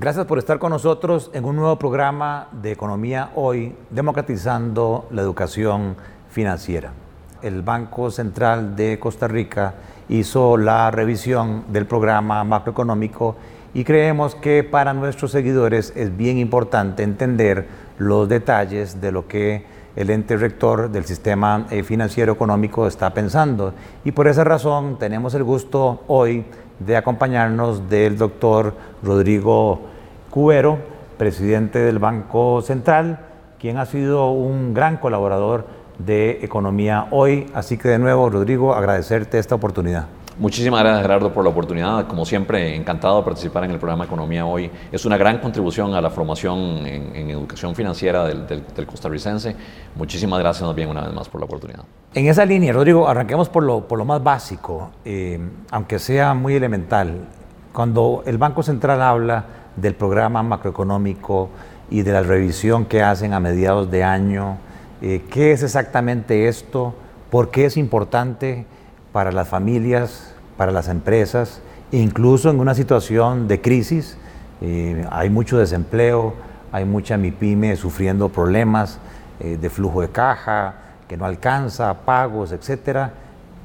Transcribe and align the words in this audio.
Gracias 0.00 0.24
por 0.24 0.38
estar 0.38 0.58
con 0.58 0.70
nosotros 0.70 1.30
en 1.34 1.44
un 1.44 1.56
nuevo 1.56 1.76
programa 1.78 2.48
de 2.52 2.72
Economía 2.72 3.32
Hoy, 3.34 3.74
democratizando 3.90 5.06
la 5.10 5.20
educación 5.20 5.94
financiera. 6.30 6.94
El 7.42 7.60
Banco 7.60 8.10
Central 8.10 8.76
de 8.76 8.98
Costa 8.98 9.28
Rica 9.28 9.74
hizo 10.08 10.56
la 10.56 10.90
revisión 10.90 11.64
del 11.68 11.84
programa 11.84 12.42
macroeconómico 12.44 13.36
y 13.74 13.84
creemos 13.84 14.34
que 14.34 14.64
para 14.64 14.94
nuestros 14.94 15.32
seguidores 15.32 15.92
es 15.94 16.16
bien 16.16 16.38
importante 16.38 17.02
entender 17.02 17.68
los 17.98 18.26
detalles 18.26 19.02
de 19.02 19.12
lo 19.12 19.28
que 19.28 19.66
el 19.96 20.08
ente 20.08 20.38
rector 20.38 20.90
del 20.90 21.04
sistema 21.04 21.66
eh, 21.70 21.82
financiero 21.82 22.32
económico 22.32 22.86
está 22.86 23.12
pensando. 23.12 23.74
Y 24.02 24.12
por 24.12 24.28
esa 24.28 24.44
razón 24.44 24.98
tenemos 24.98 25.34
el 25.34 25.44
gusto 25.44 26.04
hoy 26.06 26.46
de 26.80 26.96
acompañarnos 26.96 27.88
del 27.88 28.18
doctor 28.18 28.74
Rodrigo 29.02 29.82
Cubero, 30.30 30.78
presidente 31.16 31.78
del 31.78 31.98
Banco 31.98 32.62
Central, 32.62 33.20
quien 33.58 33.78
ha 33.78 33.86
sido 33.86 34.30
un 34.30 34.74
gran 34.74 34.96
colaborador 34.96 35.66
de 35.98 36.40
Economía 36.42 37.06
Hoy. 37.10 37.46
Así 37.54 37.76
que 37.76 37.88
de 37.88 37.98
nuevo, 37.98 38.30
Rodrigo, 38.30 38.74
agradecerte 38.74 39.38
esta 39.38 39.54
oportunidad. 39.54 40.06
Muchísimas 40.40 40.80
gracias 40.80 41.02
Gerardo 41.02 41.34
por 41.34 41.44
la 41.44 41.50
oportunidad. 41.50 42.06
Como 42.06 42.24
siempre, 42.24 42.74
encantado 42.74 43.18
de 43.18 43.24
participar 43.24 43.64
en 43.64 43.72
el 43.72 43.78
programa 43.78 44.06
Economía 44.06 44.46
Hoy. 44.46 44.70
Es 44.90 45.04
una 45.04 45.18
gran 45.18 45.36
contribución 45.36 45.92
a 45.92 46.00
la 46.00 46.08
formación 46.08 46.86
en, 46.86 47.28
educación 47.28 47.74
financiera 47.74 48.24
del, 48.24 48.62
costarricense. 48.86 49.54
Muchísimas 49.96 50.38
gracias 50.38 50.74
bien 50.74 50.88
una 50.88 51.02
vez 51.02 51.12
más 51.12 51.28
por 51.28 51.42
la 51.42 51.44
oportunidad. 51.44 51.84
En 52.14 52.26
esa 52.26 52.46
línea, 52.46 52.72
Rodrigo, 52.72 53.06
arranquemos 53.06 53.50
por 53.50 53.64
lo, 53.64 53.86
por 53.86 53.98
lo 53.98 54.06
más 54.06 54.24
básico, 54.24 54.92
eh, 55.04 55.38
aunque 55.72 55.98
sea 55.98 56.32
muy 56.32 56.54
elemental. 56.54 57.28
Cuando 57.74 58.22
el 58.24 58.38
Banco 58.38 58.62
Central 58.62 59.02
habla 59.02 59.44
del 59.76 59.94
programa 59.94 60.42
macroeconómico 60.42 61.50
y 61.90 62.00
de 62.00 62.12
la 62.12 62.22
revisión 62.22 62.86
que 62.86 63.02
hacen 63.02 63.34
a 63.34 63.40
mediados 63.40 63.90
de 63.90 64.04
año. 64.04 64.56
Eh, 65.02 65.22
¿Qué 65.30 65.52
es 65.52 65.62
exactamente 65.62 66.48
esto? 66.48 66.94
¿Por 67.28 67.50
qué 67.50 67.66
es 67.66 67.76
importante 67.76 68.64
para 69.12 69.32
las 69.32 69.48
familias, 69.48 70.29
para 70.60 70.72
las 70.72 70.88
empresas, 70.88 71.62
incluso 71.90 72.50
en 72.50 72.60
una 72.60 72.74
situación 72.74 73.48
de 73.48 73.62
crisis? 73.62 74.18
Eh, 74.60 75.06
hay 75.10 75.30
mucho 75.30 75.56
desempleo, 75.56 76.34
hay 76.70 76.84
mucha 76.84 77.16
MIPYME 77.16 77.76
sufriendo 77.76 78.28
problemas 78.28 78.98
eh, 79.40 79.56
de 79.58 79.70
flujo 79.70 80.02
de 80.02 80.10
caja, 80.10 80.74
que 81.08 81.16
no 81.16 81.24
alcanza, 81.24 81.94
pagos, 82.04 82.52
etcétera. 82.52 83.10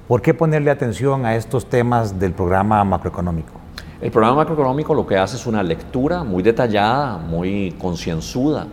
¿Por 0.08 0.22
qué 0.22 0.34
ponerle 0.34 0.72
atención 0.72 1.26
a 1.26 1.36
estos 1.36 1.70
temas 1.70 2.18
del 2.18 2.32
programa 2.32 2.82
macroeconómico? 2.86 3.52
El 4.00 4.10
programa 4.10 4.38
macroeconómico 4.38 4.94
lo 4.94 5.06
que 5.06 5.18
hace 5.18 5.36
es 5.36 5.46
una 5.46 5.64
lectura 5.64 6.24
muy 6.24 6.44
detallada, 6.44 7.18
muy 7.18 7.76
concienzuda, 7.78 8.68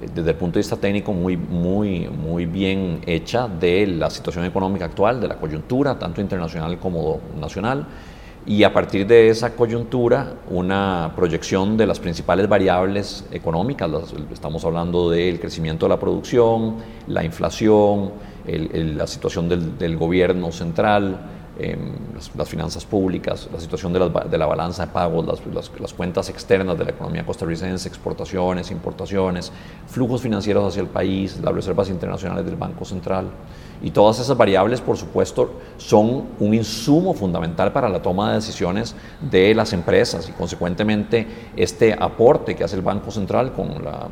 desde 0.00 0.30
el 0.30 0.36
punto 0.36 0.54
de 0.54 0.60
vista 0.60 0.76
técnico 0.76 1.12
muy, 1.12 1.36
muy, 1.36 2.08
muy 2.08 2.46
bien 2.46 3.00
hecha 3.06 3.48
de 3.48 3.86
la 3.86 4.08
situación 4.08 4.44
económica 4.44 4.86
actual, 4.86 5.20
de 5.20 5.28
la 5.28 5.36
coyuntura, 5.36 5.98
tanto 5.98 6.20
internacional 6.20 6.78
como 6.78 7.20
nacional, 7.38 7.86
y 8.46 8.64
a 8.64 8.72
partir 8.72 9.06
de 9.06 9.28
esa 9.28 9.54
coyuntura 9.54 10.34
una 10.48 11.12
proyección 11.14 11.76
de 11.76 11.86
las 11.86 12.00
principales 12.00 12.48
variables 12.48 13.26
económicas, 13.30 13.90
estamos 14.32 14.64
hablando 14.64 15.10
del 15.10 15.38
crecimiento 15.38 15.84
de 15.84 15.90
la 15.90 16.00
producción, 16.00 16.76
la 17.06 17.22
inflación, 17.22 18.12
la 18.46 19.06
situación 19.06 19.48
del, 19.48 19.76
del 19.76 19.98
gobierno 19.98 20.50
central, 20.52 21.20
las, 22.36 22.48
finanzas 22.48 22.84
públicas, 22.84 23.48
la 23.52 23.60
situación 23.60 23.92
de, 23.92 24.38
la 24.38 24.46
balanza 24.46 24.86
de 24.86 24.92
pagos, 24.92 25.26
las, 25.26 25.70
las, 25.80 25.92
cuentas 25.94 26.28
externas 26.28 26.78
de 26.78 26.84
la 26.84 26.90
economía 26.90 27.24
costarricense, 27.24 27.88
exportaciones, 27.88 28.70
importaciones, 28.70 29.52
flujos 29.86 30.22
financieros 30.22 30.66
hacia 30.66 30.82
el 30.82 30.88
país, 30.88 31.38
las 31.42 31.54
reservas 31.54 31.88
internacionales 31.88 32.44
del 32.44 32.56
Banco 32.56 32.84
Central. 32.84 33.26
Y 33.82 33.90
todas 33.90 34.18
esas 34.18 34.36
variables, 34.36 34.80
por 34.80 34.96
supuesto, 34.96 35.52
son 35.78 36.26
un 36.38 36.54
insumo 36.54 37.14
fundamental 37.14 37.72
para 37.72 37.88
la 37.88 38.02
toma 38.02 38.28
de 38.30 38.36
decisiones 38.36 38.94
de 39.20 39.54
las 39.54 39.72
empresas 39.72 40.28
y, 40.28 40.32
consecuentemente, 40.32 41.26
este 41.56 41.96
aporte 41.98 42.54
que 42.54 42.64
hace 42.64 42.76
el 42.76 42.82
Banco 42.82 43.10
Central 43.10 43.52
con 43.52 43.82
la 43.82 44.08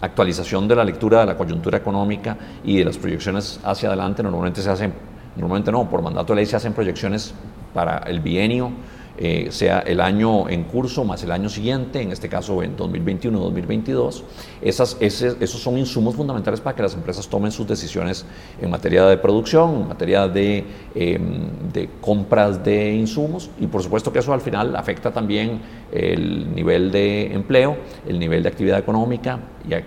actualización 0.00 0.68
de 0.68 0.76
la 0.76 0.84
lectura 0.84 1.20
de 1.20 1.26
la 1.26 1.36
coyuntura 1.36 1.78
económica 1.78 2.36
y 2.64 2.78
de 2.78 2.84
las 2.84 2.98
proyecciones 2.98 3.60
hacia 3.64 3.88
adelante 3.88 4.22
normalmente 4.22 4.60
se 4.60 4.70
hacen 4.70 5.15
Normalmente 5.36 5.70
no, 5.70 5.88
por 5.88 6.02
mandato 6.02 6.32
de 6.32 6.36
ley 6.36 6.46
se 6.46 6.56
hacen 6.56 6.72
proyecciones 6.72 7.34
para 7.74 7.98
el 7.98 8.20
bienio 8.20 8.70
eh, 9.18 9.48
sea 9.50 9.80
el 9.80 10.00
año 10.00 10.48
en 10.48 10.64
curso 10.64 11.02
más 11.04 11.22
el 11.22 11.32
año 11.32 11.48
siguiente, 11.48 12.02
en 12.02 12.12
este 12.12 12.28
caso 12.28 12.62
en 12.62 12.76
2021-2022. 12.76 14.22
Esas, 14.60 14.96
esos 15.00 15.60
son 15.60 15.78
insumos 15.78 16.14
fundamentales 16.14 16.60
para 16.60 16.76
que 16.76 16.82
las 16.82 16.94
empresas 16.94 17.26
tomen 17.26 17.50
sus 17.50 17.66
decisiones 17.66 18.26
en 18.60 18.70
materia 18.70 19.06
de 19.06 19.16
producción, 19.16 19.82
en 19.82 19.88
materia 19.88 20.28
de, 20.28 20.64
em, 20.94 21.48
de 21.72 21.88
compras 22.00 22.62
de 22.62 22.94
insumos 22.94 23.50
y 23.58 23.66
por 23.66 23.82
supuesto 23.82 24.12
que 24.12 24.18
eso 24.18 24.34
al 24.34 24.40
final 24.42 24.76
afecta 24.76 25.10
también 25.10 25.60
el 25.92 26.54
nivel 26.54 26.90
de 26.90 27.32
empleo, 27.32 27.76
el 28.06 28.18
nivel 28.18 28.42
de 28.42 28.48
actividad 28.48 28.78
económica 28.78 29.40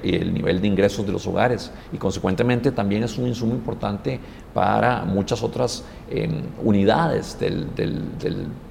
y 0.03 0.15
el 0.15 0.33
nivel 0.33 0.59
de 0.59 0.67
ingresos 0.67 1.05
de 1.05 1.11
los 1.11 1.25
hogares 1.27 1.71
y 1.93 1.97
consecuentemente 1.97 2.71
también 2.71 3.03
es 3.03 3.17
un 3.17 3.27
insumo 3.27 3.53
importante 3.53 4.19
para 4.53 5.05
muchas 5.05 5.43
otras 5.43 5.85
em, 6.09 6.41
unidades 6.63 7.39
del 7.39 7.67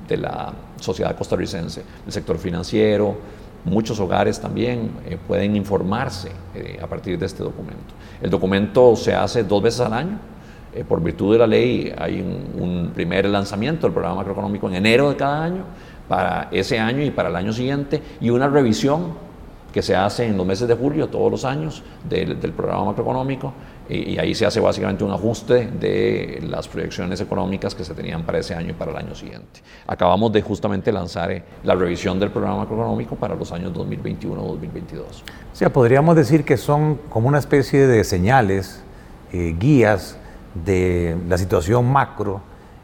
de 0.09 0.17
la 0.17 0.53
sociedad 0.81 1.17
costarricense, 1.17 1.83
el 2.07 2.13
sector 2.13 2.39
financiero, 2.39 3.17
muchos 3.65 4.01
hogares 4.01 4.41
también 4.41 4.91
eh, 5.07 5.19
pueden 5.27 5.57
informarse 5.57 6.31
eh, 6.55 6.79
a 6.83 6.87
partir 6.87 7.19
de 7.19 7.27
este 7.27 7.43
documento. 7.43 7.95
El 8.21 8.31
documento 8.31 8.97
se 8.97 9.15
hace 9.15 9.45
dos 9.45 9.63
veces 9.63 9.81
al 9.81 9.93
año. 9.93 10.19
Eh, 10.75 10.85
por 10.85 11.03
virtud 11.03 11.33
de 11.33 11.39
la 11.39 11.47
ley 11.47 11.93
hay 11.97 12.21
un, 12.21 12.91
primer 12.95 13.27
lanzamiento 13.27 13.87
del 13.87 13.93
programa 13.93 14.17
macroeconómico 14.17 14.69
en 14.69 14.77
enero 14.77 15.11
de 15.11 15.17
cada 15.17 15.45
año 15.45 15.63
para 16.09 16.49
ese 16.51 16.79
año 16.79 17.03
y 17.03 17.11
para 17.11 17.29
el 17.29 17.37
año 17.37 17.53
siguiente 17.53 18.03
y 18.21 18.31
una 18.31 18.49
revisión 18.49 19.28
que 19.79 19.83
se 19.83 19.95
hace 19.95 20.27
en 20.27 20.37
los 20.37 20.45
meses 20.45 20.67
de 20.67 20.75
julio 20.75 21.07
todos 21.07 21.31
los 21.31 21.45
años 21.45 21.85
del, 22.09 22.41
del 22.41 22.51
programa 22.51 22.87
macroeconómico 22.87 23.53
y, 23.89 24.19
ahí 24.19 24.35
se 24.35 24.45
hace 24.45 24.59
básicamente 24.59 25.05
un 25.05 25.13
ajuste 25.13 25.69
de 25.69 26.43
las 26.43 26.67
proyecciones 26.67 27.21
económicas 27.21 27.77
que 27.77 27.85
se 27.85 27.95
tenían 27.95 28.25
para 28.25 28.41
ese 28.41 28.57
año 28.57 28.71
y 28.71 28.73
para 28.73 28.91
el 28.91 28.97
año 28.97 29.15
siguiente. 29.15 29.61
Acabamos 29.87 30.33
de 30.33 30.43
justamente 30.43 30.91
lanzar 30.91 31.31
eh, 31.31 31.45
la 31.63 31.77
revisión 31.77 32.19
del 32.19 32.33
programa 32.33 32.57
macroeconómico 32.57 33.15
para 33.15 33.37
los 33.37 33.53
años 33.53 33.73
2021-2022. 33.75 35.01
O 35.01 35.05
sea, 35.53 35.73
podríamos 35.73 36.17
decir 36.17 36.45
que 36.45 36.57
son 36.57 36.97
como 37.09 37.29
una 37.29 37.39
especie 37.39 37.87
de 37.87 38.03
señales, 38.03 38.83
eh, 39.33 39.55
guías 39.57 40.19
de 40.57 41.17
la 41.29 41.39
situación 41.39 41.89
macro 41.89 42.41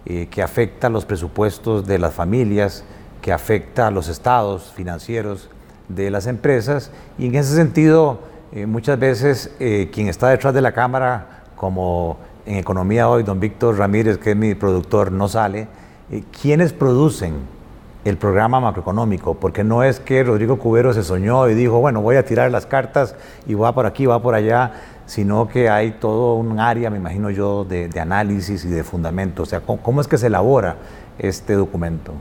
eh, 0.06 0.28
que 0.30 0.42
afecta 0.42 0.88
los 0.90 1.04
presupuestos 1.04 1.88
de 1.88 1.98
las 1.98 2.14
familias, 2.14 2.84
que 3.20 3.32
afecta 3.32 3.88
a 3.88 3.90
los 3.90 4.08
estados 4.08 4.70
financieros 4.76 5.50
de 5.88 6.10
las 6.10 6.26
empresas 6.26 6.90
y 7.18 7.26
en 7.26 7.34
ese 7.34 7.54
sentido 7.54 8.20
eh, 8.52 8.66
muchas 8.66 8.98
veces 8.98 9.50
eh, 9.58 9.90
quien 9.92 10.08
está 10.08 10.28
detrás 10.28 10.54
de 10.54 10.60
la 10.60 10.70
cámara, 10.70 11.42
como 11.56 12.18
en 12.46 12.56
Economía 12.56 13.08
Hoy, 13.08 13.24
don 13.24 13.40
Víctor 13.40 13.76
Ramírez, 13.76 14.18
que 14.18 14.30
es 14.30 14.36
mi 14.36 14.54
productor, 14.54 15.10
no 15.10 15.26
sale. 15.26 15.66
Eh, 16.10 16.22
¿Quiénes 16.40 16.72
producen 16.72 17.34
el 18.04 18.16
programa 18.16 18.60
macroeconómico? 18.60 19.34
Porque 19.34 19.64
no 19.64 19.82
es 19.82 19.98
que 19.98 20.22
Rodrigo 20.22 20.58
Cubero 20.58 20.92
se 20.92 21.02
soñó 21.02 21.48
y 21.48 21.54
dijo, 21.54 21.80
bueno, 21.80 22.00
voy 22.00 22.14
a 22.14 22.24
tirar 22.24 22.50
las 22.52 22.64
cartas 22.64 23.16
y 23.46 23.54
va 23.54 23.74
por 23.74 23.86
aquí, 23.86 24.06
va 24.06 24.22
por 24.22 24.36
allá, 24.36 24.72
sino 25.06 25.48
que 25.48 25.68
hay 25.68 25.92
todo 25.92 26.34
un 26.34 26.60
área, 26.60 26.90
me 26.90 26.98
imagino 26.98 27.30
yo, 27.30 27.64
de, 27.64 27.90
análisis 28.00 28.64
y 28.64 28.68
de 28.68 28.84
fundamento. 28.84 29.42
O 29.42 29.46
sea, 29.46 29.60
¿cómo, 29.60 30.00
es 30.00 30.06
que 30.06 30.16
se 30.16 30.28
elabora 30.28 30.76
este 31.18 31.54
documento? 31.54 32.12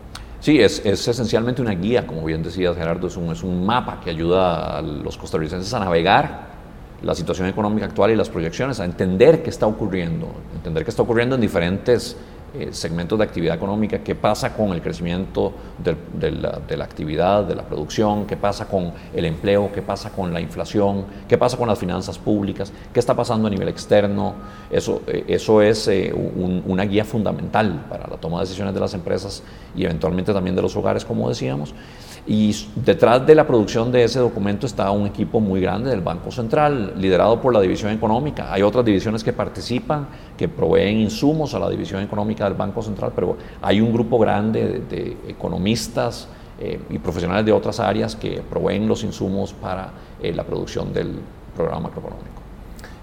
Sí, 0.43 0.59
es, 0.59 0.85
esencialmente 0.85 1.61
una 1.61 1.71
guía, 1.71 2.05
como 2.05 2.25
bien 2.25 2.43
decías 2.43 2.75
Gerardo, 2.75 3.07
es 3.07 3.15
un, 3.15 3.31
es 3.31 3.43
un 3.43 3.65
mapa 3.65 4.01
que 4.03 4.09
ayuda 4.09 4.77
a 4.77 4.81
los 4.81 5.17
costarricenses 5.17 5.73
a 5.73 5.79
navegar 5.79 6.47
la 7.01 7.15
situación 7.15 7.47
económica 7.47 7.85
actual 7.85 8.11
y 8.11 8.17
las 8.17 8.27
proyecciones, 8.27 8.81
a 8.81 8.83
entender 8.83 9.41
qué 9.41 9.49
está 9.49 9.67
ocurriendo, 9.67 10.27
entender 10.53 10.83
qué 10.83 10.89
está 10.89 11.01
ocurriendo 11.01 11.35
en 11.35 11.39
diferentes 11.39 12.17
eh, 12.55 12.69
segmentos 12.71 13.17
de 13.17 13.25
actividad 13.25 13.55
económica, 13.55 13.99
qué 13.99 14.13
pasa 14.13 14.55
con 14.55 14.73
el 14.73 14.81
crecimiento 14.81 15.53
de, 15.83 16.31
la, 16.31 16.83
actividad, 16.83 17.43
de 17.43 17.55
la 17.55 17.63
producción, 17.63 18.27
qué 18.27 18.37
pasa 18.37 18.67
con 18.67 18.93
el 19.11 19.25
empleo, 19.25 19.71
qué 19.73 19.81
pasa 19.81 20.11
con 20.11 20.31
la 20.31 20.39
inflación, 20.39 21.05
qué 21.27 21.37
pasa 21.37 21.57
con 21.57 21.67
las 21.67 21.79
finanzas 21.79 22.19
públicas, 22.19 22.71
qué 22.93 22.99
está 22.99 23.15
pasando 23.15 23.47
a 23.47 23.49
nivel 23.49 23.69
externo. 23.69 24.35
Eso, 24.69 25.01
eh, 25.07 25.25
eso 25.29 25.63
es 25.63 25.87
eh, 25.87 26.13
una 26.13 26.83
guía 26.83 27.05
fundamental 27.05 27.87
para 27.89 28.05
la 28.07 28.17
toma 28.17 28.37
de 28.37 28.43
decisiones 28.43 28.73
de 28.73 28.79
las 28.79 28.93
empresas 28.93 29.41
y 29.75 29.85
eventualmente 29.85 30.31
también 30.31 30.55
de 30.55 30.61
los 30.61 30.75
hogares, 30.75 31.03
como 31.03 31.29
decíamos. 31.29 31.73
Y 32.25 32.55
detrás 32.75 33.27
de 33.27 33.35
la 33.35 33.45
producción 33.45 33.91
de 33.91 34.05
ese 34.05 34.19
documento 34.19 34.65
está 34.65 34.89
un 34.91 35.05
equipo 35.05 35.41
muy 35.41 35.59
grande 35.59 35.89
del 35.89 35.99
Banco 35.99 36.31
Central, 36.31 36.93
liderado 36.97 37.41
por 37.41 37.53
la 37.53 37.59
División 37.59 37.91
Económica. 37.91 38.53
Hay 38.53 38.61
otras 38.61 38.85
divisiones 38.85 39.25
que 39.25 39.33
participan, 39.33 40.07
que 40.37 40.47
proveen 40.47 41.01
insumos 41.01 41.53
a 41.53 41.59
la 41.59 41.69
División 41.69 42.01
Económica 42.01 42.42
del 42.45 42.57
Banco 42.57 42.81
Central, 42.81 43.11
pero 43.15 43.37
hay 43.61 43.81
un 43.81 43.93
grupo 43.93 44.19
grande 44.19 44.81
de, 44.89 45.17
economistas 45.27 46.27
y 46.89 46.97
profesionales 46.99 47.45
de 47.45 47.51
otras 47.51 47.79
áreas 47.79 48.15
que 48.15 48.41
proveen 48.41 48.87
los 48.87 49.03
insumos 49.03 49.51
para 49.51 49.91
la 50.21 50.43
producción 50.43 50.93
del 50.93 51.19
programa 51.55 51.89
macroeconómico. 51.89 52.41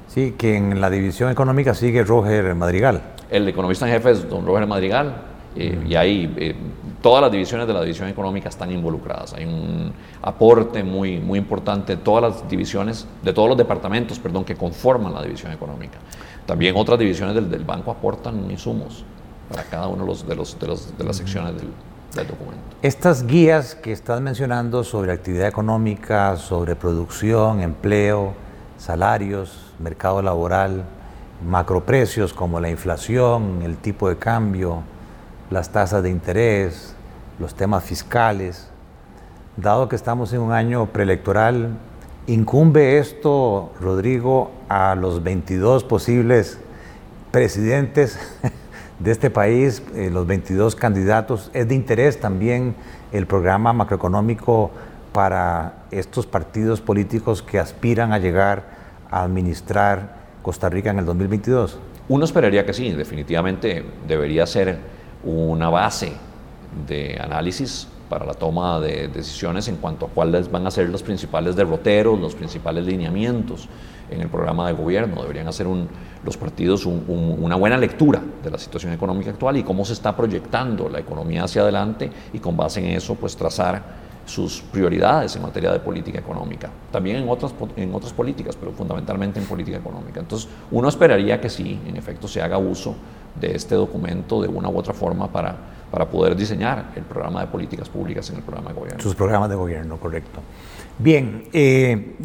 Sí, 0.09 0.35
que 0.39 0.57
en 0.57 0.81
la 0.81 0.89
división 0.89 1.31
económica 1.31 1.75
sigue 1.75 2.03
Roger 2.03 2.55
Madrigal. 2.55 3.03
El 3.31 3.47
economista 3.49 3.87
en 3.87 3.93
jefe 3.93 4.13
es 4.13 4.29
don 4.31 4.47
Roger 4.47 4.67
Madrigal, 4.67 5.15
y 5.57 5.95
ahí 5.97 6.55
todas 7.03 7.23
las 7.23 7.33
divisiones 7.33 7.67
de 7.67 7.75
la 7.75 7.83
división 7.83 8.09
económica 8.09 8.49
están 8.49 8.71
involucradas. 8.71 9.35
Hay 9.35 9.45
un 9.45 9.93
aporte 10.23 10.85
muy, 10.85 11.19
muy 11.19 11.39
importante 11.39 11.97
de 11.97 12.03
todas 12.03 12.23
las 12.23 12.49
divisiones, 12.49 13.07
de 13.23 13.33
todos 13.33 13.49
los 13.49 13.59
departamentos, 13.59 14.19
perdón, 14.19 14.45
que 14.45 14.55
conforman 14.55 15.13
la 15.13 15.23
división 15.23 15.53
económica. 15.53 15.99
También 16.47 16.77
otras 16.77 16.99
divisiones 16.99 17.35
del, 17.35 17.51
del 17.51 17.65
banco 17.65 17.91
aportan 17.91 18.51
insumos 18.51 19.05
para 19.51 19.65
cada 19.65 19.89
uno 19.89 20.05
de, 20.05 20.07
los, 20.07 20.27
de, 20.27 20.37
los, 20.37 20.59
de, 20.59 20.67
los, 20.69 20.97
de 20.97 21.05
las 21.05 21.17
secciones 21.17 21.57
del, 21.57 21.73
del 22.15 22.27
documento. 22.27 22.61
Estas 22.83 23.27
guías 23.27 23.75
que 23.75 23.93
estás 23.93 24.21
mencionando 24.21 24.85
sobre 24.85 25.13
actividad 25.13 25.49
económica, 25.49 26.37
sobre 26.37 26.77
producción, 26.77 27.61
empleo, 27.61 28.33
salarios, 28.79 29.73
mercado 29.81 30.23
laboral, 30.23 30.85
macroprecios 31.47 32.33
como 32.33 32.61
la 32.61 32.71
inflación, 32.71 33.63
el 33.63 33.77
tipo 33.77 34.09
de 34.09 34.17
cambio, 34.17 34.83
las 35.51 35.71
tasas 35.71 36.03
de 36.03 36.11
interés, 36.11 36.95
los 37.39 37.55
temas 37.55 37.83
fiscales. 37.83 38.69
Dado 39.57 39.89
que 39.89 39.97
estamos 39.97 40.33
en 40.33 40.41
un 40.41 40.53
año 40.53 40.87
preelectoral, 40.87 41.71
¿incumbe 42.29 42.99
esto, 42.99 43.73
Rodrigo, 43.81 44.53
a 44.69 44.95
los 44.95 45.23
22 45.25 45.83
posibles 45.85 46.59
presidentes 47.33 48.19
de 49.01 49.11
este 49.11 49.31
país, 49.31 49.83
eh, 49.95 50.11
los 50.11 50.27
22 50.27 50.77
candidatos? 50.77 51.51
¿Es 51.53 51.67
de 51.69 51.75
interés 51.75 52.21
también 52.21 52.75
el 53.13 53.27
programa 53.27 53.73
macroeconómico 53.73 54.71
para 55.13 55.85
estos 55.91 56.27
partidos 56.27 56.81
políticos 56.81 57.43
que 57.43 57.59
aspiran 57.59 58.13
a 58.13 58.19
llegar 58.19 58.65
a 59.11 59.23
administrar 59.23 60.21
Costa 60.43 60.69
Rica 60.69 60.91
en 60.91 60.99
el 60.99 61.07
2022? 61.07 61.79
Uno 62.09 62.25
esperaría 62.25 62.65
que 62.65 62.73
sí, 62.73 62.91
definitivamente 62.93 63.85
debería 64.07 64.47
ser 64.47 64.79
una 65.25 65.69
base 65.69 66.13
de 66.87 67.19
análisis 67.21 67.89
para 68.11 68.27
la 68.27 68.35
toma 68.35 68.81
de 68.81 69.07
decisiones 69.07 69.69
en 69.69 69.77
cuanto 69.77 70.07
a 70.07 70.09
cuáles 70.09 70.51
van 70.51 70.67
a 70.67 70.71
ser 70.73 70.89
los 70.89 71.03
principales 71.03 71.55
derroteros, 71.55 72.19
los 72.19 72.35
principales 72.35 72.85
lineamientos 72.85 73.69
en 74.11 74.21
el 74.21 74.29
programa 74.29 74.67
de 74.67 74.73
gobierno. 74.73 75.23
Deberían 75.23 75.47
hacer 75.47 75.69
los 76.25 76.37
partidos 76.37 76.85
una 76.87 77.55
buena 77.55 77.79
lectura 77.79 78.21
de 78.43 78.51
la 78.51 78.59
situación 78.59 78.93
económica 78.93 79.31
actual 79.31 79.57
y 79.59 79.63
cómo 79.63 79.85
se 79.85 79.93
está 79.93 80.17
proyectando 80.17 80.89
la 80.89 80.99
economía 80.99 81.45
hacia 81.45 81.63
adelante 81.63 82.11
y 82.33 82.41
con 82.41 82.57
base 82.57 82.81
en 82.81 82.97
eso 82.97 83.15
pues 83.15 83.37
trazar 83.37 84.11
sus 84.27 84.61
prioridades 84.61 85.37
en 85.37 85.43
materia 85.43 85.73
de 85.73 85.79
política 85.79 86.19
económica. 86.19 86.69
También 86.91 87.17
en 87.17 87.29
otras, 87.29 87.55
en 87.77 87.95
otras 87.95 88.13
políticas, 88.13 88.57
pero 88.57 88.73
fundamentalmente 88.73 89.39
en 89.39 89.47
política 89.47 89.79
económica. 89.79 90.19
Entonces 90.19 90.49
uno 90.73 90.89
esperaría 90.89 91.41
que 91.41 91.49
sí, 91.49 91.79
en 91.87 91.97
efecto, 91.97 92.27
se 92.27 92.43
haga 92.43 92.59
uso 92.59 92.97
de 93.41 93.55
este 93.55 93.77
documento 93.77 94.43
de 94.43 94.49
una 94.49 94.69
u 94.69 94.77
otra 94.77 94.95
forma 94.95 95.29
para, 95.31 95.57
para 95.91 96.09
poder 96.09 96.37
diseñar 96.37 96.93
el 96.95 97.03
programa 97.03 97.41
de 97.41 97.47
políticas 97.49 97.89
públicas 97.89 98.29
en 98.31 98.37
el 98.37 98.43
programa 98.43 98.71
de 98.71 98.75
gobierno. 98.77 99.01
Sus 99.01 99.15
programas 99.15 99.51
de 99.51 99.57
gobierno, 99.57 99.97
correcto. 99.97 100.41
Bien, 100.99 101.45
eh, 101.53 102.17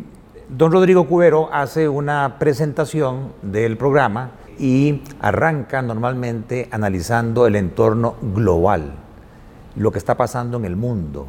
don 0.50 0.72
Rodrigo 0.72 1.08
Cubero 1.08 1.50
hace 1.52 1.90
una 1.90 2.38
presentación 2.38 3.34
del 3.42 3.78
programa 3.78 4.32
y 4.60 5.02
arranca 5.20 5.82
normalmente 5.82 6.68
analizando 6.72 7.48
el 7.48 7.56
entorno 7.56 8.16
global, 8.22 8.94
lo 9.76 9.92
que 9.92 9.98
está 9.98 10.16
pasando 10.16 10.58
en 10.58 10.66
el 10.66 10.76
mundo. 10.76 11.28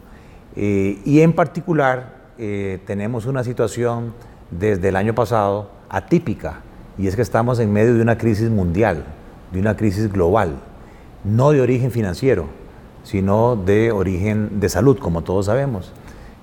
Eh, 0.55 1.01
y 1.05 1.21
en 1.21 1.33
particular 1.33 2.15
eh, 2.39 2.81
tenemos 2.87 3.27
una 3.27 3.43
situación 3.45 4.15
desde 4.51 4.91
el 4.91 4.97
año 4.97 5.15
pasado 5.15 5.71
atípica, 5.89 6.61
y 6.99 7.07
es 7.07 7.17
que 7.17 7.23
estamos 7.23 7.59
en 7.59 7.73
medio 7.73 7.95
de 7.95 8.03
una 8.03 8.17
crisis 8.17 8.49
mundial 8.49 9.05
de 9.53 9.61
una 9.61 9.77
crisis 9.77 10.13
global, 10.13 10.57
no 11.27 11.51
de 11.51 11.61
origen 11.61 11.91
financiero, 11.91 12.47
sino 13.03 13.57
de 13.57 13.93
origen 13.93 14.61
de 14.61 14.69
salud, 14.69 14.99
como 14.99 15.23
todos 15.23 15.47
sabemos. 15.47 15.93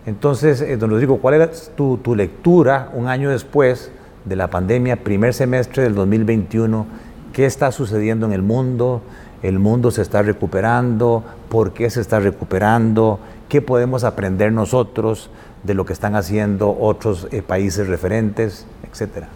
Entonces, 0.06 0.62
eh, 0.62 0.78
don 0.78 0.90
Rodrigo, 0.90 1.20
¿cuál 1.20 1.36
era 1.36 1.50
tu, 1.76 1.98
tu, 1.98 2.16
lectura 2.16 2.90
un 2.94 3.08
año 3.08 3.30
después 3.30 3.92
de 4.26 4.36
la 4.36 4.50
pandemia, 4.50 4.98
primer 4.98 5.34
semestre 5.34 5.84
del 5.84 5.96
2021? 5.96 6.86
¿Qué 7.32 7.46
está 7.46 7.72
sucediendo 7.72 8.26
en 8.26 8.34
el 8.34 8.42
mundo? 8.42 9.02
¿El 9.42 9.60
mundo 9.60 9.92
se 9.92 10.02
está 10.02 10.22
recuperando? 10.22 11.24
¿Por 11.50 11.74
qué 11.74 11.90
se 11.90 12.02
está 12.02 12.20
recuperando? 12.20 13.20
¿Qué 13.48 13.62
podemos 13.62 14.04
aprender 14.04 14.52
nosotros 14.52 15.30
de 15.64 15.74
lo 15.74 15.86
que 15.86 15.94
están 15.94 16.16
haciendo 16.16 16.78
otros 16.78 17.28
eh, 17.32 17.42
países 17.42 17.88
referentes, 17.88 18.66
etcétera? 18.90 19.30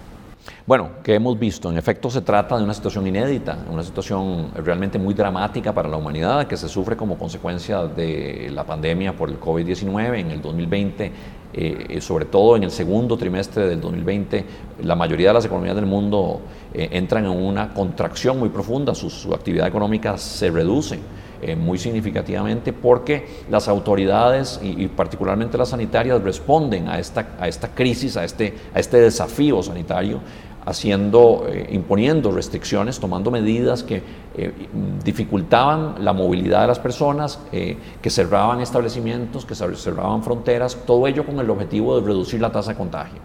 Bueno, 0.67 0.89
que 1.01 1.15
hemos 1.15 1.39
visto, 1.39 1.71
en 1.71 1.77
efecto 1.77 2.09
se 2.09 2.19
trata 2.19 2.57
de 2.57 2.63
una 2.65 2.73
situación 2.73 3.07
inédita, 3.07 3.57
una 3.71 3.83
situación 3.83 4.51
realmente 4.53 4.99
muy 4.99 5.13
dramática 5.13 5.73
para 5.73 5.87
la 5.87 5.95
humanidad 5.95 6.45
que 6.45 6.57
se 6.57 6.67
sufre 6.67 6.97
como 6.97 7.17
consecuencia 7.17 7.83
de 7.83 8.49
la 8.51 8.65
pandemia 8.65 9.15
por 9.15 9.29
el 9.29 9.39
COVID-19 9.39 10.19
en 10.19 10.31
el 10.31 10.41
2020, 10.41 11.05
eh, 11.05 11.11
eh, 11.53 12.01
sobre 12.01 12.25
todo 12.25 12.57
en 12.57 12.63
el 12.63 12.71
segundo 12.71 13.15
trimestre 13.15 13.65
del 13.65 13.79
2020, 13.79 14.43
la 14.83 14.97
mayoría 14.97 15.29
de 15.29 15.35
las 15.35 15.45
economías 15.45 15.73
del 15.73 15.85
mundo 15.85 16.41
eh, 16.73 16.89
entran 16.91 17.23
en 17.23 17.31
una 17.31 17.73
contracción 17.73 18.37
muy 18.37 18.49
profunda, 18.49 18.93
su, 18.93 19.33
actividad 19.33 19.69
económica 19.69 20.17
se 20.17 20.51
reduce. 20.51 20.99
muy 21.55 21.77
significativamente 21.77 22.73
porque 22.73 23.43
las 23.51 23.67
autoridades 23.67 24.59
y, 24.63 24.87
particularmente 24.87 25.55
las 25.55 25.69
sanitarias 25.69 26.19
responden 26.23 26.89
a 26.89 26.97
esta, 26.97 27.35
a 27.39 27.47
esta 27.47 27.67
crisis, 27.75 28.17
a 28.17 28.23
este, 28.23 28.55
a 28.73 28.79
este 28.79 28.97
desafío 28.97 29.61
sanitario 29.61 30.19
haciendo, 30.67 31.45
eh, 31.47 31.69
imponiendo 31.71 32.29
restricciones, 32.29 32.99
tomando 32.99 33.31
medidas 33.31 33.83
que 33.83 34.03
eh, 34.35 34.51
dificultaban 35.01 36.03
la 36.03 36.11
movilidad 36.11 36.61
de 36.61 36.67
las 36.67 36.79
personas, 36.79 37.39
eh, 37.53 37.77
que 38.01 38.09
cerraban 38.09 38.59
establecimientos, 38.59 39.45
que 39.45 39.55
cerraban 39.55 40.23
fronteras, 40.23 40.77
todo 40.85 41.07
ello 41.07 41.25
con 41.25 41.39
el 41.39 41.49
objetivo 41.49 41.97
de 41.97 42.05
reducir 42.05 42.41
la 42.41 42.51
tasa 42.51 42.71
de 42.71 42.77
contagio. 42.77 43.19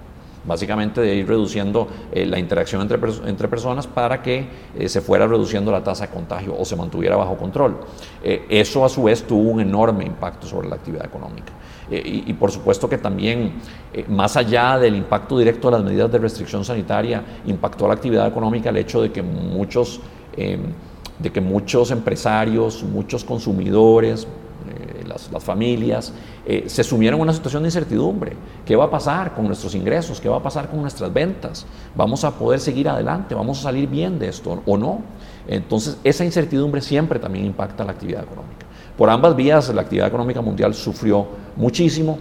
Básicamente 0.45 1.01
de 1.01 1.17
ir 1.17 1.29
reduciendo 1.29 1.87
la 2.13 2.37
interacción 2.37 2.83
entre, 2.83 2.99
entre, 3.27 3.47
personas 3.47 3.87
para 3.87 4.21
que 4.23 4.49
se 4.87 5.01
fuera 5.01 5.25
reduciendo 5.29 5.71
la 5.71 5.85
tasa 5.85 6.09
de 6.09 6.13
contagio 6.13 6.57
o 6.59 6.65
se 6.65 6.75
mantuviera 6.75 7.15
bajo 7.15 7.37
control. 7.37 7.77
eso 8.25 8.85
a 8.85 8.89
su 8.89 9.05
vez 9.05 9.23
tuvo 9.23 9.51
un 9.51 9.61
enorme 9.61 10.05
impacto 10.05 10.49
sobre 10.49 10.69
la 10.69 10.75
actividad 10.75 11.07
económica. 11.07 11.53
Eh, 11.93 12.25
y, 12.27 12.33
por 12.33 12.51
supuesto 12.51 12.89
que 12.89 12.97
también, 12.97 13.53
eh, 13.93 14.07
más 14.09 14.39
allá 14.39 14.79
del 14.79 14.97
impacto 14.97 15.39
directo 15.39 15.69
de 15.69 15.77
las 15.77 15.85
medidas 15.85 16.11
de 16.11 16.17
restricción 16.17 16.65
sanitaria, 16.65 17.23
impactó 17.45 17.87
la 17.87 17.93
actividad 17.93 18.27
económica 18.27 18.71
el 18.71 18.79
hecho 18.79 19.03
de 19.03 19.13
que 19.13 19.21
muchos, 19.21 20.01
eh, 20.35 20.59
de 21.19 21.31
que 21.31 21.43
muchos 21.43 21.91
empresarios, 21.91 22.83
muchos 22.83 23.25
consumidores, 23.25 24.27
las, 25.07 25.31
las, 25.31 25.45
familias, 25.45 26.15
se 26.67 26.83
sumieron 26.83 27.21
a 27.21 27.25
una 27.25 27.33
situación 27.35 27.65
de 27.65 27.69
incertidumbre. 27.69 28.33
¿Qué 28.65 28.75
va 28.75 28.85
a 28.85 28.91
pasar 28.91 29.35
con 29.35 29.47
nuestros 29.47 29.75
ingresos? 29.75 30.19
¿Qué 30.19 30.29
va 30.31 30.39
a 30.39 30.43
pasar 30.43 30.71
con 30.71 30.81
nuestras 30.81 31.13
ventas? 31.13 31.67
¿Vamos 31.95 32.25
a 32.25 32.31
poder 32.31 32.61
seguir 32.61 32.89
adelante? 32.89 33.35
¿Vamos 33.35 33.59
a 33.59 33.63
salir 33.65 33.89
bien 33.89 34.19
de 34.19 34.29
esto 34.29 34.63
o 34.65 34.79
no? 34.79 35.03
Entonces, 35.47 35.99
esa 36.05 36.25
incertidumbre 36.25 36.81
siempre 36.81 37.19
también 37.19 37.45
impacta 37.45 37.85
la 37.85 37.93
actividad 37.93 38.23
económica. 38.23 38.67
Por 39.03 39.11
ambas 39.11 39.35
vías 39.35 39.69
la 39.75 39.83
actividad 39.83 40.07
económica 40.07 40.41
mundial 40.41 40.75
sufrió 40.75 41.27
muchísimo, 41.57 42.21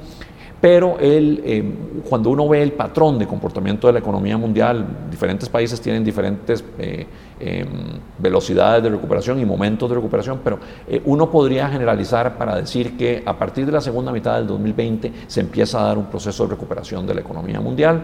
pero 0.59 0.97
eh, 1.00 1.63
cuando 2.09 2.31
uno 2.31 2.50
ve 2.50 2.63
el 2.63 2.71
patrón 2.71 3.19
de 3.19 3.27
comportamiento 3.27 3.85
de 3.85 3.93
la 3.93 4.00
economía 4.00 4.35
mundial, 4.35 4.83
diferentes 5.11 5.47
países 5.47 5.79
tienen 5.79 6.03
diferentes 6.03 6.65
eh, 6.79 7.05
em, 7.39 7.67
velocidades 8.17 8.81
de 8.81 8.89
recuperación 8.89 9.39
y 9.39 9.45
momentos 9.45 9.88
de 9.89 9.95
recuperación, 9.95 10.39
pero 10.43 10.57
eh, 10.88 11.00
uno 11.05 11.29
podría 11.29 11.69
generalizar 11.69 12.35
para 12.35 12.55
decir 12.55 12.97
que 12.97 13.21
a 13.23 13.38
partir 13.38 13.67
de 13.67 13.73
la 13.73 13.81
segunda 13.81 14.11
mitad 14.11 14.38
del 14.38 14.47
2020 14.47 15.13
se 15.27 15.39
empieza 15.39 15.83
a 15.83 15.85
dar 15.85 16.00
un 16.00 16.07
proceso 16.07 16.45
de 16.45 16.50
recuperación 16.50 17.05
de 17.05 17.13
la 17.13 17.21
economía 17.21 17.61
mundial. 17.61 18.01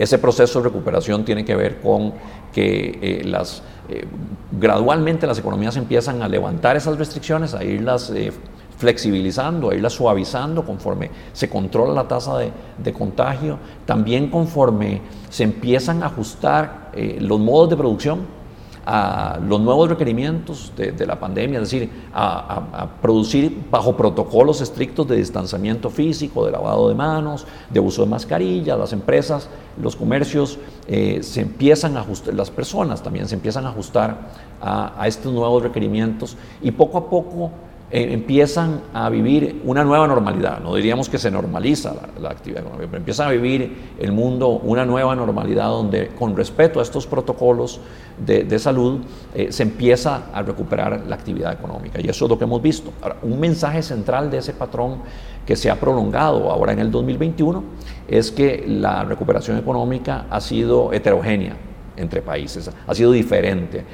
Ese 0.00 0.18
proceso 0.18 0.60
de 0.60 0.70
recuperación 0.70 1.24
tiene 1.26 1.44
que 1.44 1.54
ver 1.54 1.80
con 1.80 2.14
que 2.52 3.22
las 3.24 3.62
eh, 3.90 4.06
gradualmente 4.52 5.26
las 5.26 5.38
economías 5.40 5.76
empiezan 5.76 6.22
a 6.22 6.28
levantar 6.28 6.76
esas 6.76 6.96
restricciones, 6.96 7.54
a 7.54 7.64
irlas 7.64 8.08
eh, 8.10 8.32
flexibilizando, 8.78 9.70
a 9.70 9.74
irlas 9.74 9.94
suavizando 9.94 10.64
conforme 10.64 11.10
se 11.32 11.50
controla 11.50 11.92
la 11.92 12.06
tasa 12.06 12.38
de, 12.38 12.92
contagio, 12.92 13.58
también 13.86 14.30
conforme 14.30 15.00
se 15.28 15.42
empiezan 15.42 16.04
a 16.04 16.06
ajustar 16.06 16.92
eh, 16.94 17.18
los 17.20 17.40
modos 17.40 17.70
de 17.70 17.76
producción 17.76 18.39
a 18.92 19.38
los 19.46 19.60
nuevos 19.60 19.88
requerimientos 19.88 20.72
de, 20.76 21.06
la 21.06 21.20
pandemia, 21.20 21.60
es 21.60 21.70
decir, 21.70 21.88
a, 22.12 22.88
producir 23.00 23.66
bajo 23.70 23.96
protocolos 23.96 24.60
estrictos 24.60 25.06
de 25.06 25.14
distanciamiento 25.14 25.90
físico, 25.90 26.44
de 26.44 26.50
lavado 26.50 26.88
de 26.88 26.96
manos, 26.96 27.46
de 27.70 27.78
uso 27.78 28.02
de 28.02 28.10
mascarillas, 28.10 28.76
las 28.76 28.92
empresas, 28.92 29.48
los 29.80 29.94
comercios 29.94 30.58
eh, 30.88 31.20
se 31.22 31.42
empiezan 31.42 31.96
a 31.96 32.00
ajustar, 32.00 32.34
las 32.34 32.50
personas 32.50 33.00
también 33.00 33.28
se 33.28 33.36
empiezan 33.36 33.64
a 33.64 33.68
ajustar 33.68 34.30
a, 34.60 35.06
estos 35.06 35.32
nuevos 35.32 35.62
requerimientos 35.62 36.36
y 36.60 36.72
poco 36.72 36.98
a 36.98 37.08
poco 37.08 37.52
eh, 37.92 38.12
empiezan 38.12 38.82
a 38.94 39.10
vivir 39.10 39.62
una 39.64 39.82
nueva 39.82 40.06
normalidad. 40.06 40.60
No 40.60 40.76
diríamos 40.76 41.08
que 41.08 41.18
se 41.18 41.28
normaliza 41.28 41.92
la, 42.20 42.30
actividad 42.30 42.60
económica, 42.60 42.86
pero 42.88 42.98
empiezan 42.98 43.26
a 43.26 43.30
vivir 43.32 43.94
el 43.98 44.12
mundo 44.12 44.48
una 44.48 44.84
nueva 44.84 45.16
normalidad 45.16 45.66
donde 45.66 46.08
con 46.08 46.36
respeto 46.36 46.78
a 46.78 46.84
estos 46.84 47.08
protocolos 47.08 47.80
de, 48.24 48.58
salud 48.60 49.00
eh, 49.34 49.50
se 49.50 49.64
empieza 49.64 50.30
a 50.32 50.42
recuperar 50.42 51.04
la 51.08 51.16
actividad 51.16 51.52
económica. 51.52 52.00
Y 52.00 52.08
eso 52.08 52.26
es 52.26 52.30
lo 52.30 52.38
que 52.38 52.44
hemos 52.44 52.62
visto. 52.62 52.92
Un 53.22 53.40
mensaje 53.40 53.82
central 53.82 54.30
de 54.30 54.38
ese 54.38 54.52
patrón 54.52 54.98
que 55.44 55.56
se 55.56 55.68
ha 55.68 55.74
prolongado 55.74 56.48
ahora 56.48 56.72
en 56.72 56.78
el 56.78 56.92
2021 56.92 57.64
es 58.06 58.30
que 58.30 58.64
la 58.68 59.02
recuperación 59.04 59.58
económica 59.58 60.26
ha 60.30 60.40
sido 60.40 60.92
heterogénea 60.92 61.56
entre 61.96 62.22
países, 62.22 62.70
ha 62.86 62.94
sido 62.94 63.10
diferente. 63.10 63.84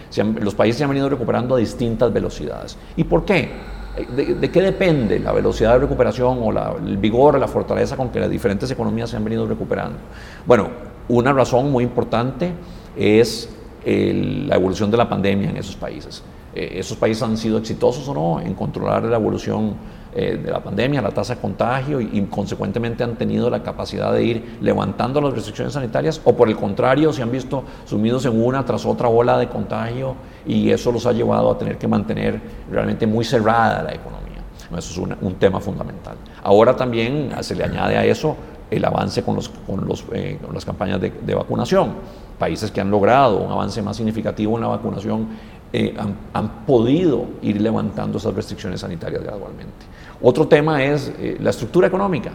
los 0.40 0.54
países 0.54 0.78
se 0.78 0.84
han 0.84 0.90
venido 0.90 1.08
recuperando 1.08 1.54
a 1.54 1.58
distintas 1.58 2.12
velocidades. 2.12 2.76
¿Y 2.94 3.04
por 3.04 3.24
qué? 3.24 3.75
¿De, 3.96 4.50
qué 4.50 4.60
depende 4.60 5.18
la 5.18 5.32
velocidad 5.32 5.72
de 5.72 5.78
recuperación 5.80 6.38
o 6.42 6.76
el 6.78 6.98
vigor, 6.98 7.38
la 7.38 7.48
fortaleza 7.48 7.96
con 7.96 8.10
que 8.10 8.20
las 8.20 8.28
diferentes 8.28 8.70
economías 8.70 9.08
se 9.08 9.16
han 9.16 9.24
venido 9.24 9.46
recuperando? 9.46 9.98
Bueno, 10.44 10.68
una 11.08 11.32
razón 11.32 11.72
muy 11.72 11.84
importante 11.84 12.52
es 12.96 13.48
la 13.84 14.56
evolución 14.56 14.90
de 14.90 14.96
la 14.96 15.08
pandemia 15.08 15.50
en 15.50 15.56
esos 15.56 15.76
países. 15.76 16.22
Eh, 16.54 16.78
esos 16.80 16.96
países 16.96 17.22
han 17.22 17.36
sido 17.36 17.58
exitosos 17.58 18.08
o 18.08 18.14
no 18.14 18.40
en 18.40 18.54
controlar 18.54 19.04
la 19.04 19.16
evolución 19.16 19.74
eh, 20.14 20.40
de 20.42 20.50
la 20.50 20.62
pandemia, 20.62 21.02
la 21.02 21.10
tasa 21.10 21.34
de 21.34 21.40
contagio 21.42 22.00
y, 22.00 22.22
consecuentemente 22.30 23.04
han 23.04 23.16
tenido 23.16 23.50
la 23.50 23.62
capacidad 23.62 24.12
de 24.14 24.24
ir 24.24 24.58
levantando 24.62 25.20
las 25.20 25.34
restricciones 25.34 25.74
sanitarias 25.74 26.20
o 26.24 26.34
por 26.34 26.48
el 26.48 26.56
contrario 26.56 27.12
se 27.12 27.22
han 27.22 27.30
visto 27.30 27.62
sumidos 27.84 28.24
en 28.24 28.42
una 28.42 28.64
tras 28.64 28.86
otra 28.86 29.08
ola 29.08 29.36
de 29.36 29.48
contagio 29.48 30.16
y 30.46 30.70
eso 30.70 30.92
los 30.92 31.06
ha 31.06 31.12
llevado 31.12 31.50
a 31.50 31.58
tener 31.58 31.78
que 31.78 31.88
mantener 31.88 32.40
realmente 32.70 33.06
muy 33.06 33.24
cerrada 33.24 33.82
la 33.82 33.94
economía. 33.94 34.26
Eso 34.76 35.04
es 35.04 35.16
un 35.20 35.34
tema 35.34 35.60
fundamental. 35.60 36.16
Ahora 36.42 36.74
también 36.74 37.30
se 37.40 37.54
le 37.54 37.64
añade 37.64 37.96
a 37.96 38.04
eso 38.04 38.36
el 38.70 38.84
avance 38.84 39.22
con, 39.22 39.36
los, 39.36 39.48
con, 39.48 39.86
los, 39.86 40.04
eh, 40.12 40.38
con 40.44 40.54
las 40.54 40.64
campañas 40.64 41.00
de, 41.00 41.34
vacunación. 41.34 41.94
Países 42.38 42.70
que 42.70 42.80
han 42.80 42.90
logrado 42.90 43.38
un 43.38 43.50
avance 43.50 43.80
más 43.80 43.96
significativo 43.96 44.56
en 44.56 44.62
la 44.62 44.68
vacunación 44.68 45.28
eh, 45.72 45.94
han, 45.98 46.16
han, 46.32 46.66
podido 46.66 47.26
ir 47.42 47.60
levantando 47.60 48.18
esas 48.18 48.34
restricciones 48.34 48.80
sanitarias 48.80 49.22
gradualmente. 49.22 49.86
Otro 50.20 50.46
tema 50.46 50.82
es 50.82 51.12
eh, 51.18 51.36
la 51.40 51.50
estructura 51.50 51.86
económica. 51.86 52.32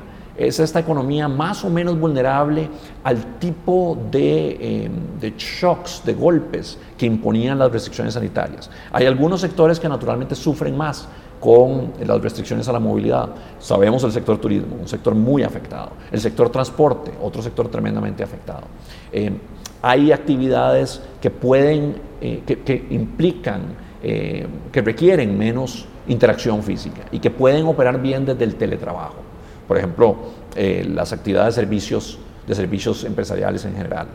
Es 0.47 0.59
esta 0.59 0.79
economía 0.79 1.27
más 1.27 1.63
o 1.63 1.69
menos 1.69 1.99
vulnerable 1.99 2.69
al 3.03 3.39
tipo 3.39 3.97
de, 4.11 4.85
em, 4.85 5.19
de, 5.19 5.33
shocks, 5.37 6.01
de 6.03 6.13
golpes 6.13 6.77
que 6.97 7.05
imponían 7.05 7.59
las 7.59 7.71
restricciones 7.71 8.15
sanitarias. 8.15 8.69
Hay 8.91 9.05
algunos 9.05 9.41
sectores 9.41 9.79
que 9.79 9.87
naturalmente 9.87 10.35
sufren 10.35 10.75
más 10.75 11.07
con 11.39 11.93
las 12.05 12.21
restricciones 12.21 12.67
a 12.67 12.71
la 12.71 12.79
movilidad. 12.79 13.29
Sabemos 13.59 14.03
el 14.03 14.11
sector 14.11 14.37
turismo, 14.37 14.77
un 14.79 14.87
sector 14.87 15.15
muy 15.15 15.43
afectado. 15.43 15.91
El 16.11 16.19
sector 16.19 16.49
transporte, 16.49 17.11
otro 17.21 17.41
sector 17.41 17.67
tremendamente 17.67 18.23
afectado. 18.23 18.63
Em, 19.11 19.37
hay 19.81 20.11
actividades 20.11 21.01
que 21.19 21.31
pueden, 21.31 21.95
eh, 22.21 22.43
que, 22.45 22.87
implican, 22.91 23.61
eh, 24.03 24.47
que 24.71 24.81
requieren 24.81 25.37
menos 25.37 25.85
interacción 26.07 26.61
física 26.61 27.01
y 27.11 27.19
que 27.19 27.31
pueden 27.31 27.65
operar 27.65 28.01
bien 28.01 28.25
desde 28.25 28.43
el 28.43 28.55
teletrabajo. 28.55 29.30
Por 29.71 29.77
ejemplo, 29.77 30.17
eh, 30.57 30.85
las 30.93 31.13
actividades 31.13 31.55
de 31.55 31.61
servicios, 31.61 32.19
de 32.45 32.55
servicios 32.55 33.05
empresariales 33.05 33.63
en 33.63 33.73
general. 33.73 34.07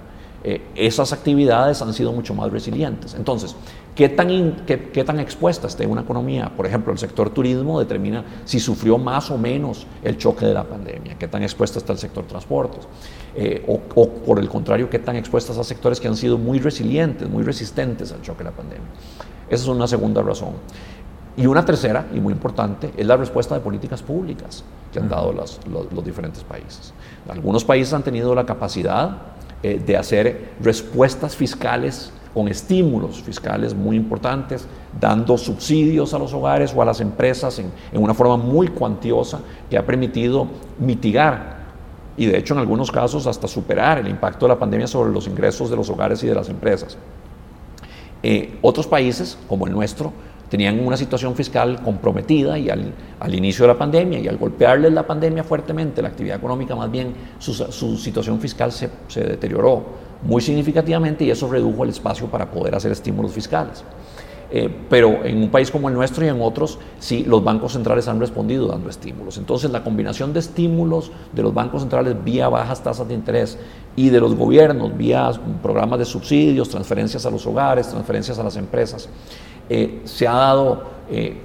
Eh, 0.45 0.61
esas 0.75 1.15
actividades 1.15 1.81
han 1.81 1.95
sido 1.95 2.13
mucho 2.13 2.35
más 2.35 2.53
resilientes. 2.53 3.15
Entonces, 3.15 3.57
¿qué 3.95 4.11
tan, 4.11 4.67
qué, 4.67 5.03
tan 5.03 5.19
expuesta 5.19 5.67
está 5.67 5.89
una 5.89 6.03
economía? 6.03 6.53
Por 6.55 6.67
ejemplo, 6.67 6.93
el 6.93 6.99
sector 6.99 7.31
turismo 7.31 7.81
determina 7.81 8.23
si 8.45 8.61
sufrió 8.61 8.99
más 8.99 9.31
o 9.31 9.39
menos 9.39 9.87
el 10.05 10.19
choque 10.19 10.45
de 10.45 10.53
la 10.53 10.65
pandemia, 10.65 11.17
qué 11.19 11.27
tan 11.27 11.43
expuesta 11.43 11.79
está 11.79 11.95
el 11.95 11.99
sector 11.99 12.27
transportes, 12.27 12.87
eh, 13.35 13.65
o, 13.67 13.81
o, 13.95 14.11
por 14.11 14.39
el 14.39 14.51
contrario, 14.51 14.91
qué 14.91 14.99
tan 14.99 15.17
expuestas 15.17 15.57
a 15.57 15.65
sectores 15.65 16.01
que 16.01 16.07
han 16.07 16.17
sido 16.17 16.37
muy 16.37 16.59
resilientes, 16.59 17.31
muy 17.31 17.43
resistentes 17.43 18.13
al 18.13 18.21
choque 18.21 18.41
de 18.41 18.51
la 18.51 18.57
pandemia. 18.57 18.89
Esa 19.49 19.63
es 19.63 19.69
una 19.69 19.87
segunda 19.87 20.21
razón. 20.21 20.51
Y 21.35 21.47
una 21.47 21.65
tercera, 21.65 22.09
y 22.15 22.21
muy 22.21 22.35
importante, 22.35 22.93
es 22.95 23.07
la 23.07 23.17
respuesta 23.17 23.55
de 23.55 23.63
políticas 23.63 24.03
públicas 24.03 24.63
que 24.93 24.99
han 24.99 25.09
dado 25.09 25.33
los, 25.33 25.61
diferentes 26.05 26.43
países. 26.45 26.93
Algunos 27.29 27.65
países 27.65 27.93
han 27.93 28.03
tenido 28.03 28.35
la 28.35 28.47
capacidad 28.47 29.19
eh, 29.63 29.81
de 29.85 29.97
hacer 29.97 30.53
respuestas 30.61 31.35
fiscales 31.35 32.13
con 32.37 32.49
estímulos 32.49 33.23
fiscales 33.23 33.75
muy 33.75 33.97
importantes, 33.97 34.67
dando 35.01 35.39
subsidios 35.39 36.13
a 36.13 36.19
los 36.19 36.35
hogares 36.35 36.75
o 36.77 36.83
a 36.83 36.85
las 36.85 37.01
empresas 37.01 37.59
en, 37.59 37.73
una 37.95 38.13
forma 38.13 38.37
muy 38.37 38.69
cuantiosa 38.69 39.41
que 39.71 39.79
ha 39.79 39.87
permitido 39.87 40.47
mitigar 40.79 41.57
y 42.15 42.27
de 42.27 42.37
hecho 42.37 42.53
en 42.53 42.61
algunos 42.61 42.93
casos 42.93 43.27
hasta 43.27 43.49
superar 43.49 43.97
el 43.97 44.09
impacto 44.09 44.45
de 44.45 44.51
la 44.51 44.59
pandemia 44.59 44.87
sobre 44.87 45.11
los 45.13 45.27
ingresos 45.27 45.71
de 45.71 45.77
los 45.77 45.89
hogares 45.89 46.23
y 46.25 46.27
de 46.27 46.35
las 46.35 46.51
empresas. 46.51 46.99
Eh, 48.23 48.59
otros 48.61 48.87
países, 48.87 49.39
como 49.49 49.67
el 49.67 49.73
nuestro, 49.73 50.13
tenían 50.49 50.85
una 50.85 50.97
situación 50.97 51.35
fiscal 51.35 51.83
comprometida 51.83 52.59
y 52.59 52.71
al, 52.71 52.93
al, 53.19 53.35
inicio 53.35 53.65
de 53.65 53.73
la 53.73 53.79
pandemia 53.79 54.21
y 54.21 54.29
al 54.29 54.37
golpearles 54.37 54.93
la 54.93 55.07
pandemia 55.07 55.45
fuertemente, 55.45 56.03
la 56.03 56.09
actividad 56.09 56.37
económica 56.37 56.75
más 56.75 56.91
bien, 56.91 57.15
su, 57.39 57.97
situación 57.97 58.41
fiscal 58.41 58.73
se, 58.73 58.91
se, 59.09 59.25
deterioró 59.25 59.85
muy 60.23 60.41
significativamente 60.41 61.25
y 61.25 61.31
eso 61.31 61.51
redujo 61.51 61.85
el 61.85 61.91
espacio 61.91 62.27
para 62.27 62.51
poder 62.51 62.75
hacer 62.75 62.93
estímulos 62.93 63.33
fiscales. 63.33 63.85
Eh, 64.49 64.71
pero 64.89 65.25
en 65.25 65.43
un 65.43 65.51
país 65.51 65.73
como 65.73 65.89
el 65.89 65.95
nuestro 65.95 66.25
y 66.25 66.29
en 66.29 66.41
otros, 66.41 66.79
sí, 67.01 67.25
los 67.27 67.43
bancos 67.43 67.73
centrales 67.73 68.07
han 68.07 68.21
respondido 68.21 68.69
dando 68.69 68.89
estímulos. 68.89 69.39
Entonces, 69.39 69.71
la 69.71 69.83
combinación 69.83 70.33
de 70.33 70.39
estímulos 70.39 71.11
de 71.33 71.43
los 71.43 71.53
bancos 71.53 71.81
centrales 71.81 72.23
vía 72.23 72.49
bajas 72.49 72.83
tasas 72.83 73.09
de 73.09 73.15
interés 73.15 73.59
y 73.97 74.09
de 74.11 74.21
los 74.21 74.37
gobiernos 74.37 74.97
vía 74.97 75.31
programas 75.63 75.99
de 75.99 76.05
subsidios, 76.05 76.69
transferencias 76.69 77.27
a 77.27 77.31
los 77.31 77.45
hogares, 77.47 77.89
transferencias 77.89 78.39
a 78.39 78.45
las 78.45 78.57
empresas, 78.57 79.09
eh, 79.69 80.03
se 80.05 80.29
ha 80.29 80.33
dado 80.33 80.85
eh, 81.11 81.37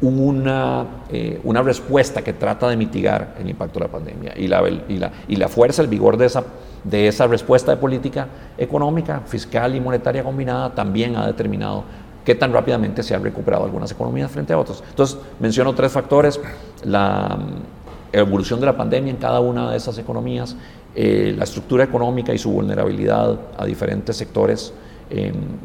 una, 0.00 0.86
eh, 1.10 1.40
una, 1.42 1.60
respuesta 1.60 2.22
que 2.22 2.32
trata 2.32 2.68
de 2.68 2.76
mitigar 2.76 3.34
el 3.40 3.50
impacto 3.50 3.80
de 3.80 3.86
la 3.86 3.90
pandemia. 3.90 4.32
Y 4.36 4.46
la, 4.46 5.48
fuerza, 5.48 5.82
el 5.82 5.88
vigor 5.88 6.16
de 6.16 6.26
esa, 6.26 6.44
de 6.84 7.08
esa 7.08 7.26
respuesta 7.26 7.72
de 7.72 7.78
política 7.78 8.28
económica, 8.56 9.22
fiscal 9.26 9.74
y 9.74 9.80
monetaria 9.80 10.22
combinada 10.22 10.72
también 10.72 11.16
ha 11.16 11.26
determinado 11.26 11.82
qué 12.24 12.36
tan 12.36 12.52
rápidamente 12.52 13.02
se 13.02 13.16
han 13.16 13.24
recuperado 13.24 13.64
algunas 13.64 13.90
economías 13.90 14.30
frente 14.30 14.52
a 14.52 14.58
otras. 14.58 14.84
Entonces, 14.88 15.18
menciono 15.40 15.74
tres 15.74 15.90
factores. 15.90 16.40
La 16.84 17.36
mm, 17.36 18.16
evolución 18.16 18.60
de 18.60 18.66
la 18.66 18.76
pandemia 18.76 19.10
en 19.10 19.16
cada 19.16 19.40
una 19.40 19.72
de 19.72 19.76
esas 19.76 19.98
economías, 19.98 20.56
la 20.94 21.44
estructura 21.44 21.84
económica 21.84 22.32
y 22.32 22.38
su 22.38 22.50
vulnerabilidad 22.50 23.38
a 23.56 23.64
diferentes 23.64 24.16
sectores 24.16 24.72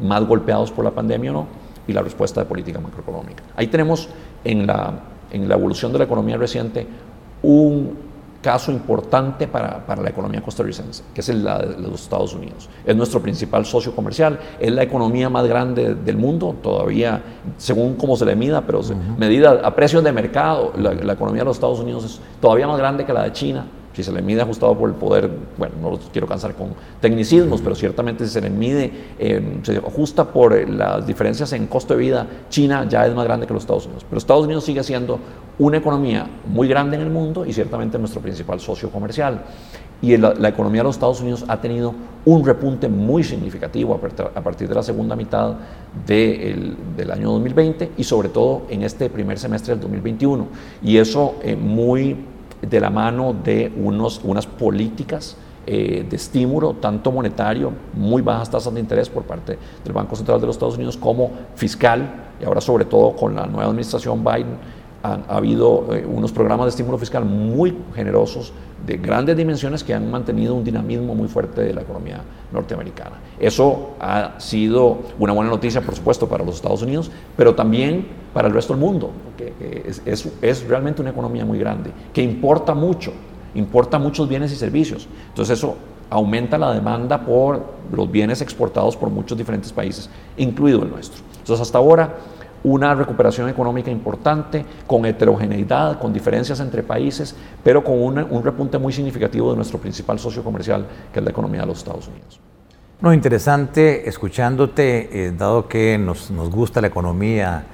más 0.00 0.24
golpeados 0.24 0.70
por 0.70 0.84
la 0.84 0.92
pandemia 0.92 1.30
o 1.30 1.34
no, 1.34 1.46
y 1.86 1.92
la 1.92 2.02
respuesta 2.02 2.40
de 2.40 2.46
política 2.46 2.80
macroeconómica. 2.80 3.42
Ahí 3.56 3.66
tenemos 3.66 4.08
en 4.44 4.66
la, 4.66 4.94
en 5.30 5.48
la 5.48 5.54
evolución 5.54 5.92
de 5.92 5.98
la 5.98 6.04
economía 6.04 6.36
reciente 6.36 6.86
un 7.42 8.14
caso 8.44 8.70
importante 8.70 9.48
para, 9.48 9.86
para, 9.86 10.02
la 10.02 10.10
economía 10.10 10.42
costarricense, 10.42 11.02
que 11.14 11.22
es 11.22 11.28
el 11.30 11.42
de 11.42 11.76
los 11.80 12.02
Estados 12.02 12.34
Unidos. 12.34 12.68
Es 12.84 12.94
nuestro 12.94 13.22
principal 13.22 13.64
socio 13.64 13.96
comercial, 13.96 14.38
es 14.60 14.70
la 14.70 14.82
economía 14.82 15.30
más 15.30 15.46
grande 15.46 15.94
del 15.94 16.18
mundo, 16.18 16.54
todavía, 16.62 17.22
según 17.56 17.94
cómo 17.94 18.16
se 18.16 18.26
le 18.26 18.36
mida, 18.36 18.60
pero 18.60 18.82
medida 19.16 19.62
a 19.64 19.74
precios 19.74 20.04
de 20.04 20.12
mercado, 20.12 20.74
la, 20.76 20.92
la 20.92 21.14
economía 21.14 21.40
de 21.40 21.46
los 21.46 21.56
Estados 21.56 21.80
Unidos 21.80 22.04
es 22.04 22.20
todavía 22.38 22.66
más 22.66 22.76
grande 22.76 23.06
que 23.06 23.14
la 23.14 23.22
de 23.22 23.32
China, 23.32 23.64
si 23.94 24.02
se 24.02 24.12
le 24.12 24.22
mide 24.22 24.42
ajustado 24.42 24.76
por 24.76 24.88
el 24.88 24.96
poder, 24.96 25.30
bueno, 25.56 25.74
no 25.80 25.90
lo 25.90 25.98
quiero 26.12 26.26
cansar 26.26 26.54
con 26.54 26.70
tecnicismos, 27.00 27.60
pero 27.60 27.74
ciertamente 27.74 28.26
si 28.26 28.32
se 28.32 28.40
le 28.40 28.50
mide, 28.50 28.90
eh, 29.18 29.60
se 29.62 29.76
ajusta 29.76 30.24
por 30.24 30.52
eh, 30.52 30.66
las 30.66 31.06
diferencias 31.06 31.52
en 31.52 31.66
costo 31.68 31.94
de 31.94 32.00
vida, 32.00 32.26
China 32.50 32.86
ya 32.88 33.06
es 33.06 33.14
más 33.14 33.24
grande 33.24 33.46
que 33.46 33.54
los 33.54 33.62
Estados 33.62 33.86
Unidos. 33.86 34.04
Pero 34.08 34.18
Estados 34.18 34.44
Unidos 34.44 34.64
sigue 34.64 34.82
siendo 34.82 35.18
una 35.58 35.76
economía 35.76 36.26
muy 36.46 36.66
grande 36.66 36.96
en 36.96 37.02
el 37.02 37.10
mundo 37.10 37.46
y 37.46 37.52
ciertamente 37.52 37.98
nuestro 37.98 38.20
principal 38.20 38.58
socio 38.58 38.90
comercial. 38.90 39.42
Y 40.02 40.16
la, 40.16 40.48
economía 40.48 40.80
de 40.80 40.84
los 40.84 40.96
Estados 40.96 41.20
Unidos 41.20 41.44
ha 41.48 41.60
tenido 41.60 41.94
un 42.26 42.44
repunte 42.44 42.88
muy 42.88 43.22
significativo 43.24 43.94
a, 43.94 44.40
partir 44.42 44.68
de 44.68 44.74
la 44.74 44.82
segunda 44.82 45.16
mitad 45.16 45.54
del 46.06 47.10
año 47.10 47.30
2020 47.30 47.92
y 47.96 48.04
sobre 48.04 48.28
todo 48.28 48.66
en 48.68 48.82
este 48.82 49.08
primer 49.08 49.38
semestre 49.38 49.72
del 49.72 49.80
2021. 49.80 50.46
Y 50.82 50.98
eso 50.98 51.36
eh, 51.42 51.56
muy 51.56 52.16
de 52.66 52.80
la 52.80 52.90
mano 52.90 53.34
de 53.44 53.72
unos, 53.76 54.20
unas 54.24 54.46
políticas 54.46 55.36
eh, 55.66 56.06
de 56.08 56.16
estímulo, 56.16 56.74
tanto 56.74 57.10
monetario, 57.10 57.72
muy 57.94 58.20
bajas 58.20 58.50
tasas 58.50 58.74
de 58.74 58.80
interés 58.80 59.08
por 59.08 59.22
parte 59.22 59.58
del 59.82 59.92
Banco 59.94 60.14
Central 60.14 60.38
de 60.38 60.46
los 60.46 60.56
Estados 60.56 60.76
Unidos, 60.76 60.96
como 60.98 61.30
fiscal, 61.54 62.32
y 62.38 62.44
ahora 62.44 62.60
sobre 62.60 62.84
todo 62.84 63.16
con 63.16 63.34
la 63.34 63.46
nueva 63.46 63.70
administración 63.70 64.22
Biden, 64.22 64.58
ha, 65.04 65.36
habido 65.36 65.94
eh, 65.94 66.06
unos 66.06 66.32
programas 66.32 66.64
de 66.64 66.70
estímulo 66.70 66.96
fiscal 66.96 67.26
muy 67.26 67.76
generosos, 67.94 68.52
de 68.86 68.96
grandes 68.96 69.36
dimensiones, 69.36 69.84
que 69.84 69.92
han 69.92 70.10
mantenido 70.10 70.54
un 70.54 70.64
dinamismo 70.64 71.14
muy 71.14 71.28
fuerte 71.28 71.60
de 71.60 71.74
la 71.74 71.82
economía 71.82 72.22
norteamericana. 72.52 73.16
Eso 73.38 73.90
ha 74.00 74.40
sido 74.40 74.98
una 75.18 75.34
buena 75.34 75.50
noticia, 75.50 75.82
por 75.82 75.94
supuesto, 75.94 76.26
para 76.26 76.42
los 76.42 76.56
Estados 76.56 76.82
Unidos, 76.82 77.10
pero 77.36 77.54
también 77.54 78.06
para 78.32 78.48
el 78.48 78.54
resto 78.54 78.72
del 78.72 78.80
mundo, 78.80 79.10
que 79.36 79.84
es, 79.86 80.02
es, 80.06 80.32
es 80.40 80.66
realmente 80.66 81.02
una 81.02 81.10
economía 81.10 81.44
muy 81.44 81.58
grande, 81.58 81.90
que 82.12 82.22
importa 82.22 82.74
mucho, 82.74 83.12
importa 83.54 83.98
muchos 83.98 84.26
bienes 84.26 84.52
y 84.52 84.56
servicios. 84.56 85.06
Entonces 85.28 85.58
eso 85.58 85.76
aumenta 86.10 86.56
la 86.56 86.72
demanda 86.72 87.20
por 87.20 87.62
los 87.92 88.10
bienes 88.10 88.40
exportados 88.40 88.96
por 88.96 89.10
muchos 89.10 89.36
diferentes 89.36 89.72
países, 89.72 90.08
incluido 90.36 90.82
el 90.82 90.90
nuestro. 90.90 91.22
Entonces 91.38 91.60
hasta 91.60 91.78
ahora 91.78 92.16
una 92.64 92.94
recuperación 92.94 93.48
económica 93.48 93.90
importante, 93.90 94.64
con 94.86 95.04
heterogeneidad, 95.04 95.98
con 96.00 96.12
diferencias 96.12 96.60
entre 96.60 96.82
países, 96.82 97.36
pero 97.62 97.84
con 97.84 97.98
un 97.98 98.44
repunte 98.44 98.78
muy 98.78 98.92
significativo 98.92 99.50
de 99.50 99.56
nuestro 99.56 99.78
principal 99.78 100.18
socio 100.18 100.42
comercial, 100.42 100.86
que 101.12 101.20
es 101.20 101.24
la 101.24 101.30
economía 101.30 101.60
de 101.60 101.66
los 101.66 101.78
Estados 101.78 102.08
Unidos. 102.08 102.40
No, 103.00 103.12
interesante 103.12 104.08
escuchándote, 104.08 105.26
eh, 105.26 105.32
dado 105.36 105.68
que 105.68 105.98
nos, 105.98 106.30
gusta 106.50 106.80
la 106.80 106.86
economía, 106.86 107.66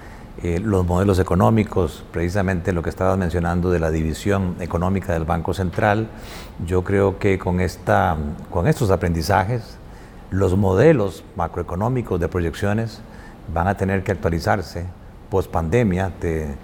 eh, 0.43 0.59
los 0.59 0.85
modelos 0.85 1.21
económicos, 1.21 2.03
precisamente 2.11 2.73
lo 2.73 2.83
que 2.83 2.91
estabas 2.91 3.17
mencionando 3.17 3.71
de 3.71 3.79
la 3.79 3.93
división 3.93 4.57
económica 4.59 5.13
del 5.13 5.25
Banco 5.25 5.55
Central, 5.55 6.09
yo 6.67 6.83
creo 6.83 7.21
que 7.21 7.39
con, 7.39 7.61
esta, 7.61 8.17
con 8.51 8.67
estos 8.67 8.91
aprendizajes, 8.91 9.79
los 10.31 10.57
modelos 10.57 11.23
macroeconómicos 11.37 12.19
de 12.19 12.29
proyecciones 12.29 13.01
van 13.53 13.69
a 13.69 13.77
tener 13.77 14.03
que 14.03 14.13
actualizarse 14.13 14.87
post 15.31 15.51
pandemia. 15.51 16.13
Te, 16.21 16.55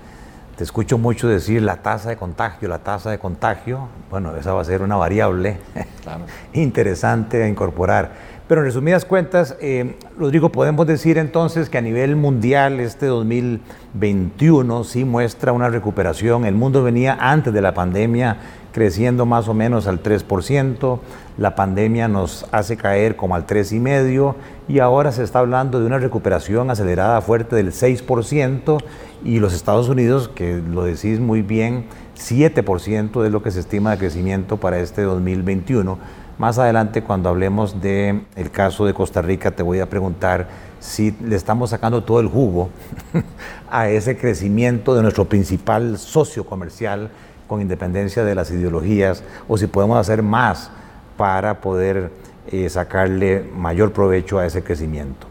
te 0.57 0.65
escucho 0.65 0.97
mucho 0.97 1.29
decir 1.29 1.61
la 1.61 1.83
tasa 1.83 2.09
de 2.09 2.17
contagio, 2.17 2.69
la 2.69 2.79
tasa 2.79 3.11
de 3.11 3.19
contagio. 3.19 3.89
Bueno, 4.11 4.35
esa 4.37 4.55
va 4.55 4.63
a 4.63 4.65
ser 4.65 4.81
una 4.81 4.97
variable 4.97 5.59
interesante 6.55 7.43
a 7.43 7.49
incorporar. 7.49 8.37
Pero 8.49 8.61
en 8.61 8.67
resumidas 8.67 9.05
cuentas, 9.05 9.57
eh, 9.61 9.97
Rodrigo, 10.17 10.51
podemos 10.51 10.87
decir 10.87 11.19
entonces 11.19 11.69
que 11.69 11.79
a 11.79 11.81
nivel 11.81 12.17
mundial 12.17 12.81
este 12.81 13.07
2021 13.07 14.85
sí 14.85 15.05
muestra 15.05 15.53
una 15.53 15.69
recuperación. 15.69 16.47
El 16.47 16.55
mundo 16.55 16.83
venía 16.83 17.19
antes 17.21 17.53
de 17.53 17.61
la 17.61 17.75
pandemia 17.75 18.37
creciendo 18.77 19.25
más 19.25 19.49
o 19.49 19.55
menos 19.55 19.87
al 19.87 20.03
3%, 20.03 20.99
la 21.39 21.55
pandemia 21.55 22.09
nos 22.09 22.45
hace 22.53 22.77
caer 22.77 23.17
como 23.17 23.35
al 23.35 23.47
3,5% 23.47 24.35
y 24.69 24.81
ahora 24.81 25.13
se 25.13 25.23
está 25.23 25.39
hablando 25.39 25.81
de 25.81 25.87
una 25.87 25.97
recuperación 25.97 26.71
acelerada 26.71 27.23
fuerte 27.23 27.57
del 27.57 27.73
6% 27.73 28.77
y 29.25 29.39
los 29.39 29.55
Estados 29.55 29.89
Unidos, 29.89 30.29
que 30.29 30.59
lo 30.59 30.85
decís 30.85 31.21
muy 31.21 31.41
bien, 31.41 31.87
7% 32.19 33.25
es 33.25 33.33
lo 33.33 33.43
que 33.43 33.51
se 33.51 33.61
estima 33.61 33.93
de 33.93 33.97
crecimiento 33.97 34.59
para 34.59 34.79
este 34.79 35.01
2021 35.01 35.99
más 36.39 36.59
adelante, 36.59 37.03
cuando 37.03 37.31
hablemos 37.31 37.81
del 37.81 38.27
el 38.37 38.51
caso 38.51 38.85
de 38.85 38.93
Costa 38.93 39.23
Rica, 39.23 39.53
te 39.53 39.63
voy 39.63 39.81
a 39.81 39.89
preguntar 39.89 40.49
si 40.81 41.13
le 41.25 41.35
estamos 41.35 41.71
sacando 41.71 42.05
todo 42.05 42.21
el 42.21 42.29
jugo 42.29 42.69
a 43.71 43.89
ese 43.89 44.19
crecimiento 44.19 44.95
de 44.95 45.01
nuestro 45.01 45.25
principal 45.25 45.97
socio 45.97 46.45
comercial 46.45 47.09
con 47.47 47.61
independencia 47.61 48.25
de 48.25 48.35
las 48.35 48.51
ideologías 48.51 49.23
o 49.49 49.57
si 49.57 49.67
podemos 49.67 49.99
hacer 49.99 50.23
más 50.23 50.71
para 51.17 51.61
poder 51.61 52.11
eh, 52.49 52.69
sacarle 52.69 53.45
mayor 53.55 53.93
provecho 53.93 54.39
a 54.39 54.47
ese 54.47 54.63
crecimiento. 54.63 55.27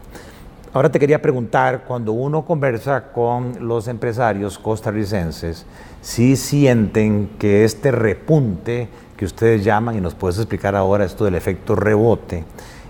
Ahora 0.72 0.90
te 0.90 0.98
quería 0.98 1.22
preguntar, 1.22 1.84
cuando 1.86 2.12
uno 2.12 2.44
conversa 2.44 3.10
con 3.10 3.66
los 3.66 3.88
empresarios 3.88 4.58
costarricenses, 4.58 5.64
si 6.02 6.36
sienten 6.36 7.30
que 7.38 7.64
este 7.64 7.90
repunte 7.90 8.88
que 9.16 9.24
ustedes 9.24 9.64
llaman, 9.64 9.96
y 9.96 10.02
nos 10.02 10.14
puedes 10.14 10.36
explicar 10.36 10.76
ahora 10.76 11.06
esto 11.06 11.24
del 11.24 11.34
efecto 11.34 11.74
rebote, 11.74 12.44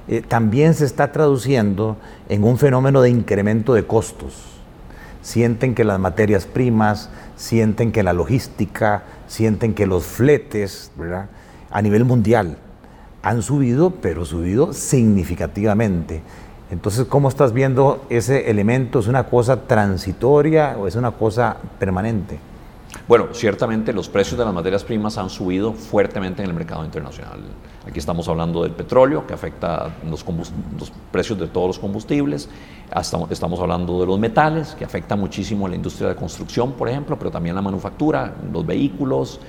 eh, 0.09 0.21
también 0.21 0.75
se 0.75 0.85
está 0.85 1.13
traduciendo 1.13 1.97
en 2.29 2.43
un 2.43 2.59
fenómeno 2.59 3.03
de 3.03 3.11
incremento 3.11 3.75
de 3.75 3.87
costos. 3.87 4.56
Sienten 5.27 5.75
que 5.75 5.83
las 5.83 5.99
materias 5.99 6.47
primas, 6.47 7.11
sienten 7.35 7.91
que 7.91 8.05
la 8.05 8.13
logística, 8.13 9.03
sienten 9.27 9.75
que 9.75 9.85
los 9.85 10.05
fletes, 10.05 10.93
¿verdad? 10.97 11.27
a 11.69 11.83
nivel 11.83 12.05
mundial, 12.05 12.59
han 13.25 13.43
subido, 13.43 13.91
pero 13.91 14.25
subido 14.25 14.73
significativamente. 14.73 16.23
Entonces, 16.71 17.07
¿cómo 17.07 17.29
estás 17.29 17.53
viendo 17.53 18.07
ese 18.09 18.51
elemento? 18.51 19.01
¿Es 19.01 19.09
una 19.09 19.25
cosa 19.25 19.67
transitoria 19.67 20.77
o 20.79 20.87
es 20.87 20.95
una 20.95 21.11
cosa 21.11 21.57
permanente? 21.81 22.39
Bueno, 23.09 23.29
ciertamente 23.33 23.93
los 23.93 24.09
precios 24.09 24.39
de 24.39 24.45
las 24.45 24.53
materias 24.53 24.83
primas 24.83 25.17
han 25.19 25.31
subido 25.31 25.73
fuertemente 25.73 26.43
en 26.43 26.49
el 26.49 26.55
mercado 26.55 26.85
internacional. 26.85 27.41
Aquí 27.87 28.01
estamos 28.01 28.29
hablando 28.29 28.65
del 28.65 28.73
petróleo, 28.73 29.27
que 29.27 29.35
afecta 29.35 29.95
los, 30.09 30.25
los 30.79 30.93
precios 31.13 31.39
de 31.39 31.47
todos 31.47 31.69
los 31.69 31.79
combustibles. 31.79 32.49
Hasta, 32.91 33.19
estamos 33.31 33.61
hablando 33.61 34.01
de 34.01 34.07
los 34.07 34.19
metales, 34.19 34.75
que 34.75 34.85
afecta 34.85 35.15
muchísimo 35.15 35.67
a 35.67 35.69
la 35.69 35.77
industria 35.77 36.09
de 36.09 36.17
construcción, 36.17 36.73
por 36.73 36.89
ejemplo, 36.89 37.17
pero 37.17 37.31
también 37.31 37.55
la 37.55 37.63
manufactura, 37.63 38.35
los 38.53 38.67
vehículos, 38.67 39.41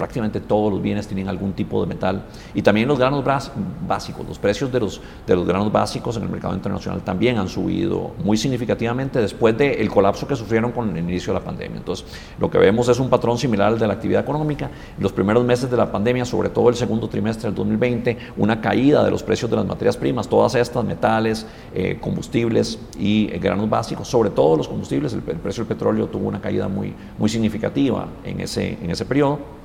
prácticamente 0.00 0.40
todos 0.40 0.72
los 0.72 0.80
bienes 0.80 1.06
tienen 1.06 1.28
algún 1.28 1.52
tipo 1.52 1.78
de 1.82 1.86
metal. 1.86 2.24
Y 2.54 2.62
también 2.62 2.88
los 2.88 2.98
granos 2.98 3.22
básicos, 3.86 4.26
los 4.26 4.38
precios 4.38 4.72
de 4.72 4.80
los, 4.80 4.98
de 5.26 5.36
los 5.36 5.46
granos 5.46 5.70
básicos 5.70 6.16
en 6.16 6.22
el 6.22 6.30
mercado 6.30 6.54
internacional 6.54 7.02
también 7.02 7.36
han 7.36 7.50
subido 7.50 8.12
muy 8.24 8.38
significativamente 8.38 9.20
después 9.20 9.58
del 9.58 9.90
colapso 9.90 10.26
que 10.26 10.36
sufrieron 10.36 10.72
con 10.72 10.96
el 10.96 11.04
inicio 11.04 11.34
de 11.34 11.38
la 11.38 11.44
pandemia. 11.44 11.76
Entonces, 11.76 12.06
lo 12.38 12.50
que 12.50 12.56
vemos 12.56 12.88
es 12.88 12.98
un 12.98 13.10
patrón 13.10 13.36
similar 13.36 13.68
al 13.74 13.78
de 13.78 13.86
la 13.86 13.92
actividad 13.92 14.22
económica. 14.22 14.70
Los 14.98 15.12
primeros 15.12 15.44
meses 15.44 15.70
de 15.70 15.76
la 15.76 15.92
pandemia, 15.92 16.24
sobre 16.24 16.48
todo 16.48 16.70
el 16.70 16.76
segundo 16.76 17.06
trimestre 17.06 17.48
del 17.48 17.54
2020, 17.54 18.16
una 18.38 18.58
caída 18.62 19.04
de 19.04 19.10
los 19.10 19.22
precios 19.22 19.50
de 19.50 19.58
las 19.58 19.66
materias 19.66 19.98
primas, 19.98 20.28
todas 20.28 20.54
estas, 20.54 20.82
metales, 20.82 21.46
eh, 21.74 21.98
combustibles 22.00 22.78
y 22.98 23.28
eh, 23.30 23.38
granos 23.38 23.68
básicos, 23.68 24.08
sobre 24.08 24.30
todo 24.30 24.56
los 24.56 24.66
combustibles, 24.66 25.12
el, 25.12 25.20
precio 25.20 25.64
del 25.64 25.68
petróleo 25.68 26.06
tuvo 26.06 26.26
una 26.26 26.40
caída 26.40 26.68
muy, 26.68 26.94
muy 27.18 27.28
significativa 27.28 28.08
en 28.24 28.40
ese, 28.40 28.78
en 28.82 28.90
ese 28.90 29.04
periodo 29.04 29.60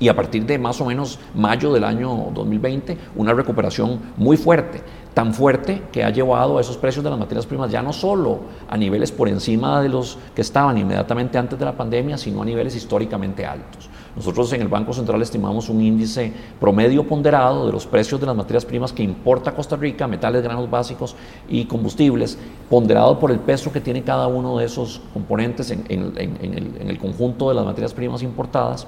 y 0.00 0.08
a 0.08 0.16
partir 0.16 0.46
de 0.46 0.58
más 0.58 0.80
o 0.80 0.84
menos 0.84 1.18
mayo 1.34 1.72
del 1.72 1.84
año 1.84 2.28
2020 2.32 2.96
una 3.16 3.32
recuperación 3.32 4.00
muy 4.16 4.36
fuerte, 4.36 4.82
tan 5.14 5.34
fuerte 5.34 5.82
que 5.90 6.04
ha 6.04 6.10
llevado 6.10 6.58
a 6.58 6.60
esos 6.60 6.76
precios 6.76 7.02
de 7.02 7.10
las 7.10 7.18
materias 7.18 7.46
primas 7.46 7.70
ya 7.70 7.82
no 7.82 7.92
solo 7.92 8.40
a 8.68 8.76
niveles 8.76 9.10
por 9.10 9.28
encima 9.28 9.82
de 9.82 9.88
los 9.88 10.18
que 10.34 10.42
estaban 10.42 10.78
inmediatamente 10.78 11.38
antes 11.38 11.58
de 11.58 11.64
la 11.64 11.76
pandemia, 11.76 12.16
sino 12.16 12.42
a 12.42 12.44
niveles 12.44 12.76
históricamente 12.76 13.44
altos. 13.44 13.88
Nosotros 14.14 14.52
en 14.52 14.62
el 14.62 14.68
Banco 14.68 14.92
Central 14.92 15.22
estimamos 15.22 15.68
un 15.68 15.80
índice 15.80 16.32
promedio 16.58 17.06
ponderado 17.06 17.66
de 17.66 17.72
los 17.72 17.86
precios 17.86 18.20
de 18.20 18.26
las 18.26 18.34
materias 18.34 18.64
primas 18.64 18.92
que 18.92 19.02
importa 19.02 19.54
Costa 19.54 19.76
Rica, 19.76 20.08
metales, 20.08 20.42
granos 20.42 20.68
básicos 20.68 21.14
y 21.48 21.66
combustibles, 21.66 22.38
ponderado 22.68 23.18
por 23.18 23.30
el 23.30 23.38
peso 23.38 23.72
que 23.72 23.80
tiene 23.80 24.02
cada 24.02 24.26
uno 24.26 24.58
de 24.58 24.66
esos 24.66 25.00
componentes 25.12 25.70
en, 25.70 25.84
el 25.88 26.98
conjunto 26.98 27.48
de 27.48 27.54
las 27.54 27.64
materias 27.64 27.94
primas 27.94 28.22
importadas 28.22 28.86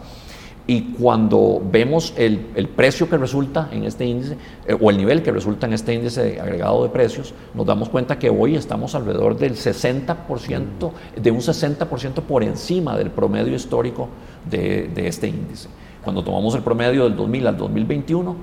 y 0.70 0.83
cuando 1.00 1.61
vemos 1.68 2.14
el, 2.16 2.38
precio 2.76 3.11
que 3.11 3.18
resulta 3.18 3.68
en 3.72 3.83
este 3.83 4.04
índice, 4.04 4.37
eh, 4.64 4.78
o 4.80 4.88
el 4.88 4.98
nivel 4.98 5.20
que 5.20 5.33
resulta 5.33 5.66
en 5.66 5.72
este 5.72 5.92
índice 5.92 6.40
agregado 6.40 6.85
de 6.85 6.90
precios, 6.90 7.35
nos 7.54 7.66
damos 7.66 7.88
cuenta 7.88 8.20
que 8.20 8.30
hoy 8.30 8.54
estamos 8.54 8.94
alrededor 8.94 9.37
del 9.37 9.56
60%, 9.56 10.92
de 11.20 11.30
un 11.33 11.40
60% 11.40 12.22
por 12.22 12.44
encima 12.44 12.96
del 12.96 13.11
promedio 13.11 13.52
histórico 13.52 14.11
de, 14.48 14.92
este 14.94 15.26
índice. 15.26 15.68
Cuando 16.04 16.22
tomamos 16.22 16.54
el 16.54 16.62
promedio 16.62 17.02
del 17.02 17.16
2000 17.16 17.46
al 17.48 17.56
2021, 17.56 18.37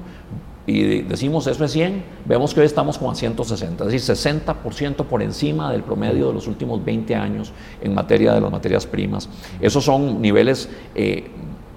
y 0.65 1.03
decimos 1.03 1.47
eso 1.47 1.63
es 1.63 1.71
100, 1.71 2.03
vemos 2.25 2.53
que 2.53 2.59
hoy 2.59 2.65
estamos 2.65 3.01
a 3.01 3.15
160, 3.15 3.85
es 3.85 3.89
decir, 3.89 4.15
60% 4.15 5.05
por 5.05 5.21
encima 5.21 5.71
del 5.71 5.81
promedio 5.81 6.27
de 6.27 6.33
los 6.33 6.47
últimos 6.47 6.83
20 6.83 7.15
años 7.15 7.53
en 7.81 7.93
materia 7.93 8.33
de 8.33 8.41
las 8.41 8.51
materias 8.51 8.85
primas. 8.85 9.29
Esos 9.61 9.85
son 9.85 10.21
niveles 10.21 10.69
eh, 10.93 11.31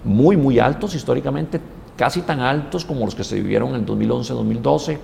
muy, 0.04 0.36
muy 0.36 0.58
altos 0.58 0.94
históricamente, 0.94 1.60
casi 1.96 2.22
tan 2.22 2.40
altos 2.40 2.84
como 2.84 3.04
los 3.04 3.14
que 3.14 3.24
se 3.24 3.36
vivieron 3.36 3.74
en 3.74 3.86
2011-2012, 3.86 4.98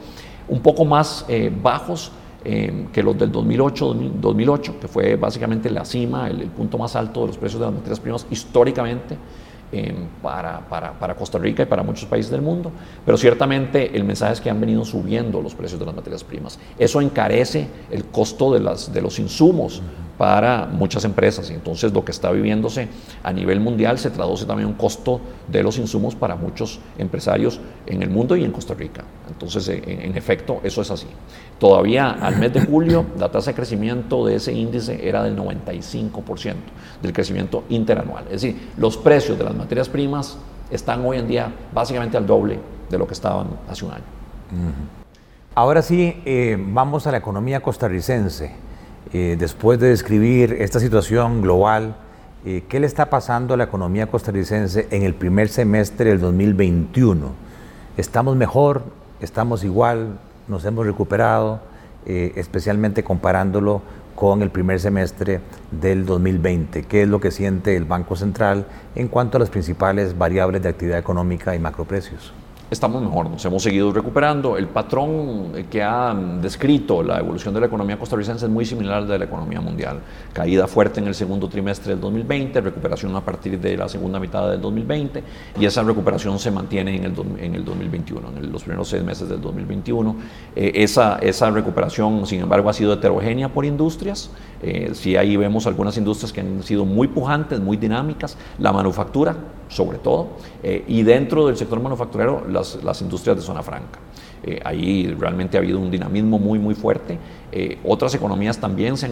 un 0.49 0.61
poco 0.61 0.85
más 0.85 1.25
eh, 1.29 1.53
bajos 1.63 2.13
eh, 2.45 2.87
que 2.93 3.03
los 3.03 3.19
del 3.19 3.33
2008-2008, 3.33 4.79
que 4.79 4.89
fue 4.89 5.17
básicamente 5.17 5.69
la 5.69 5.85
cima, 5.85 6.29
el, 6.29 6.47
punto 6.47 6.79
más 6.79 6.95
alto 6.95 7.23
de 7.23 7.27
los 7.29 7.39
precios 7.39 7.61
de 7.61 7.67
las 7.67 7.75
materias 7.75 7.99
primas 7.99 8.27
históricamente 8.31 9.19
eh, 9.73 9.93
para, 10.23 10.61
para, 10.61 10.93
para, 10.93 11.17
Costa 11.17 11.39
Rica 11.39 11.65
y 11.65 11.67
para 11.67 11.83
muchos 11.83 12.05
países 12.05 12.31
del 12.31 12.43
mundo. 12.43 12.71
Pero 13.05 13.19
ciertamente 13.19 13.97
el 13.97 14.05
mensaje 14.05 14.35
es 14.35 14.41
que 14.41 14.49
han 14.49 14.61
venido 14.61 14.85
subiendo 14.85 15.43
los 15.43 15.57
precios 15.57 15.81
de 15.81 15.87
las 15.87 15.95
materias 15.97 16.23
primas. 16.23 16.59
Eso 16.79 17.01
encarece 17.01 17.67
el 17.91 18.05
costo 18.05 18.53
de, 18.53 18.61
las, 18.61 18.93
de 18.93 19.03
los 19.03 19.19
insumos 19.19 19.83
para 20.19 20.67
muchas 20.67 21.05
empresas. 21.05 21.51
Y 21.51 21.55
entonces 21.55 21.93
lo 21.93 22.05
que 22.05 22.13
está 22.13 22.31
viviéndose 22.31 22.89
a 23.23 23.33
nivel 23.33 23.61
mundial 23.61 23.99
se 23.99 24.11
traduce 24.11 24.45
también 24.47 24.69
en 24.69 24.75
un 24.75 24.79
costo 24.79 25.21
de 25.49 25.63
los 25.63 25.79
insumos 25.79 26.15
para 26.15 26.37
muchos 26.37 26.81
empresarios 26.99 27.61
en 27.87 28.03
el 28.03 28.11
mundo 28.11 28.37
y 28.37 28.45
en 28.45 28.53
Costa 28.53 28.75
Rica. 28.75 29.05
Entonces, 29.29 29.69
en, 29.69 30.17
efecto, 30.17 30.61
eso 30.63 30.83
es 30.83 30.91
así. 30.91 31.07
Todavía 31.59 32.11
al 32.11 32.39
mes 32.39 32.53
de 32.53 32.65
julio, 32.65 33.07
la 33.19 33.31
tasa 33.31 33.51
de 33.51 33.55
crecimiento 33.55 34.27
de 34.27 34.37
ese 34.37 34.53
índice 34.53 35.07
era 35.07 35.23
del 35.23 35.37
95% 35.37 36.55
del 37.03 37.13
crecimiento 37.13 37.65
interanual. 37.69 38.25
Es 38.27 38.43
decir, 38.43 38.71
los 38.77 38.97
precios 38.97 39.39
de 39.39 39.45
las 39.45 39.55
materias 39.55 39.89
primas 39.89 40.39
están 40.71 41.05
hoy 41.05 41.19
en 41.19 41.29
día 41.29 41.53
básicamente 41.73 42.17
al 42.17 42.27
doble 42.27 42.59
de 42.91 42.99
lo 42.99 43.07
que 43.07 43.15
estaban 43.15 43.49
hace 43.69 43.85
un 43.85 43.93
año. 43.93 44.05
Ahora 45.55 45.83
sí, 45.83 46.21
eh, 46.25 46.57
vamos 46.59 47.07
a 47.07 47.11
la 47.11 47.19
economía 47.19 47.61
costarricense. 47.61 48.66
Eh, 49.13 49.37
después 49.39 49.79
de 49.79 49.89
describir 49.89 50.57
esta 50.61 50.81
situación 50.81 51.43
global, 51.43 51.97
eh, 52.45 52.65
¿qué 52.69 52.81
le 52.81 52.87
está 52.87 53.09
pasando 53.09 53.55
a 53.55 53.57
la 53.57 53.65
economía 53.65 54.09
costarricense 54.09 54.89
en 54.91 55.03
el 55.03 55.15
primer 55.15 55.49
semestre 55.49 56.11
del 56.11 56.21
2021? 56.21 57.33
¿Estamos 57.97 58.37
mejor? 58.37 58.83
¿Estamos 59.21 59.65
igual? 59.65 60.19
¿Nos 60.49 60.65
hemos 60.65 60.87
recuperado? 60.87 61.61
especialmente 62.09 63.03
comparándolo 63.03 63.83
con 64.15 64.43
el 64.43 64.51
primer 64.51 64.79
semestre 64.79 65.41
del 65.73 66.07
2020. 66.07 66.85
¿Qué 66.85 67.03
es 67.03 67.09
lo 67.09 67.21
que 67.21 67.33
siente 67.33 67.77
el 67.77 67.85
Banco 67.85 68.15
Central 68.15 68.67
en 68.95 69.09
cuanto 69.09 69.39
a 69.39 69.41
las 69.41 69.51
principales 69.51 70.17
variables 70.17 70.63
de 70.63 70.69
actividad 70.69 71.01
económica 71.01 71.57
y 71.57 71.59
macroprecios? 71.59 72.33
Estamos 72.71 73.01
mejor, 73.01 73.31
nos 73.31 73.45
hemos 73.45 73.63
seguido 73.63 73.93
recuperando. 73.93 74.57
El 74.57 74.67
patrón 74.67 75.53
que 75.71 75.83
ha 75.83 76.15
descrito 76.41 77.03
la 77.03 77.19
evolución 77.19 77.55
de 77.55 77.61
la 77.61 77.67
economía 77.67 77.99
costarricense 77.99 78.47
es 78.47 78.51
muy 78.51 78.65
similar 78.65 78.99
al 78.99 79.09
de 79.09 79.19
la 79.19 79.25
economía 79.25 79.61
mundial. 79.61 80.01
Caída 80.33 80.67
fuerte 80.67 81.01
en 81.01 81.07
el 81.07 81.15
segundo 81.15 81.49
trimestre 81.49 81.93
del 81.93 82.01
2020, 82.01 82.61
recuperación 82.61 83.15
a 83.15 83.21
partir 83.21 83.61
de 83.61 83.77
la 83.77 83.89
segunda 83.89 84.19
mitad 84.19 84.51
del 84.51 84.61
2020 84.61 85.23
y 85.61 85.65
esa 85.65 85.83
recuperación 85.83 86.39
se 86.39 86.51
mantiene 86.51 86.97
en 86.97 87.05
el, 87.05 87.15
en 87.39 87.55
el 87.55 87.65
2021, 87.65 88.29
en 88.37 88.53
los 88.53 88.63
primeros 88.63 88.89
seis 88.89 89.05
meses 89.05 89.29
del 89.29 89.41
2021. 89.41 90.17
Eh, 90.57 90.73
esa, 90.75 91.19
esa 91.19 91.51
recuperación, 91.51 92.27
sin 92.27 92.41
embargo, 92.41 92.69
ha 92.69 92.73
sido 92.73 92.95
heterogénea 92.95 93.49
por 93.49 93.65
industrias. 93.65 94.31
Eh, 94.63 94.91
sí 94.95 95.17
ahí 95.17 95.37
vemos 95.37 95.67
algunas 95.67 95.97
industrias 95.97 96.33
que 96.33 96.41
han 96.41 96.63
sido 96.63 96.85
muy 96.85 97.09
pujantes, 97.09 97.61
muy 97.61 97.77
dinámicas, 97.77 98.37
la 98.59 98.73
manufactura 98.73 99.37
sobre 99.69 99.99
todo, 99.99 100.29
eh, 100.63 100.85
y 100.87 101.03
dentro 101.03 101.47
del 101.47 101.57
sector 101.57 101.81
manufacturero 101.81 102.47
las, 102.49 103.03
industrias 103.03 103.37
de 103.37 103.43
zona 103.43 103.63
franca. 103.63 103.99
Eh, 104.47 104.61
ahí 104.65 105.15
realmente 105.19 105.57
ha 105.57 105.61
habido 105.61 105.79
un 105.79 105.91
dinamismo 105.91 106.39
muy, 106.39 106.59
muy 106.59 106.75
fuerte. 106.75 107.19
Eh, 107.53 107.79
otras 107.85 108.15
economías 108.15 108.59
también, 108.59 108.97
se 108.97 109.11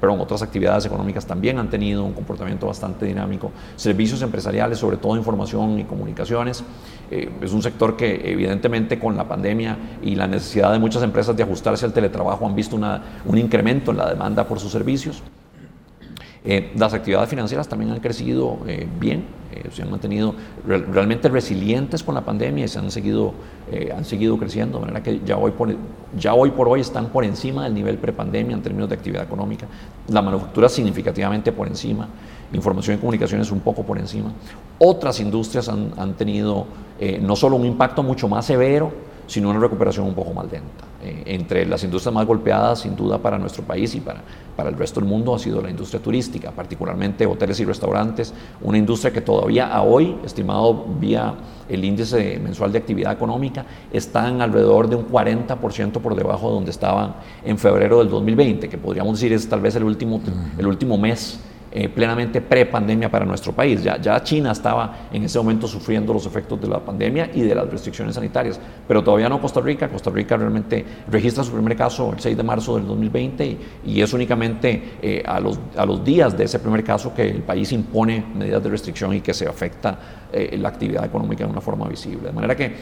perdón, 0.00 0.20
otras 0.20 0.42
actividades 0.42 0.86
económicas 0.86 1.24
también 1.26 1.58
han 1.58 1.70
tenido 1.70 2.04
un 2.04 2.12
comportamiento 2.12 2.66
bastante 2.66 3.06
dinámico. 3.06 3.52
Servicios 3.76 4.22
empresariales, 4.22 4.78
sobre 4.78 4.96
todo 4.96 5.16
información 5.16 5.78
y 5.78 5.84
comunicaciones, 5.84 6.64
es 7.10 7.52
un 7.52 7.62
sector 7.62 7.96
que 7.96 8.30
evidentemente 8.30 8.98
con 8.98 9.16
la 9.16 9.28
pandemia 9.28 9.76
y 10.02 10.14
la 10.14 10.26
necesidad 10.26 10.72
de 10.72 10.78
muchas 10.78 11.02
empresas 11.02 11.36
de 11.36 11.42
ajustarse 11.42 11.84
al 11.84 11.92
teletrabajo 11.92 12.46
han 12.46 12.54
visto 12.54 12.76
una, 12.76 13.02
un 13.26 13.36
incremento 13.36 13.90
en 13.90 13.98
la 13.98 14.08
demanda 14.08 14.46
por 14.46 14.58
sus 14.58 14.72
servicios. 14.72 15.22
Las 16.74 16.94
actividades 16.94 17.28
financieras 17.28 17.68
también 17.68 17.90
han 17.90 18.00
crecido 18.00 18.58
bien, 18.98 19.24
eh, 19.52 19.68
se 19.72 19.82
han 19.82 19.90
mantenido 19.90 20.34
realmente 20.64 21.28
resilientes 21.28 22.04
con 22.04 22.14
la 22.14 22.20
pandemia 22.20 22.66
y 22.66 22.68
se 22.68 22.78
han 22.78 22.88
seguido, 22.92 23.34
eh, 23.72 23.92
han 23.96 24.04
seguido 24.04 24.38
creciendo, 24.38 24.78
de 24.78 24.86
manera 24.86 25.02
que 25.02 25.20
ya 25.24 25.36
hoy, 25.36 25.50
por, 25.50 25.74
ya 26.16 26.34
hoy 26.34 26.52
por 26.52 26.68
hoy 26.68 26.80
están 26.80 27.06
por 27.06 27.24
encima 27.24 27.64
del 27.64 27.74
nivel 27.74 27.98
prepandemia 27.98 28.54
en 28.54 28.62
términos 28.62 28.88
de 28.88 28.94
actividad 28.94 29.24
económica, 29.24 29.66
la 30.06 30.22
manufactura 30.22 30.68
significativamente 30.68 31.50
por 31.50 31.66
encima, 31.66 32.08
información 32.52 32.96
y 32.96 33.00
comunicaciones 33.00 33.50
un 33.50 33.58
poco 33.58 33.82
por 33.82 33.98
encima. 33.98 34.32
Otras 34.78 35.18
industrias 35.18 35.68
han, 35.68 35.92
han 35.96 36.14
tenido 36.14 36.66
eh, 37.00 37.18
no 37.20 37.34
solo 37.34 37.56
un 37.56 37.64
impacto 37.64 38.04
mucho 38.04 38.28
más 38.28 38.46
severo, 38.46 38.92
sino 39.26 39.50
una 39.50 39.58
recuperación 39.58 40.06
un 40.06 40.14
poco 40.14 40.32
más 40.32 40.44
lenta. 40.44 40.89
Eh, 41.02 41.22
entre 41.26 41.64
las 41.64 41.82
industrias 41.82 42.12
más 42.14 42.26
golpeadas, 42.26 42.80
sin 42.80 42.94
duda, 42.94 43.16
para 43.16 43.38
nuestro 43.38 43.62
país 43.62 43.94
y 43.94 44.00
para, 44.00 44.20
para 44.54 44.68
el 44.68 44.76
resto 44.76 45.00
del 45.00 45.08
mundo 45.08 45.34
ha 45.34 45.38
sido 45.38 45.62
la 45.62 45.70
industria 45.70 46.02
turística, 46.02 46.50
particularmente 46.50 47.24
hoteles 47.24 47.58
y 47.60 47.64
restaurantes, 47.64 48.34
una 48.60 48.76
industria 48.76 49.10
que 49.10 49.22
todavía 49.22 49.68
a 49.68 49.82
hoy, 49.82 50.16
estimado 50.24 50.84
vía 51.00 51.34
el 51.70 51.86
índice 51.86 52.38
mensual 52.38 52.70
de 52.70 52.78
actividad 52.78 53.14
económica, 53.14 53.64
están 53.90 54.42
alrededor 54.42 54.90
de 54.90 54.96
un 54.96 55.08
40% 55.08 55.92
por 55.92 56.14
debajo 56.14 56.48
de 56.48 56.54
donde 56.56 56.70
estaban 56.70 57.14
en 57.46 57.56
febrero 57.56 58.00
del 58.00 58.10
2020, 58.10 58.68
que 58.68 58.76
podríamos 58.76 59.18
decir 59.18 59.32
es 59.32 59.48
tal 59.48 59.62
vez 59.62 59.76
el 59.76 59.84
último, 59.84 60.20
el 60.58 60.66
último 60.66 60.98
mes 60.98 61.40
eh, 61.72 61.88
plenamente 61.88 62.40
pre-pandemia 62.40 63.08
para 63.08 63.24
nuestro 63.24 63.52
país. 63.52 63.82
Ya, 63.82 63.96
ya 64.00 64.20
China 64.24 64.50
estaba 64.50 65.06
en 65.12 65.22
ese 65.22 65.38
momento 65.38 65.68
sufriendo 65.68 66.12
los 66.12 66.26
efectos 66.26 66.60
de 66.60 66.66
la 66.66 66.80
pandemia 66.80 67.30
y 67.32 67.42
de 67.42 67.54
las 67.54 67.70
restricciones 67.70 68.16
sanitarias, 68.16 68.58
pero 68.88 69.04
todavía 69.04 69.28
no 69.28 69.40
Costa 69.40 69.60
Rica. 69.60 69.88
Costa 69.88 70.10
Rica 70.10 70.36
realmente 70.36 70.84
registra 71.08 71.44
su 71.44 71.52
primer 71.52 71.76
caso 71.76 72.12
el 72.12 72.18
6 72.18 72.36
de 72.36 72.42
marzo 72.42 72.76
del 72.76 72.88
2020 72.88 73.58
y, 73.86 74.00
es 74.00 74.12
únicamente 74.12 74.96
eh, 75.00 75.22
a, 75.24 75.38
los, 75.38 75.60
a 75.76 75.86
los 75.86 76.02
días 76.02 76.36
de 76.36 76.44
ese 76.44 76.58
primer 76.58 76.82
caso 76.82 77.14
que 77.14 77.28
el 77.28 77.42
país 77.42 77.70
impone 77.70 78.24
medidas 78.34 78.64
de 78.64 78.70
restricción 78.70 79.14
y 79.14 79.20
que 79.20 79.32
se 79.32 79.46
afecta 79.46 80.26
eh, 80.32 80.56
la 80.58 80.70
actividad 80.70 81.04
económica 81.04 81.44
de 81.44 81.50
una 81.50 81.60
forma 81.60 81.86
visible. 81.86 82.28
De 82.28 82.32
manera 82.32 82.56
que, 82.56 82.74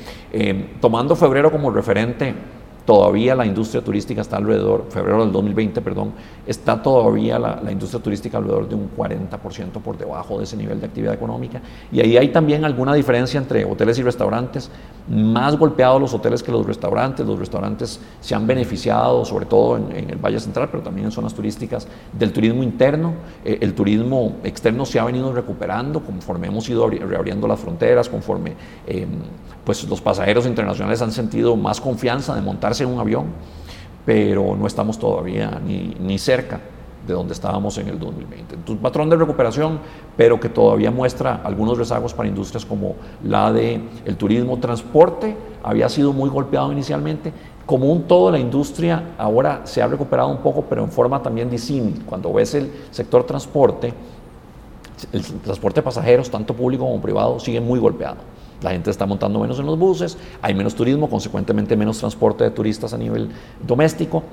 tomando 0.81 1.15
febrero 1.15 1.51
como 1.51 1.71
referente, 1.71 2.35
todavía 2.89 3.35
la 3.35 3.45
industria 3.45 3.85
turística 3.85 4.23
está 4.23 4.39
alrededor, 4.39 4.87
febrero 4.89 5.21
del 5.21 5.31
2020, 5.31 5.83
perdón, 5.83 6.15
está 6.47 6.81
todavía 6.81 7.39
la, 7.39 7.71
industria 7.71 8.03
turística 8.03 8.39
alrededor 8.39 8.67
de 8.67 8.77
un 8.77 8.91
40% 8.97 9.73
por 9.83 9.99
debajo 9.99 10.39
de 10.39 10.45
ese 10.45 10.57
nivel 10.57 10.81
de 10.81 10.87
actividad 10.87 11.13
económica. 11.13 11.61
Y 11.93 12.01
ahí 12.01 12.17
hay 12.17 12.29
también 12.29 12.65
alguna 12.65 12.95
diferencia 12.95 13.37
entre 13.37 13.67
hoteles 13.67 13.99
y 13.99 14.03
restaurantes, 14.03 14.71
más 15.09 15.57
golpeados 15.57 16.01
los 16.01 16.13
hoteles 16.15 16.43
que 16.43 16.53
los 16.53 16.67
restaurantes. 16.67 17.27
Los 17.27 17.39
restaurantes 17.39 18.01
se 18.21 18.35
han 18.35 18.47
beneficiado, 18.47 19.25
sobre 19.25 19.47
todo 19.47 19.77
en, 19.77 20.11
el 20.11 20.17
Valle 20.17 20.41
Central, 20.41 20.69
pero 20.71 20.83
también 20.83 21.07
en 21.07 21.13
zonas 21.13 21.35
turísticas, 21.35 21.89
del 22.13 22.33
turismo 22.33 22.63
interno. 22.63 23.15
Eh, 23.45 23.59
el 23.61 23.75
turismo 23.75 24.37
externo 24.45 24.85
se 24.85 24.99
ha 24.99 25.05
venido 25.05 25.33
recuperando 25.33 26.01
conforme 26.01 26.49
hemos 26.49 26.69
ido 26.69 26.89
reabriendo 26.89 27.49
las 27.49 27.61
fronteras, 27.61 28.09
conforme 28.09 28.55
em, 28.87 29.09
pues 29.65 29.89
los 29.89 30.01
pasajeros 30.01 30.47
internacionales 30.47 31.03
han 31.03 31.13
sentido 31.13 31.57
más 31.57 31.81
confianza 31.81 32.35
de 32.35 32.43
montarse 32.43 32.85
en 32.85 32.91
un 32.91 33.01
avión, 33.01 33.27
pero 34.05 34.57
no 34.57 34.67
estamos 34.67 34.99
todavía 34.99 35.61
ni, 35.65 35.95
ni 36.01 36.19
cerca 36.19 36.61
de 37.09 37.15
donde 37.15 37.33
estábamos 37.33 37.77
en 37.79 37.89
el 37.89 37.99
2020. 37.99 38.55
Entonces, 38.55 38.83
patrón 38.83 39.09
de 39.11 39.17
recuperación, 39.17 39.81
pero 40.17 40.39
que 40.39 40.49
todavía 40.49 40.91
muestra 40.91 41.41
algunos 41.43 41.79
rezagos 41.79 42.15
para 42.15 42.29
industrias 42.29 42.65
como 42.65 42.95
la 43.25 43.51
de 43.53 43.81
el 44.05 44.17
turismo, 44.17 44.59
transporte, 44.59 45.37
había 45.63 45.89
sido 45.89 46.13
muy 46.13 46.29
golpeado 46.29 46.71
inicialmente. 46.71 47.33
Como 47.67 47.91
un 47.91 48.03
todo, 48.03 48.31
la 48.31 48.39
industria 48.39 49.15
ahora 49.19 49.63
se 49.65 49.83
ha 49.83 49.87
recuperado 49.87 50.29
un 50.29 50.39
poco, 50.39 50.63
pero 50.69 50.85
en 50.85 50.91
forma 50.91 51.21
también 51.23 51.51
disímil. 51.51 52.03
Cuando 52.07 52.33
ves 52.33 52.55
el 52.55 52.71
sector 52.91 53.25
transporte, 53.25 53.93
el 55.13 55.23
transporte 55.41 55.81
de 55.81 55.85
pasajeros, 55.85 56.31
tanto 56.31 56.55
público 56.55 56.85
como 56.85 57.01
privado, 57.01 57.41
sigue 57.41 57.61
muy 57.61 57.81
golpeado. 57.81 58.17
La 58.63 58.71
gente 58.71 58.91
está 58.91 59.07
montando 59.07 59.39
menos 59.39 59.59
en 59.59 59.67
los 59.67 59.79
buses, 59.79 60.19
hay 60.43 60.55
menos 60.55 60.75
turismo, 60.75 61.09
consecuentemente 61.09 61.77
menos 61.77 61.99
transporte 61.99 62.45
de 62.45 62.51
turistas 62.51 62.93
a 62.93 62.99
nivel 62.99 63.29
doméstico, 63.65 64.25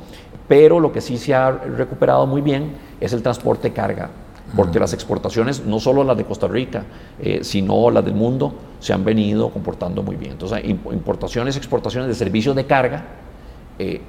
pero 0.47 0.79
lo 0.79 0.91
que 0.91 1.01
sí 1.01 1.17
se 1.17 1.33
ha 1.35 1.51
recuperado 1.51 2.25
muy 2.25 2.41
bien 2.41 2.73
es 2.99 3.13
el 3.13 3.21
transporte 3.21 3.71
carga, 3.71 4.09
porque 4.55 4.79
las 4.79 4.93
exportaciones, 4.93 5.63
no 5.65 5.79
solo 5.79 6.03
las 6.03 6.17
de 6.17 6.25
Costa 6.25 6.47
Rica, 6.47 6.85
eh, 7.19 7.39
sino 7.43 7.91
las 7.91 8.03
del 8.03 8.15
mundo, 8.15 8.53
se 8.79 8.93
han 8.93 9.03
venido 9.03 9.49
comportando 9.49 10.01
muy 10.01 10.15
bien. 10.15 10.33
Entonces, 10.33 10.63
importaciones, 10.65 11.55
exportaciones 11.55 12.07
de 12.07 12.15
servicios 12.15 12.55
de 12.55 12.65
carga 12.65 13.05
eh, 13.77 14.01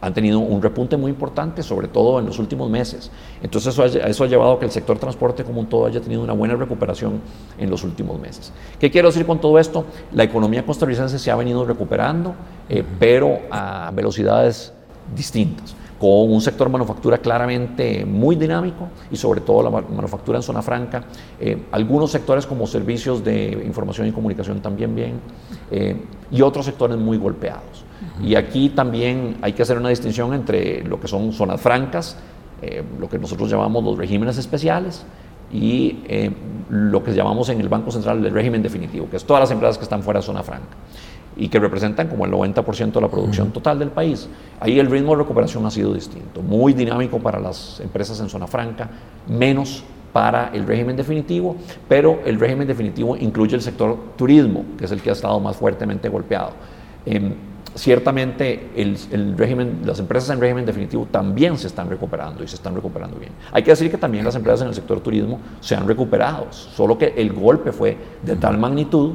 han 0.00 0.14
tenido 0.14 0.38
un 0.38 0.62
repunte 0.62 0.96
muy 0.96 1.10
importante, 1.10 1.62
sobre 1.62 1.88
todo 1.88 2.18
en 2.18 2.26
los 2.26 2.38
últimos 2.38 2.70
meses. 2.70 3.10
Entonces 3.42 3.72
eso 3.74 3.82
ha, 3.82 3.86
eso 3.86 4.24
ha 4.24 4.26
llevado 4.26 4.52
a 4.52 4.58
que 4.58 4.64
el 4.64 4.70
sector 4.70 4.98
transporte 4.98 5.44
como 5.44 5.60
un 5.60 5.66
todo 5.66 5.86
haya 5.86 6.00
tenido 6.00 6.22
una 6.22 6.32
buena 6.32 6.54
recuperación 6.54 7.20
en 7.58 7.70
los 7.70 7.84
últimos 7.84 8.18
meses. 8.20 8.52
¿Qué 8.78 8.90
quiero 8.90 9.08
decir 9.08 9.26
con 9.26 9.40
todo 9.40 9.58
esto? 9.58 9.84
La 10.12 10.24
economía 10.24 10.64
costarricense 10.64 11.18
se 11.18 11.30
ha 11.30 11.36
venido 11.36 11.64
recuperando, 11.64 12.34
eh, 12.68 12.84
pero 12.98 13.40
a 13.50 13.90
velocidades 13.94 14.72
distintas 15.14 15.74
con 16.00 16.32
un 16.32 16.40
sector 16.40 16.70
manufactura 16.70 17.18
claramente 17.18 18.06
muy 18.06 18.34
dinámico 18.34 18.88
y 19.10 19.16
sobre 19.16 19.42
todo 19.42 19.62
la 19.62 19.70
manufactura 19.70 20.38
en 20.38 20.42
zona 20.42 20.62
franca. 20.62 21.04
Eh, 21.38 21.64
algunos 21.72 22.10
sectores 22.10 22.46
como 22.46 22.66
servicios 22.66 23.22
de 23.22 23.62
información 23.66 24.06
y 24.06 24.12
comunicación 24.12 24.62
también 24.62 24.94
bien 24.94 25.20
eh, 25.70 26.02
y 26.30 26.40
otros 26.40 26.64
sectores 26.64 26.96
muy 26.96 27.18
golpeados. 27.18 27.84
Y 28.22 28.34
aquí 28.34 28.70
también 28.70 29.36
hay 29.42 29.52
que 29.52 29.62
hacer 29.62 29.78
una 29.78 29.88
distinción 29.88 30.32
entre 30.34 30.82
lo 30.84 31.00
que 31.00 31.08
son 31.08 31.32
zonas 31.32 31.60
francas, 31.60 32.16
eh, 32.62 32.82
lo 32.98 33.08
que 33.08 33.18
nosotros 33.18 33.50
llamamos 33.50 33.84
los 33.84 33.98
regímenes 33.98 34.38
especiales, 34.38 35.04
y 35.52 35.98
eh, 36.06 36.30
lo 36.68 37.02
que 37.02 37.12
llamamos 37.12 37.48
en 37.48 37.60
el 37.60 37.68
Banco 37.68 37.90
Central 37.90 38.24
el 38.24 38.32
régimen 38.32 38.62
definitivo, 38.62 39.08
que 39.10 39.16
es 39.16 39.24
todas 39.24 39.40
las 39.40 39.50
empresas 39.50 39.78
que 39.78 39.84
están 39.84 40.02
fuera 40.02 40.20
de 40.20 40.26
zona 40.26 40.42
franca. 40.42 40.76
y 41.36 41.48
que 41.48 41.60
representan 41.60 42.08
como 42.08 42.26
el 42.26 42.32
90% 42.32 42.92
de 42.92 43.00
la 43.00 43.08
producción 43.08 43.50
total 43.50 43.78
del 43.78 43.90
país. 43.90 44.28
Ahí 44.58 44.78
el 44.78 44.90
ritmo 44.90 45.12
de 45.12 45.22
recuperación 45.22 45.64
ha 45.64 45.70
sido 45.70 45.94
distinto, 45.94 46.42
muy 46.42 46.74
dinámico 46.74 47.18
para 47.20 47.38
las 47.38 47.80
empresas 47.80 48.20
en 48.20 48.28
zona 48.28 48.46
franca, 48.48 48.90
menos 49.28 49.84
para 50.12 50.50
el 50.52 50.66
régimen 50.66 50.96
definitivo, 50.96 51.56
pero 51.88 52.20
el 52.26 52.38
régimen 52.38 52.66
definitivo 52.66 53.16
incluye 53.16 53.54
el 53.54 53.62
sector 53.62 53.96
turismo, 54.16 54.64
que 54.76 54.84
es 54.84 54.90
el 54.90 55.00
que 55.00 55.10
ha 55.10 55.12
estado 55.12 55.38
más 55.40 55.56
fuertemente 55.56 56.08
golpeado. 56.08 56.50
Em, 57.06 57.32
ciertamente 57.74 58.70
el, 58.76 59.36
régimen, 59.36 59.80
las 59.84 59.98
empresas 60.00 60.30
en 60.30 60.40
régimen 60.40 60.66
definitivo 60.66 61.06
también 61.10 61.56
se 61.56 61.66
están 61.66 61.88
recuperando 61.88 62.42
y 62.42 62.48
se 62.48 62.56
están 62.56 62.74
recuperando 62.74 63.18
bien. 63.18 63.32
Hay 63.52 63.62
que 63.62 63.70
decir 63.70 63.90
que 63.90 63.98
también 63.98 64.24
las 64.24 64.34
empresas 64.34 64.62
en 64.62 64.68
el 64.68 64.74
sector 64.74 65.00
turismo 65.00 65.40
se 65.60 65.74
han 65.74 65.86
recuperado, 65.86 66.46
solo 66.50 66.98
que 66.98 67.14
el 67.16 67.32
golpe 67.32 67.72
fue 67.72 67.96
de 68.22 68.36
tal 68.36 68.58
magnitud 68.58 69.12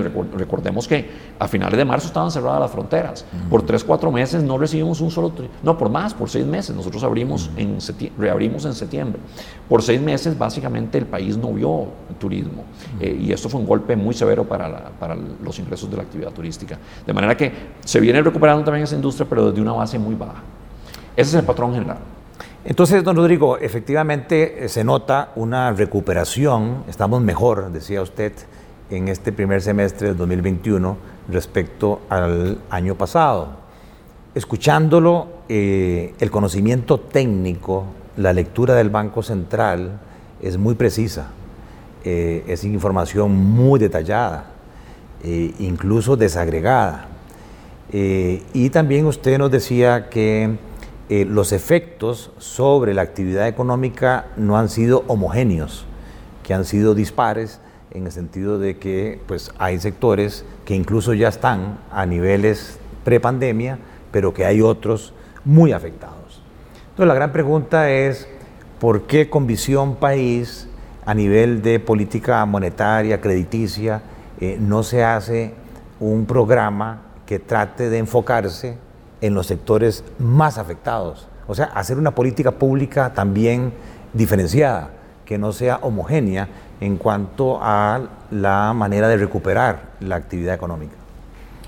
recordemos 0.00 0.88
que 0.88 1.10
a 1.38 1.48
finales 1.48 1.76
de 1.76 1.84
marzo 1.84 2.06
estaban 2.06 2.30
cerradas 2.30 2.60
las 2.60 2.70
fronteras. 2.70 3.24
Por 3.50 3.62
tres, 3.62 3.84
cuatro 3.84 4.10
meses 4.10 4.42
no 4.42 4.58
recibimos 4.58 5.00
un 5.00 5.10
solo 5.10 5.32
no, 5.62 5.78
por 5.78 5.88
más, 5.88 6.14
por 6.14 6.28
seis 6.28 6.46
meses. 6.46 6.74
Nosotros 6.74 7.02
abrimos 7.04 7.50
en 7.56 7.78
reabrimos 8.18 8.64
en 8.64 8.74
septiembre. 8.74 9.20
Por 9.68 9.82
seis 9.82 10.00
meses 10.00 10.38
básicamente 10.38 10.98
el 10.98 11.06
país 11.06 11.36
no 11.36 11.52
vio 11.52 11.88
turismo 12.18 12.64
eh, 13.00 13.18
y 13.20 13.32
esto 13.32 13.48
fue 13.48 13.60
un 13.60 13.66
golpe 13.66 13.96
muy 13.96 14.14
severo 14.14 14.44
para, 14.44 14.90
para 14.98 15.16
los 15.16 15.58
ingresos 15.58 15.90
de 15.90 15.96
la 15.96 16.02
actividad 16.02 16.30
turística. 16.30 16.78
De 17.06 17.12
manera 17.12 17.36
que 17.36 17.52
se 17.84 18.00
viene 18.00 18.22
recuperando 18.22 18.64
también 18.64 18.84
esa 18.84 18.94
industria, 18.94 19.26
pero 19.28 19.48
desde 19.50 19.60
una 19.60 19.72
base 19.72 19.98
muy 19.98 20.14
baja. 20.14 20.42
Ese 21.16 21.30
es 21.30 21.34
el 21.34 21.44
patrón 21.44 21.74
general. 21.74 21.98
Entonces, 22.64 23.02
don 23.02 23.16
Rodrigo, 23.16 23.58
efectivamente 23.58 24.64
eh, 24.64 24.68
se 24.68 24.84
nota 24.84 25.32
una 25.34 25.72
recuperación, 25.72 26.84
estamos 26.88 27.20
mejor, 27.20 27.72
decía 27.72 28.02
usted, 28.02 28.32
en 28.96 29.08
este 29.08 29.32
primer 29.32 29.62
semestre 29.62 30.08
del 30.08 30.16
2021 30.16 30.96
respecto 31.28 32.02
al 32.10 32.58
año 32.70 32.94
pasado. 32.94 33.48
Escuchándolo, 34.34 35.28
eh, 35.48 36.14
el 36.20 36.30
conocimiento 36.30 37.00
técnico, 37.00 37.84
la 38.16 38.32
lectura 38.32 38.74
del 38.74 38.90
Banco 38.90 39.22
Central 39.22 39.98
es 40.42 40.58
muy 40.58 40.74
precisa, 40.74 41.28
eh, 42.04 42.44
es 42.46 42.64
información 42.64 43.34
muy 43.34 43.80
detallada, 43.80 44.46
eh, 45.22 45.52
incluso 45.58 46.16
desagregada. 46.16 47.08
y 47.94 48.70
también 48.70 49.04
usted 49.04 49.36
nos 49.36 49.50
decía 49.50 50.08
que 50.08 50.56
los 51.10 51.52
efectos 51.52 52.30
sobre 52.38 52.94
la 52.94 53.02
actividad 53.02 53.46
económica 53.48 54.28
no 54.38 54.56
han 54.56 54.70
sido 54.70 55.04
homogéneos, 55.08 55.84
que 56.42 56.54
han 56.54 56.64
sido 56.64 56.94
dispares 56.94 57.60
en 57.94 58.06
el 58.06 58.12
sentido 58.12 58.58
de 58.58 58.78
que 58.78 59.20
pues, 59.26 59.52
hay 59.58 59.78
sectores 59.78 60.44
que 60.64 60.74
incluso 60.74 61.14
ya 61.14 61.28
están 61.28 61.78
a 61.90 62.06
niveles 62.06 62.78
prepandemia, 63.04 63.78
pero 64.10 64.32
que 64.32 64.44
hay 64.44 64.62
otros 64.62 65.12
muy 65.44 65.72
afectados. 65.72 66.42
Entonces 66.90 67.08
la 67.08 67.14
gran 67.14 67.32
pregunta 67.32 67.90
es, 67.90 68.28
¿por 68.78 69.02
qué 69.02 69.28
con 69.28 69.46
visión 69.46 69.96
país 69.96 70.68
a 71.04 71.14
nivel 71.14 71.62
de 71.62 71.80
política 71.80 72.44
monetaria, 72.46 73.20
crediticia, 73.20 74.02
eh, 74.40 74.56
no 74.60 74.82
se 74.82 75.04
hace 75.04 75.54
un 76.00 76.26
programa 76.26 77.02
que 77.26 77.38
trate 77.38 77.90
de 77.90 77.98
enfocarse 77.98 78.76
en 79.20 79.34
los 79.34 79.46
sectores 79.46 80.04
más 80.18 80.58
afectados? 80.58 81.28
O 81.46 81.54
sea, 81.54 81.66
hacer 81.66 81.98
una 81.98 82.14
política 82.14 82.52
pública 82.52 83.12
también 83.12 83.72
diferenciada, 84.12 84.90
que 85.24 85.38
no 85.38 85.52
sea 85.52 85.78
homogénea 85.82 86.48
en 86.82 86.96
cuanto 86.96 87.60
a 87.62 88.00
la 88.32 88.72
manera 88.74 89.06
de 89.06 89.16
recuperar 89.16 89.92
la 90.00 90.16
actividad 90.16 90.54
económica? 90.54 90.94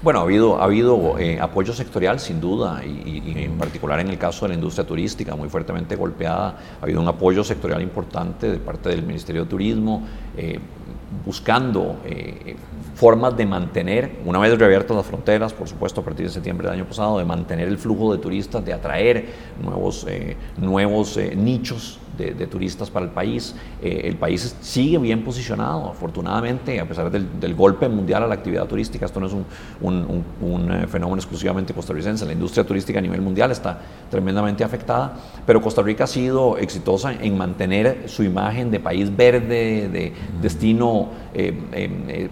Bueno, 0.02 0.18
ha 0.18 0.22
habido, 0.22 0.60
ha 0.60 0.64
habido 0.64 1.18
eh, 1.18 1.38
apoyo 1.40 1.72
sectorial 1.72 2.18
sin 2.18 2.40
duda 2.40 2.84
y, 2.84 3.32
en 3.36 3.56
particular 3.56 4.00
en 4.00 4.08
el 4.08 4.18
caso 4.18 4.44
de 4.44 4.50
la 4.50 4.54
industria 4.56 4.84
turística 4.84 5.36
muy 5.36 5.48
fuertemente 5.48 5.94
golpeada. 5.94 6.58
Ha 6.80 6.82
habido 6.82 7.00
un 7.00 7.06
apoyo 7.08 7.44
sectorial 7.44 7.80
importante 7.80 8.50
de 8.50 8.58
parte 8.58 8.88
del 8.88 9.02
Ministerio 9.04 9.44
de 9.44 9.50
Turismo 9.50 10.02
eh, 10.36 10.58
buscando 11.24 12.00
eh, 12.04 12.56
formas 12.96 13.36
de 13.36 13.46
mantener, 13.46 14.16
una 14.26 14.40
vez 14.40 14.58
reabiertas 14.58 14.96
las 14.96 15.06
fronteras, 15.06 15.52
por 15.52 15.68
supuesto 15.68 16.00
a 16.00 16.04
partir 16.04 16.26
de 16.26 16.32
septiembre 16.32 16.66
del 16.66 16.80
año 16.80 16.86
pasado, 16.86 17.18
de 17.18 17.24
mantener 17.24 17.68
el 17.68 17.78
flujo 17.78 18.12
de 18.12 18.18
turistas, 18.18 18.64
de 18.64 18.72
atraer 18.72 19.26
nuevos 20.58 21.16
nichos 21.36 22.00
de, 22.16 22.46
turistas 22.46 22.90
para 22.90 23.06
el 23.06 23.12
país. 23.12 23.54
Eh, 23.82 24.02
el 24.04 24.16
país 24.16 24.56
sigue 24.60 24.98
bien 24.98 25.22
posicionado, 25.24 25.88
afortunadamente, 25.90 26.80
a 26.80 26.86
pesar 26.86 27.10
del, 27.10 27.54
golpe 27.54 27.88
mundial 27.88 28.22
a 28.24 28.26
la 28.26 28.34
actividad 28.34 28.66
turística. 28.66 29.06
Esto 29.06 29.20
no 29.20 29.26
es 29.26 29.32
un, 29.32 30.24
eh, 30.70 30.86
fenómeno 30.88 31.16
exclusivamente 31.16 31.72
costarricense. 31.72 32.24
La 32.26 32.32
industria 32.32 32.64
turística 32.64 32.98
a 32.98 33.02
nivel 33.02 33.20
mundial 33.20 33.50
está 33.50 33.78
tremendamente 34.10 34.64
afectada, 34.64 35.14
pero 35.46 35.60
Costa 35.60 35.82
Rica 35.82 36.04
ha 36.04 36.08
sido 36.08 36.58
exitosa 36.58 37.12
en 37.12 37.36
mantener 37.36 38.04
su 38.06 38.22
imagen 38.22 38.70
de 38.70 38.80
país 38.80 39.14
verde, 39.14 39.88
de 39.88 40.12
destino. 40.40 41.08
Eh, 41.34 42.28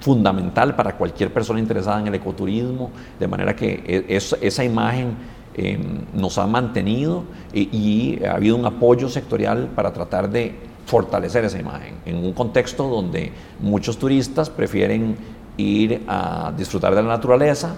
fundamental 0.00 0.76
para 0.76 0.96
cualquier 0.96 1.32
persona 1.32 1.58
interesada 1.58 2.00
en 2.00 2.06
el 2.06 2.14
ecoturismo, 2.14 2.90
de 3.18 3.26
manera 3.26 3.54
que 3.56 4.04
e, 4.08 4.16
esa 4.16 4.64
imagen 4.64 5.16
Em, 5.60 6.04
nos 6.14 6.38
ha 6.38 6.46
mantenido 6.46 7.24
y, 7.52 8.22
ha 8.24 8.36
habido 8.36 8.54
un 8.54 8.64
apoyo 8.64 9.08
sectorial 9.08 9.66
para 9.74 9.92
tratar 9.92 10.30
de 10.30 10.54
fortalecer 10.86 11.44
esa 11.44 11.58
imagen 11.58 11.94
en 12.06 12.14
un 12.18 12.32
contexto 12.32 12.86
donde 12.86 13.32
muchos 13.58 13.98
turistas 13.98 14.50
prefieren 14.50 15.16
ir 15.56 16.04
a 16.06 16.52
disfrutar 16.56 16.94
de 16.94 17.02
la 17.02 17.08
naturaleza 17.08 17.74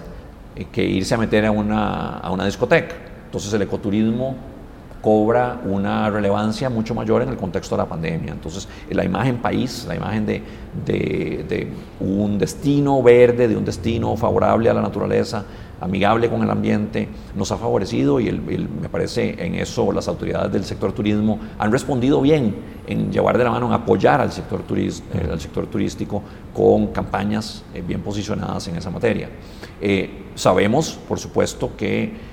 eh, 0.55 0.67
que 0.71 0.83
irse 0.83 1.15
a 1.15 1.17
meter 1.17 1.43
a 1.43 1.49
una, 1.49 2.19
a 2.19 2.31
una 2.31 2.45
discoteca. 2.45 2.93
Entonces 3.25 3.51
el 3.51 3.63
ecoturismo 3.63 4.35
cobra 5.01 5.59
una 5.65 6.07
relevancia 6.11 6.69
mucho 6.69 6.93
mayor 6.93 7.23
en 7.23 7.29
el 7.29 7.37
contexto 7.37 7.75
de 7.75 7.81
la 7.81 7.89
pandemia. 7.89 8.33
Entonces, 8.33 8.67
la 8.91 9.03
imagen 9.03 9.37
país, 9.37 9.85
la 9.87 9.95
imagen 9.95 10.27
de, 10.27 10.43
de, 10.85 11.67
un 11.99 12.37
destino 12.37 13.01
verde, 13.01 13.47
de 13.47 13.57
un 13.57 13.65
destino 13.65 14.15
favorable 14.15 14.69
a 14.69 14.73
la 14.75 14.81
naturaleza, 14.81 15.43
amigable 15.81 16.29
con 16.29 16.43
el 16.43 16.49
ambiente, 16.49 17.09
nos 17.35 17.51
ha 17.51 17.57
favorecido 17.57 18.19
y 18.19 18.31
me 18.31 18.87
parece 18.87 19.43
en 19.43 19.55
eso 19.55 19.91
las 19.91 20.07
autoridades 20.07 20.51
del 20.51 20.63
sector 20.63 20.93
turismo 20.93 21.39
han 21.57 21.71
respondido 21.71 22.21
bien 22.21 22.55
en 22.87 23.11
llevar 23.11 23.37
de 23.37 23.43
la 23.43 23.51
mano, 23.51 23.67
en 23.67 23.73
apoyar 23.73 24.21
al 24.21 24.31
sector, 24.31 24.63
eh, 24.75 24.91
al 25.31 25.39
sector 25.39 25.65
turístico 25.67 26.21
con 26.53 26.87
campañas 26.87 27.63
eh, 27.73 27.83
bien 27.85 28.01
posicionadas 28.01 28.67
en 28.67 28.75
esa 28.75 28.91
materia. 28.91 29.29
Eh, 29.81 30.27
sabemos, 30.35 30.99
por 31.07 31.19
supuesto, 31.19 31.75
que 31.75 32.31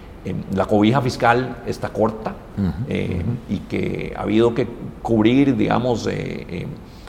la 0.54 0.66
cobija 0.66 1.00
fiscal 1.00 1.62
está 1.64 1.88
corta 1.88 2.34
y 3.48 3.58
que 3.60 4.12
ha 4.14 4.22
habido 4.22 4.52
que 4.52 4.66
cubrir, 5.00 5.56
digamos, 5.56 6.06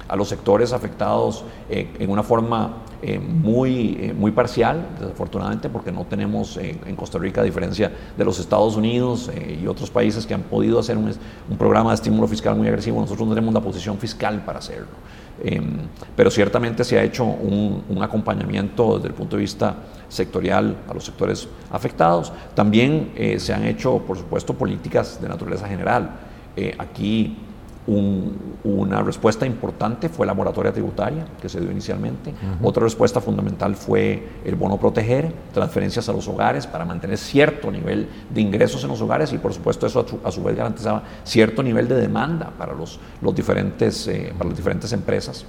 a 0.10 0.16
los 0.16 0.28
sectores 0.28 0.74
afectados 0.74 1.46
en 1.70 2.10
una 2.10 2.24
forma 2.24 2.84
eh, 3.02 3.18
muy, 3.18 3.98
eh, 3.98 4.14
muy 4.14 4.32
parcial, 4.32 4.86
desafortunadamente, 5.00 5.70
porque 5.70 5.90
no 5.90 6.04
tenemos 6.04 6.58
eh, 6.58 6.78
en 6.86 6.98
Costa 6.98 7.18
Rica, 7.18 7.40
a 7.40 7.46
diferencia 7.46 7.90
de 8.18 8.26
los 8.26 8.40
Estados 8.40 8.76
Unidos 8.76 9.32
y 9.62 9.66
otros 9.68 9.90
países 9.90 10.26
que 10.26 10.34
han 10.34 10.42
podido 10.42 10.80
hacer 10.80 10.98
un, 10.98 11.14
programa 11.58 11.92
de 11.92 11.96
estímulo 11.96 12.28
fiscal 12.28 12.58
muy 12.58 12.68
agresivo, 12.68 13.00
nosotros 13.00 13.26
no 13.26 13.34
tenemos 13.34 13.54
la 13.54 13.62
posición 13.62 13.98
fiscal 13.98 14.44
para 14.44 14.60
hacerlo. 14.60 14.88
Em, 15.42 15.78
pero 16.14 16.30
ciertamente 16.30 16.84
se 16.84 17.00
ha 17.00 17.04
hecho 17.04 17.24
un, 17.24 17.86
un, 17.88 18.04
acompañamiento 18.04 18.96
desde 18.98 19.08
el 19.08 19.14
punto 19.14 19.38
de 19.38 19.44
vista 19.44 19.76
sectorial 20.10 20.76
a 20.90 20.94
los 20.94 21.06
sectores 21.06 21.48
afectados. 21.72 22.34
También 22.54 23.14
se 23.38 23.54
han 23.54 23.64
hecho, 23.64 24.00
por 24.00 24.18
supuesto, 24.18 24.54
políticas 24.54 25.22
de 25.22 25.30
naturaleza 25.30 25.70
general. 25.70 26.20
aquí 26.78 27.38
una 27.88 29.02
respuesta 29.02 29.46
importante 29.46 30.10
fue 30.10 30.28
la 30.28 30.34
moratoria 30.34 30.72
tributaria 30.72 31.26
que 31.42 31.50
se 31.50 31.60
dio 31.60 31.72
inicialmente. 31.72 32.34
Otra 32.62 32.84
respuesta 32.84 33.20
fundamental 33.20 33.76
fue 33.76 34.28
el 34.46 34.56
bono 34.56 34.78
proteger, 34.78 35.34
transferencias 35.54 36.08
a 36.10 36.14
los 36.14 36.28
hogares 36.28 36.68
para 36.68 36.86
mantener 36.86 37.18
cierto 37.18 37.72
nivel 37.72 38.08
de 38.30 38.42
ingresos 38.42 38.84
en 38.84 38.90
los 38.90 39.02
hogares 39.02 39.34
y 39.34 39.38
por 39.38 39.54
supuesto 39.54 39.88
eso 39.88 40.06
a 40.24 40.32
su, 40.32 40.44
vez 40.44 40.56
garantizaba 40.56 41.04
cierto 41.24 41.64
nivel 41.64 41.88
de 41.88 41.96
demanda 41.96 42.52
para, 42.58 42.74
los, 42.74 43.00
los 43.22 43.34
diferentes, 43.34 44.08
eh, 44.08 44.34
para 44.38 44.50
las 44.50 44.58
diferentes 44.58 44.94
empresas. 44.94 45.46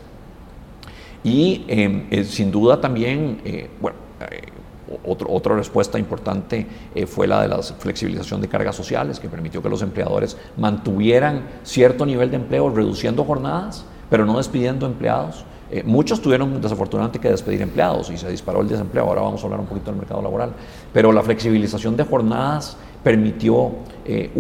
Y 1.23 1.65
em, 1.69 2.07
eh, 2.11 2.25
sin 2.25 2.51
duda 2.51 2.81
también, 2.81 3.41
eh, 3.45 3.69
otra 5.05 5.57
respuesta 5.57 5.99
importante 5.99 6.67
eh, 6.95 7.07
fue 7.07 7.27
la 7.27 7.43
de 7.43 7.49
la 7.49 7.63
flexibilización 7.63 8.41
de 8.41 8.49
cargas 8.49 8.77
sociales, 8.77 9.21
que 9.21 9.29
permitió 9.29 9.63
que 9.63 9.69
los 9.69 9.83
empleadores 9.83 10.37
mantuvieran 10.57 11.45
cierto 11.63 12.05
nivel 12.05 12.31
de 12.31 12.37
empleo, 12.37 12.71
reduciendo 12.71 13.25
jornadas, 13.25 13.85
pero 14.09 14.25
no 14.25 14.37
despidiendo 14.39 14.87
empleados. 14.87 15.45
Eh, 15.71 15.85
muchos 15.85 16.21
tuvieron 16.21 16.61
desafortunadamente 16.61 17.21
que 17.21 17.31
despedir 17.31 17.63
empleados 17.63 18.11
y 18.11 18.17
se 18.17 18.29
disparó 18.29 18.61
el 18.61 18.69
desempleo. 18.69 19.05
Ahora 19.05 19.23
vamos 19.23 19.41
a 19.41 19.45
hablar 19.45 19.61
un 19.61 19.67
poquito 19.67 19.93
del 19.93 20.01
mercado 20.01 20.21
laboral. 20.21 20.53
Pero 20.93 21.13
la 21.13 21.23
flexibilización 21.23 21.97
de 21.97 22.05
jornadas 22.05 22.77
permitió 23.05 23.71
eh, 24.05 24.31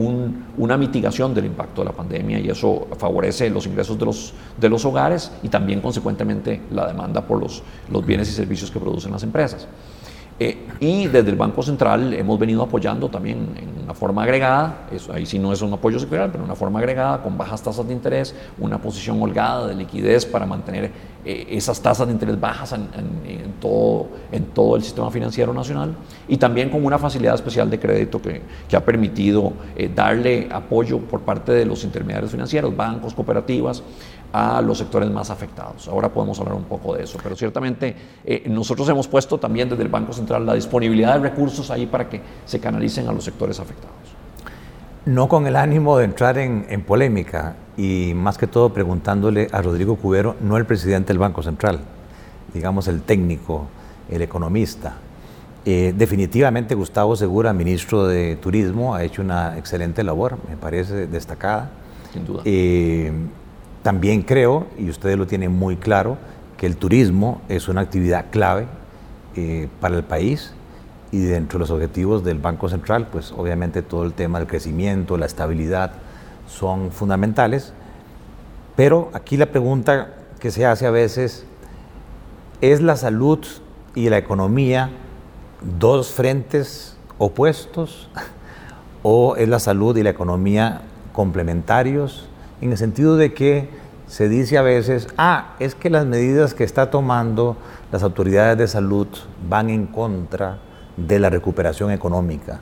una 0.56 0.76
mitigación 0.76 1.32
del 1.32 1.46
impacto 1.46 1.82
de 1.82 1.86
la 1.86 1.92
pandemia 1.92 2.40
y 2.40 2.50
eso 2.50 2.88
favorece 2.98 3.48
los 3.48 3.66
ingresos 3.66 3.98
de 3.98 4.04
los, 4.04 4.34
de 4.60 4.68
los 4.68 4.84
hogares 4.84 5.30
y 5.42 5.48
también 5.48 5.80
consecuentemente 5.80 6.62
la 6.72 6.88
demanda 6.88 7.22
por 7.22 7.40
los, 7.40 7.62
los 7.90 8.04
bienes 8.04 8.28
y 8.28 8.32
servicios 8.32 8.70
que 8.70 8.80
producen 8.80 9.12
las 9.12 9.22
empresas. 9.22 9.68
Eh, 10.42 10.56
y 10.80 11.06
desde 11.06 11.28
el 11.28 11.36
Banco 11.36 11.62
Central 11.62 12.14
hemos 12.14 12.38
venido 12.38 12.62
apoyando 12.62 13.10
también 13.10 13.50
en 13.56 13.84
una 13.84 13.92
forma 13.92 14.22
agregada, 14.22 14.86
eso 14.90 15.12
ahí 15.12 15.26
sí 15.26 15.38
no 15.38 15.52
es 15.52 15.60
un 15.60 15.70
apoyo 15.74 15.98
sectorial, 15.98 16.30
pero 16.32 16.42
una 16.42 16.54
forma 16.54 16.78
agregada 16.78 17.22
con 17.22 17.36
bajas 17.36 17.62
tasas 17.62 17.86
de 17.86 17.92
interés, 17.92 18.34
una 18.58 18.78
posición 18.78 19.20
holgada 19.20 19.66
de 19.66 19.74
liquidez 19.74 20.24
para 20.24 20.46
mantener 20.46 20.92
eh, 21.26 21.46
esas 21.50 21.82
tasas 21.82 22.06
de 22.06 22.14
interés 22.14 22.40
bajas 22.40 22.72
en, 22.72 23.52
todo, 23.60 24.08
en 24.32 24.46
todo 24.46 24.76
el 24.76 24.82
sistema 24.82 25.10
financiero 25.10 25.52
nacional 25.52 25.94
y 26.26 26.38
también 26.38 26.70
con 26.70 26.82
una 26.86 26.98
facilidad 26.98 27.34
especial 27.34 27.68
de 27.68 27.78
crédito 27.78 28.22
que, 28.22 28.40
que 28.66 28.76
ha 28.76 28.82
permitido 28.82 29.52
eh, 29.76 29.90
darle 29.94 30.48
apoyo 30.50 31.00
por 31.00 31.20
parte 31.20 31.52
de 31.52 31.66
los 31.66 31.84
intermediarios 31.84 32.32
financieros, 32.32 32.74
bancos, 32.74 33.12
cooperativas, 33.12 33.82
a 34.32 34.60
los 34.62 34.78
sectores 34.78 35.10
más 35.10 35.30
afectados. 35.30 35.88
Ahora 35.88 36.08
podemos 36.08 36.38
hablar 36.38 36.54
un 36.54 36.64
poco 36.64 36.94
de 36.94 37.04
eso, 37.04 37.18
pero 37.22 37.34
ciertamente 37.34 37.96
eh, 38.24 38.44
nosotros 38.46 38.88
hemos 38.88 39.08
puesto 39.08 39.38
también 39.38 39.68
desde 39.68 39.82
el 39.82 39.88
Banco 39.88 40.12
Central 40.12 40.46
la 40.46 40.54
disponibilidad 40.54 41.14
de 41.14 41.28
recursos 41.28 41.70
ahí 41.70 41.86
para 41.86 42.08
que 42.08 42.20
se 42.44 42.60
canalicen 42.60 43.08
a 43.08 43.12
los 43.12 43.24
sectores 43.24 43.58
afectados. 43.58 43.96
No 45.06 45.28
con 45.28 45.46
el 45.46 45.56
ánimo 45.56 45.96
de 45.96 46.04
entrar 46.04 46.38
en, 46.38 46.82
polémica 46.82 47.56
y 47.76 48.12
más 48.14 48.36
que 48.36 48.46
todo 48.46 48.72
preguntándole 48.72 49.48
a 49.50 49.62
Rodrigo 49.62 49.96
Cubero, 49.96 50.36
no 50.40 50.56
el 50.56 50.66
presidente 50.66 51.08
del 51.08 51.18
Banco 51.18 51.42
Central, 51.42 51.80
digamos 52.52 52.86
el 52.86 53.02
técnico, 53.02 53.66
el 54.10 54.22
economista. 54.22 54.96
Eh, 55.64 55.94
definitivamente 55.96 56.74
Gustavo 56.74 57.16
Segura, 57.16 57.52
ministro 57.52 58.06
de 58.06 58.36
Turismo, 58.36 58.94
ha 58.94 59.02
hecho 59.02 59.22
una 59.22 59.58
excelente 59.58 60.04
labor, 60.04 60.38
me 60.48 60.56
parece 60.56 61.06
destacada. 61.06 61.70
Sin 62.12 62.26
duda. 62.26 62.42
Eh, 62.44 63.12
también 63.82 64.22
creo, 64.22 64.66
y 64.78 64.90
ustedes 64.90 65.16
lo 65.16 65.26
tienen 65.26 65.52
muy 65.52 65.76
claro, 65.76 66.18
que 66.56 66.66
el 66.66 66.76
turismo 66.76 67.40
es 67.48 67.68
una 67.68 67.80
actividad 67.80 68.26
clave 68.30 68.66
eh, 69.34 69.68
para 69.80 69.96
el 69.96 70.04
país 70.04 70.52
y 71.12 71.20
dentro 71.20 71.58
de 71.58 71.60
los 71.60 71.70
objetivos 71.70 72.22
del 72.22 72.38
Banco 72.38 72.68
Central, 72.68 73.08
pues 73.10 73.32
obviamente 73.32 73.82
todo 73.82 74.04
el 74.04 74.12
tema 74.12 74.38
del 74.38 74.46
crecimiento, 74.46 75.16
la 75.16 75.26
estabilidad 75.26 75.92
son 76.46 76.92
fundamentales. 76.92 77.72
Pero 78.76 79.10
aquí 79.12 79.36
la 79.36 79.46
pregunta 79.46 80.14
que 80.38 80.50
se 80.50 80.66
hace 80.66 80.86
a 80.86 80.90
veces, 80.90 81.44
¿es 82.60 82.80
la 82.80 82.96
salud 82.96 83.40
y 83.94 84.08
la 84.08 84.18
economía 84.18 84.90
dos 85.78 86.10
frentes 86.10 86.96
opuestos 87.18 88.08
o 89.02 89.36
es 89.36 89.48
la 89.48 89.58
salud 89.58 89.96
y 89.96 90.02
la 90.02 90.10
economía 90.10 90.82
complementarios? 91.12 92.29
En 92.60 92.72
el 92.72 92.78
sentido 92.78 93.16
de 93.16 93.32
que 93.32 93.68
se 94.06 94.28
dice 94.28 94.58
a 94.58 94.62
veces, 94.62 95.08
ah, 95.16 95.54
es 95.60 95.74
que 95.74 95.88
las 95.88 96.04
medidas 96.04 96.52
que 96.52 96.64
está 96.64 96.90
tomando 96.90 97.56
las 97.92 98.02
autoridades 98.02 98.58
de 98.58 98.66
salud 98.66 99.06
van 99.48 99.70
en 99.70 99.86
contra 99.86 100.58
de 100.96 101.18
la 101.18 101.30
recuperación 101.30 101.90
económica 101.92 102.60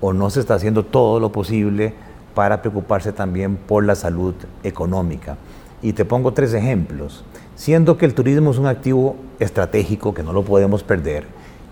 o 0.00 0.12
no 0.12 0.30
se 0.30 0.40
está 0.40 0.54
haciendo 0.54 0.84
todo 0.84 1.20
lo 1.20 1.32
posible 1.32 1.94
para 2.34 2.62
preocuparse 2.62 3.12
también 3.12 3.56
por 3.56 3.84
la 3.84 3.94
salud 3.94 4.34
económica. 4.62 5.36
Y 5.82 5.92
te 5.94 6.04
pongo 6.04 6.32
tres 6.32 6.54
ejemplos. 6.54 7.24
Siendo 7.56 7.98
que 7.98 8.06
el 8.06 8.14
turismo 8.14 8.50
es 8.50 8.58
un 8.58 8.66
activo 8.66 9.16
estratégico 9.38 10.14
que 10.14 10.22
no 10.22 10.32
lo 10.32 10.44
podemos 10.44 10.82
perder 10.82 11.26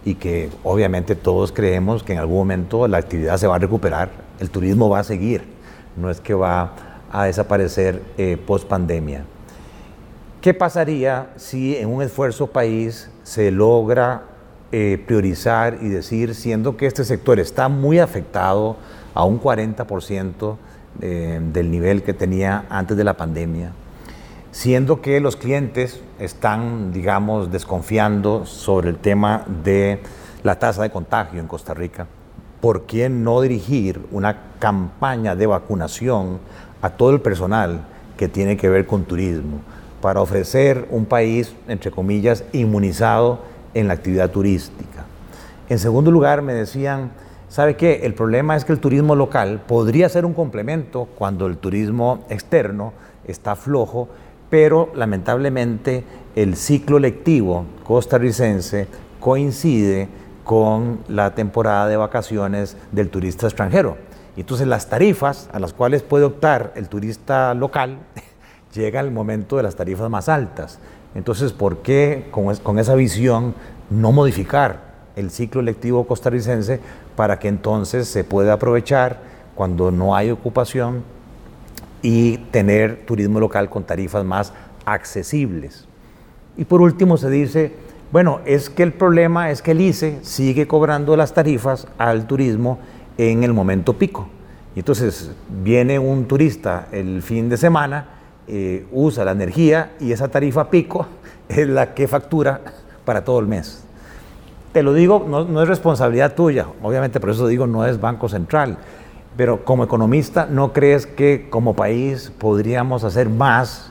y 0.04 0.14
que 0.14 0.50
obviamente 0.64 1.14
todos 1.14 1.52
creemos 1.52 2.02
que 2.02 2.14
en 2.14 2.18
algún 2.18 2.38
momento 2.38 2.88
la 2.88 2.98
actividad 2.98 3.36
se 3.36 3.46
va 3.46 3.56
a 3.56 3.58
recuperar, 3.58 4.10
el 4.40 4.50
turismo 4.50 4.88
va 4.88 5.00
a 5.00 5.04
seguir, 5.04 5.44
no 5.96 6.10
es 6.10 6.20
que 6.20 6.34
va 6.34 6.72
a 7.10 7.24
desaparecer 7.24 8.02
eh, 8.16 8.36
post 8.46 8.68
pandemia. 8.68 9.24
¿Qué 10.40 10.54
pasaría 10.54 11.30
si 11.36 11.76
en 11.76 11.88
un 11.88 12.02
esfuerzo 12.02 12.46
país 12.46 13.10
se 13.22 13.50
logra 13.50 14.22
eh, 14.70 15.02
priorizar 15.06 15.78
y 15.80 15.88
decir, 15.88 16.34
siendo 16.34 16.76
que 16.76 16.86
este 16.86 17.02
sector 17.02 17.40
está 17.40 17.68
muy 17.68 17.98
afectado 18.00 18.76
a 19.14 19.24
un 19.24 19.40
40% 19.40 20.56
eh, 21.00 21.40
del 21.52 21.70
nivel 21.70 22.02
que 22.02 22.12
tenía 22.12 22.66
antes 22.68 22.94
de 22.94 23.02
la 23.02 23.16
pandemia, 23.16 23.72
siendo 24.50 25.00
que 25.00 25.20
los 25.20 25.36
clientes 25.36 26.02
están, 26.18 26.92
digamos, 26.92 27.50
desconfiando 27.50 28.44
sobre 28.44 28.90
el 28.90 28.98
tema 28.98 29.44
de 29.64 30.02
la 30.42 30.58
tasa 30.58 30.82
de 30.82 30.90
contagio 30.90 31.40
en 31.40 31.46
Costa 31.46 31.72
Rica, 31.72 32.06
¿por 32.60 32.82
qué 32.82 33.08
no 33.08 33.40
dirigir 33.40 34.06
una 34.10 34.36
campaña 34.58 35.34
de 35.34 35.46
vacunación 35.46 36.40
a 36.82 36.90
todo 36.90 37.10
el 37.10 37.20
personal 37.20 37.80
que 38.16 38.28
tiene 38.28 38.56
que 38.56 38.68
ver 38.68 38.86
con 38.86 39.04
turismo, 39.04 39.60
para 40.00 40.20
ofrecer 40.20 40.86
un 40.90 41.06
país, 41.06 41.54
entre 41.66 41.90
comillas, 41.90 42.44
inmunizado 42.52 43.40
en 43.74 43.88
la 43.88 43.94
actividad 43.94 44.30
turística. 44.30 45.04
En 45.68 45.78
segundo 45.78 46.10
lugar, 46.10 46.42
me 46.42 46.54
decían, 46.54 47.10
¿sabe 47.48 47.76
qué? 47.76 48.00
El 48.04 48.14
problema 48.14 48.56
es 48.56 48.64
que 48.64 48.72
el 48.72 48.80
turismo 48.80 49.14
local 49.14 49.62
podría 49.66 50.08
ser 50.08 50.24
un 50.24 50.34
complemento 50.34 51.08
cuando 51.16 51.46
el 51.46 51.58
turismo 51.58 52.24
externo 52.28 52.92
está 53.26 53.56
flojo, 53.56 54.08
pero 54.50 54.90
lamentablemente 54.94 56.04
el 56.34 56.56
ciclo 56.56 56.98
lectivo 56.98 57.66
costarricense 57.84 58.86
coincide 59.20 60.08
con 60.44 61.00
la 61.08 61.34
temporada 61.34 61.88
de 61.88 61.96
vacaciones 61.96 62.76
del 62.90 63.10
turista 63.10 63.46
extranjero. 63.46 64.07
Y 64.38 64.42
entonces 64.42 64.68
las 64.68 64.88
tarifas 64.88 65.50
a 65.52 65.58
las 65.58 65.72
cuales 65.72 66.04
puede 66.04 66.24
optar 66.24 66.72
el 66.76 66.88
turista 66.88 67.54
local 67.54 67.98
llega 68.72 69.00
el 69.00 69.10
momento 69.10 69.56
de 69.56 69.64
las 69.64 69.74
tarifas 69.74 70.08
más 70.08 70.28
altas. 70.28 70.78
Entonces, 71.16 71.52
¿por 71.52 71.78
qué 71.78 72.28
con, 72.30 72.78
esa 72.78 72.94
visión 72.94 73.56
no 73.90 74.12
modificar 74.12 74.78
el 75.16 75.32
ciclo 75.32 75.60
lectivo 75.60 76.06
costarricense 76.06 76.78
para 77.16 77.40
que 77.40 77.48
entonces 77.48 78.06
se 78.06 78.22
pueda 78.22 78.52
aprovechar 78.52 79.18
cuando 79.56 79.90
no 79.90 80.14
hay 80.14 80.30
ocupación 80.30 81.02
y 82.00 82.36
tener 82.52 83.06
turismo 83.06 83.40
local 83.40 83.68
con 83.68 83.82
tarifas 83.82 84.24
más 84.24 84.52
accesibles? 84.84 85.88
Y 86.56 86.64
por 86.64 86.80
último 86.80 87.16
se 87.16 87.28
dice, 87.28 87.72
bueno, 88.12 88.38
es 88.44 88.70
que 88.70 88.84
el 88.84 88.92
problema 88.92 89.50
es 89.50 89.62
que 89.62 89.72
el 89.72 89.80
ICE 89.80 90.20
sigue 90.22 90.68
cobrando 90.68 91.16
las 91.16 91.34
tarifas 91.34 91.88
al 91.98 92.28
turismo 92.28 92.78
en 93.18 93.44
el 93.44 93.52
momento 93.52 93.92
pico. 93.92 94.28
Y 94.74 94.78
entonces 94.78 95.32
viene 95.62 95.98
un 95.98 96.26
turista 96.26 96.88
el 96.92 97.20
fin 97.22 97.48
de 97.48 97.56
semana, 97.56 98.06
eh, 98.46 98.86
usa 98.92 99.24
la 99.24 99.32
energía 99.32 99.92
y 100.00 100.12
esa 100.12 100.28
tarifa 100.28 100.70
pico 100.70 101.06
es 101.48 101.68
la 101.68 101.94
que 101.94 102.08
factura 102.08 102.60
para 103.04 103.24
todo 103.24 103.40
el 103.40 103.46
mes. 103.46 103.84
Te 104.72 104.82
lo 104.82 104.94
digo, 104.94 105.26
no, 105.28 105.44
no 105.44 105.62
es 105.62 105.68
responsabilidad 105.68 106.34
tuya, 106.34 106.66
obviamente 106.82 107.20
por 107.20 107.30
eso 107.30 107.46
digo 107.46 107.66
no 107.66 107.84
es 107.84 108.00
Banco 108.00 108.28
Central, 108.28 108.78
pero 109.36 109.64
como 109.64 109.84
economista, 109.84 110.46
¿no 110.46 110.72
crees 110.72 111.06
que 111.06 111.48
como 111.50 111.74
país 111.74 112.32
podríamos 112.38 113.02
hacer 113.04 113.28
más 113.28 113.90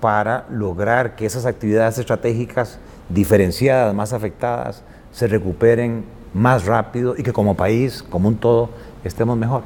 para 0.00 0.46
lograr 0.50 1.16
que 1.16 1.26
esas 1.26 1.46
actividades 1.46 1.98
estratégicas 1.98 2.78
diferenciadas, 3.08 3.94
más 3.94 4.12
afectadas, 4.12 4.82
se 5.12 5.26
recuperen 5.26 6.04
más 6.34 6.66
rápido 6.66 7.14
y 7.16 7.22
que 7.22 7.32
como 7.32 7.56
país, 7.56 8.02
como 8.02 8.28
un 8.28 8.36
todo, 8.36 8.70
estemos 9.04 9.36
mejor. 9.36 9.62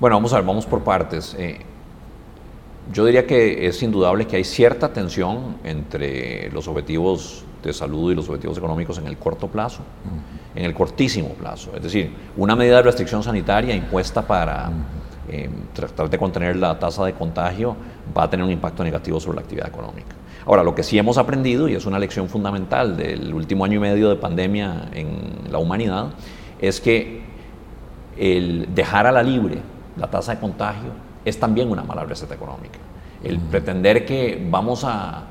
Bueno, 0.00 0.16
vamos 0.16 0.32
a 0.32 0.36
ver, 0.36 0.44
vamos 0.44 0.66
por 0.66 0.82
partes. 0.82 1.34
Eh, 1.38 1.60
yo 2.92 3.04
diría 3.04 3.26
que 3.26 3.66
es 3.66 3.82
indudable 3.82 4.26
que 4.26 4.36
hay 4.36 4.44
cierta 4.44 4.92
tensión 4.92 5.58
entre 5.62 6.50
los 6.50 6.66
objetivos 6.66 7.44
de 7.62 7.72
salud 7.72 8.10
y 8.10 8.14
los 8.14 8.28
objetivos 8.28 8.58
económicos 8.58 8.98
en 8.98 9.06
el 9.06 9.16
corto 9.16 9.46
plazo, 9.46 9.82
en 10.54 10.64
el 10.64 10.74
cortísimo 10.74 11.28
plazo. 11.30 11.70
Es 11.76 11.82
decir, 11.82 12.12
una 12.36 12.56
medida 12.56 12.76
de 12.76 12.82
restricción 12.82 13.22
sanitaria 13.22 13.74
impuesta 13.74 14.22
para 14.22 14.70
eh, 15.28 15.48
tratar 15.72 16.10
de 16.10 16.18
contener 16.18 16.56
la 16.56 16.76
tasa 16.78 17.04
de 17.04 17.12
contagio 17.14 17.76
va 18.16 18.24
a 18.24 18.30
tener 18.30 18.44
un 18.44 18.50
impacto 18.50 18.82
negativo 18.82 19.20
sobre 19.20 19.36
la 19.36 19.42
actividad 19.42 19.68
económica. 19.68 20.16
Ahora, 20.46 20.62
lo 20.62 20.74
que 20.74 20.82
sí 20.82 20.98
hemos 20.98 21.18
aprendido, 21.18 21.68
y 21.68 21.74
es 21.74 21.86
una 21.86 21.98
lección 21.98 22.28
fundamental 22.28 22.96
del 22.96 23.32
último 23.32 23.64
año 23.64 23.76
y 23.76 23.80
medio 23.80 24.08
de 24.08 24.16
pandemia 24.16 24.88
en 24.92 25.50
la 25.50 25.58
humanidad, 25.58 26.10
es 26.60 26.80
que 26.80 27.22
el 28.18 28.74
dejar 28.74 29.06
a 29.06 29.12
la 29.12 29.22
libre 29.22 29.58
la 29.96 30.08
tasa 30.08 30.34
de 30.34 30.40
contagio 30.40 30.90
es 31.24 31.38
también 31.38 31.70
una 31.70 31.82
mala 31.82 32.04
receta 32.04 32.34
económica. 32.34 32.78
El 33.22 33.38
pretender 33.38 34.04
que 34.04 34.44
vamos 34.50 34.84
a 34.84 35.24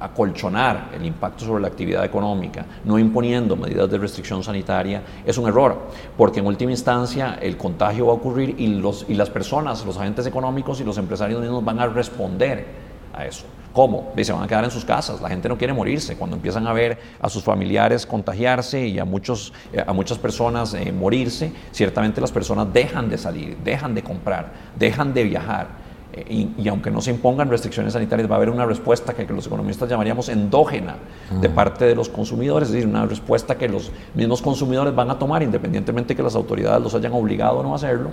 acolchonar 0.00 0.90
el 0.94 1.04
impacto 1.04 1.44
sobre 1.44 1.62
la 1.62 1.68
actividad 1.68 2.04
económica, 2.04 2.64
no 2.84 2.98
imponiendo 2.98 3.54
medidas 3.54 3.90
de 3.90 3.98
restricción 3.98 4.42
sanitaria, 4.42 5.02
es 5.26 5.36
un 5.36 5.46
error, 5.46 5.78
porque 6.16 6.40
en 6.40 6.46
última 6.46 6.70
instancia 6.70 7.38
el 7.40 7.56
contagio 7.56 8.06
va 8.06 8.12
a 8.12 8.14
ocurrir 8.16 8.54
y, 8.58 8.68
los, 8.68 9.04
y 9.08 9.14
las 9.14 9.28
personas, 9.28 9.84
los 9.84 9.98
agentes 9.98 10.26
económicos 10.26 10.80
y 10.80 10.84
los 10.84 10.96
empresarios 10.96 11.40
mismos 11.40 11.64
van 11.64 11.80
a 11.80 11.86
responder 11.86 12.66
a 13.12 13.26
eso. 13.26 13.44
¿Cómo? 13.72 14.12
Se 14.20 14.32
van 14.32 14.42
a 14.42 14.48
quedar 14.48 14.64
en 14.64 14.70
sus 14.70 14.84
casas. 14.84 15.20
La 15.20 15.28
gente 15.28 15.48
no 15.48 15.56
quiere 15.56 15.72
morirse. 15.72 16.16
Cuando 16.16 16.36
empiezan 16.36 16.66
a 16.66 16.72
ver 16.72 16.98
a 17.20 17.28
sus 17.28 17.44
familiares 17.44 18.04
contagiarse 18.04 18.86
y 18.86 18.98
a, 18.98 19.04
muchos, 19.04 19.52
eh, 19.72 19.82
a 19.86 19.92
muchas 19.92 20.18
personas 20.18 20.74
eh, 20.74 20.90
morirse, 20.92 21.52
ciertamente 21.70 22.20
las 22.20 22.32
personas 22.32 22.72
dejan 22.72 23.08
de 23.08 23.16
salir, 23.16 23.56
dejan 23.58 23.94
de 23.94 24.02
comprar, 24.02 24.52
dejan 24.76 25.14
de 25.14 25.24
viajar. 25.24 25.79
Eh, 26.12 26.52
y, 26.56 26.68
aunque 26.68 26.90
no 26.90 27.00
se 27.00 27.10
impongan 27.10 27.48
restricciones 27.48 27.92
sanitarias, 27.92 28.28
va 28.30 28.34
a 28.34 28.36
haber 28.36 28.50
una 28.50 28.66
respuesta 28.66 29.14
que, 29.14 29.24
los 29.30 29.46
economistas 29.46 29.88
llamaríamos 29.88 30.28
endógena 30.28 30.96
de 31.40 31.48
parte 31.48 31.84
de 31.84 31.94
los 31.94 32.08
consumidores, 32.08 32.68
es 32.68 32.74
decir, 32.74 32.88
una 32.88 33.06
respuesta 33.06 33.56
que 33.56 33.68
los 33.68 33.92
mismos 34.14 34.42
consumidores 34.42 34.94
van 34.94 35.10
a 35.10 35.18
tomar 35.18 35.42
independientemente 35.42 36.16
que 36.16 36.22
las 36.22 36.34
autoridades 36.34 36.82
los 36.82 36.94
hayan 36.94 37.12
obligado 37.12 37.58
o 37.58 37.62
no 37.62 37.72
a 37.72 37.76
hacerlo, 37.76 38.10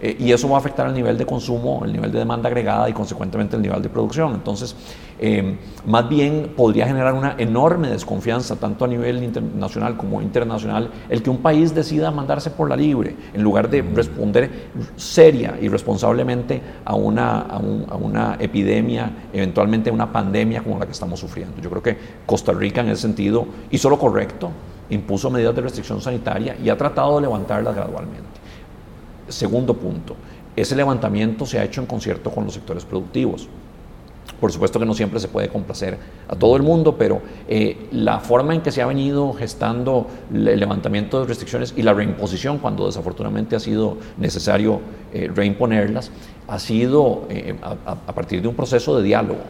eh, 0.00 0.16
y 0.18 0.30
eso 0.32 0.48
va 0.48 0.56
a 0.56 0.60
afectar 0.60 0.86
el 0.86 0.94
nivel 0.94 1.18
de 1.18 1.26
consumo, 1.26 1.82
el 1.84 1.92
nivel 1.92 2.12
de 2.12 2.18
demanda 2.18 2.48
agregada 2.48 2.88
y 2.88 2.92
consecuentemente 2.92 3.56
el 3.56 3.62
nivel 3.62 3.82
de 3.82 3.88
producción. 3.88 4.34
Entonces, 4.34 4.76
eh, 5.18 5.58
más 5.86 6.08
bien 6.08 6.52
podría 6.56 6.86
generar 6.86 7.14
una 7.14 7.34
enorme 7.38 7.88
desconfianza, 7.88 8.56
tanto 8.56 8.84
a 8.84 8.88
nivel 8.88 9.22
internacional 9.22 9.96
como 9.96 10.22
internacional, 10.22 10.90
el 11.08 11.22
que 11.22 11.30
un 11.30 11.38
país 11.38 11.74
decida 11.74 12.10
mandarse 12.10 12.50
por 12.50 12.68
la 12.68 12.76
libre, 12.76 13.16
en 13.34 13.42
lugar 13.42 13.68
de 13.68 13.82
responder 13.82 14.50
seria 14.96 15.58
y 15.60 15.68
responsablemente 15.68 16.62
a 16.84 16.94
una, 16.94 17.37
a, 17.40 17.58
una 17.58 18.36
epidemia, 18.38 19.28
eventualmente 19.32 19.90
una 19.90 20.12
pandemia 20.12 20.62
como 20.62 20.78
la 20.78 20.86
que 20.86 20.92
estamos 20.92 21.20
sufriendo. 21.20 21.60
Yo 21.60 21.70
creo 21.70 21.82
que 21.82 21.98
Costa 22.26 22.52
Rica 22.52 22.80
en 22.80 22.90
ese 22.90 23.02
sentido 23.02 23.46
hizo 23.70 23.90
lo 23.90 23.98
correcto, 23.98 24.50
impuso 24.90 25.30
medidas 25.30 25.54
de 25.54 25.62
restricción 25.62 26.00
sanitaria 26.00 26.56
y 26.62 26.68
ha 26.68 26.76
tratado 26.76 27.16
de 27.16 27.22
levantarlas 27.22 27.74
gradualmente. 27.74 28.38
Segundo 29.28 29.74
punto, 29.74 30.16
ese 30.56 30.74
levantamiento 30.74 31.46
se 31.46 31.58
ha 31.58 31.64
hecho 31.64 31.80
en 31.80 31.86
concierto 31.86 32.30
con 32.30 32.44
los 32.44 32.54
sectores 32.54 32.84
productivos. 32.84 33.48
Por 34.40 34.52
supuesto 34.52 34.78
que 34.78 34.86
no 34.86 34.94
siempre 34.94 35.18
se 35.18 35.28
puede 35.28 35.48
complacer 35.48 35.98
a 36.28 36.36
todo 36.36 36.56
el 36.56 36.62
mundo, 36.62 36.96
pero 36.96 37.20
eh, 37.48 37.88
la 37.90 38.20
forma 38.20 38.54
en 38.54 38.60
que 38.60 38.70
se 38.70 38.82
ha 38.82 38.86
venido 38.86 39.32
gestando 39.32 40.06
el 40.32 40.58
levantamiento 40.58 41.20
de 41.20 41.26
restricciones 41.26 41.74
y 41.76 41.82
la 41.82 41.92
reimposición, 41.92 42.58
cuando 42.58 42.86
desafortunadamente 42.86 43.56
ha 43.56 43.60
sido 43.60 43.96
necesario 44.16 44.80
eh, 45.12 45.30
reimponerlas, 45.34 46.12
ha 46.46 46.58
sido 46.58 47.26
eh, 47.28 47.56
a, 47.62 48.14
partir 48.14 48.40
de 48.40 48.48
un 48.48 48.54
proceso 48.54 48.96
de 48.96 49.02
diálogo. 49.02 49.40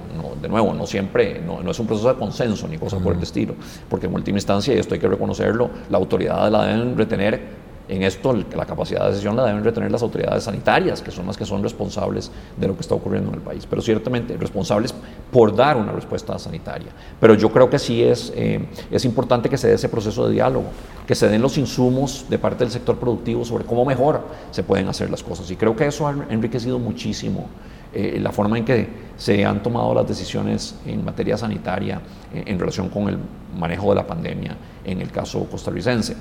de 0.40 0.48
nuevo, 0.48 0.72
no 0.72 0.86
siempre, 0.86 1.40
no, 1.40 1.62
no, 1.62 1.70
es 1.70 1.78
un 1.78 1.86
proceso 1.86 2.08
de 2.08 2.18
consenso 2.18 2.66
ni 2.66 2.78
cosa 2.78 2.98
por 2.98 3.14
el 3.14 3.22
estilo, 3.22 3.54
porque 3.88 4.06
en 4.06 4.14
última 4.14 4.38
instancia, 4.38 4.74
y 4.74 4.78
esto 4.78 4.94
hay 4.94 5.00
que 5.00 5.08
reconocerlo, 5.08 5.70
la 5.90 5.98
autoridad 5.98 6.50
la 6.50 6.64
deben 6.64 6.96
retener 6.96 7.67
en 7.88 8.02
esto 8.02 8.32
la 8.32 8.66
capacidad 8.66 9.04
de 9.04 9.10
decisión 9.10 9.34
la 9.36 9.44
deben 9.46 9.64
retener 9.64 9.90
las 9.90 10.02
autoridades 10.02 10.44
sanitarias, 10.44 11.02
que 11.02 11.10
son 11.10 11.26
las 11.26 11.36
que 11.36 11.44
son 11.44 11.62
responsables 11.62 12.30
de 12.56 12.68
lo 12.68 12.74
que 12.74 12.82
está 12.82 12.94
ocurriendo 12.94 13.30
en 13.30 13.36
el 13.36 13.40
país, 13.40 13.66
pero 13.68 13.80
ciertamente 13.80 14.36
responsables 14.36 14.94
por 15.32 15.54
dar 15.54 15.76
una 15.76 15.92
respuesta 15.92 16.38
sanitaria. 16.38 16.88
Pero 17.18 17.34
yo 17.34 17.50
creo 17.50 17.70
que 17.70 17.78
sí 17.78 18.02
es, 18.02 18.32
eh, 18.36 18.66
es 18.90 19.04
importante 19.04 19.48
que 19.48 19.56
se 19.56 19.68
dé 19.68 19.74
ese 19.74 19.88
proceso 19.88 20.26
de 20.26 20.34
diálogo, 20.34 20.66
que 21.06 21.14
se 21.14 21.28
den 21.28 21.40
los 21.40 21.56
insumos 21.56 22.26
de 22.28 22.38
parte 22.38 22.64
del 22.64 22.70
sector 22.70 22.98
productivo 22.98 23.44
sobre 23.44 23.64
cómo 23.64 23.84
mejor 23.84 24.22
se 24.50 24.62
pueden 24.62 24.88
hacer 24.88 25.10
las 25.10 25.22
cosas. 25.22 25.50
Y 25.50 25.56
creo 25.56 25.74
que 25.74 25.86
eso 25.86 26.06
ha 26.06 26.14
enriquecido 26.30 26.78
muchísimo 26.78 27.48
eh, 27.92 28.18
la 28.20 28.32
forma 28.32 28.58
en 28.58 28.66
que 28.66 28.86
se 29.16 29.44
han 29.46 29.62
tomado 29.62 29.94
las 29.94 30.06
decisiones 30.06 30.74
en 30.84 31.02
materia 31.02 31.38
sanitaria 31.38 32.02
eh, 32.34 32.44
en 32.46 32.58
relación 32.58 32.90
con 32.90 33.08
el 33.08 33.18
manejo 33.58 33.88
de 33.88 33.94
la 33.94 34.06
pandemia 34.06 34.54
en 34.84 35.00
el 35.00 35.10
caso 35.10 35.44
costarricense. 35.44 36.14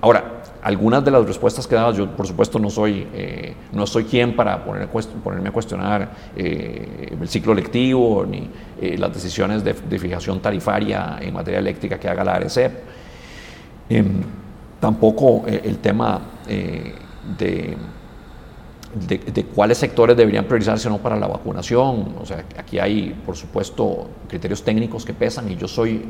Ahora, 0.00 0.40
algunas 0.62 1.04
de 1.04 1.10
las 1.10 1.26
respuestas 1.26 1.66
que 1.66 1.74
daba, 1.74 1.92
yo 1.92 2.08
por 2.10 2.26
supuesto 2.26 2.58
no 2.58 2.70
soy, 2.70 3.06
eh, 3.12 3.54
no 3.72 3.86
soy 3.86 4.04
quien 4.04 4.34
para 4.34 4.64
poner, 4.64 4.88
ponerme 4.88 5.48
a 5.48 5.52
cuestionar 5.52 6.10
eh, 6.36 7.16
el 7.20 7.28
ciclo 7.28 7.54
lectivo 7.54 8.26
ni 8.28 8.48
eh, 8.80 8.96
las 8.98 9.12
decisiones 9.12 9.64
de, 9.64 9.74
fijación 9.98 10.40
tarifaria 10.40 11.18
en 11.20 11.34
materia 11.34 11.60
eléctrica 11.60 11.98
que 11.98 12.08
haga 12.08 12.24
la 12.24 12.34
ARECEP. 12.34 12.72
Em, 13.88 14.22
tampoco 14.78 15.44
el 15.46 15.78
tema 15.78 16.20
de, 17.36 17.76
de, 18.94 19.44
cuáles 19.54 19.78
sectores 19.78 20.16
deberían 20.16 20.46
priorizarse 20.46 20.88
o 20.88 20.90
no 20.90 20.98
para 20.98 21.16
la 21.16 21.26
vacunación. 21.26 22.14
O 22.20 22.24
sea, 22.24 22.44
aquí 22.56 22.78
hay, 22.78 23.14
por 23.26 23.36
supuesto, 23.36 24.08
criterios 24.28 24.62
técnicos 24.62 25.04
que 25.04 25.12
pesan 25.12 25.50
y 25.50 25.56
yo 25.56 25.68
soy, 25.68 26.02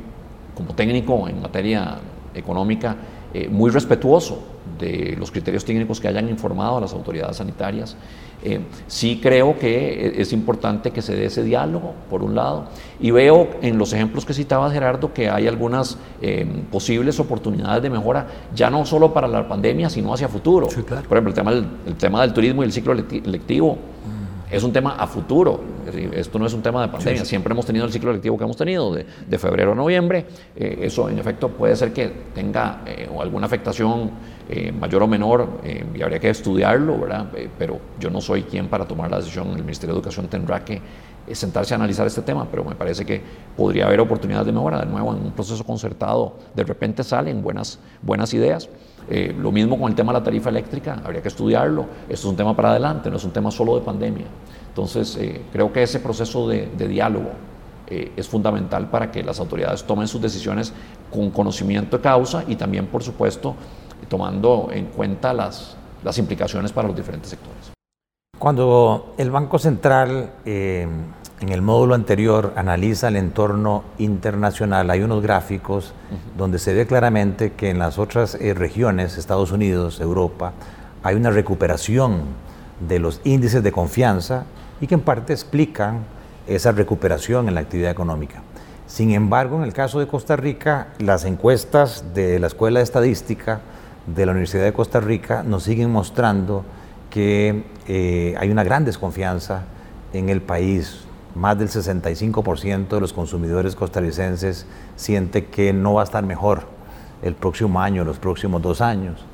como 0.54 0.74
técnico 0.74 1.28
en 1.28 1.40
materia 1.42 1.98
económica, 2.34 2.96
eh, 3.32 3.48
muy 3.48 3.70
respetuoso 3.70 4.42
de 4.78 5.14
los 5.18 5.30
criterios 5.30 5.64
técnicos 5.64 6.00
que 6.00 6.08
hayan 6.08 6.28
informado 6.28 6.78
a 6.78 6.80
las 6.80 6.92
autoridades 6.92 7.36
sanitarias. 7.36 7.96
Eh, 8.42 8.60
sí 8.86 9.20
creo 9.22 9.58
que 9.58 10.14
es 10.16 10.32
importante 10.32 10.90
que 10.90 11.02
se 11.02 11.14
dé 11.14 11.26
ese 11.26 11.44
diálogo, 11.44 11.94
por 12.08 12.22
un 12.22 12.34
lado, 12.34 12.68
y 12.98 13.10
veo 13.10 13.48
en 13.60 13.76
los 13.76 13.92
ejemplos 13.92 14.24
que 14.24 14.32
citaba 14.32 14.70
Gerardo 14.70 15.12
que 15.12 15.28
hay 15.28 15.46
algunas 15.46 15.98
eh, 16.22 16.46
posibles 16.72 17.20
oportunidades 17.20 17.82
de 17.82 17.90
mejora, 17.90 18.26
ya 18.54 18.70
no 18.70 18.86
solo 18.86 19.12
para 19.12 19.28
la 19.28 19.46
pandemia, 19.46 19.90
sino 19.90 20.14
hacia 20.14 20.28
futuro. 20.28 20.68
Por 20.68 21.18
ejemplo, 21.18 21.28
el 21.28 21.34
tema, 21.34 21.52
del, 21.52 21.66
el 21.86 21.94
tema 21.96 22.22
del 22.22 22.32
turismo 22.32 22.62
y 22.62 22.66
el 22.66 22.72
ciclo 22.72 22.94
lectivo 22.94 23.78
es 24.50 24.62
un 24.62 24.72
tema 24.72 24.96
a 24.96 25.06
futuro. 25.06 25.60
Esto 26.12 26.38
no 26.38 26.46
es 26.46 26.54
un 26.54 26.62
tema 26.62 26.82
de 26.82 26.88
pandemia. 26.88 27.24
Siempre 27.24 27.52
hemos 27.52 27.66
tenido 27.66 27.84
el 27.84 27.92
ciclo 27.92 28.10
electivo 28.10 28.36
que 28.36 28.44
hemos 28.44 28.56
tenido 28.56 28.92
de, 28.94 29.38
febrero 29.38 29.72
a 29.72 29.74
noviembre. 29.74 30.26
Eh, 30.56 30.80
eso, 30.82 31.08
en 31.08 31.18
efecto, 31.18 31.48
puede 31.48 31.76
ser 31.76 31.92
que 31.92 32.12
tenga 32.34 32.82
eh, 32.86 33.08
alguna 33.18 33.46
afectación 33.46 34.10
eh, 34.48 34.72
mayor 34.72 35.04
o 35.04 35.06
menor 35.06 35.48
y 35.94 36.02
habría 36.02 36.18
que 36.18 36.30
estudiarlo, 36.30 36.98
¿verdad? 36.98 37.26
pero 37.56 37.78
yo 38.00 38.10
no 38.10 38.20
soy 38.20 38.42
quien 38.42 38.68
para 38.68 38.86
tomar 38.86 39.10
la 39.10 39.18
decisión. 39.18 39.48
El 39.50 39.62
Ministerio 39.62 39.94
de 39.94 40.00
Educación 40.00 40.26
tendrá 40.26 40.64
que 40.64 40.80
sentarse 41.32 41.74
a 41.74 41.76
analizar 41.76 42.06
este 42.06 42.22
tema, 42.22 42.48
pero 42.50 42.64
me 42.64 42.74
parece 42.74 43.04
que 43.04 43.22
podría 43.56 43.86
haber 43.86 44.00
oportunidades 44.00 44.46
de 44.46 44.52
mejora. 44.52 44.80
De 44.80 44.86
nuevo, 44.86 45.14
en 45.14 45.26
un 45.26 45.32
proceso 45.32 45.64
concertado, 45.64 46.36
de 46.54 46.64
repente 46.64 47.04
salen 47.04 47.42
buenas, 47.42 47.78
buenas 48.02 48.34
ideas. 48.34 48.68
Eh, 49.10 49.34
lo 49.36 49.50
mismo 49.50 49.76
con 49.76 49.90
el 49.90 49.96
tema 49.96 50.12
de 50.12 50.20
la 50.20 50.24
tarifa 50.24 50.50
eléctrica, 50.50 51.02
habría 51.04 51.20
que 51.20 51.28
estudiarlo. 51.28 51.84
Esto 52.08 52.14
es 52.14 52.24
un 52.26 52.36
tema 52.36 52.54
para 52.54 52.70
adelante, 52.70 53.10
no 53.10 53.16
es 53.16 53.24
un 53.24 53.32
tema 53.32 53.50
solo 53.50 53.74
de 53.74 53.84
pandemia. 53.84 54.26
Entonces, 54.68 55.16
eh, 55.16 55.42
creo 55.52 55.72
que 55.72 55.82
ese 55.82 55.98
proceso 55.98 56.48
de, 56.48 56.68
diálogo 56.76 57.30
eh, 57.88 58.12
es 58.16 58.28
fundamental 58.28 58.88
para 58.88 59.10
que 59.10 59.24
las 59.24 59.40
autoridades 59.40 59.82
tomen 59.82 60.06
sus 60.06 60.22
decisiones 60.22 60.72
con 61.12 61.30
conocimiento 61.30 61.96
de 61.96 62.02
causa 62.04 62.44
y 62.46 62.54
también, 62.54 62.86
por 62.86 63.02
supuesto, 63.02 63.56
tomando 64.08 64.68
en 64.70 64.86
cuenta 64.86 65.34
las, 65.34 65.76
las 66.04 66.16
implicaciones 66.18 66.70
para 66.70 66.86
los 66.86 66.96
diferentes 66.96 67.30
sectores. 67.30 67.72
Cuando 68.38 69.14
el 69.18 69.32
Banco 69.32 69.58
Central 69.58 70.34
en 71.40 71.48
el 71.48 71.62
módulo 71.62 71.94
anterior 71.94 72.52
analiza 72.56 73.08
el 73.08 73.16
entorno 73.16 73.82
internacional. 73.98 74.90
Hay 74.90 75.00
unos 75.00 75.22
gráficos 75.22 75.94
donde 76.36 76.58
se 76.58 76.74
ve 76.74 76.86
claramente 76.86 77.52
que 77.52 77.70
en 77.70 77.78
las 77.78 77.98
otras 77.98 78.34
eh, 78.34 78.52
regiones, 78.52 79.16
Estados 79.16 79.50
Unidos, 79.50 80.00
Europa, 80.00 80.52
hay 81.02 81.16
una 81.16 81.30
recuperación 81.30 82.20
de 82.86 82.98
los 82.98 83.22
índices 83.24 83.62
de 83.62 83.72
confianza 83.72 84.44
y 84.82 84.86
que 84.86 84.94
en 84.94 85.00
parte 85.00 85.32
explican 85.32 86.04
esa 86.46 86.72
recuperación 86.72 87.48
en 87.48 87.54
la 87.54 87.60
actividad 87.60 87.90
económica. 87.90 88.42
Sin 88.86 89.12
embargo, 89.12 89.56
en 89.56 89.62
el 89.62 89.72
caso 89.72 89.98
de 89.98 90.06
Costa 90.06 90.36
Rica, 90.36 90.88
las 90.98 91.24
encuestas 91.24 92.12
de 92.12 92.38
la 92.38 92.48
Escuela 92.48 92.80
de 92.80 92.84
Estadística 92.84 93.60
de 94.06 94.26
la 94.26 94.32
Universidad 94.32 94.64
de 94.64 94.72
Costa 94.72 95.00
Rica 95.00 95.42
nos 95.42 95.62
siguen 95.62 95.90
mostrando 95.90 96.64
que 97.08 97.64
eh, 97.86 98.34
hay 98.38 98.50
una 98.50 98.64
gran 98.64 98.84
desconfianza 98.84 99.62
en 100.12 100.28
el 100.28 100.42
país 100.42 101.04
más 101.34 101.58
del 101.58 101.68
65% 101.68 102.88
de 102.88 103.00
los 103.00 103.12
consumidores 103.12 103.76
costarricenses 103.76 104.66
siente 104.96 105.46
que 105.46 105.72
no 105.72 105.94
va 105.94 106.02
a 106.02 106.04
estar 106.04 106.24
mejor 106.24 106.62
el 107.22 107.34
próximo 107.34 107.80
año, 107.80 108.04
los 108.04 108.18
próximos 108.18 108.62
dos 108.62 108.80
años. 108.80 109.24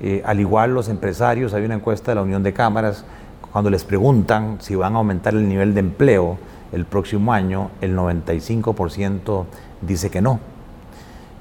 Eh, 0.00 0.22
al 0.24 0.40
igual 0.40 0.74
los 0.74 0.88
empresarios, 0.88 1.54
hay 1.54 1.64
una 1.64 1.74
encuesta 1.74 2.10
de 2.10 2.16
la 2.16 2.22
Unión 2.22 2.42
de 2.42 2.52
Cámaras, 2.52 3.04
cuando 3.52 3.70
les 3.70 3.84
preguntan 3.84 4.58
si 4.60 4.74
van 4.74 4.94
a 4.94 4.98
aumentar 4.98 5.34
el 5.34 5.48
nivel 5.48 5.74
de 5.74 5.80
empleo 5.80 6.38
el 6.72 6.86
próximo 6.86 7.32
año, 7.32 7.70
el 7.80 7.96
95% 7.96 9.44
dice 9.80 10.10
que 10.10 10.20
no. 10.20 10.40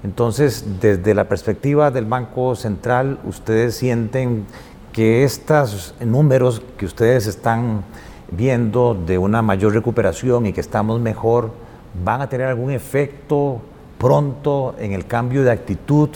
Entonces, 0.03 0.65
desde 0.81 1.15
la 1.15 1.27
perspectiva 1.27 1.89
del 1.89 2.05
Banco 2.05 2.55
Central, 2.55 3.19
ustedes 3.23 3.75
sienten 3.75 4.45
que 4.91 5.23
estos 5.23 5.95
números 6.01 6.61
que 6.77 6.85
ustedes 6.85 7.25
están 7.25 7.83
viendo 8.35 8.93
de 8.93 9.17
una 9.17 9.41
mayor 9.41 9.73
recuperación 9.73 10.45
y 10.45 10.53
que 10.53 10.61
estamos 10.61 10.99
mejor, 10.99 11.51
van 12.03 12.21
a 12.21 12.29
tener 12.29 12.47
algún 12.47 12.71
efecto 12.71 13.61
pronto 13.97 14.75
en 14.79 14.91
el 14.91 15.05
cambio 15.05 15.43
de 15.43 15.51
actitud 15.51 16.09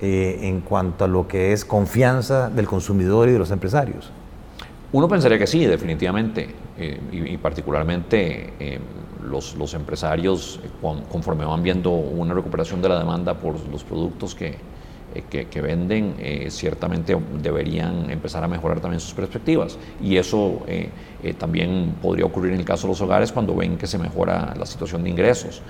eh, 0.00 0.40
en 0.42 0.60
cuanto 0.60 1.04
a 1.04 1.08
lo 1.08 1.26
que 1.26 1.52
es 1.52 1.64
confianza 1.64 2.50
del 2.50 2.66
consumidor 2.66 3.28
y 3.28 3.32
de 3.32 3.38
los 3.38 3.50
empresarios? 3.50 4.10
Uno 4.92 5.08
pensaría 5.08 5.38
que 5.38 5.46
sí, 5.46 5.64
definitivamente, 5.64 6.48
eh, 6.78 7.00
y, 7.10 7.36
particularmente 7.38 8.52
eh, 8.60 8.78
los, 9.24 9.56
los, 9.56 9.74
empresarios, 9.74 10.60
conforme 11.10 11.44
van 11.44 11.62
viendo 11.62 11.90
una 11.90 12.34
recuperación 12.34 12.80
de 12.80 12.90
la 12.90 12.98
demanda 12.98 13.34
por 13.34 13.54
los 13.68 13.82
productos 13.82 14.34
que, 14.34 14.56
eh, 15.16 15.46
que, 15.50 15.60
venden, 15.60 16.14
eh, 16.18 16.48
ciertamente 16.50 17.16
deberían 17.42 18.10
empezar 18.10 18.44
a 18.44 18.48
mejorar 18.48 18.80
también 18.80 19.00
sus 19.00 19.14
perspectivas. 19.14 19.78
Y 20.02 20.16
eso 20.16 20.62
eh, 20.66 20.90
también 21.38 21.94
podría 22.02 22.26
ocurrir 22.26 22.52
en 22.52 22.60
el 22.60 22.64
caso 22.64 22.86
de 22.86 22.92
los 22.92 23.00
hogares 23.00 23.32
cuando 23.32 23.54
ven 23.54 23.78
que 23.78 23.86
se 23.86 23.98
mejora 23.98 24.54
la 24.58 24.66
situación 24.66 25.02
de 25.04 25.10
ingresos. 25.10 25.62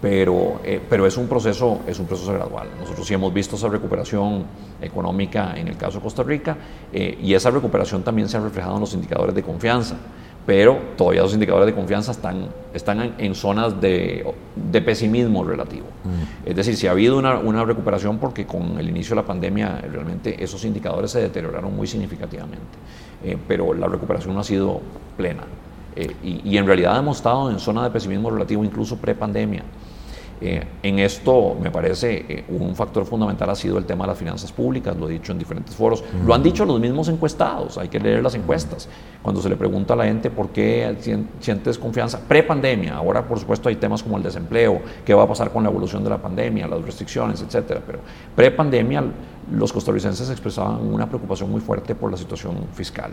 Pero, 0.00 0.60
pero 0.90 1.06
es, 1.06 1.16
un 1.16 1.26
proceso, 1.28 1.80
es 1.86 1.98
un 1.98 2.04
proceso 2.04 2.34
gradual. 2.34 2.68
Nosotros 2.78 3.06
sí 3.06 3.14
hemos 3.14 3.32
visto 3.32 3.56
esa 3.56 3.68
recuperación 3.68 4.44
económica 4.82 5.54
en 5.56 5.68
el 5.68 5.78
caso 5.78 5.98
de 5.98 6.02
Costa 6.02 6.22
Rica 6.22 6.58
y 6.92 7.32
esa 7.32 7.50
recuperación 7.50 8.02
también 8.02 8.28
se 8.28 8.36
ha 8.36 8.40
reflejado 8.40 8.74
en 8.74 8.80
los 8.80 8.92
indicadores 8.92 9.34
de 9.34 9.42
confianza 9.42 9.96
pero 10.46 10.78
todavía 10.96 11.22
los 11.22 11.32
indicadores 11.32 11.66
de 11.66 11.74
confianza 11.74 12.12
están, 12.12 12.48
están 12.74 13.14
en, 13.18 13.34
zonas 13.34 13.80
de, 13.80 14.26
de, 14.54 14.82
pesimismo 14.82 15.42
relativo. 15.42 15.86
Mm. 16.04 16.48
Es 16.48 16.56
decir, 16.56 16.76
si 16.76 16.86
ha 16.86 16.90
habido 16.90 17.18
una, 17.18 17.38
una, 17.38 17.64
recuperación 17.64 18.18
porque 18.18 18.46
con 18.46 18.78
el 18.78 18.88
inicio 18.88 19.14
de 19.14 19.22
la 19.22 19.26
pandemia 19.26 19.80
realmente 19.90 20.42
esos 20.42 20.64
indicadores 20.64 21.10
se 21.10 21.20
deterioraron 21.20 21.74
muy 21.74 21.86
significativamente, 21.86 22.78
eh, 23.24 23.38
pero 23.48 23.72
la 23.72 23.86
recuperación 23.86 24.34
no 24.34 24.40
ha 24.40 24.44
sido 24.44 24.80
plena. 25.16 25.44
Eh, 25.96 26.14
y, 26.22 26.50
y, 26.50 26.58
en 26.58 26.66
realidad 26.66 26.98
hemos 26.98 27.18
estado 27.18 27.50
en 27.50 27.58
zona 27.58 27.84
de 27.84 27.90
pesimismo 27.90 28.30
relativo 28.30 28.64
incluso 28.64 28.96
pre-pandemia. 28.96 29.62
Eh, 30.40 30.62
en 30.82 30.98
esto, 30.98 31.56
me 31.60 31.70
parece, 31.70 32.26
eh, 32.28 32.44
un 32.48 32.74
factor 32.74 33.06
fundamental 33.06 33.48
ha 33.50 33.54
sido 33.54 33.78
el 33.78 33.84
tema 33.84 34.04
de 34.04 34.08
las 34.08 34.18
finanzas 34.18 34.50
públicas, 34.52 34.96
lo 34.96 35.08
he 35.08 35.12
dicho 35.12 35.32
en 35.32 35.38
diferentes 35.38 35.74
foros, 35.74 36.02
lo 36.26 36.34
han 36.34 36.42
dicho 36.42 36.64
los 36.64 36.80
mismos 36.80 37.08
encuestados, 37.08 37.78
hay 37.78 37.88
que 37.88 38.00
leer 38.00 38.22
las 38.22 38.34
encuestas. 38.34 38.88
Cuando 39.22 39.40
se 39.40 39.48
le 39.48 39.56
pregunta 39.56 39.94
a 39.94 39.96
la 39.96 40.04
gente 40.04 40.30
por 40.30 40.50
qué 40.50 40.96
sientes 41.40 41.78
confianza, 41.78 42.20
pre-pandemia, 42.20 42.96
ahora 42.96 43.26
por 43.26 43.38
supuesto 43.38 43.68
hay 43.68 43.76
temas 43.76 44.02
como 44.02 44.16
el 44.16 44.22
desempleo, 44.22 44.82
qué 45.04 45.14
va 45.14 45.22
a 45.22 45.28
pasar 45.28 45.50
con 45.50 45.62
la 45.62 45.70
evolución 45.70 46.02
de 46.02 46.10
la 46.10 46.18
pandemia, 46.18 46.66
las 46.66 46.82
restricciones, 46.82 47.40
etcétera, 47.40 47.80
pero 47.86 48.00
pre-pandemia 48.34 49.04
los 49.52 49.72
costarricenses 49.72 50.28
expresaban 50.30 50.86
una 50.86 51.06
preocupación 51.06 51.50
muy 51.50 51.60
fuerte 51.60 51.94
por 51.94 52.10
la 52.10 52.16
situación 52.16 52.66
fiscal 52.72 53.12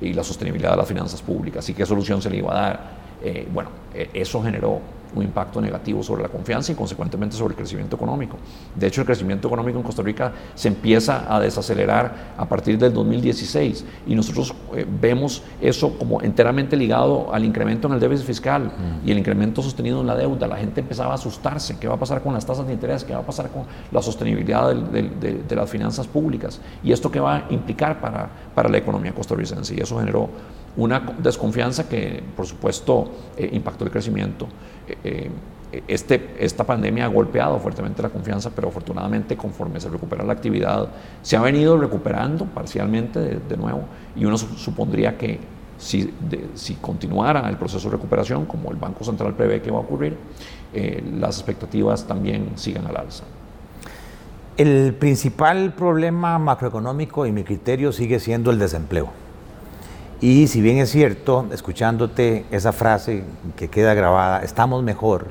y 0.00 0.12
la 0.12 0.22
sostenibilidad 0.22 0.72
de 0.72 0.76
las 0.76 0.86
finanzas 0.86 1.22
públicas 1.22 1.68
y 1.68 1.74
qué 1.74 1.86
solución 1.86 2.20
se 2.20 2.30
le 2.30 2.36
iba 2.36 2.52
a 2.52 2.60
dar. 2.60 3.08
Eh, 3.20 3.48
bueno, 3.52 3.70
eso 4.14 4.40
generó 4.40 4.80
un 5.14 5.22
impacto 5.22 5.60
negativo 5.60 6.02
sobre 6.02 6.22
la 6.22 6.28
confianza 6.28 6.72
y 6.72 6.74
consecuentemente 6.74 7.36
sobre 7.36 7.52
el 7.52 7.56
crecimiento 7.56 7.96
económico. 7.96 8.36
De 8.74 8.86
hecho, 8.86 9.00
el 9.00 9.06
crecimiento 9.06 9.48
económico 9.48 9.78
en 9.78 9.84
Costa 9.84 10.02
Rica 10.02 10.32
se 10.54 10.68
empieza 10.68 11.32
a 11.32 11.40
desacelerar 11.40 12.34
a 12.36 12.46
partir 12.46 12.78
del 12.78 12.92
2016 12.92 13.84
y 14.06 14.14
nosotros 14.14 14.54
eh, 14.74 14.86
vemos 14.88 15.42
eso 15.60 15.98
como 15.98 16.22
enteramente 16.22 16.76
ligado 16.76 17.32
al 17.32 17.44
incremento 17.44 17.88
en 17.88 17.94
el 17.94 18.00
déficit 18.00 18.26
fiscal 18.26 18.64
mm. 18.64 19.08
y 19.08 19.12
el 19.12 19.18
incremento 19.18 19.62
sostenido 19.62 20.00
en 20.00 20.06
la 20.06 20.16
deuda. 20.16 20.46
La 20.46 20.56
gente 20.56 20.80
empezaba 20.80 21.12
a 21.12 21.14
asustarse, 21.14 21.78
¿qué 21.78 21.88
va 21.88 21.94
a 21.94 21.98
pasar 21.98 22.22
con 22.22 22.34
las 22.34 22.44
tasas 22.44 22.66
de 22.66 22.72
interés? 22.72 23.04
¿Qué 23.04 23.12
va 23.12 23.20
a 23.20 23.26
pasar 23.26 23.50
con 23.50 23.64
la 23.92 24.02
sostenibilidad 24.02 24.74
de, 24.74 25.56
las 25.56 25.70
finanzas 25.70 26.06
públicas? 26.06 26.60
¿Y 26.82 26.92
esto 26.92 27.10
qué 27.10 27.20
va 27.20 27.36
a 27.36 27.44
implicar 27.50 28.00
para, 28.00 28.28
para 28.54 28.68
la 28.68 28.78
economía 28.78 29.12
costarricense? 29.12 29.74
Y 29.74 29.80
eso 29.80 29.98
generó 29.98 30.28
una 30.78 31.00
desconfianza 31.18 31.88
que, 31.88 32.22
por 32.36 32.46
supuesto, 32.46 33.10
eh, 33.36 33.50
impactó 33.52 33.84
el 33.84 33.90
crecimiento. 33.90 34.46
Eh, 34.88 35.28
eh, 35.72 35.82
este, 35.86 36.36
esta 36.38 36.64
pandemia 36.64 37.04
ha 37.04 37.08
golpeado 37.08 37.58
fuertemente 37.58 38.00
la 38.00 38.08
confianza, 38.08 38.50
pero 38.54 38.68
afortunadamente 38.68 39.36
conforme 39.36 39.80
se 39.80 39.90
recupera 39.90 40.24
la 40.24 40.32
actividad, 40.32 40.88
se 41.20 41.36
ha 41.36 41.42
venido 41.42 41.76
recuperando 41.76 42.46
parcialmente 42.46 43.20
de, 43.20 43.56
nuevo 43.56 43.82
y 44.16 44.24
uno 44.24 44.38
supondría 44.38 45.18
que 45.18 45.40
si, 45.76 46.14
si, 46.54 46.76
continuara 46.76 47.48
el 47.50 47.56
proceso 47.56 47.90
de 47.90 47.96
recuperación, 47.96 48.46
como 48.46 48.70
el 48.70 48.76
Banco 48.78 49.04
Central 49.04 49.34
prevé 49.34 49.60
que 49.60 49.70
va 49.70 49.78
a 49.78 49.82
ocurrir, 49.82 50.16
las 51.18 51.36
expectativas 51.36 52.06
también 52.06 52.52
sigan 52.56 52.86
al 52.86 52.96
alza. 52.96 53.24
El 54.56 54.94
principal 54.94 55.74
problema 55.74 56.38
macroeconómico, 56.38 57.26
y 57.26 57.32
mi 57.32 57.44
criterio, 57.44 57.92
sigue 57.92 58.18
siendo 58.18 58.50
el 58.50 58.58
desempleo. 58.58 59.27
Y 60.20 60.48
si 60.48 60.60
bien 60.60 60.78
es 60.78 60.90
cierto, 60.90 61.46
escuchándote 61.52 62.44
esa 62.50 62.72
frase 62.72 63.22
que 63.54 63.68
queda 63.68 63.94
grabada, 63.94 64.42
estamos 64.42 64.82
mejor, 64.82 65.28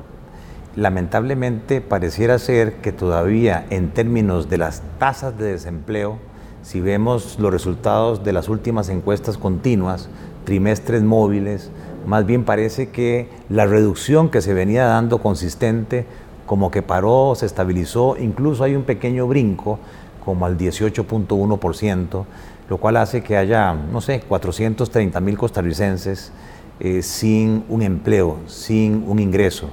lamentablemente 0.76 1.82
pareciera 1.82 2.38
ser 2.38 2.76
que 2.76 2.90
todavía 2.90 3.66
en 3.68 3.90
términos 3.90 4.48
de 4.48 4.56
las 4.56 4.82
tasas 4.98 5.36
de 5.36 5.52
desempleo, 5.52 6.16
si 6.62 6.80
vemos 6.80 7.38
los 7.38 7.52
resultados 7.52 8.24
de 8.24 8.32
las 8.32 8.48
últimas 8.48 8.88
encuestas 8.88 9.36
continuas, 9.36 10.08
trimestres 10.44 11.02
móviles, 11.02 11.70
más 12.06 12.24
bien 12.24 12.44
parece 12.44 12.88
que 12.88 13.28
la 13.50 13.66
reducción 13.66 14.30
que 14.30 14.40
se 14.40 14.54
venía 14.54 14.86
dando 14.86 15.18
consistente 15.18 16.06
como 16.46 16.70
que 16.70 16.80
paró, 16.80 17.34
se 17.34 17.44
estabilizó, 17.44 18.16
incluso 18.18 18.64
hay 18.64 18.74
un 18.74 18.84
pequeño 18.84 19.26
brinco 19.26 19.78
como 20.24 20.46
al 20.46 20.56
18.1%, 20.56 22.24
lo 22.68 22.76
cual 22.78 22.96
hace 22.96 23.22
que 23.22 23.36
haya, 23.36 23.72
no 23.72 24.00
sé, 24.00 24.20
430 24.20 25.20
mil 25.20 25.38
costarricenses 25.38 26.32
eh, 26.80 27.02
sin 27.02 27.64
un 27.68 27.82
empleo, 27.82 28.38
sin 28.46 29.04
un 29.06 29.18
ingreso. 29.18 29.70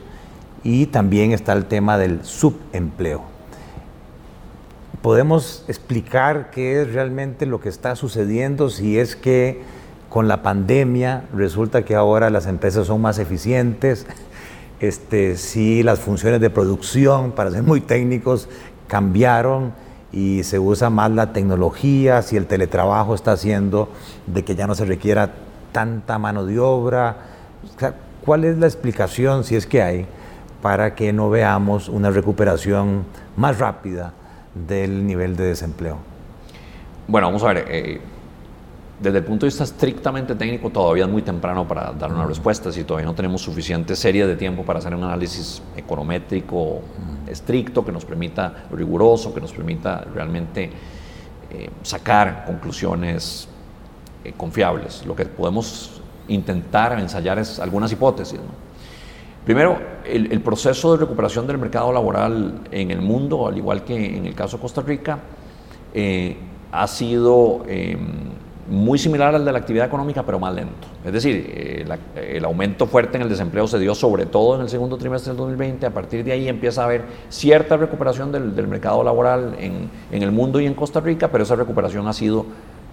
Y 0.63 0.87
también 0.87 1.31
está 1.31 1.53
el 1.53 1.65
tema 1.65 1.97
del 1.97 2.23
subempleo. 2.23 3.23
¿Podemos 5.01 5.63
explicar 5.67 6.49
qué 6.49 6.81
es 6.81 6.93
realmente 6.93 7.45
lo 7.45 7.59
que 7.59 7.69
está 7.69 7.95
sucediendo 7.95 8.69
si 8.69 8.97
es 8.97 9.15
que 9.15 9.61
con 10.09 10.27
la 10.27 10.41
pandemia 10.41 11.25
resulta 11.35 11.85
que 11.85 11.93
ahora 11.93 12.31
las 12.31 12.47
empresas 12.47 12.87
son 12.87 13.01
más 13.01 13.19
eficientes? 13.19 14.07
Este, 14.79 15.37
si 15.37 15.83
las 15.83 15.99
funciones 15.99 16.41
de 16.41 16.49
producción, 16.49 17.33
para 17.33 17.51
ser 17.51 17.61
muy 17.61 17.81
técnicos, 17.81 18.49
cambiaron 18.87 19.73
y 20.11 20.43
se 20.43 20.59
usa 20.59 20.89
más 20.89 21.11
la 21.11 21.33
tecnología, 21.33 22.21
si 22.21 22.37
el 22.37 22.47
teletrabajo 22.47 23.15
está 23.15 23.33
haciendo 23.33 23.89
de 24.27 24.43
que 24.43 24.55
ya 24.55 24.67
no 24.67 24.75
se 24.75 24.85
requiera 24.85 25.33
tanta 25.71 26.17
mano 26.17 26.45
de 26.45 26.59
obra. 26.59 27.17
¿Cuál 28.25 28.45
es 28.45 28.57
la 28.57 28.65
explicación, 28.65 29.43
si 29.43 29.55
es 29.55 29.67
que 29.67 29.81
hay, 29.81 30.07
para 30.61 30.95
que 30.95 31.13
no 31.13 31.29
veamos 31.29 31.89
una 31.89 32.11
recuperación 32.11 33.03
más 33.35 33.59
rápida 33.59 34.13
del 34.67 35.05
nivel 35.05 35.35
de 35.35 35.45
desempleo? 35.45 35.97
Bueno, 37.07 37.27
vamos 37.27 37.43
a 37.43 37.47
ver. 37.47 37.65
Eh, 37.67 38.01
desde 38.99 39.17
el 39.17 39.23
punto 39.25 39.45
de 39.45 39.49
vista 39.49 39.65
estrictamente 39.65 40.35
técnico, 40.35 40.69
todavía 40.69 41.03
es 41.03 41.09
muy 41.09 41.21
temprano 41.21 41.67
para 41.67 41.91
dar 41.91 42.13
una 42.13 42.25
respuesta, 42.25 42.71
si 42.71 42.85
todavía 42.85 43.05
no 43.05 43.15
tenemos 43.15 43.41
suficiente 43.41 43.95
serie 43.95 44.25
de 44.25 44.35
tiempo 44.35 44.63
para 44.63 44.79
hacer 44.79 44.95
un 44.95 45.03
análisis 45.03 45.61
econométrico 45.75 46.81
estricto, 47.27 47.83
que 47.83 47.91
nos 47.91 48.05
permita, 48.05 48.67
riguroso, 48.71 49.33
que 49.33 49.41
nos 49.41 49.51
permita 49.51 50.05
realmente 50.13 50.69
eh, 51.51 51.69
sacar 51.83 52.45
conclusiones 52.45 53.49
eh, 54.23 54.33
confiables. 54.35 55.05
Lo 55.05 55.15
que 55.15 55.25
podemos 55.25 56.01
intentar 56.29 56.97
ensayar 56.97 57.37
es 57.39 57.59
algunas 57.59 57.91
hipótesis. 57.91 58.39
Primero, 59.43 59.77
el, 60.05 60.41
proceso 60.41 60.93
de 60.93 60.99
recuperación 61.01 61.45
del 61.45 61.59
mercado 61.59 61.91
laboral 61.93 62.61
en 62.71 62.89
el 62.89 63.01
mundo, 63.01 63.47
al 63.47 63.55
igual 63.55 63.83
que 63.83 64.17
en 64.17 64.25
el 64.25 64.33
caso 64.33 64.57
de 64.57 64.61
Costa 64.61 64.81
Rica, 64.81 65.19
eh, 65.93 66.35
ha 66.71 66.87
sido 66.87 67.63
em, 67.67 68.31
muy 68.67 68.97
similar 68.97 69.35
al 69.35 69.45
de 69.45 69.51
la 69.51 69.59
actividad 69.59 69.85
económica, 69.85 70.23
pero 70.23 70.39
más 70.39 70.53
lento. 70.53 70.87
Es 71.03 71.13
decir, 71.13 71.45
eh, 71.49 71.85
el 72.15 72.45
aumento 72.45 72.87
fuerte 72.87 73.17
en 73.17 73.23
el 73.23 73.29
desempleo 73.29 73.67
se 73.67 73.77
dio 73.77 73.93
sobre 73.93 74.25
todo 74.25 74.55
en 74.55 74.61
el 74.61 74.69
segundo 74.69 74.97
trimestre 74.97 75.31
del 75.31 75.37
2020. 75.37 75.85
A 75.85 75.93
partir 75.93 76.23
de 76.23 76.31
ahí 76.31 76.47
empieza 76.47 76.81
a 76.81 76.85
haber 76.85 77.03
cierta 77.29 77.77
recuperación 77.77 78.31
del, 78.31 78.67
mercado 78.67 79.03
laboral 79.03 79.55
en, 79.59 79.89
el 80.11 80.31
mundo 80.31 80.59
y 80.59 80.65
en 80.65 80.73
Costa 80.73 80.99
Rica, 80.99 81.29
pero 81.31 81.43
esa 81.43 81.55
recuperación 81.55 82.07
ha 82.07 82.13
sido 82.13 82.45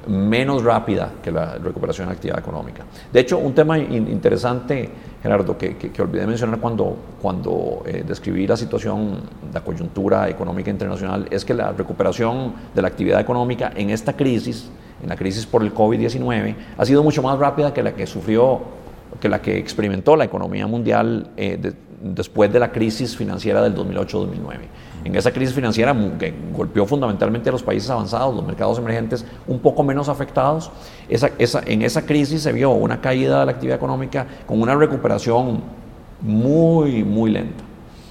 menos 0.07 0.65
rápida 0.65 1.13
que 1.23 1.31
la 1.31 1.59
recuperación 1.59 2.07
de 2.07 2.13
la 2.13 2.15
actividad 2.15 2.39
económica. 2.39 2.85
De 3.13 3.21
hecho, 3.21 3.39
un 3.39 3.55
tema 3.55 3.79
interesante, 3.79 4.91
Gerardo, 5.23 5.57
que, 5.57 5.93
olvidé 6.01 6.27
mencionar 6.27 6.59
cuando, 6.59 6.97
cuando 7.21 7.83
eh, 7.87 8.05
describí 8.07 8.47
la 8.47 8.57
situación, 8.57 9.21
la 9.53 9.61
coyuntura 9.61 10.29
económica 10.29 10.71
internacional, 10.71 11.27
es 11.31 11.45
que 11.45 11.55
la 11.55 11.73
recuperación 11.73 12.55
de 12.75 12.83
la 12.83 12.89
actividad 12.89 13.21
económica 13.21 13.73
en 13.75 13.91
esta 13.91 14.15
crisis 14.15 14.71
en 15.03 15.09
la 15.09 15.17
crisis 15.17 15.45
por 15.47 15.63
el 15.63 15.75
COVID-19 15.75 16.55
ha 16.79 16.85
sido 16.85 17.03
mucho 17.03 17.23
más 17.23 17.39
rápida 17.39 17.75
que 17.75 17.83
la 17.83 17.95
que 17.95 18.07
sufrió, 18.07 18.61
que 19.21 19.29
la 19.29 19.43
que 19.43 19.59
experimentó 19.59 20.17
la 20.17 20.25
economía 20.25 20.67
mundial 20.67 21.31
eh, 21.37 21.59
después 22.03 22.53
de 22.53 22.59
la 22.59 22.73
crisis 22.73 23.17
financiera 23.17 23.63
del 23.63 23.75
2008-2009. 23.75 24.29
En 25.05 25.17
esa 25.17 25.33
crisis 25.33 25.55
financiera 25.55 25.95
que 26.19 26.35
golpeó 26.53 26.87
fundamentalmente 26.87 27.49
a 27.49 27.53
los 27.53 27.63
países 27.63 27.89
avanzados, 27.91 28.35
los 28.35 28.45
mercados 28.45 28.79
emergentes 28.79 29.25
un 29.47 29.59
poco 29.61 29.83
menos 29.83 30.09
afectados, 30.09 30.71
esa, 31.09 31.31
en 31.67 31.83
esa 31.83 32.05
crisis 32.05 32.43
se 32.43 32.53
vio 32.53 32.71
una 32.71 33.01
caída 33.01 33.41
de 33.41 33.47
la 33.47 33.53
actividad 33.53 33.77
económica 33.77 34.27
con 34.47 34.61
una 34.61 34.75
recuperación 34.75 35.61
muy, 36.21 37.03
muy 37.05 37.31
lenta. 37.31 37.65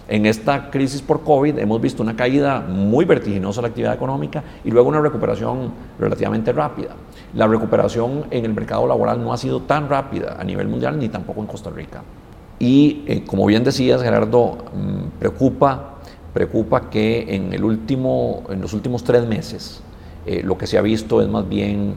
En 0.08 0.26
esta 0.26 0.70
crisis 0.70 1.02
por 1.02 1.24
COVID 1.24 1.58
hemos 1.60 1.80
visto 1.80 2.04
una 2.04 2.18
caída 2.18 2.60
muy 2.60 3.06
vertiginosa 3.06 3.62
de 3.62 3.62
la 3.62 3.68
actividad 3.70 3.94
económica 3.94 4.44
y 4.66 4.70
luego 4.70 4.90
una 4.90 5.00
recuperación 5.00 5.72
relativamente 5.98 6.52
rápida. 6.52 6.96
La 7.34 7.48
recuperación 7.48 8.26
en 8.30 8.44
el 8.44 8.54
mercado 8.54 8.86
laboral 8.86 9.24
no 9.24 9.32
ha 9.32 9.38
sido 9.38 9.62
tan 9.62 9.88
rápida 9.88 10.36
a 10.38 10.44
nivel 10.44 10.68
mundial 10.68 11.00
ni 11.00 11.08
tampoco 11.08 11.40
en 11.40 11.48
Costa 11.48 11.70
Rica. 11.70 12.04
Y 12.62 13.02
eh, 13.08 13.24
como 13.26 13.48
bien 13.48 13.64
decías, 13.64 14.04
Gerardo, 14.04 14.56
mm, 14.72 15.18
preocupa, 15.18 15.96
preocupa 16.32 16.92
que 16.92 17.34
en, 17.36 17.52
el 17.54 17.64
último, 17.64 18.44
en 18.50 18.62
los 18.62 18.74
últimos 18.74 19.04
tres 19.04 19.26
meses 19.26 19.82
eh, 20.28 20.44
lo 20.44 20.60
que 20.60 20.68
se 20.68 20.78
ha 20.78 20.82
visto 20.84 21.24
es 21.24 21.28
más 21.28 21.50
bien 21.50 21.96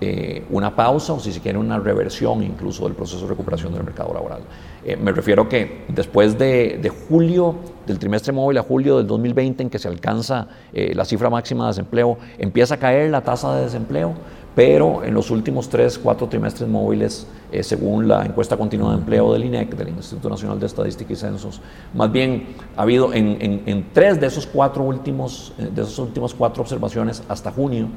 eh, 0.00 0.42
una 0.48 0.74
pausa 0.74 1.12
o 1.12 1.20
si 1.20 1.34
se 1.34 1.40
quiere 1.40 1.58
una 1.58 1.78
reversión 1.78 2.42
incluso 2.42 2.84
del 2.84 2.94
proceso 2.94 3.24
de 3.24 3.28
recuperación 3.28 3.74
del 3.74 3.84
mercado 3.84 4.14
laboral. 4.14 4.40
Me 5.02 5.12
refiero 5.12 5.48
que 5.48 5.84
después 5.88 6.38
de, 6.38 6.90
julio, 7.08 7.56
del 7.86 7.98
trimestre 7.98 8.32
móvil 8.32 8.56
a 8.56 8.62
julio 8.62 8.98
del 8.98 9.06
2020 9.06 9.64
en 9.64 9.70
que 9.70 9.80
se 9.80 9.88
alcanza 9.88 10.46
la 10.72 11.04
cifra 11.04 11.28
máxima 11.28 11.64
de 11.64 11.70
desempleo, 11.70 12.18
empieza 12.38 12.76
a 12.76 12.78
caer 12.78 13.10
la 13.10 13.22
tasa 13.22 13.56
de 13.56 13.64
desempleo, 13.64 14.14
pero 14.56 15.04
en 15.04 15.12
los 15.12 15.30
últimos 15.30 15.68
tres, 15.68 15.98
cuatro 15.98 16.28
trimestres 16.28 16.66
móviles, 16.66 17.26
eh, 17.52 17.62
según 17.62 18.08
la 18.08 18.24
encuesta 18.24 18.56
continua 18.56 18.92
de 18.92 18.96
empleo 18.96 19.30
del 19.34 19.44
INEC, 19.44 19.76
del 19.76 19.90
Instituto 19.90 20.30
Nacional 20.30 20.58
de 20.58 20.64
Estadística 20.64 21.12
y 21.12 21.16
Censos, 21.16 21.60
más 21.92 22.10
bien 22.10 22.56
ha 22.74 22.82
habido 22.82 23.12
en, 23.12 23.86
tres 23.92 24.18
de 24.18 24.26
esos 24.26 24.46
cuatro 24.46 24.82
últimos, 24.82 25.52
eh, 25.58 25.68
de 25.74 25.82
esas 25.82 25.98
últimas 25.98 26.32
cuatro 26.32 26.62
observaciones 26.62 27.22
hasta 27.28 27.52
junio, 27.52 27.88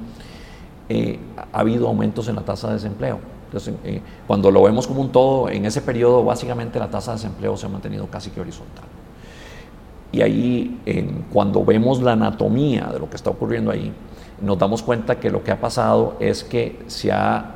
eh, 0.89 1.17
ha 1.53 1.61
habido 1.61 1.87
aumentos 1.87 2.27
en 2.27 2.35
la 2.35 2.41
tasa 2.41 2.67
de 2.67 2.73
desempleo. 2.73 3.19
Entonces, 3.45 3.73
cuando 4.27 4.51
lo 4.51 4.61
vemos 4.61 4.85
como 4.85 4.99
un 4.99 5.13
todo, 5.13 5.49
en 5.49 5.65
ese 5.65 5.81
periodo 5.81 6.25
básicamente 6.25 6.77
la 6.77 6.89
tasa 6.89 7.11
de 7.11 7.19
desempleo 7.19 7.55
se 7.55 7.67
ha 7.67 7.69
mantenido 7.69 8.05
casi 8.07 8.31
que 8.31 8.41
horizontal. 8.41 8.83
Y 10.11 10.21
ahí, 10.21 11.25
cuando 11.31 11.63
vemos 11.63 12.01
la 12.01 12.11
anatomía 12.11 12.89
de 12.93 12.99
lo 12.99 13.09
que 13.09 13.15
está 13.15 13.29
ocurriendo 13.31 13.71
ahí, 13.71 13.91
nos 14.41 14.57
damos 14.57 14.83
cuenta 14.83 15.19
que 15.19 15.29
lo 15.29 15.43
que 15.43 15.51
ha 15.51 15.59
pasado 15.59 16.15
es 16.19 16.43
que 16.43 16.83
se 16.87 17.11
ha 17.11 17.55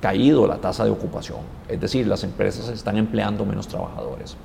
caído 0.00 0.46
la 0.46 0.56
tasa 0.56 0.84
de 0.84 0.90
ocupación, 0.90 1.40
es 1.68 1.80
decir, 1.80 2.06
las 2.06 2.24
empresas 2.24 2.68
están 2.68 2.96
empleando 2.96 3.44
menos 3.44 3.68
trabajadores. 3.68 4.36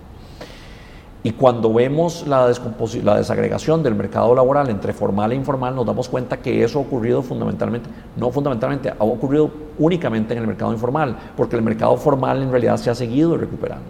Y 1.26 1.32
cuando 1.32 1.74
vemos 1.74 2.28
la, 2.28 2.46
desagregación 2.48 3.82
del 3.82 3.96
mercado 3.96 4.36
laboral 4.36 4.70
entre 4.70 4.94
formal 4.94 5.32
e 5.32 5.36
informal, 5.36 5.76
nos 5.76 5.84
damos 5.84 6.08
cuenta 6.08 6.38
que 6.38 6.64
eso 6.64 6.78
ha 6.78 6.84
ocurrido 6.84 7.24
fundamentalmente, 7.24 7.90
no 8.16 8.30
fundamentalmente, 8.30 8.92
ha 8.92 9.04
ocurrido 9.04 9.50
únicamente 9.80 10.36
en 10.36 10.42
el 10.42 10.46
mercado 10.46 10.72
informal, 10.72 11.18
porque 11.36 11.56
el 11.56 11.64
mercado 11.64 11.98
formal 11.98 12.44
en 12.44 12.52
realidad 12.52 12.78
se 12.78 12.92
ha 12.92 12.96
seguido 12.96 13.36
recuperando. 13.38 13.90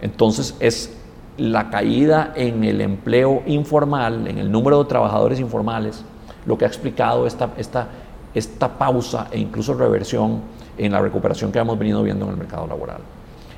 Entonces 0.00 0.56
es 0.60 0.96
la 1.36 1.68
caída 1.68 2.32
en 2.34 2.64
el 2.64 2.80
empleo 2.80 3.42
informal, 3.44 4.26
en 4.26 4.38
el 4.38 4.50
número 4.50 4.82
de 4.82 4.88
trabajadores 4.88 5.40
informales, 5.40 6.02
lo 6.46 6.56
que 6.56 6.64
ha 6.64 6.68
explicado 6.68 7.26
esta, 7.26 7.50
esta, 7.56 7.88
esta 8.34 8.78
pausa 8.78 9.28
e 9.30 9.38
incluso 9.38 9.74
reversión 9.74 10.40
en 10.78 10.92
la 10.92 11.00
recuperación 11.00 11.52
que 11.52 11.58
hemos 11.58 11.78
venido 11.78 12.02
viendo 12.02 12.24
en 12.26 12.32
el 12.32 12.36
mercado 12.36 12.66
laboral. 12.66 13.00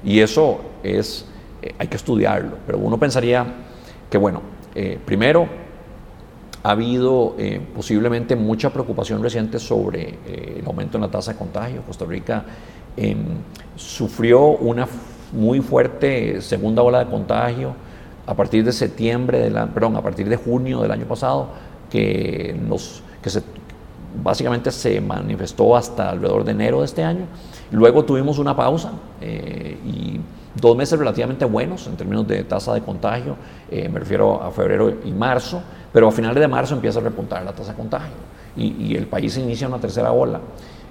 Y 0.04 0.20
eso 0.20 0.60
es, 0.82 1.26
eh, 1.62 1.74
hay 1.78 1.88
que 1.88 1.96
estudiarlo, 1.96 2.56
pero 2.66 2.78
uno 2.78 2.98
pensaría 2.98 3.46
que, 4.10 4.18
bueno, 4.18 4.42
eh, 4.74 4.98
primero, 5.04 5.46
ha 6.64 6.70
habido 6.70 7.34
eh, 7.38 7.60
posiblemente 7.74 8.36
mucha 8.36 8.70
preocupación 8.70 9.22
reciente 9.22 9.58
sobre 9.58 10.18
el 10.26 10.64
aumento 10.64 10.96
en 10.96 11.02
la 11.02 11.10
tasa 11.10 11.32
de 11.32 11.38
contagio. 11.38 11.82
Costa 11.82 12.04
Rica 12.04 12.44
em, 12.96 13.18
sufrió 13.74 14.46
una 14.46 14.86
muy 15.32 15.60
fuerte 15.60 16.40
segunda 16.40 16.82
ola 16.82 17.04
de 17.04 17.10
contagio 17.10 17.74
a 18.26 18.34
partir 18.34 18.64
de 18.64 18.72
septiembre, 18.72 19.50
de 19.50 19.66
perdón, 19.68 19.96
a 19.96 20.02
partir 20.02 20.28
de 20.28 20.36
junio 20.36 20.80
del 20.80 20.90
año 20.92 21.06
pasado, 21.06 21.48
que, 21.92 23.30
se, 23.30 23.42
básicamente 24.22 24.70
se 24.70 25.00
manifestó 25.00 25.76
hasta 25.76 26.10
alrededor 26.10 26.44
de 26.44 26.52
enero 26.52 26.80
de 26.80 26.86
este 26.86 27.04
año. 27.04 27.26
Luego 27.70 28.04
tuvimos 28.04 28.38
una 28.38 28.56
pausa 28.56 28.92
eh, 29.20 29.78
y 29.84 30.20
dos 30.54 30.76
meses 30.76 30.98
relativamente 30.98 31.44
buenos 31.44 31.86
en 31.86 31.96
términos 31.96 32.26
de 32.26 32.44
tasa 32.44 32.72
de 32.74 32.80
contagio, 32.80 33.36
eh, 33.70 33.88
me 33.88 34.00
refiero 34.00 34.42
a 34.42 34.50
febrero 34.50 34.94
y 35.04 35.10
marzo, 35.10 35.62
pero 35.92 36.08
a 36.08 36.12
finales 36.12 36.40
de 36.40 36.48
marzo 36.48 36.74
empieza 36.74 36.98
a 37.00 37.02
repuntar 37.02 37.44
la 37.44 37.52
tasa 37.52 37.72
de 37.72 37.76
contagio 37.76 38.14
y, 38.56 38.86
y 38.86 38.96
el 38.96 39.06
país 39.06 39.36
inicia 39.36 39.68
una 39.68 39.78
tercera 39.78 40.12
ola. 40.12 40.40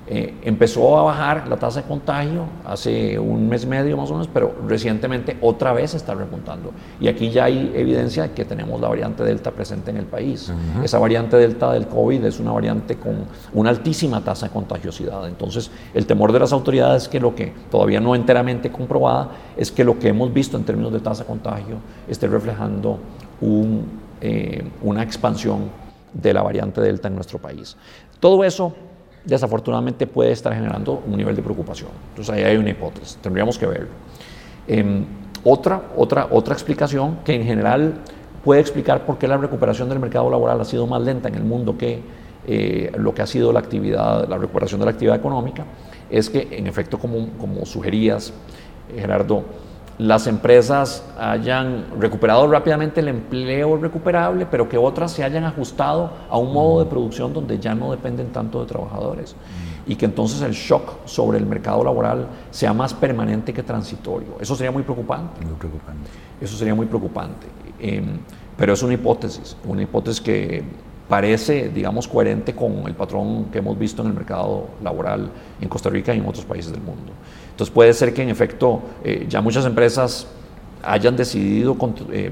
Eh, 0.08 0.34
empezó 0.42 0.98
a 0.98 1.04
bajar 1.04 1.48
la 1.48 1.58
tasa 1.58 1.84
de 1.84 1.88
contagio 1.88 2.46
hace 2.66 3.20
un 3.20 3.48
mes 3.48 3.64
y 3.64 3.68
medio 3.68 3.96
más 3.96 4.10
o 4.10 4.14
menos, 4.14 4.28
pero 4.28 4.54
recientemente 4.68 5.38
otra 5.42 5.74
vez 5.74 5.94
está 5.94 6.16
repuntando. 6.16 6.72
Y 7.00 7.08
aquí 7.08 7.30
ya 7.30 7.46
hay 7.46 7.72
evidencia 7.76 8.24
de 8.24 8.32
que 8.32 8.44
tenemos 8.44 8.82
la 8.82 8.90
variante 8.90 9.24
Delta 9.24 9.52
presente 9.52 9.92
en 9.92 9.98
el 9.98 10.06
país. 10.06 10.52
Esa 10.84 10.98
variante 10.98 11.38
Delta 11.38 11.72
del 11.72 11.88
COVID 11.88 12.26
es 12.26 12.40
una 12.40 12.52
variante 12.52 12.96
con 12.98 13.26
una 13.54 13.70
altísima 13.70 14.24
tasa 14.24 14.48
de 14.48 14.52
contagiosidad. 14.52 15.28
Entonces, 15.28 15.70
el 15.94 16.08
temor 16.08 16.32
de 16.34 16.40
las 16.40 16.52
autoridades 16.52 17.04
es 17.04 17.10
que 17.10 17.20
lo 17.20 17.36
que 17.36 17.54
todavía 17.70 18.00
no 18.00 18.16
enteramente 18.16 18.72
comprobada 18.72 19.30
es 19.56 19.72
que 19.72 19.84
lo 19.84 20.00
que 20.00 20.10
hemos 20.10 20.34
visto 20.34 20.58
en 20.58 20.64
términos 20.64 20.92
de 20.92 21.00
tasa 21.00 21.24
de 21.24 21.28
contagio 21.28 21.78
esté 22.08 22.28
reflejando 22.28 22.98
un, 23.40 23.86
eh, 24.20 24.64
una 24.82 25.04
expansión 25.04 25.70
de 26.12 26.34
la 26.34 26.42
variante 26.42 26.82
Delta 26.82 27.08
en 27.08 27.16
nuestro 27.16 27.40
país. 27.40 27.78
Todo 28.20 28.44
eso 28.44 28.74
desafortunadamente 29.24 30.08
puede 30.08 30.32
estar 30.32 30.54
generando 30.54 31.02
un 31.06 31.18
nivel 31.18 31.36
de 31.36 31.42
preocupación. 31.42 31.90
Entonces 32.10 32.34
ahí 32.34 32.44
hay 32.44 32.58
una 32.58 32.70
hipótesis, 32.70 33.18
tendríamos 33.22 33.58
que 33.58 33.66
verlo. 33.66 33.90
Em, 34.68 35.06
otra, 35.44 35.82
otra, 35.96 36.28
otra 36.32 36.54
explicación 36.54 37.20
que 37.24 37.36
en 37.36 37.44
general 37.44 37.96
puede 38.44 38.62
explicar 38.62 39.06
por 39.06 39.18
qué 39.18 39.28
la 39.28 39.38
recuperación 39.38 39.90
del 39.90 40.00
mercado 40.00 40.30
laboral 40.30 40.60
ha 40.62 40.66
sido 40.66 40.88
más 40.88 41.02
lenta 41.02 41.30
en 41.30 41.36
el 41.36 41.44
mundo 41.44 41.78
que 41.78 42.02
eh, 42.48 42.92
lo 42.98 43.14
que 43.14 43.22
ha 43.22 43.28
sido 43.28 43.52
la 43.54 43.60
actividad, 43.60 44.28
la 44.28 44.38
recuperación 44.38 44.80
de 44.80 44.86
la 44.86 44.92
actividad 44.92 45.16
económica, 45.16 45.66
es 46.10 46.30
que 46.30 46.48
en 46.52 46.68
efecto, 46.68 46.98
como, 46.98 47.30
como 47.38 47.66
sugerías, 47.66 48.34
Gerardo, 48.96 49.44
las 50.02 50.26
empresas 50.26 51.06
hayan 51.20 51.86
recuperado 52.00 52.48
rápidamente 52.48 53.02
el 53.02 53.08
empleo 53.08 53.78
recuperable, 53.78 54.48
pero 54.50 54.68
que 54.68 54.76
otras 54.76 55.12
se 55.12 55.24
hayan 55.24 55.44
ajustado 55.44 56.12
a 56.28 56.40
un 56.40 56.52
modo 56.52 56.84
de 56.84 56.90
producción 56.90 57.32
donde 57.34 57.60
ya 57.60 57.76
no 57.76 57.92
dependen 57.92 58.32
tanto 58.32 58.62
de 58.62 58.66
trabajadores. 58.66 59.36
Y 59.86 59.96
que 59.96 60.06
entonces 60.06 60.42
el 60.42 60.54
shock 60.54 61.06
sobre 61.06 61.38
el 61.38 61.46
mercado 61.46 61.84
laboral 61.84 62.26
sea 62.50 62.74
más 62.74 62.96
permanente 62.96 63.54
que 63.54 63.62
transitorio. 63.62 64.38
Eso 64.40 64.56
sería 64.56 64.72
muy 64.72 64.82
preocupante. 64.82 65.46
Muy 65.46 65.54
preocupante. 65.54 66.10
Eso 66.42 66.58
sería 66.58 66.74
muy 66.74 66.88
preocupante. 66.88 67.46
Em, 67.78 68.18
pero 68.58 68.74
es 68.74 68.82
una 68.82 68.96
hipótesis, 68.96 69.56
una 69.66 69.84
hipótesis 69.84 70.20
que 70.20 70.64
parece, 71.08 71.70
digamos, 71.70 72.08
coherente 72.08 72.56
con 72.56 72.88
el 72.88 72.96
patrón 72.96 73.52
que 73.52 73.60
hemos 73.60 73.78
visto 73.78 74.02
en 74.02 74.08
el 74.08 74.14
mercado 74.16 74.68
laboral 74.82 75.30
en 75.62 75.70
Costa 75.70 75.92
Rica 75.92 76.16
y 76.16 76.18
en 76.18 76.26
otros 76.26 76.46
países 76.46 76.72
del 76.72 76.82
mundo. 76.82 77.12
Entonces 77.52 77.74
puede 77.74 77.94
ser 77.94 78.14
que 78.14 78.24
en 78.24 78.30
efecto 78.30 78.82
eh, 79.04 79.26
ya 79.30 79.42
muchas 79.42 79.66
empresas 79.66 80.28
hayan 80.84 81.16
decidido 81.16 81.78
eh, 82.12 82.32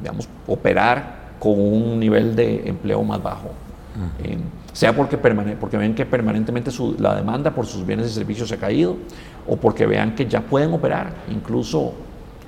digamos, 0.00 0.28
operar 0.46 1.20
con 1.38 1.60
un 1.60 2.00
nivel 2.00 2.34
de 2.34 2.68
empleo 2.68 3.02
más 3.02 3.22
bajo. 3.22 3.50
Eh, 4.24 4.38
sea 4.72 4.94
porque, 4.94 5.18
porque 5.18 5.76
ven 5.76 5.94
que 5.94 6.06
permanentemente 6.06 6.70
la 6.98 7.16
demanda 7.16 7.50
por 7.50 7.66
sus 7.66 7.84
bienes 7.84 8.06
y 8.06 8.14
servicios 8.14 8.48
se 8.48 8.54
ha 8.54 8.58
caído 8.58 8.96
o 9.46 9.56
porque 9.56 9.84
vean 9.84 10.14
que 10.14 10.26
ya 10.26 10.40
pueden 10.40 10.72
operar 10.72 11.12
incluso 11.30 11.92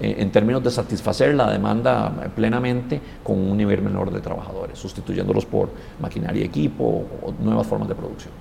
en 0.01 0.31
términos 0.31 0.63
de 0.65 0.71
satisfacer 0.71 1.35
la 1.35 1.51
demanda 1.51 2.31
plenamente 2.35 3.01
con 3.23 3.39
un 3.39 3.57
nivel 3.57 3.83
menor 3.83 4.11
de 4.11 4.21
trabajadores, 4.21 4.79
sustituyéndolos 4.79 5.47
por 5.47 5.71
maquinaria 6.01 6.43
y 6.43 6.47
equipo 6.47 7.05
o 7.23 7.33
nuevas 7.41 7.67
formas 7.67 7.89
de 7.89 7.95
producción. 7.95 8.33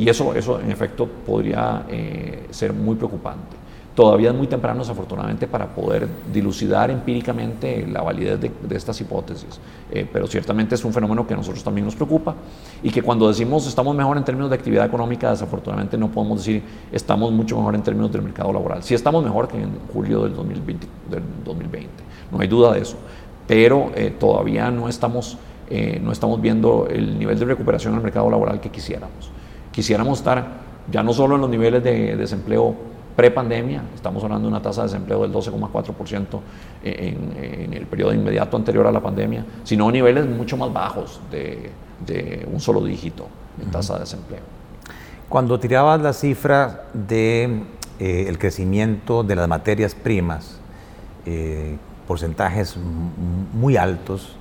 Y 0.00 0.08
eso, 0.08 0.34
eso 0.34 0.58
en 0.58 0.70
efecto 0.70 1.06
podría 1.06 1.84
eh, 1.86 2.46
ser 2.48 2.72
muy 2.72 2.96
preocupante. 2.96 3.54
Todavía 3.94 4.30
es 4.30 4.34
muy 4.34 4.46
temprano, 4.46 4.80
desafortunadamente, 4.80 5.46
para 5.46 5.66
poder 5.66 6.08
dilucidar 6.32 6.90
empíricamente 6.90 7.86
la 7.86 8.00
validez 8.00 8.40
de, 8.40 8.50
estas 8.74 8.98
hipótesis, 9.02 9.60
eh, 9.90 10.08
pero 10.10 10.26
ciertamente 10.26 10.74
es 10.74 10.82
un 10.86 10.94
fenómeno 10.94 11.26
que 11.26 11.34
a 11.34 11.36
nosotros 11.36 11.62
también 11.62 11.84
nos 11.84 11.96
preocupa 11.96 12.34
y 12.82 12.88
que 12.88 13.02
cuando 13.02 13.28
decimos 13.28 13.66
estamos 13.66 13.94
mejor 13.94 14.16
en 14.16 14.24
términos 14.24 14.48
de 14.48 14.56
actividad 14.56 14.86
económica, 14.86 15.32
desafortunadamente 15.32 15.98
no 15.98 16.10
podemos 16.10 16.38
decir 16.38 16.62
estamos 16.90 17.30
mucho 17.30 17.58
mejor 17.58 17.74
en 17.74 17.82
términos 17.82 18.10
del 18.10 18.22
mercado 18.22 18.54
laboral. 18.54 18.82
Sí 18.82 18.94
estamos 18.94 19.22
mejor 19.22 19.48
que 19.48 19.60
en 19.60 19.70
julio 19.92 20.22
del 20.22 20.34
2020, 20.34 20.86
del 21.10 21.22
2020 21.44 21.90
no 22.32 22.40
hay 22.40 22.48
duda 22.48 22.72
de 22.72 22.80
eso, 22.80 22.96
pero 23.46 23.90
eh, 23.94 24.14
todavía 24.18 24.70
no 24.70 24.88
estamos, 24.88 25.36
no 26.00 26.10
estamos 26.10 26.40
viendo 26.40 26.88
el 26.88 27.18
nivel 27.18 27.38
de 27.38 27.44
recuperación 27.44 27.92
en 27.92 27.98
el 27.98 28.04
mercado 28.04 28.30
laboral 28.30 28.60
que 28.60 28.70
quisiéramos 28.70 29.30
quisiéramos 29.80 30.18
estar 30.18 30.46
ya 30.92 31.02
no 31.02 31.14
solo 31.14 31.36
en 31.36 31.40
los 31.40 31.48
niveles 31.48 31.82
de 31.82 32.14
desempleo 32.14 32.74
pre-pandemia, 33.16 33.82
estamos 33.94 34.22
hablando 34.22 34.46
de 34.46 34.48
una 34.48 34.60
tasa 34.60 34.82
de 34.82 34.88
desempleo 34.88 35.22
del 35.22 35.32
12,4% 35.32 36.40
en, 36.84 37.32
en, 37.42 37.72
el 37.72 37.86
periodo 37.86 38.12
inmediato 38.12 38.58
anterior 38.58 38.86
a 38.86 38.92
la 38.92 39.00
pandemia, 39.00 39.46
sino 39.64 39.88
a 39.88 39.92
niveles 39.92 40.26
mucho 40.26 40.58
más 40.58 40.70
bajos 40.70 41.18
de, 41.30 41.72
un 42.52 42.60
solo 42.60 42.84
dígito 42.84 43.26
en 43.62 43.70
tasa 43.70 43.94
de 43.94 44.00
desempleo. 44.00 44.40
Cuando 45.30 45.58
tirabas 45.58 45.98
la 46.02 46.12
cifra 46.12 46.84
de 46.92 47.62
eh, 47.98 48.26
el 48.28 48.38
crecimiento 48.38 49.22
de 49.22 49.34
las 49.34 49.48
materias 49.48 49.94
primas, 49.94 50.60
eh, 51.24 51.78
porcentajes 52.06 52.76
muy 53.54 53.78
altos, 53.78 54.36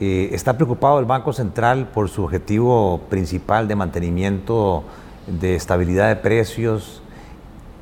eh, 0.00 0.30
¿Está 0.32 0.54
preocupado 0.54 0.98
el 0.98 1.04
Banco 1.04 1.32
Central 1.32 1.88
por 1.88 2.08
su 2.08 2.24
objetivo 2.24 3.00
principal 3.08 3.68
de 3.68 3.76
mantenimiento 3.76 4.82
de 5.26 5.54
estabilidad 5.54 6.08
de 6.08 6.16
precios, 6.16 7.00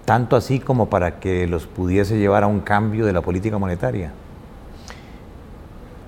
tanto 0.04 0.36
así 0.36 0.60
como 0.60 0.90
para 0.90 1.20
que 1.20 1.46
los 1.46 1.66
pudiese 1.66 2.18
llevar 2.18 2.44
a 2.44 2.46
un 2.46 2.60
cambio 2.60 3.06
de 3.06 3.12
la 3.12 3.22
política 3.22 3.58
monetaria? 3.58 4.12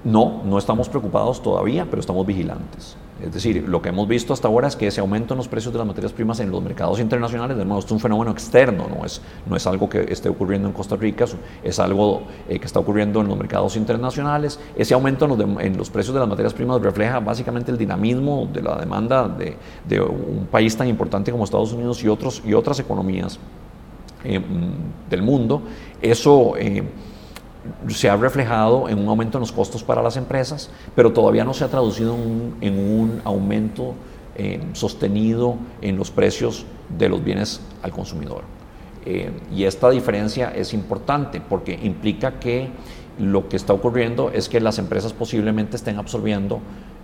No, 0.04 0.42
no 0.44 0.58
estamos 0.58 0.90
preocupados 0.90 1.42
todavía, 1.42 1.86
pero 1.88 2.00
estamos 2.00 2.26
vigilantes. 2.26 2.98
Es 3.24 3.32
decir, 3.32 3.66
lo 3.66 3.80
que 3.80 3.88
hemos 3.88 4.06
visto 4.06 4.34
hasta 4.34 4.48
ahora 4.48 4.68
es 4.68 4.76
que 4.76 4.86
ese 4.86 5.00
aumento 5.00 5.32
en 5.32 5.38
los 5.38 5.48
precios 5.48 5.72
de 5.72 5.78
las 5.78 5.86
materias 5.86 6.12
primas 6.12 6.40
en 6.40 6.50
los 6.50 6.62
mercados 6.62 7.00
internacionales, 7.00 7.56
de 7.56 7.64
nuevo, 7.64 7.80
es 7.80 7.90
un 7.90 7.98
fenómeno 7.98 8.30
externo, 8.30 8.86
no 8.88 9.04
es, 9.04 9.22
no 9.46 9.56
es 9.56 9.66
algo 9.66 9.88
que 9.88 10.04
esté 10.12 10.28
ocurriendo 10.28 10.68
en 10.68 10.74
Costa 10.74 10.96
Rica, 10.96 11.24
es 11.62 11.78
algo 11.78 12.24
eh, 12.48 12.58
que 12.58 12.66
está 12.66 12.80
ocurriendo 12.80 13.20
en 13.22 13.28
los 13.28 13.38
mercados 13.38 13.76
internacionales. 13.76 14.60
Ese 14.76 14.92
aumento 14.92 15.24
en 15.24 15.76
los, 15.76 15.90
precios 15.90 16.12
de 16.12 16.20
las 16.20 16.28
materias 16.28 16.52
primas 16.52 16.82
refleja 16.82 17.20
básicamente 17.20 17.70
el 17.70 17.78
dinamismo 17.78 18.48
de 18.52 18.62
la 18.62 18.76
demanda 18.76 19.28
de, 19.28 20.00
un 20.00 20.46
país 20.50 20.76
tan 20.76 20.88
importante 20.88 21.32
como 21.32 21.44
Estados 21.44 21.72
Unidos 21.72 22.02
y, 22.04 22.08
otros, 22.08 22.42
y 22.44 22.52
otras 22.52 22.78
economías 22.78 23.38
eh, 24.24 24.40
del 25.08 25.22
mundo. 25.22 25.62
Eso... 26.02 26.56
Eh, 26.58 26.82
se 27.88 28.08
ha 28.08 28.16
reflejado 28.16 28.88
en 28.88 28.98
un 28.98 29.08
aumento 29.08 29.38
en 29.38 29.40
los 29.40 29.52
costos 29.52 29.82
para 29.82 30.02
las 30.02 30.16
empresas, 30.16 30.70
pero 30.94 31.12
todavía 31.12 31.44
no 31.44 31.54
se 31.54 31.64
ha 31.64 31.68
traducido 31.68 32.14
en 32.60 32.78
un, 32.78 33.20
aumento 33.24 33.94
eh, 34.36 34.62
sostenido 34.72 35.56
en 35.80 35.96
los 35.96 36.10
precios 36.10 36.66
de 36.98 37.08
los 37.08 37.22
bienes 37.22 37.60
al 37.82 37.90
consumidor. 37.90 38.42
Eh, 39.06 39.30
y 39.54 39.64
esta 39.64 39.90
diferencia 39.90 40.52
es 40.54 40.72
importante 40.72 41.40
porque 41.40 41.78
implica 41.82 42.38
que 42.38 42.70
lo 43.18 43.48
que 43.48 43.56
está 43.56 43.72
ocurriendo 43.72 44.30
es 44.30 44.48
que 44.48 44.60
las 44.60 44.78
empresas 44.78 45.12
posiblemente 45.12 45.76
estén 45.76 45.98
absorbiendo 45.98 46.60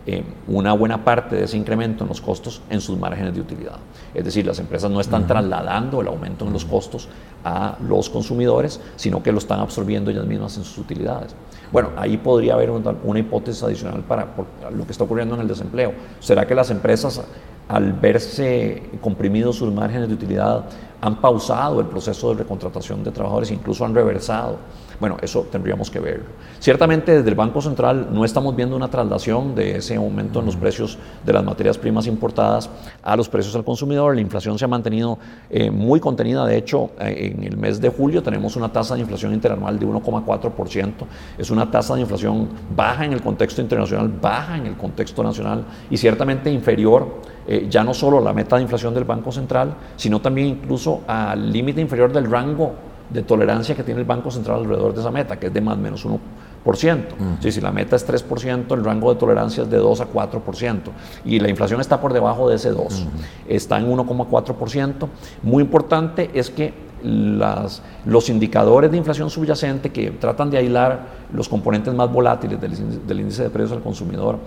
eh, 0.07 0.24
una 0.48 0.72
buena 0.72 1.05
parte 1.05 1.36
de 1.36 1.44
ese 1.44 1.59
incremento 1.59 2.05
en 2.05 2.09
los 2.09 2.22
costos 2.22 2.62
en 2.70 2.80
sus 2.80 2.98
márgenes 2.98 3.34
de 3.34 3.40
utilidad. 3.42 3.76
Es 4.14 4.24
decir, 4.24 4.46
las 4.46 4.59
empresas 4.59 4.90
no 4.90 5.01
están 5.01 5.26
trasladando 5.26 6.01
el 6.01 6.09
aumento 6.09 6.46
en 6.46 6.55
los 6.55 6.64
costos 6.64 7.09
a 7.44 7.76
los 7.86 8.09
consumidores, 8.09 8.80
sino 8.96 9.22
que 9.22 9.30
lo 9.30 9.38
están 9.38 9.61
absorbiendo 9.61 10.11
ellas 10.11 10.24
mismas 10.24 10.57
en 10.57 10.64
sus 10.64 10.78
utilidades. 10.78 11.34
Bueno, 11.70 11.90
ahí 11.96 12.16
podría 12.16 12.55
haber 12.55 12.70
una, 12.70 13.18
hipótesis 13.18 13.62
adicional 13.62 14.01
para 14.01 14.26
lo 14.72 14.86
que 14.86 14.92
está 14.92 15.05
ocurriendo 15.05 15.34
en 15.34 15.42
el 15.42 15.48
desempleo. 15.48 15.92
¿Será 16.18 16.46
que 16.46 16.55
las 16.55 16.70
empresas, 16.70 17.22
al 17.68 17.92
verse 17.92 18.82
comprimidos 19.01 19.57
sus 19.57 19.72
márgenes 19.72 20.09
de 20.09 20.14
utilidad, 20.14 20.64
han 21.01 21.20
pausado 21.20 21.78
el 21.80 21.86
proceso 21.86 22.30
de 22.30 22.42
recontratación 22.42 23.05
de 23.05 23.11
trabajadores, 23.11 23.51
incluso 23.51 23.84
han 23.84 23.94
reversado 23.94 24.57
bueno, 25.01 25.16
eso 25.22 25.46
tendríamos 25.51 25.90
que 25.90 25.98
verlo. 25.98 26.26
Ciertamente 26.59 27.16
desde 27.16 27.28
el 27.30 27.34
Banco 27.34 27.62
Central 27.62 28.09
no 28.12 28.24
estamos 28.24 28.55
viendo 28.55 28.76
una 28.76 28.88
traslación 28.88 29.55
de 29.55 29.76
ese 29.76 29.96
aumento 29.96 30.40
en 30.40 30.46
los 30.46 30.57
precios 30.57 30.98
de 31.24 31.32
las 31.32 31.42
materias 31.42 31.78
primas 31.78 32.07
importadas 32.07 32.68
a 33.03 33.16
los 33.16 33.28
precios 33.28 33.57
al 33.57 33.64
consumidor. 33.64 34.14
La 34.14 34.20
inflación 34.20 34.59
se 34.59 34.66
ha 34.66 34.68
mantenido 34.68 35.18
eh, 35.48 35.70
muy 35.70 36.01
contenida. 36.01 36.44
De 36.44 36.59
hecho, 36.59 36.90
eh, 37.01 37.32
en 37.34 37.44
el 37.44 37.57
mes 37.57 37.80
de 37.80 37.88
julio 37.88 38.22
tenemos 38.22 38.57
una 38.57 38.70
tasa 38.70 38.94
de 38.94 39.01
inflación 39.01 39.32
interanual 39.32 39.78
de 39.78 39.86
1,4%. 39.86 40.92
Es 41.38 41.51
una 41.51 41.70
tasa 41.70 41.94
de 41.94 42.03
inflación 42.03 42.51
baja 42.76 43.07
en 43.07 43.14
el 43.14 43.22
contexto 43.22 43.62
internacional, 43.62 44.09
baja 44.20 44.59
en 44.59 44.66
el 44.66 44.76
contexto 44.76 45.22
nacional 45.22 45.64
y 45.90 45.96
ciertamente 45.96 46.51
inferior 46.51 47.22
eh, 47.46 47.66
ya 47.70 47.82
no 47.82 47.94
solo 47.94 48.18
a 48.18 48.20
la 48.20 48.34
meta 48.34 48.57
de 48.57 48.62
inflación 48.62 48.92
del 48.92 49.05
Banco 49.05 49.32
Central, 49.32 49.74
sino 49.96 50.20
también 50.20 50.48
incluso 50.48 51.01
al 51.07 51.51
límite 51.51 51.80
inferior 51.80 52.12
del 52.12 52.30
rango 52.30 52.89
de 53.11 53.22
tolerancia 53.22 53.74
que 53.74 53.82
tiene 53.82 54.00
el 54.00 54.06
Banco 54.06 54.30
Central 54.30 54.61
alrededor 54.61 54.94
de 54.94 55.00
esa 55.00 55.11
meta, 55.11 55.38
que 55.38 55.48
es 55.48 55.54
de 55.54 55.61
más 55.61 55.76
o 55.76 55.80
menos 55.80 56.06
1%. 56.06 56.18
Mm. 56.62 57.42
si 57.42 57.61
la 57.61 57.72
meta 57.72 57.96
es 57.96 58.06
3%, 58.06 58.72
el 58.74 58.84
rango 58.84 59.12
de 59.12 59.18
tolerancia 59.18 59.62
es 59.62 59.70
de 59.70 59.78
2 59.78 60.00
a 60.00 60.08
4%. 60.08 60.78
Y 61.24 61.40
la 61.40 61.48
inflación 61.48 61.80
está 61.80 62.00
por 62.00 62.12
debajo 62.12 62.48
de 62.48 62.56
ese 62.56 62.70
2. 62.70 63.06
Está 63.48 63.78
en 63.78 63.90
1,4%. 63.90 65.08
Muy 65.42 65.62
importante 65.62 66.30
es 66.34 66.50
que 66.50 66.90
las, 67.02 67.82
los 68.04 68.28
indicadores 68.28 68.90
de 68.90 68.98
inflación 68.98 69.30
subyacente 69.30 69.90
que 69.90 70.11
tratan 70.11 70.50
de 70.50 70.58
aislar 70.58 71.06
los 71.32 71.48
componentes 71.48 71.94
más 71.94 72.12
volátiles 72.12 72.61
del, 72.61 73.06
del 73.06 73.20
índice 73.20 73.42
de 73.44 73.50
precios 73.50 73.72
al 73.72 73.82
consumidor 73.82 74.38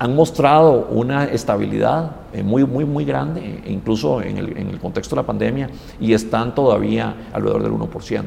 han 0.00 0.16
mostrado 0.16 0.88
una 0.90 1.26
estabilidad 1.26 2.12
eh, 2.32 2.42
muy, 2.42 2.64
muy, 2.64 2.86
muy 2.86 3.04
grande, 3.04 3.60
e 3.66 3.70
incluso 3.70 4.22
en 4.22 4.38
el, 4.38 4.56
en 4.56 4.68
el, 4.70 4.78
contexto 4.78 5.14
de 5.14 5.20
la 5.20 5.26
pandemia, 5.26 5.68
y 6.00 6.14
están 6.14 6.54
todavía 6.54 7.28
alrededor 7.34 7.62
del 7.62 7.72
1%. 7.72 8.22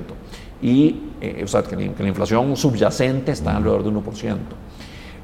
Y, 0.61 1.01
eh, 1.19 1.41
o 1.43 1.47
sea, 1.47 1.63
que, 1.63 1.75
la 1.75 2.07
inflación 2.07 2.55
subyacente 2.55 3.31
está 3.31 3.57
alrededor 3.57 3.83
del 3.85 3.95
1%. 3.95 4.37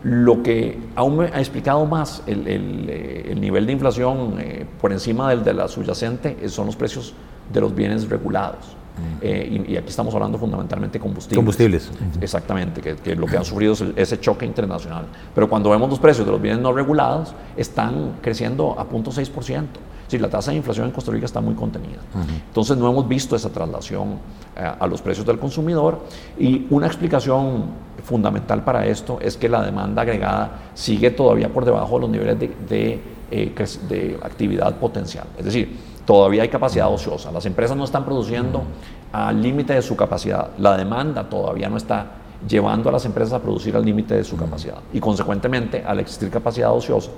Lo 0.02 0.42
que 0.42 0.80
aún 0.96 1.18
me 1.18 1.26
ha 1.26 1.40
explicado 1.40 1.86
más 1.86 2.24
el, 2.26 2.48
el, 2.48 2.90
eh, 2.90 3.28
el 3.30 3.40
nivel 3.40 3.68
de 3.68 3.74
inflación 3.74 4.34
por 4.82 4.92
encima 4.92 5.30
del 5.30 5.44
de 5.44 5.54
la 5.54 5.68
subyacente 5.68 6.50
son 6.50 6.66
los 6.66 6.76
precios 6.76 7.14
de 7.54 7.62
los 7.62 7.76
bienes 7.76 8.10
regulados. 8.10 8.79
Eh, 9.22 9.64
y, 9.68 9.78
aquí 9.78 9.90
estamos 9.90 10.14
hablando 10.14 10.38
fundamentalmente 10.38 10.98
de 10.98 11.02
combustibles. 11.02 11.38
Combustibles. 11.38 11.92
Exactamente, 12.22 12.82
que, 12.82 13.16
lo 13.16 13.26
que 13.26 13.38
han 13.38 13.46
sufrido 13.46 13.74
es 13.74 13.84
ese 13.96 14.20
choque 14.20 14.46
internacional. 14.46 15.06
Pero 15.34 15.50
cuando 15.50 15.70
vemos 15.70 15.90
los 15.90 16.00
precios 16.00 16.26
de 16.26 16.32
los 16.32 16.42
bienes 16.42 16.62
no 16.62 16.72
regulados, 16.72 17.34
están 17.58 18.18
creciendo 18.22 18.80
a 18.80 18.88
0.6%. 18.88 19.66
Sí, 20.08 20.18
la 20.18 20.28
tasa 20.28 20.50
de 20.50 20.58
inflación 20.58 20.88
en 20.88 20.92
Costa 20.92 21.12
Rica 21.12 21.26
está 21.26 21.40
muy 21.40 21.54
contenida. 21.54 22.00
Entonces 22.48 22.76
no 22.78 22.90
hemos 22.90 23.08
visto 23.08 23.36
esa 23.36 23.50
traslación 23.50 24.18
eh, 24.56 24.72
a 24.80 24.88
los 24.88 25.04
precios 25.04 25.24
del 25.24 25.38
consumidor 25.38 26.00
y 26.40 26.66
una 26.72 26.88
explicación 26.88 27.66
fundamental 28.04 28.64
para 28.64 28.88
esto 28.88 29.20
es 29.22 29.38
que 29.38 29.48
la 29.48 29.62
demanda 29.62 30.02
agregada 30.02 30.72
sigue 30.74 31.12
todavía 31.12 31.50
por 31.50 31.64
debajo 31.64 31.96
de 31.96 32.02
los 32.02 32.10
niveles 32.10 32.40
de, 32.40 32.48
de, 32.68 33.02
eh, 33.30 33.54
de 33.88 34.20
actividad 34.24 34.76
potencial. 34.78 35.28
Es 35.38 35.46
decir, 35.46 35.78
todavía 36.10 36.42
hay 36.42 36.50
capacidad 36.50 36.92
ociosa. 36.92 37.32
Las 37.32 37.46
empresas 37.46 37.78
no 37.78 37.84
están 37.84 38.04
produciendo 38.04 38.64
al 39.12 39.40
límite 39.40 39.76
de 39.76 39.84
su 39.84 39.96
capacidad. 39.96 40.50
La 40.58 40.76
demanda 40.76 41.30
todavía 41.30 41.70
no 41.70 41.78
está 41.78 42.14
llevando 42.48 42.90
a 42.90 42.92
las 42.92 43.06
empresas 43.06 43.34
a 43.34 43.40
producir 43.40 43.76
al 43.76 43.86
límite 43.86 44.16
de 44.16 44.24
su 44.24 44.36
capacidad. 44.36 44.78
Y 44.92 45.00
consecuentemente, 45.00 45.84
al 45.86 46.00
existir 46.00 46.32
capacidad 46.32 46.74
ociosa, 46.74 47.12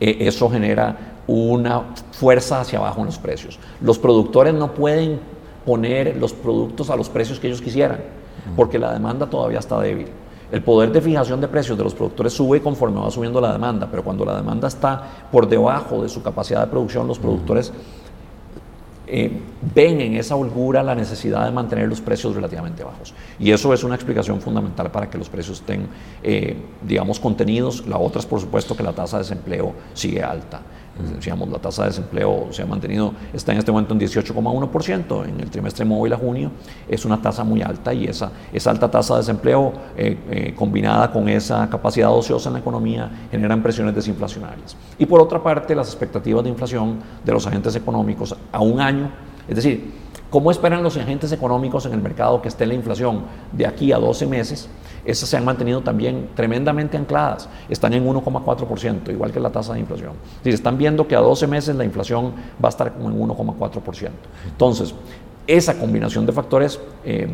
eh, 0.00 0.16
eso 0.22 0.50
genera 0.50 1.20
una 1.28 1.84
fuerza 2.10 2.62
hacia 2.62 2.80
abajo 2.80 2.98
en 2.98 3.06
los 3.06 3.18
precios. 3.18 3.60
Los 3.80 3.96
productores 3.96 4.54
no 4.54 4.74
pueden 4.74 5.20
poner 5.64 6.16
los 6.16 6.32
productos 6.32 6.90
a 6.90 6.96
los 6.96 7.08
precios 7.10 7.38
que 7.38 7.46
ellos 7.46 7.62
quisieran, 7.62 8.00
porque 8.56 8.76
la 8.76 8.92
demanda 8.92 9.30
todavía 9.30 9.60
está 9.60 9.78
débil. 9.78 10.08
El 10.52 10.62
poder 10.62 10.92
de 10.92 11.00
fijación 11.00 11.40
de 11.40 11.48
precios 11.48 11.78
de 11.78 11.82
los 11.82 11.94
productores 11.94 12.34
sube 12.34 12.60
conforme 12.60 13.00
va 13.00 13.10
subiendo 13.10 13.40
la 13.40 13.52
demanda, 13.52 13.88
pero 13.90 14.04
cuando 14.04 14.22
la 14.22 14.36
demanda 14.36 14.68
está 14.68 15.02
por 15.32 15.48
debajo 15.48 16.02
de 16.02 16.10
su 16.10 16.22
capacidad 16.22 16.60
de 16.60 16.66
producción, 16.66 17.08
los 17.08 17.18
productores 17.18 17.72
eh, 19.06 19.32
ven 19.74 20.00
en 20.02 20.16
esa 20.16 20.36
holgura 20.36 20.82
la 20.82 20.94
necesidad 20.94 21.46
de 21.46 21.52
mantener 21.52 21.88
los 21.88 22.02
precios 22.02 22.34
relativamente 22.34 22.84
bajos. 22.84 23.14
Y 23.38 23.50
eso 23.50 23.72
es 23.72 23.82
una 23.82 23.94
explicación 23.94 24.42
fundamental 24.42 24.90
para 24.90 25.08
que 25.08 25.16
los 25.16 25.30
precios 25.30 25.60
estén, 25.60 25.86
eh, 26.22 26.54
digamos, 26.82 27.18
contenidos. 27.18 27.86
La 27.86 27.96
otra 27.96 28.20
es, 28.20 28.26
por 28.26 28.38
supuesto, 28.38 28.76
que 28.76 28.82
la 28.82 28.92
tasa 28.92 29.16
de 29.16 29.22
desempleo 29.22 29.72
sigue 29.94 30.22
alta. 30.22 30.60
Decíamos, 31.14 31.48
la 31.48 31.58
tasa 31.58 31.82
de 31.82 31.88
desempleo 31.88 32.48
se 32.50 32.62
ha 32.62 32.66
mantenido, 32.66 33.14
está 33.32 33.52
en 33.52 33.58
este 33.58 33.72
momento 33.72 33.94
en 33.94 34.00
18,1% 34.00 35.26
en 35.26 35.40
el 35.40 35.50
trimestre 35.50 35.86
móvil 35.86 36.12
a 36.12 36.18
junio, 36.18 36.50
es 36.86 37.04
una 37.06 37.20
tasa 37.20 37.44
muy 37.44 37.62
alta 37.62 37.94
y 37.94 38.04
esa, 38.04 38.30
esa 38.52 38.70
alta 38.70 38.90
tasa 38.90 39.14
de 39.14 39.20
desempleo 39.20 39.72
eh, 39.96 40.18
eh, 40.30 40.54
combinada 40.54 41.10
con 41.10 41.28
esa 41.30 41.68
capacidad 41.70 42.12
ociosa 42.12 42.50
en 42.50 42.54
la 42.54 42.58
economía 42.60 43.10
generan 43.30 43.62
presiones 43.62 43.94
desinflacionarias. 43.94 44.76
Y 44.98 45.06
por 45.06 45.20
otra 45.20 45.42
parte, 45.42 45.74
las 45.74 45.88
expectativas 45.88 46.44
de 46.44 46.50
inflación 46.50 46.98
de 47.24 47.32
los 47.32 47.46
agentes 47.46 47.74
económicos 47.74 48.36
a 48.52 48.60
un 48.60 48.78
año, 48.78 49.10
es 49.48 49.56
decir, 49.56 49.92
¿Cómo 50.32 50.50
esperan 50.50 50.82
los 50.82 50.96
agentes 50.96 51.30
económicos 51.32 51.84
en 51.84 51.92
el 51.92 52.00
mercado 52.00 52.40
que 52.40 52.48
esté 52.48 52.64
la 52.64 52.72
inflación 52.72 53.24
de 53.52 53.66
aquí 53.66 53.92
a 53.92 53.98
12 53.98 54.26
meses? 54.26 54.66
Esas 55.04 55.28
se 55.28 55.36
han 55.36 55.44
mantenido 55.44 55.82
también 55.82 56.30
tremendamente 56.34 56.96
ancladas, 56.96 57.50
están 57.68 57.92
en 57.92 58.06
1,4%, 58.06 59.10
igual 59.10 59.30
que 59.30 59.38
la 59.38 59.50
tasa 59.50 59.74
de 59.74 59.80
inflación. 59.80 60.12
Es 60.12 60.38
decir, 60.38 60.54
están 60.54 60.78
viendo 60.78 61.06
que 61.06 61.14
a 61.14 61.20
12 61.20 61.46
meses 61.46 61.76
la 61.76 61.84
inflación 61.84 62.32
va 62.64 62.68
a 62.68 62.70
estar 62.70 62.94
como 62.94 63.10
en 63.10 63.20
1,4%. 63.20 64.08
Entonces, 64.46 64.94
esa 65.46 65.78
combinación 65.78 66.24
de 66.24 66.32
factores, 66.32 66.80
eh, 67.04 67.28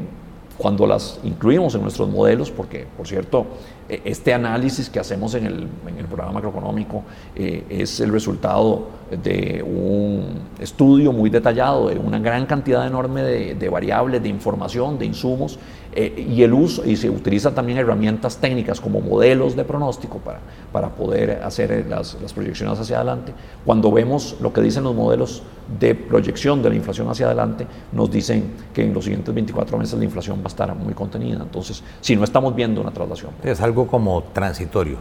cuando 0.58 0.86
las 0.86 1.20
incluimos 1.22 1.74
en 1.76 1.82
nuestros 1.82 2.08
modelos, 2.08 2.50
porque, 2.50 2.86
por 2.96 3.06
cierto, 3.06 3.46
e, 3.88 4.02
este 4.04 4.34
análisis 4.34 4.90
que 4.90 4.98
hacemos 4.98 5.34
en 5.34 5.46
el, 5.46 5.68
programa 6.08 6.32
macroeconómico 6.32 7.04
eh, 7.36 7.64
es 7.68 8.00
el 8.00 8.10
resultado 8.10 8.88
de 9.10 9.62
un 9.62 10.40
estudio 10.58 11.12
muy 11.12 11.30
detallado 11.30 11.88
de 11.88 11.98
una 11.98 12.18
gran 12.18 12.46
cantidad 12.46 12.86
enorme 12.86 13.22
de, 13.22 13.68
variables, 13.68 14.22
de 14.22 14.28
información, 14.28 14.98
de 14.98 15.06
insumos 15.06 15.58
eh, 15.94 16.26
y 16.30 16.42
el 16.42 16.52
uso, 16.52 16.84
y 16.84 16.96
se 16.96 17.08
utilizan 17.08 17.54
también 17.54 17.78
herramientas 17.78 18.36
técnicas 18.36 18.80
como 18.80 19.00
modelos 19.00 19.56
de 19.56 19.64
pronóstico 19.64 20.18
para, 20.18 20.40
para 20.70 20.90
poder 20.90 21.42
hacer 21.42 21.86
las, 21.88 22.16
las, 22.20 22.32
proyecciones 22.32 22.78
hacia 22.78 22.96
adelante. 22.96 23.32
Cuando 23.64 23.90
vemos 23.90 24.36
lo 24.40 24.52
que 24.52 24.60
dicen 24.60 24.84
los 24.84 24.94
modelos 24.94 25.42
de 25.80 25.94
proyección 25.94 26.62
de 26.62 26.70
la 26.70 26.76
inflación 26.76 27.08
hacia 27.08 27.26
adelante, 27.26 27.66
nos 27.92 28.10
dicen 28.10 28.52
que 28.72 28.84
en 28.84 28.92
los 28.92 29.04
siguientes 29.04 29.34
24 29.34 29.78
meses 29.78 29.98
la 29.98 30.04
inflación 30.04 30.38
va 30.38 30.44
a 30.44 30.48
estar 30.48 30.74
muy 30.74 30.94
contenida. 30.94 31.42
Entonces, 31.42 31.82
si 32.00 32.16
no 32.16 32.24
estamos 32.24 32.54
viendo 32.54 32.80
una 32.80 32.90
traslación. 32.90 33.32
Es 33.42 33.60
algo 33.60 33.86
como 33.86 34.24
transitorio. 34.32 34.98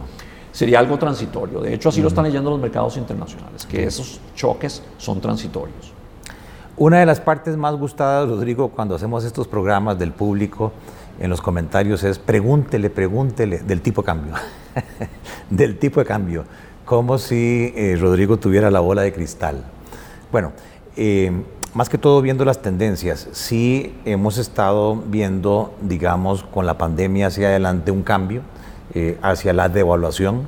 Sería 0.52 0.78
algo 0.78 0.98
transitorio. 0.98 1.60
De 1.60 1.74
hecho, 1.74 1.90
así 1.90 2.00
lo 2.00 2.08
están 2.08 2.24
leyendo 2.24 2.50
los 2.50 2.58
mercados 2.58 2.96
internacionales, 2.96 3.66
que 3.66 3.84
esos 3.84 4.20
choques 4.34 4.82
son 4.96 5.20
transitorios. 5.20 5.97
Una 6.80 7.00
de 7.00 7.06
las 7.06 7.18
partes 7.18 7.56
más 7.56 7.74
gustadas, 7.74 8.28
Rodrigo, 8.28 8.68
cuando 8.68 8.94
hacemos 8.94 9.24
estos 9.24 9.48
programas 9.48 9.98
del 9.98 10.12
público 10.12 10.70
en 11.18 11.28
los 11.28 11.40
comentarios 11.40 12.04
es 12.04 12.20
pregúntele, 12.20 12.88
pregúntele 12.88 13.58
del 13.58 13.80
tipo 13.80 14.02
de 14.02 14.06
cambio, 14.06 14.34
del 15.50 15.76
tipo 15.76 15.98
de 15.98 16.06
cambio, 16.06 16.44
como 16.84 17.18
si 17.18 17.72
eh, 17.74 17.96
Rodrigo 18.00 18.36
tuviera 18.36 18.70
la 18.70 18.78
bola 18.78 19.02
de 19.02 19.12
cristal. 19.12 19.64
Bueno, 20.30 20.52
eh, 20.96 21.32
más 21.74 21.88
que 21.88 21.98
todo 21.98 22.22
viendo 22.22 22.44
las 22.44 22.62
tendencias, 22.62 23.26
sí 23.32 23.92
hemos 24.04 24.38
estado 24.38 24.94
viendo, 24.94 25.74
digamos, 25.82 26.44
con 26.44 26.64
la 26.64 26.78
pandemia 26.78 27.26
hacia 27.26 27.48
adelante 27.48 27.90
un 27.90 28.04
cambio 28.04 28.42
eh, 28.94 29.18
hacia 29.20 29.52
la 29.52 29.68
devaluación 29.68 30.46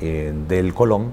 del 0.00 0.74
colón, 0.74 1.12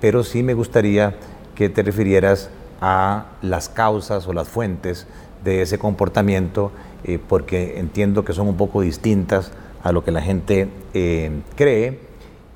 pero 0.00 0.24
sí 0.24 0.42
me 0.42 0.54
gustaría 0.54 1.16
que 1.54 1.68
te 1.68 1.82
refirieras 1.82 2.48
a 2.86 3.28
las 3.40 3.70
causas 3.70 4.26
o 4.26 4.34
las 4.34 4.46
fuentes 4.46 5.06
de 5.42 5.62
ese 5.62 5.78
comportamiento, 5.78 6.70
eh, 7.02 7.18
porque 7.18 7.78
entiendo 7.78 8.26
que 8.26 8.34
son 8.34 8.46
un 8.46 8.58
poco 8.58 8.82
distintas 8.82 9.52
a 9.82 9.90
lo 9.90 10.04
que 10.04 10.10
la 10.10 10.20
gente 10.20 10.68
eh, 10.92 11.30
cree 11.56 11.98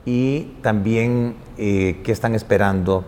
y 0.05 0.57
también 0.61 1.37
eh, 1.57 2.01
qué 2.05 2.13
están 2.13 2.35
esperando 2.35 3.05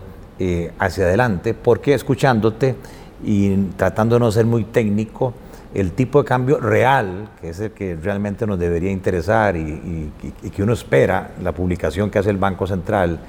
hacia 0.79 1.03
adelante, 1.03 1.53
porque 1.53 1.93
escuchándote 1.93 2.75
y 3.23 3.55
tratando 3.77 4.15
de 4.15 4.21
no 4.21 4.31
ser 4.31 4.47
muy 4.47 4.63
técnico, 4.63 5.35
el 5.75 5.91
tipo 5.91 6.23
de 6.23 6.27
cambio 6.27 6.59
real, 6.59 7.29
que 7.39 7.49
es 7.49 7.59
el 7.59 7.69
que 7.73 7.95
realmente 7.95 8.47
nos 8.47 8.57
debería 8.57 8.89
interesar 8.89 9.55
y 9.55 10.11
que 10.51 10.63
uno 10.63 10.73
espera, 10.73 11.29
la 11.43 11.51
publicación 11.51 12.09
que 12.09 12.17
hace 12.17 12.31
el 12.31 12.37
Banco 12.37 12.65
Central 12.65 13.19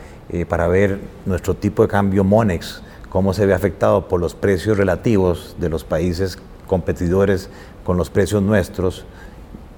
para 0.49 0.69
ver 0.69 0.99
nuestro 1.27 1.53
tipo 1.53 1.83
de 1.83 1.89
cambio 1.89 2.25
MONEX, 2.25 2.83
cómo 3.13 3.35
se 3.35 3.45
ve 3.45 3.53
afectado 3.53 4.09
por 4.09 4.23
los 4.23 4.35
precios 4.35 4.79
relativos 4.79 5.55
de 5.59 5.69
los 5.69 5.85
países 5.85 6.39
competidores 6.67 7.51
con 7.85 7.99
los 7.99 8.09
precios 8.09 8.43
nuestros. 8.43 9.05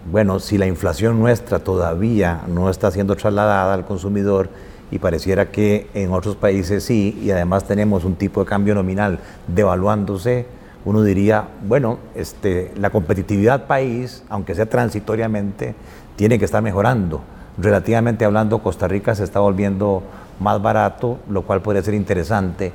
Bueno, 0.09 0.39
si 0.39 0.57
la 0.57 0.67
inflación 0.67 1.19
nuestra 1.19 1.59
todavía 1.59 2.43
no 2.47 2.71
está 2.71 2.93
siendo 2.93 3.17
trasladada 3.17 3.75
al 3.75 3.87
consumidor 3.87 4.51
y 4.93 5.01
pareciera 5.01 5.51
que 5.51 5.89
en 5.95 6.13
otros 6.13 6.37
países 6.37 6.85
sí, 6.85 7.19
y 7.21 7.33
además 7.33 7.65
tenemos 7.65 8.05
un 8.05 8.15
tipo 8.15 8.39
de 8.39 8.47
cambio 8.47 8.73
nominal 8.77 9.19
devaluándose, 9.49 10.47
uno 10.85 11.03
diría, 11.03 11.49
bueno, 11.67 11.99
este, 12.15 12.71
la 12.77 12.91
competitividad 12.91 13.67
país, 13.67 14.23
aunque 14.29 14.55
sea 14.55 14.67
transitoriamente, 14.67 15.75
tiene 16.15 16.39
que 16.39 16.45
estar 16.45 16.63
mejorando. 16.63 17.21
Relativamente 17.59 18.25
hablando, 18.25 18.63
Costa 18.63 18.87
Rica 18.87 19.17
se 19.17 19.25
está 19.25 19.41
volviendo 19.41 20.05
más 20.39 20.63
barato, 20.63 21.19
lo 21.29 21.43
cual 21.43 21.63
podría 21.63 21.83
ser 21.83 21.95
interesante 21.95 22.73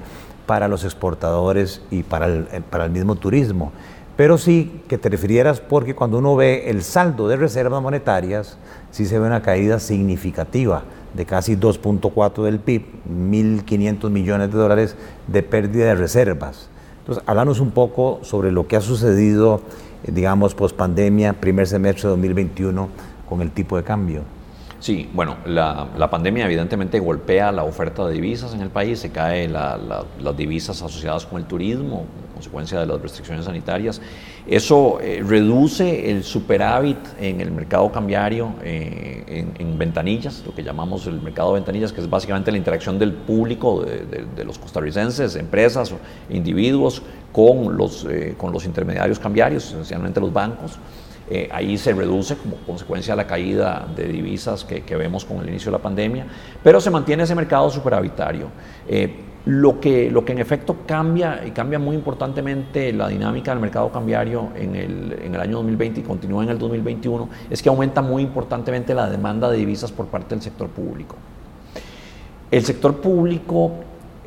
para 0.49 0.67
los 0.67 0.83
exportadores 0.83 1.79
y 1.91 2.01
para 2.01 2.25
el, 2.25 2.47
eh, 2.51 2.61
para 2.67 2.85
el 2.85 2.89
mismo 2.89 3.13
turismo. 3.13 3.71
Pero 4.17 4.39
sí 4.39 4.81
que 4.87 4.97
te 4.97 5.07
refirieras 5.07 5.59
porque 5.59 5.93
cuando 5.93 6.17
uno 6.17 6.35
ve 6.35 6.71
el 6.71 6.81
saldo 6.81 7.27
de 7.27 7.35
reservas 7.35 7.83
monetarias, 7.83 8.57
sí 8.89 9.05
se 9.05 9.19
ve 9.19 9.27
una 9.27 9.43
caída 9.43 9.77
significativa 9.77 10.81
de 11.13 11.25
casi 11.27 11.55
2.4 11.55 12.41
del 12.45 12.57
PIB, 12.57 12.83
1.500 13.07 14.09
millones 14.09 14.51
de 14.51 14.57
dólares 14.57 14.95
de 15.27 15.43
pérdida 15.43 15.85
de 15.85 15.93
reservas. 15.95 16.67
Entonces, 17.01 17.23
háblanos 17.27 17.59
un 17.59 17.69
poco 17.69 18.19
sobre 18.23 18.51
lo 18.51 18.65
que 18.65 18.75
ha 18.75 18.81
sucedido, 18.81 19.61
eh, 20.03 20.11
digamos, 20.11 20.55
post 20.55 20.75
pandemia, 20.75 21.33
primer 21.33 21.67
semestre 21.67 22.05
de 22.05 22.09
2021, 22.09 22.89
con 23.29 23.41
el 23.41 23.51
tipo 23.51 23.77
de 23.77 23.83
cambio. 23.83 24.23
Sí, 24.79 25.09
bueno, 25.13 25.37
la, 25.45 26.09
pandemia 26.09 26.45
evidentemente 26.45 26.99
golpea 26.99 27.51
la 27.51 27.63
oferta 27.63 28.07
de 28.07 28.13
divisas 28.13 28.53
en 28.53 28.61
el 28.61 28.69
país, 28.69 28.99
se 28.99 29.11
caen 29.11 29.51
las 29.51 30.37
divisas 30.37 30.81
asociadas 30.81 31.25
con 31.25 31.41
el 31.41 31.45
turismo, 31.45 32.05
consecuencia 32.33 32.79
de 32.79 32.85
las 32.85 33.01
restricciones 33.01 33.43
sanitarias. 33.43 34.01
Eso 34.47 34.99
eh, 35.01 35.21
reduce 35.25 36.09
el 36.09 36.23
superávit 36.23 36.97
en 37.19 37.41
el 37.41 37.51
mercado 37.51 37.91
cambiario 37.91 38.53
eh, 38.63 39.45
en, 39.59 39.77
ventanillas, 39.77 40.43
lo 40.45 40.55
que 40.55 40.63
llamamos 40.63 41.05
el 41.07 41.21
mercado 41.21 41.49
de 41.49 41.59
ventanillas, 41.59 41.91
que 41.91 41.99
es 41.99 42.09
básicamente 42.09 42.49
la 42.49 42.57
interacción 42.57 42.97
del 42.97 43.11
público, 43.11 43.83
de, 43.83 44.45
los 44.45 44.57
costarricenses, 44.57 45.35
empresas, 45.35 45.93
individuos, 46.29 47.01
con 47.33 47.77
los, 47.77 48.05
eh, 48.09 48.33
con 48.37 48.53
los 48.53 48.65
intermediarios 48.65 49.19
cambiarios, 49.19 49.65
esencialmente 49.65 50.21
los 50.21 50.31
bancos. 50.31 50.79
Eh, 51.29 51.47
ahí 51.51 51.77
se 51.77 51.93
reduce 51.93 52.35
como 52.37 52.57
consecuencia 52.57 53.15
la 53.15 53.27
caída 53.27 53.87
de 53.95 54.07
divisas 54.07 54.65
que, 54.65 54.95
vemos 54.95 55.25
con 55.25 55.39
el 55.41 55.49
inicio 55.49 55.71
de 55.71 55.77
la 55.77 55.83
pandemia, 55.83 56.25
pero 56.63 56.81
se 56.81 56.89
mantiene 56.89 57.23
ese 57.23 57.35
mercado 57.35 57.69
superavitario. 57.69 58.47
Eh, 58.87 59.25
lo, 59.45 59.79
que, 59.79 60.09
lo 60.09 60.25
que 60.25 60.33
en 60.33 60.39
efecto 60.39 60.77
cambia, 60.85 61.41
y 61.45 61.51
cambia 61.51 61.79
muy 61.79 61.95
importantemente 61.95 62.91
la 62.91 63.07
dinámica 63.07 63.51
del 63.51 63.59
mercado 63.59 63.91
cambiario 63.91 64.49
en 64.55 64.75
el, 64.75 65.19
en 65.23 65.35
el 65.35 65.41
año 65.41 65.57
2020 65.57 65.99
y 65.99 66.03
continúa 66.03 66.43
en 66.43 66.49
el 66.49 66.57
2021, 66.57 67.29
es 67.49 67.61
que 67.61 67.69
aumenta 67.69 68.01
muy 68.01 68.23
importantemente 68.23 68.93
la 68.93 69.09
demanda 69.09 69.49
de 69.49 69.57
divisas 69.57 69.91
por 69.91 70.07
parte 70.07 70.35
del 70.35 70.41
sector 70.41 70.67
público. 70.69 71.15
El 72.51 72.65
sector 72.65 72.99
público 72.99 73.71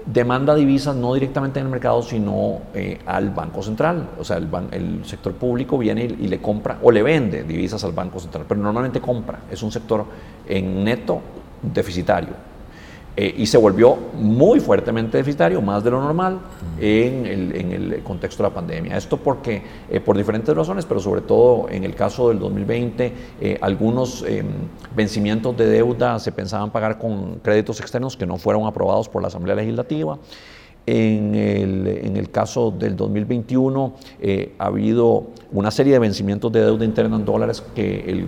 demanda 0.06 0.54
divisas 0.54 0.96
no 0.96 1.14
directamente 1.14 1.60
en 1.60 1.66
el 1.66 1.72
mercado, 1.72 2.02
sino 2.02 2.60
eh, 2.74 2.98
al 3.06 3.30
Banco 3.30 3.62
Central. 3.62 4.10
O 4.18 4.24
sea, 4.24 4.36
el, 4.36 4.48
el 4.70 5.04
sector 5.04 5.34
público 5.34 5.78
viene 5.78 6.04
y, 6.04 6.28
le 6.28 6.40
compra 6.40 6.78
o 6.82 6.90
le 6.90 7.02
vende 7.02 7.44
divisas 7.44 7.82
al 7.84 7.92
Banco 7.92 8.18
Central, 8.20 8.44
pero 8.48 8.60
normalmente 8.60 9.00
compra. 9.00 9.40
Es 9.50 9.62
un 9.62 9.70
sector 9.70 10.04
en 10.48 10.84
neto 10.84 11.20
deficitario. 11.62 12.51
Eh, 13.14 13.34
y 13.36 13.46
se 13.46 13.58
volvió 13.58 13.94
muy 14.14 14.58
fuertemente 14.58 15.18
deficitario, 15.18 15.60
más 15.60 15.84
de 15.84 15.90
lo 15.90 16.00
normal, 16.00 16.38
en 16.80 17.26
el, 17.26 18.02
contexto 18.02 18.42
de 18.42 18.48
la 18.48 18.54
pandemia. 18.54 18.96
Esto 18.96 19.18
porque, 19.18 19.62
eh, 19.90 20.00
por 20.00 20.16
diferentes 20.16 20.54
razones, 20.56 20.86
pero 20.86 20.98
sobre 20.98 21.20
todo 21.20 21.68
en 21.68 21.84
el 21.84 21.94
caso 21.94 22.30
del 22.30 22.38
2020, 22.38 23.12
eh, 23.40 23.58
algunos 23.60 24.24
em, 24.26 24.46
vencimientos 24.96 25.54
de 25.58 25.66
deuda 25.66 26.18
se 26.18 26.32
pensaban 26.32 26.70
pagar 26.70 26.98
con 26.98 27.34
créditos 27.40 27.80
externos 27.80 28.16
que 28.16 28.26
no 28.26 28.38
fueron 28.38 28.66
aprobados 28.66 29.10
por 29.10 29.20
la 29.20 29.28
Asamblea 29.28 29.56
Legislativa. 29.56 30.18
En 30.84 31.36
el, 31.36 32.30
caso 32.32 32.72
del 32.72 32.96
2021 32.96 33.92
eh, 34.20 34.54
ha 34.58 34.66
habido 34.66 35.28
una 35.52 35.70
serie 35.70 35.92
de 35.92 36.00
vencimientos 36.00 36.50
de 36.50 36.64
deuda 36.64 36.84
interna 36.84 37.14
en 37.16 37.24
dólares 37.24 37.62
que 37.72 38.26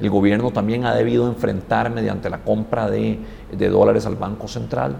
el, 0.00 0.10
gobierno 0.10 0.50
también 0.50 0.86
ha 0.86 0.94
debido 0.94 1.28
enfrentar 1.28 1.90
mediante 1.90 2.28
la 2.28 2.42
compra 2.42 2.90
de, 2.90 3.20
dólares 3.56 4.06
al 4.06 4.16
Banco 4.16 4.48
Central. 4.48 4.96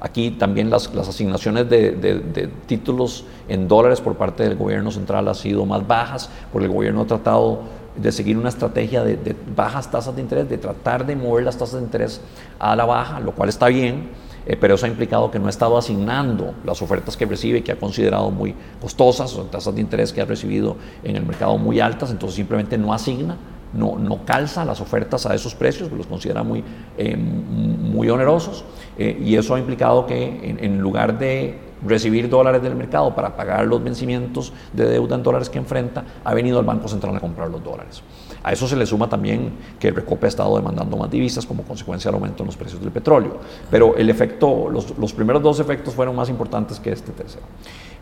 Aquí 0.00 0.30
también 0.30 0.70
las, 0.70 0.88
asignaciones 0.96 1.68
de, 1.68 2.50
títulos 2.66 3.26
en 3.46 3.68
dólares 3.68 4.00
por 4.00 4.14
parte 4.14 4.44
del 4.44 4.56
gobierno 4.56 4.90
central 4.90 5.28
han 5.28 5.34
sido 5.34 5.66
más 5.66 5.86
bajas, 5.86 6.30
porque 6.52 6.68
el 6.68 6.72
gobierno 6.72 7.02
ha 7.02 7.06
tratado 7.06 7.60
de 7.96 8.12
seguir 8.12 8.38
una 8.38 8.48
estrategia 8.48 9.04
de, 9.04 9.18
de 9.18 9.36
bajas 9.54 9.90
tasas 9.90 10.16
de 10.16 10.22
interés, 10.22 10.48
de 10.48 10.56
tratar 10.56 11.04
de 11.04 11.16
mover 11.16 11.44
las 11.44 11.58
tasas 11.58 11.80
de 11.80 11.84
interés 11.84 12.22
a 12.58 12.74
la 12.74 12.86
baja, 12.86 13.20
lo 13.20 13.32
cual 13.32 13.50
está 13.50 13.68
bien 13.68 14.25
eh, 14.46 14.56
pero 14.56 14.74
eso 14.74 14.86
ha 14.86 14.88
implicado 14.88 15.30
que 15.30 15.38
no 15.38 15.46
ha 15.46 15.50
estado 15.50 15.76
asignando 15.76 16.54
las 16.64 16.80
ofertas 16.82 17.16
que 17.16 17.26
recibe, 17.26 17.62
que 17.62 17.72
ha 17.72 17.76
considerado 17.76 18.30
muy 18.30 18.54
costosas, 18.80 19.34
o 19.36 19.44
tasas 19.44 19.74
de 19.74 19.80
interés 19.80 20.12
que 20.12 20.20
ha 20.20 20.24
recibido 20.24 20.76
en 21.02 21.16
el 21.16 21.26
mercado 21.26 21.58
muy 21.58 21.80
altas, 21.80 22.10
entonces 22.10 22.36
simplemente 22.36 22.78
no 22.78 22.92
asigna, 22.92 23.36
no, 23.72 23.98
no 23.98 24.24
calza 24.24 24.64
las 24.64 24.80
ofertas 24.80 25.26
a 25.26 25.34
esos 25.34 25.54
precios, 25.54 25.90
los 25.90 26.06
considera 26.06 26.42
muy, 26.42 26.62
eh, 26.96 27.16
muy 27.16 28.08
onerosos, 28.08 28.64
eh, 28.96 29.20
y 29.22 29.36
eso 29.36 29.54
ha 29.54 29.58
implicado 29.58 30.06
que 30.06 30.56
en 30.58 30.78
lugar 30.80 31.18
de 31.18 31.66
recibir 31.84 32.28
dólares 32.28 32.62
del 32.62 32.74
mercado 32.74 33.14
para 33.14 33.36
pagar 33.36 33.66
los 33.66 33.82
vencimientos 33.82 34.52
de 34.72 34.86
deuda 34.86 35.16
en 35.16 35.22
dólares 35.22 35.50
que 35.50 35.58
enfrenta, 35.58 36.04
ha 36.24 36.34
venido 36.34 36.58
al 36.58 36.64
Banco 36.64 36.88
Central 36.88 37.16
a 37.16 37.20
comprar 37.20 37.50
los 37.50 37.62
dólares. 37.62 38.02
A 38.46 38.52
eso 38.52 38.68
se 38.68 38.76
le 38.76 38.86
suma 38.86 39.08
también 39.08 39.50
que 39.80 39.88
el 39.88 39.96
Recope 39.96 40.26
ha 40.26 40.28
estado 40.28 40.54
demandando 40.54 40.96
más 40.96 41.10
divisas 41.10 41.44
como 41.44 41.64
consecuencia 41.64 42.12
del 42.12 42.14
aumento 42.14 42.44
en 42.44 42.46
los 42.46 42.56
precios 42.56 42.80
del 42.80 42.92
petróleo. 42.92 43.40
Pero 43.72 43.96
el 43.96 44.08
efecto, 44.08 44.68
los, 44.70 45.12
primeros 45.12 45.42
dos 45.42 45.58
efectos 45.58 45.94
fueron 45.94 46.14
más 46.14 46.28
importantes 46.28 46.78
que 46.78 46.92
este 46.92 47.10
tercero. 47.10 47.44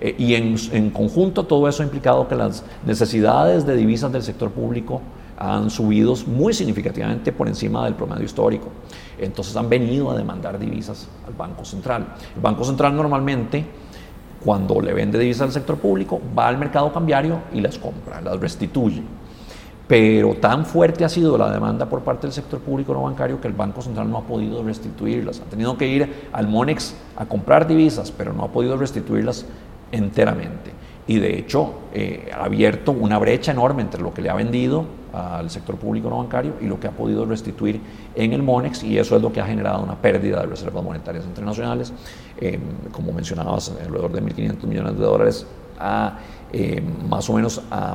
Eh, 0.03 0.14
y 0.18 0.34
en, 0.34 0.55
en 0.72 0.90
conjunto 0.90 1.45
todo 1.45 1.66
eso 1.66 1.82
ha 1.82 1.86
implicado 1.86 2.28
que 2.28 2.34
las 2.34 2.62
necesidades 2.84 3.64
de 3.64 3.74
divisas 3.74 4.12
del 4.12 4.22
sector 4.22 4.51
público 4.51 5.01
han 5.38 5.70
subido 5.70 6.14
muy 6.26 6.53
significativamente 6.53 7.32
por 7.32 7.49
encima 7.49 7.82
del 7.86 7.95
promedio 7.95 8.26
histórico. 8.26 8.68
Entonces 9.18 9.57
han 9.57 9.70
venido 9.70 10.11
a 10.11 10.14
demandar 10.14 10.59
divisas 10.59 11.09
al 11.26 11.32
Banco 11.32 11.64
Central. 11.64 12.16
El 12.36 12.42
Banco 12.42 12.64
Central 12.64 12.95
normalmente, 12.95 13.64
cuando 14.45 14.78
le 14.82 14.92
vende 14.92 15.18
divisas 15.18 15.47
al 15.47 15.53
sector 15.53 15.78
público, 15.78 16.20
va 16.38 16.49
al 16.49 16.59
mercado 16.59 16.92
cambiario 16.92 17.40
y 17.55 17.62
las 17.62 17.78
compra, 17.78 18.20
las 18.20 18.38
restituye. 18.38 19.03
Pero 19.87 20.35
tan 20.37 20.64
fuerte 20.64 21.05
ha 21.05 21.09
sido 21.09 21.37
la 21.37 21.51
demanda 21.51 21.87
por 21.87 22.01
parte 22.01 22.26
del 22.26 22.32
sector 22.32 22.61
público 22.61 22.95
no 22.95 23.03
bancario 23.03 23.41
que 23.41 23.49
el 23.49 23.55
Banco 23.55 23.82
Central 23.82 24.11
no 24.11 24.18
ha 24.18 24.22
podido 24.22 24.62
restituirlas. 24.62 25.41
Ha 25.41 25.45
tenido 25.45 25.76
que 25.76 25.87
ir 25.87 26.28
al 26.32 26.49
MONEX 26.49 26.95
a 27.16 27.26
comprar 27.26 27.66
divisas, 27.66 28.11
pero 28.11 28.32
no 28.32 28.45
ha 28.45 28.49
podido 28.49 28.78
restituirlas 28.78 29.45
enteramente. 29.93 30.72
Y 31.07 31.18
de 31.18 31.39
hecho 31.39 31.74
eh, 31.93 32.30
ha 32.35 32.45
abierto 32.45 32.93
una 32.93 33.18
brecha 33.18 33.53
enorme 33.53 33.82
entre 33.82 34.01
lo 34.01 34.14
que 34.14 34.22
le 34.22 34.30
ha 34.30 34.35
vendido 34.35 34.87
al 35.12 35.51
sector 35.51 35.76
público 35.76 36.09
no 36.09 36.18
bancario 36.18 36.55
y 36.61 36.64
lo 36.66 36.80
que 36.80 36.89
ha 36.89 36.91
podido 36.91 37.24
restituir 37.26 37.80
en 38.14 38.32
el 38.32 38.43
MONEX 38.43 38.82
y 38.82 38.99
eso 38.99 39.14
es 39.14 39.22
lo 39.22 39.32
que 39.32 39.41
ha 39.41 39.47
generado 39.47 39.85
una 39.85 39.97
pérdida 39.97 40.41
de 40.41 40.47
reservas 40.47 40.82
monetarias 40.82 41.24
internacionales, 41.24 41.93
eh, 42.41 42.59
como 42.91 43.12
mencionabas, 43.12 43.70
alrededor 43.80 44.12
de 44.12 44.22
1.500 44.22 44.64
millones 44.64 44.99
de 44.99 45.05
dólares 45.05 45.47
a 45.78 46.18
eh, 46.53 46.82
más 47.09 47.28
o 47.28 47.35
menos 47.35 47.62
a 47.70 47.95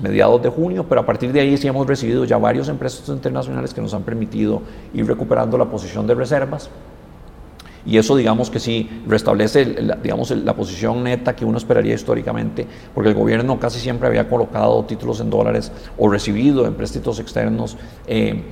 mediados 0.00 0.42
de 0.42 0.48
junio, 0.48 0.86
pero 0.88 1.00
a 1.00 1.06
partir 1.06 1.32
de 1.32 1.40
ahí 1.40 1.56
sí 1.56 1.68
hemos 1.68 1.86
recibido 1.86 2.24
ya 2.24 2.36
varios 2.38 2.68
empréstitos 2.68 3.14
internacionales 3.14 3.72
que 3.72 3.80
nos 3.80 3.94
han 3.94 4.02
permitido 4.02 4.62
ir 4.92 5.06
recuperando 5.06 5.56
la 5.56 5.66
posición 5.66 6.06
de 6.06 6.14
reservas. 6.14 6.70
Y 7.86 7.98
eso 7.98 8.16
digamos 8.16 8.48
que 8.48 8.60
sí 8.60 9.02
restablece 9.06 9.82
la, 9.82 9.96
digamos, 9.96 10.30
la 10.30 10.54
posición 10.54 11.04
neta 11.04 11.36
que 11.36 11.44
uno 11.44 11.58
esperaría 11.58 11.94
históricamente, 11.94 12.66
porque 12.94 13.10
el 13.10 13.14
gobierno 13.14 13.60
casi 13.60 13.78
siempre 13.78 14.08
había 14.08 14.28
colocado 14.28 14.82
títulos 14.84 15.20
en 15.20 15.28
dólares 15.28 15.70
o 15.98 16.08
recibido 16.08 16.66
empréstitos 16.66 17.20
externos 17.20 17.76
eh, 18.06 18.42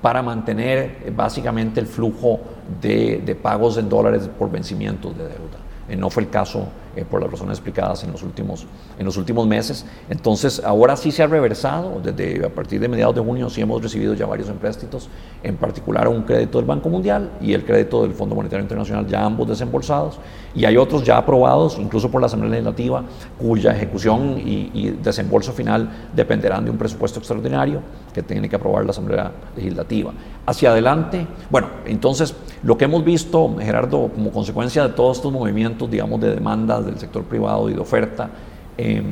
para 0.00 0.22
mantener 0.22 1.12
básicamente 1.14 1.78
el 1.78 1.86
flujo 1.86 2.40
de, 2.80 3.22
de 3.24 3.34
pagos 3.34 3.76
en 3.76 3.88
dólares 3.88 4.30
por 4.38 4.50
vencimientos 4.50 5.16
de 5.16 5.24
deuda. 5.24 5.58
Eh, 5.90 5.96
no 5.96 6.08
fue 6.08 6.22
el 6.22 6.30
caso 6.30 6.68
eh, 6.96 7.04
por 7.04 7.20
las 7.20 7.30
razones 7.30 7.58
explicadas 7.58 8.02
en 8.04 8.12
los, 8.12 8.22
últimos, 8.22 8.66
en 8.98 9.04
los 9.04 9.16
últimos 9.16 9.46
meses. 9.46 9.86
Entonces, 10.08 10.60
ahora 10.64 10.96
sí 10.96 11.10
se 11.10 11.22
ha 11.22 11.26
reversado, 11.26 12.00
desde 12.02 12.44
a 12.44 12.48
partir 12.48 12.80
de 12.80 12.88
mediados 12.88 13.14
de 13.14 13.20
junio 13.20 13.48
sí 13.48 13.60
hemos 13.60 13.82
recibido 13.82 14.14
ya 14.14 14.26
varios 14.26 14.48
empréstitos, 14.48 15.08
en 15.42 15.56
particular 15.56 16.08
un 16.08 16.22
crédito 16.22 16.58
del 16.58 16.66
Banco 16.66 16.88
Mundial 16.88 17.30
y 17.40 17.52
el 17.52 17.64
crédito 17.64 18.02
del 18.02 18.12
Fondo 18.12 18.34
Monetario 18.34 18.62
Internacional, 18.62 19.06
ya 19.06 19.24
ambos 19.24 19.48
desembolsados, 19.48 20.18
y 20.54 20.64
hay 20.64 20.76
otros 20.76 21.04
ya 21.04 21.16
aprobados, 21.16 21.78
incluso 21.78 22.10
por 22.10 22.20
la 22.20 22.26
Asamblea 22.26 22.50
Legislativa, 22.50 23.04
cuya 23.38 23.72
ejecución 23.72 24.38
y, 24.38 24.70
y 24.74 24.98
desembolso 25.02 25.52
final 25.52 25.88
dependerán 26.14 26.64
de 26.64 26.70
un 26.70 26.78
presupuesto 26.78 27.18
extraordinario 27.18 27.80
que 28.12 28.22
tiene 28.22 28.48
que 28.48 28.56
aprobar 28.56 28.84
la 28.84 28.90
Asamblea 28.90 29.30
Legislativa. 29.56 30.12
Hacia 30.46 30.70
adelante, 30.72 31.26
bueno, 31.48 31.68
entonces, 31.86 32.34
lo 32.62 32.76
que 32.76 32.86
hemos 32.86 33.04
visto, 33.04 33.56
Gerardo, 33.58 34.08
como 34.08 34.32
consecuencia 34.32 34.82
de 34.82 34.94
todos 34.94 35.18
estos 35.18 35.32
movimientos, 35.32 35.90
digamos, 35.90 36.20
de 36.20 36.34
demanda 36.34 36.79
del 36.84 36.98
sector 36.98 37.24
privado 37.24 37.68
y 37.68 37.74
de 37.74 37.80
oferta, 37.80 38.30
eh, 38.78 39.02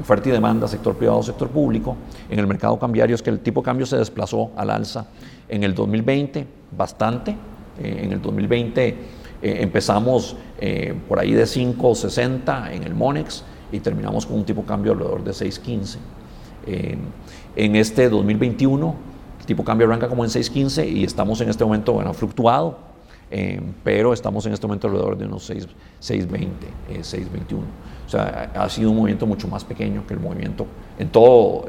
oferta 0.00 0.28
y 0.28 0.32
demanda, 0.32 0.68
sector 0.68 0.96
privado, 0.96 1.22
sector 1.22 1.48
público, 1.48 1.96
en 2.28 2.38
el 2.38 2.46
mercado 2.46 2.78
cambiario 2.78 3.14
es 3.14 3.22
que 3.22 3.30
el 3.30 3.40
tipo 3.40 3.60
de 3.60 3.64
cambio 3.64 3.86
se 3.86 3.96
desplazó 3.96 4.50
al 4.56 4.70
alza 4.70 5.06
en 5.48 5.62
el 5.62 5.74
2020 5.74 6.46
bastante. 6.76 7.36
Eh, 7.78 8.02
en 8.04 8.12
el 8.12 8.22
2020 8.22 8.88
eh, 8.88 8.96
empezamos 9.42 10.36
eh, 10.58 10.94
por 11.08 11.18
ahí 11.18 11.32
de 11.32 11.44
5.60 11.44 12.72
en 12.72 12.84
el 12.84 12.94
Monex 12.94 13.44
y 13.70 13.80
terminamos 13.80 14.26
con 14.26 14.36
un 14.36 14.44
tipo 14.44 14.62
de 14.62 14.66
cambio 14.66 14.92
alrededor 14.92 15.24
de 15.24 15.32
6.15. 15.32 15.98
en 17.56 17.76
este 17.76 18.08
2021 18.08 18.94
el 19.40 19.46
tipo 19.46 19.62
de 19.62 19.66
cambio 19.66 19.86
arranca 19.86 20.08
como 20.08 20.24
en 20.24 20.30
6.15 20.30 20.90
y 20.90 21.04
estamos 21.04 21.40
en 21.40 21.48
este 21.50 21.64
momento, 21.64 21.92
bueno, 21.92 22.12
fluctuado, 22.14 22.78
eh, 23.30 23.60
pero 23.82 24.12
estamos 24.12 24.46
en 24.46 24.52
este 24.52 24.66
momento 24.66 24.86
alrededor 24.86 25.18
de 25.18 25.26
unos 25.26 25.50
6.20, 25.50 25.68
6.21. 27.00 27.58
O 28.06 28.08
sea, 28.08 28.52
ha 28.54 28.68
sido 28.68 28.90
un 28.90 28.98
movimiento 28.98 29.26
mucho 29.26 29.48
más 29.48 29.64
pequeño 29.64 30.06
que 30.06 30.14
el 30.14 30.20
movimiento. 30.20 30.66
En 30.98 31.08
todo, 31.08 31.64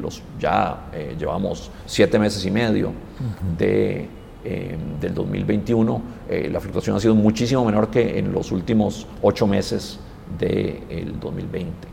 los, 0.00 0.22
ya 0.40 0.88
eh, 0.92 1.14
llevamos 1.18 1.70
siete 1.84 2.18
meses 2.18 2.44
y 2.46 2.50
medio 2.50 2.92
de, 3.58 4.08
eh, 4.44 4.76
del 5.00 5.14
2021. 5.14 6.02
la 6.50 6.60
fluctuación 6.60 6.96
ha 6.96 7.00
sido 7.00 7.14
muchísimo 7.14 7.64
menor 7.64 7.90
que 7.90 8.18
en 8.18 8.32
los 8.32 8.50
últimos 8.52 9.06
ocho 9.20 9.46
meses 9.46 9.98
del 10.38 11.20
2020. 11.20 11.91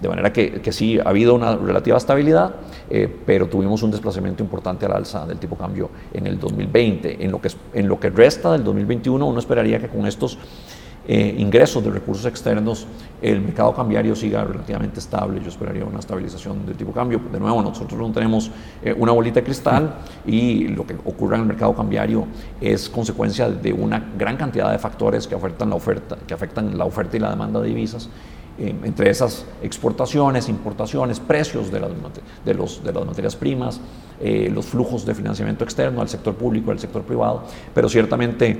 De 0.00 0.08
manera 0.08 0.32
que, 0.32 0.60
que, 0.60 0.72
sí 0.72 0.98
ha 0.98 1.08
habido 1.08 1.34
una 1.34 1.56
relativa 1.56 1.96
estabilidad, 1.96 2.54
eh, 2.90 3.12
pero 3.26 3.48
tuvimos 3.48 3.82
un 3.82 3.90
desplazamiento 3.90 4.42
importante 4.42 4.86
al 4.86 4.92
alza 4.92 5.26
del 5.26 5.38
tipo 5.38 5.56
cambio 5.56 5.90
en 6.12 6.26
el 6.26 6.38
2020. 6.38 7.24
En 7.24 7.30
lo 7.30 7.40
que, 7.40 7.50
en 7.74 7.88
lo 7.88 7.98
que 7.98 8.10
resta 8.10 8.52
del 8.52 8.64
2021, 8.64 9.26
uno 9.26 9.38
esperaría 9.38 9.78
que 9.78 9.88
con 9.88 10.06
estos 10.06 10.38
eh, 11.10 11.34
ingresos 11.38 11.82
de 11.82 11.90
recursos 11.90 12.26
externos 12.26 12.86
el 13.22 13.40
mercado 13.40 13.72
cambiario 13.72 14.14
siga 14.14 14.44
relativamente 14.44 15.00
estable. 15.00 15.40
Yo 15.40 15.48
esperaría 15.48 15.82
una 15.86 16.00
estabilización 16.00 16.66
del 16.66 16.76
tipo 16.76 16.92
cambio. 16.92 17.18
De 17.32 17.40
nuevo, 17.40 17.62
nosotros 17.62 17.98
no 17.98 18.12
tenemos 18.12 18.50
eh, 18.82 18.94
una 18.96 19.12
bolita 19.12 19.40
de 19.40 19.44
cristal 19.44 19.94
y 20.26 20.68
lo 20.68 20.86
que 20.86 20.94
ocurre 21.06 21.36
en 21.36 21.42
el 21.42 21.48
mercado 21.48 21.74
cambiario 21.74 22.26
es 22.60 22.90
consecuencia 22.90 23.48
de 23.48 23.72
una 23.72 24.12
gran 24.18 24.36
cantidad 24.36 24.70
de 24.70 24.78
factores 24.78 25.26
que 25.26 25.34
afectan 25.34 25.70
la 25.70 25.76
oferta, 25.76 26.18
que 26.26 26.34
afectan 26.34 26.76
la 26.76 26.84
oferta 26.84 27.16
y 27.16 27.20
la 27.20 27.30
demanda 27.30 27.58
de 27.60 27.68
divisas 27.68 28.10
eh, 28.58 28.74
entre 28.82 29.10
esas 29.10 29.44
exportaciones, 29.62 30.48
importaciones, 30.48 31.20
precios 31.20 31.70
de 31.70 31.80
las, 31.80 31.90
de 32.44 32.54
los, 32.54 32.82
de 32.82 32.92
las 32.92 33.06
materias 33.06 33.36
primas, 33.36 33.80
eh, 34.20 34.50
los 34.52 34.66
flujos 34.66 35.06
de 35.06 35.14
financiamiento 35.14 35.64
externo 35.64 36.00
al 36.00 36.08
sector 36.08 36.34
público, 36.34 36.70
al 36.70 36.78
sector 36.78 37.02
privado, 37.02 37.44
pero 37.72 37.88
ciertamente 37.88 38.58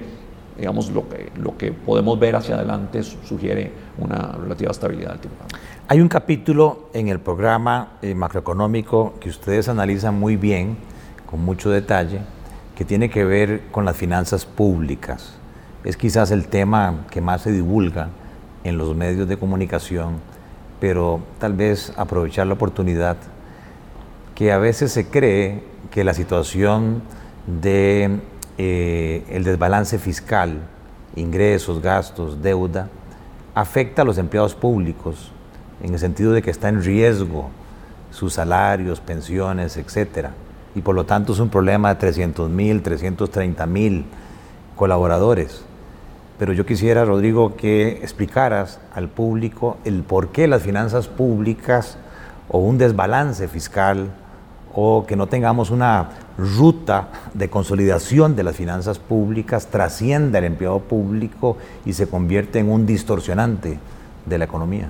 digamos, 0.59 0.91
lo 0.91 1.09
que, 1.09 1.31
lo 1.37 1.57
que 1.57 1.73
podemos 1.73 2.19
ver 2.19 2.37
hacia 2.37 2.57
adelante 2.57 3.03
sugiere 3.03 3.73
una 3.99 4.33
relativa 4.33 4.73
estabilidad 4.73 5.11
del 5.13 5.21
tipo 5.21 5.35
Hay 5.87 6.01
un 6.01 6.09
capítulo 6.09 6.89
en 6.93 7.09
el 7.09 7.21
programa 7.21 7.93
eh, 8.03 8.15
macroeconómico 8.15 9.15
que 9.21 9.31
ustedes 9.31 9.69
analizan 9.69 10.19
muy 10.19 10.37
bien, 10.37 10.77
con 11.27 11.45
mucho 11.45 11.71
detalle, 11.71 12.21
que 12.75 12.85
tiene 12.85 13.09
que 13.09 13.25
ver 13.25 13.63
con 13.71 13.85
las 13.85 13.97
finanzas 13.97 14.45
públicas. 14.45 15.35
Es 15.85 15.97
quizás 15.97 16.31
el 16.33 16.49
tema 16.49 17.07
que 17.11 17.21
más 17.21 17.43
se 17.43 17.53
divulga 17.53 18.09
en 18.69 18.79
los 18.79 18.95
medios 18.95 19.29
de 19.29 19.37
comunicación, 19.37 20.19
pero 20.81 21.21
tal 21.39 21.55
vez 21.55 21.93
aprovechar 21.97 22.47
la 22.47 22.55
oportunidad 22.55 23.17
que 24.35 24.53
a 24.53 24.59
veces 24.59 24.93
se 24.93 25.09
cree 25.09 25.65
que 25.91 26.05
la 26.05 26.15
situación 26.15 27.03
de 27.47 28.21
eh, 28.59 29.25
el 29.31 29.45
desbalance 29.45 29.99
fiscal, 29.99 30.61
ingresos, 31.17 31.83
gastos, 31.83 32.43
deuda, 32.43 32.89
afecta 33.55 34.03
a 34.03 34.05
los 34.05 34.19
empleados 34.19 34.55
públicos 34.55 35.33
en 35.83 35.95
el 35.95 35.99
sentido 35.99 36.33
de 36.33 36.43
que 36.43 36.51
está 36.51 36.69
en 36.69 36.83
riesgo 36.83 37.51
sus 38.11 38.35
salarios, 38.35 39.01
pensiones, 39.01 39.77
etcétera. 39.77 40.33
Y 40.75 40.83
por 40.83 40.95
lo 40.95 41.05
tanto 41.05 41.33
es 41.33 41.41
un 41.41 41.49
problema 41.49 41.89
de 41.89 42.01
300 42.01 42.49
mil, 42.51 42.83
330 42.83 43.67
mil 43.67 44.05
colaboradores. 44.77 45.65
Pero 46.39 46.53
yo 46.53 46.65
quisiera, 46.65 47.05
Rodrigo, 47.05 47.57
que 47.57 47.99
explicaras 48.03 48.79
al 48.95 49.09
público 49.09 49.77
el 49.85 50.03
por 50.03 50.29
qué 50.29 50.47
las 50.47 50.63
finanzas 50.63 51.09
públicas 51.09 51.99
o 52.49 52.59
un 52.59 52.79
desbalance 52.79 53.49
fiscal 53.49 54.11
o 54.73 55.05
que 55.07 55.17
no 55.17 55.27
tengamos 55.27 55.71
una 55.71 56.11
ruta 56.39 57.09
de 57.35 57.51
consolidación 57.51 58.37
de 58.37 58.45
las 58.45 58.55
finanzas 58.55 59.01
públicas 59.01 59.67
trascienda 59.67 60.39
el 60.39 60.45
empleado 60.45 60.79
público 60.79 61.57
y 61.85 61.95
se 61.95 62.07
convierte 62.07 62.61
en 62.61 62.71
un 62.71 62.87
distorsionante 62.87 63.79
de 64.25 64.39
la 64.39 64.45
economía. 64.45 64.89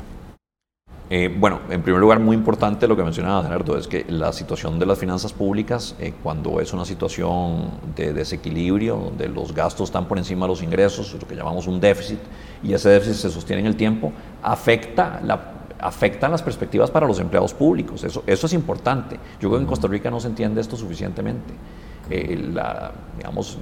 Eh, 1.11 1.35
bueno, 1.35 1.61
en 1.71 1.81
primer 1.83 2.01
lugar, 2.01 2.21
muy 2.21 2.37
importante 2.37 2.87
lo 2.87 2.95
que 2.95 3.03
mencionaba 3.03 3.43
Gerardo, 3.43 3.79
es 3.79 3.89
que 3.89 4.05
la 4.09 4.33
situación 4.33 4.79
de 4.79 4.85
las 4.85 4.99
finanzas 4.99 5.33
públicas, 5.33 5.97
eh, 5.99 6.13
cuando 6.23 6.61
es 6.61 6.73
una 6.75 6.85
situación 6.85 7.71
de 7.97 8.13
desequilibrio, 8.13 8.97
donde 8.97 9.29
los 9.29 9.55
gastos 9.55 9.89
están 9.89 10.07
por 10.07 10.19
encima 10.19 10.45
de 10.45 10.51
los 10.51 10.63
ingresos, 10.63 11.17
lo 11.19 11.27
que 11.27 11.35
llamamos 11.35 11.67
un 11.67 11.81
déficit, 11.81 12.19
y 12.63 12.75
ese 12.75 12.91
déficit 12.91 13.15
se 13.15 13.31
sostiene 13.31 13.61
en 13.61 13.67
el 13.69 13.77
tiempo, 13.77 14.13
afecta 14.43 15.21
la 15.25 15.55
afectan 15.81 16.33
las 16.33 16.43
perspectivas 16.43 16.91
para 16.91 17.07
los 17.07 17.21
empleados 17.21 17.55
públicos. 17.55 18.03
Eso, 18.03 18.25
eso 18.27 18.47
es 18.47 18.53
importante. 18.53 19.17
Yo 19.41 19.49
creo 19.49 19.53
que 19.53 19.63
en 19.63 19.67
Costa 19.67 19.87
Rica 19.87 20.11
no 20.11 20.19
se 20.19 20.29
entiende 20.29 20.61
esto 20.61 20.77
suficientemente. 20.77 21.55
Eh, 22.11 22.51
la, 22.53 22.91
digamos, 23.17 23.59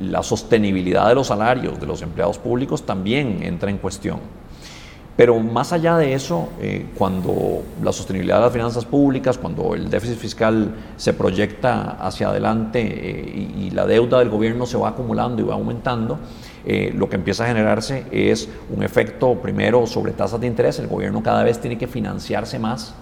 la 0.00 0.22
sostenibilidad 0.22 1.08
de 1.08 1.14
los 1.14 1.28
salarios 1.28 1.78
de 1.80 1.86
los 1.86 2.02
empleados 2.02 2.38
públicos 2.38 2.84
también 2.84 3.42
entra 3.42 3.70
en 3.70 3.78
cuestión. 3.78 4.18
Pero 5.18 5.40
más 5.40 5.72
allá 5.72 5.96
de 5.96 6.14
eso, 6.14 6.48
eh, 6.60 6.90
cuando 6.96 7.64
la 7.82 7.92
sostenibilidad 7.92 8.36
de 8.36 8.42
las 8.42 8.52
finanzas 8.52 8.84
públicas, 8.84 9.36
cuando 9.36 9.74
el 9.74 9.90
déficit 9.90 10.16
fiscal 10.16 10.72
se 10.96 11.12
proyecta 11.12 11.96
hacia 12.00 12.28
adelante 12.28 12.80
eh, 12.80 13.52
y, 13.58 13.70
la 13.70 13.84
deuda 13.84 14.20
del 14.20 14.28
gobierno 14.28 14.64
se 14.64 14.78
va 14.78 14.90
acumulando 14.90 15.42
y 15.42 15.44
va 15.44 15.54
aumentando, 15.54 16.20
eh, 16.64 16.92
lo 16.94 17.08
que 17.08 17.16
empieza 17.16 17.42
a 17.42 17.48
generarse 17.48 18.04
es 18.12 18.48
un 18.72 18.84
efecto 18.84 19.34
primero 19.42 19.88
sobre 19.88 20.12
tasas 20.12 20.40
de 20.40 20.46
interés. 20.46 20.78
El 20.78 20.86
gobierno 20.86 21.20
cada 21.20 21.42
vez 21.42 21.60
tiene 21.60 21.76
que 21.76 21.88
financiarse 21.88 22.60
más 22.60 22.94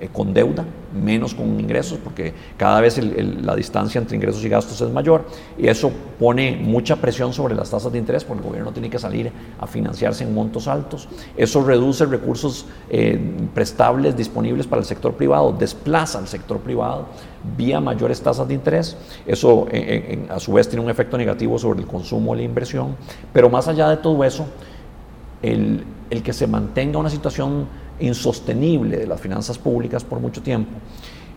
eh, 0.00 0.08
con 0.12 0.32
deuda, 0.32 0.64
menos 0.94 1.34
con 1.34 1.58
ingresos, 1.58 1.98
porque 2.02 2.32
cada 2.56 2.80
vez 2.80 3.00
la 3.42 3.56
distancia 3.56 3.98
entre 3.98 4.16
ingresos 4.16 4.44
y 4.44 4.48
gastos 4.48 4.80
es 4.80 4.90
mayor 4.90 5.26
y 5.58 5.66
eso 5.66 5.90
pone 6.18 6.56
mucha 6.56 6.96
presión 6.96 7.32
sobre 7.32 7.56
las 7.56 7.70
tasas 7.70 7.90
de 7.90 7.98
interés, 7.98 8.22
porque 8.22 8.42
el 8.42 8.48
gobierno 8.48 8.72
tiene 8.72 8.88
que 8.88 8.98
salir 8.98 9.32
a 9.58 9.66
financiarse 9.66 10.22
en 10.22 10.32
montos 10.32 10.68
altos. 10.68 11.08
Eso 11.36 11.64
reduce 11.64 12.06
recursos 12.06 12.66
eh, 12.90 13.18
prestables 13.54 14.16
disponibles 14.16 14.68
para 14.68 14.80
el 14.80 14.86
sector 14.86 15.14
privado, 15.14 15.52
desplaza 15.52 16.18
al 16.18 16.28
sector 16.28 16.58
privado 16.58 17.06
vía 17.56 17.80
mayores 17.80 18.20
tasas 18.20 18.46
de 18.46 18.54
interés. 18.54 18.96
Eso 19.26 19.66
a 20.28 20.38
su 20.38 20.52
vez 20.52 20.68
tiene 20.68 20.84
un 20.84 20.90
efecto 20.90 21.18
negativo 21.18 21.58
sobre 21.58 21.80
el 21.80 21.86
consumo 21.86 22.34
y 22.34 22.38
la 22.38 22.44
inversión, 22.44 22.96
pero 23.32 23.50
más 23.50 23.66
allá 23.66 23.88
de 23.88 23.96
todo 23.96 24.22
eso, 24.22 24.46
el 25.42 26.22
que 26.22 26.32
se 26.32 26.46
mantenga 26.46 26.98
una 26.98 27.10
situación 27.10 27.66
insostenible 28.00 28.96
de 28.96 29.06
las 29.06 29.20
finanzas 29.20 29.58
públicas 29.58 30.04
por 30.04 30.20
mucho 30.20 30.42
tiempo, 30.42 30.72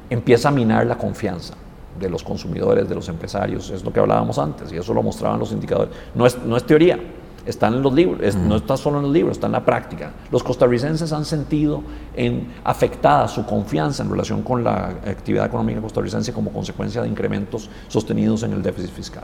empieza 0.09 0.49
a 0.49 0.51
minar 0.51 0.85
la 0.85 0.97
confianza 0.97 1.53
de 1.99 2.09
los 2.09 2.23
consumidores, 2.23 2.87
de 2.87 2.95
los 2.95 3.07
empresarios, 3.09 3.69
es 3.69 3.83
lo 3.83 3.91
que 3.91 3.99
hablábamos 3.99 4.37
antes 4.39 4.71
y 4.71 4.77
eso 4.77 4.93
lo 4.93 5.03
mostraban 5.03 5.39
los 5.39 5.51
indicadores. 5.51 5.93
No 6.15 6.25
es, 6.25 6.37
no 6.43 6.57
es 6.57 6.65
teoría, 6.65 6.99
está 7.45 7.67
en 7.67 7.81
los 7.81 7.93
libros, 7.93 8.35
no 8.35 8.55
está 8.55 8.77
solo 8.77 8.97
en 8.97 9.03
los 9.03 9.11
libros, 9.11 9.37
está 9.37 9.47
en 9.47 9.53
la 9.53 9.65
práctica. 9.65 10.11
Los 10.31 10.43
costarricenses 10.43 11.11
han 11.11 11.25
sentido 11.25 11.81
en, 12.15 12.53
afectada 12.63 13.27
su 13.27 13.45
confianza 13.45 14.03
en 14.03 14.09
relación 14.09 14.41
con 14.41 14.63
la 14.63 14.87
actividad 15.05 15.45
económica 15.45 15.81
costarricense 15.81 16.33
como 16.33 16.51
consecuencia 16.51 17.01
de 17.01 17.07
incrementos 17.07 17.69
sostenidos 17.87 18.43
en 18.43 18.53
el 18.53 18.61
déficit 18.61 18.91
fiscal. 18.91 19.23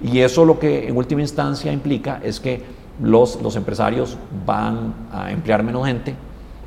Y 0.00 0.20
eso 0.20 0.44
lo 0.44 0.58
que 0.58 0.88
en 0.88 0.96
última 0.96 1.22
instancia 1.22 1.72
implica 1.72 2.20
es 2.22 2.40
que 2.40 2.62
los, 3.00 3.40
los 3.42 3.56
empresarios 3.56 4.16
van 4.44 4.94
a 5.12 5.30
emplear 5.30 5.62
menos 5.62 5.86
gente 5.86 6.14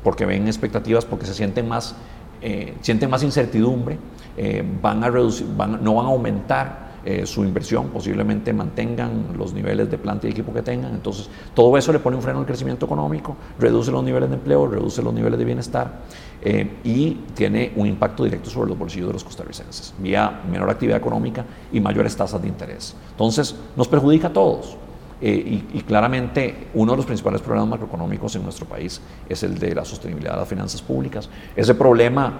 porque 0.02 0.26
ven 0.26 0.46
expectativas, 0.46 1.04
porque 1.04 1.26
se 1.26 1.34
sienten 1.34 1.68
más, 1.68 1.94
eh, 2.42 2.74
sienten 2.80 3.10
más 3.10 3.22
incertidumbre, 3.22 3.98
eh, 4.36 4.64
van 4.82 5.04
a 5.04 5.10
reducir, 5.10 5.46
no 5.46 5.94
van 5.94 6.06
a 6.06 6.08
aumentar 6.08 6.90
eh, 7.02 7.24
su 7.24 7.44
inversión, 7.44 7.88
posiblemente 7.88 8.52
mantengan 8.52 9.28
los 9.38 9.54
niveles 9.54 9.90
de 9.90 9.96
planta 9.96 10.26
y 10.26 10.32
equipo 10.32 10.52
que 10.52 10.60
tengan. 10.60 10.92
Entonces, 10.92 11.30
todo 11.54 11.74
eso 11.78 11.94
le 11.94 11.98
pone 11.98 12.16
un 12.16 12.22
freno 12.22 12.40
al 12.40 12.44
crecimiento 12.44 12.84
económico, 12.84 13.36
reduce 13.58 13.90
los 13.90 14.04
niveles 14.04 14.28
de 14.28 14.34
empleo, 14.34 14.66
reduce 14.66 15.00
los 15.00 15.14
niveles 15.14 15.38
de 15.38 15.44
bienestar 15.46 16.00
eh, 16.42 16.78
y 16.84 17.12
tiene 17.34 17.72
un 17.76 17.86
impacto 17.86 18.24
directo 18.24 18.50
sobre 18.50 18.68
los 18.68 18.78
bolsillos 18.78 19.06
de 19.06 19.12
los 19.14 19.24
costarricenses, 19.24 19.94
vía 19.98 20.42
menor 20.50 20.68
actividad 20.68 20.98
económica 20.98 21.46
y 21.72 21.80
mayores 21.80 22.14
tasas 22.14 22.42
de 22.42 22.48
interés. 22.48 22.94
Entonces, 23.12 23.56
nos 23.76 23.88
perjudica 23.88 24.26
a 24.26 24.32
todos. 24.34 24.76
Eh, 25.22 25.62
y, 25.74 25.80
claramente 25.82 26.68
uno 26.72 26.92
de 26.92 26.96
los 26.96 27.04
principales 27.04 27.42
problemas 27.42 27.68
macroeconómicos 27.68 28.36
en 28.36 28.42
nuestro 28.42 28.64
país 28.64 29.02
es 29.28 29.42
el 29.42 29.58
de 29.58 29.74
la 29.74 29.84
sostenibilidad 29.84 30.32
de 30.32 30.38
las 30.38 30.48
finanzas 30.48 30.80
públicas. 30.80 31.28
Ese 31.54 31.74
problema 31.74 32.38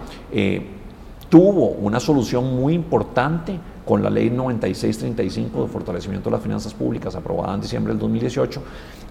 tuvo 1.29 1.69
una 1.69 2.01
solución 2.01 2.57
muy 2.57 2.75
importante 2.75 3.59
con 3.85 4.03
la 4.03 4.11
ley 4.11 4.31
9635 4.31 5.63
de 5.63 5.69
fortalecimiento 5.69 6.29
de 6.29 6.37
las 6.37 6.43
finanzas 6.43 6.75
públicas 6.75 7.15
aprobada 7.15 7.55
en 7.55 7.61
diciembre 7.61 7.93
del 7.93 8.01
2018, 8.01 8.63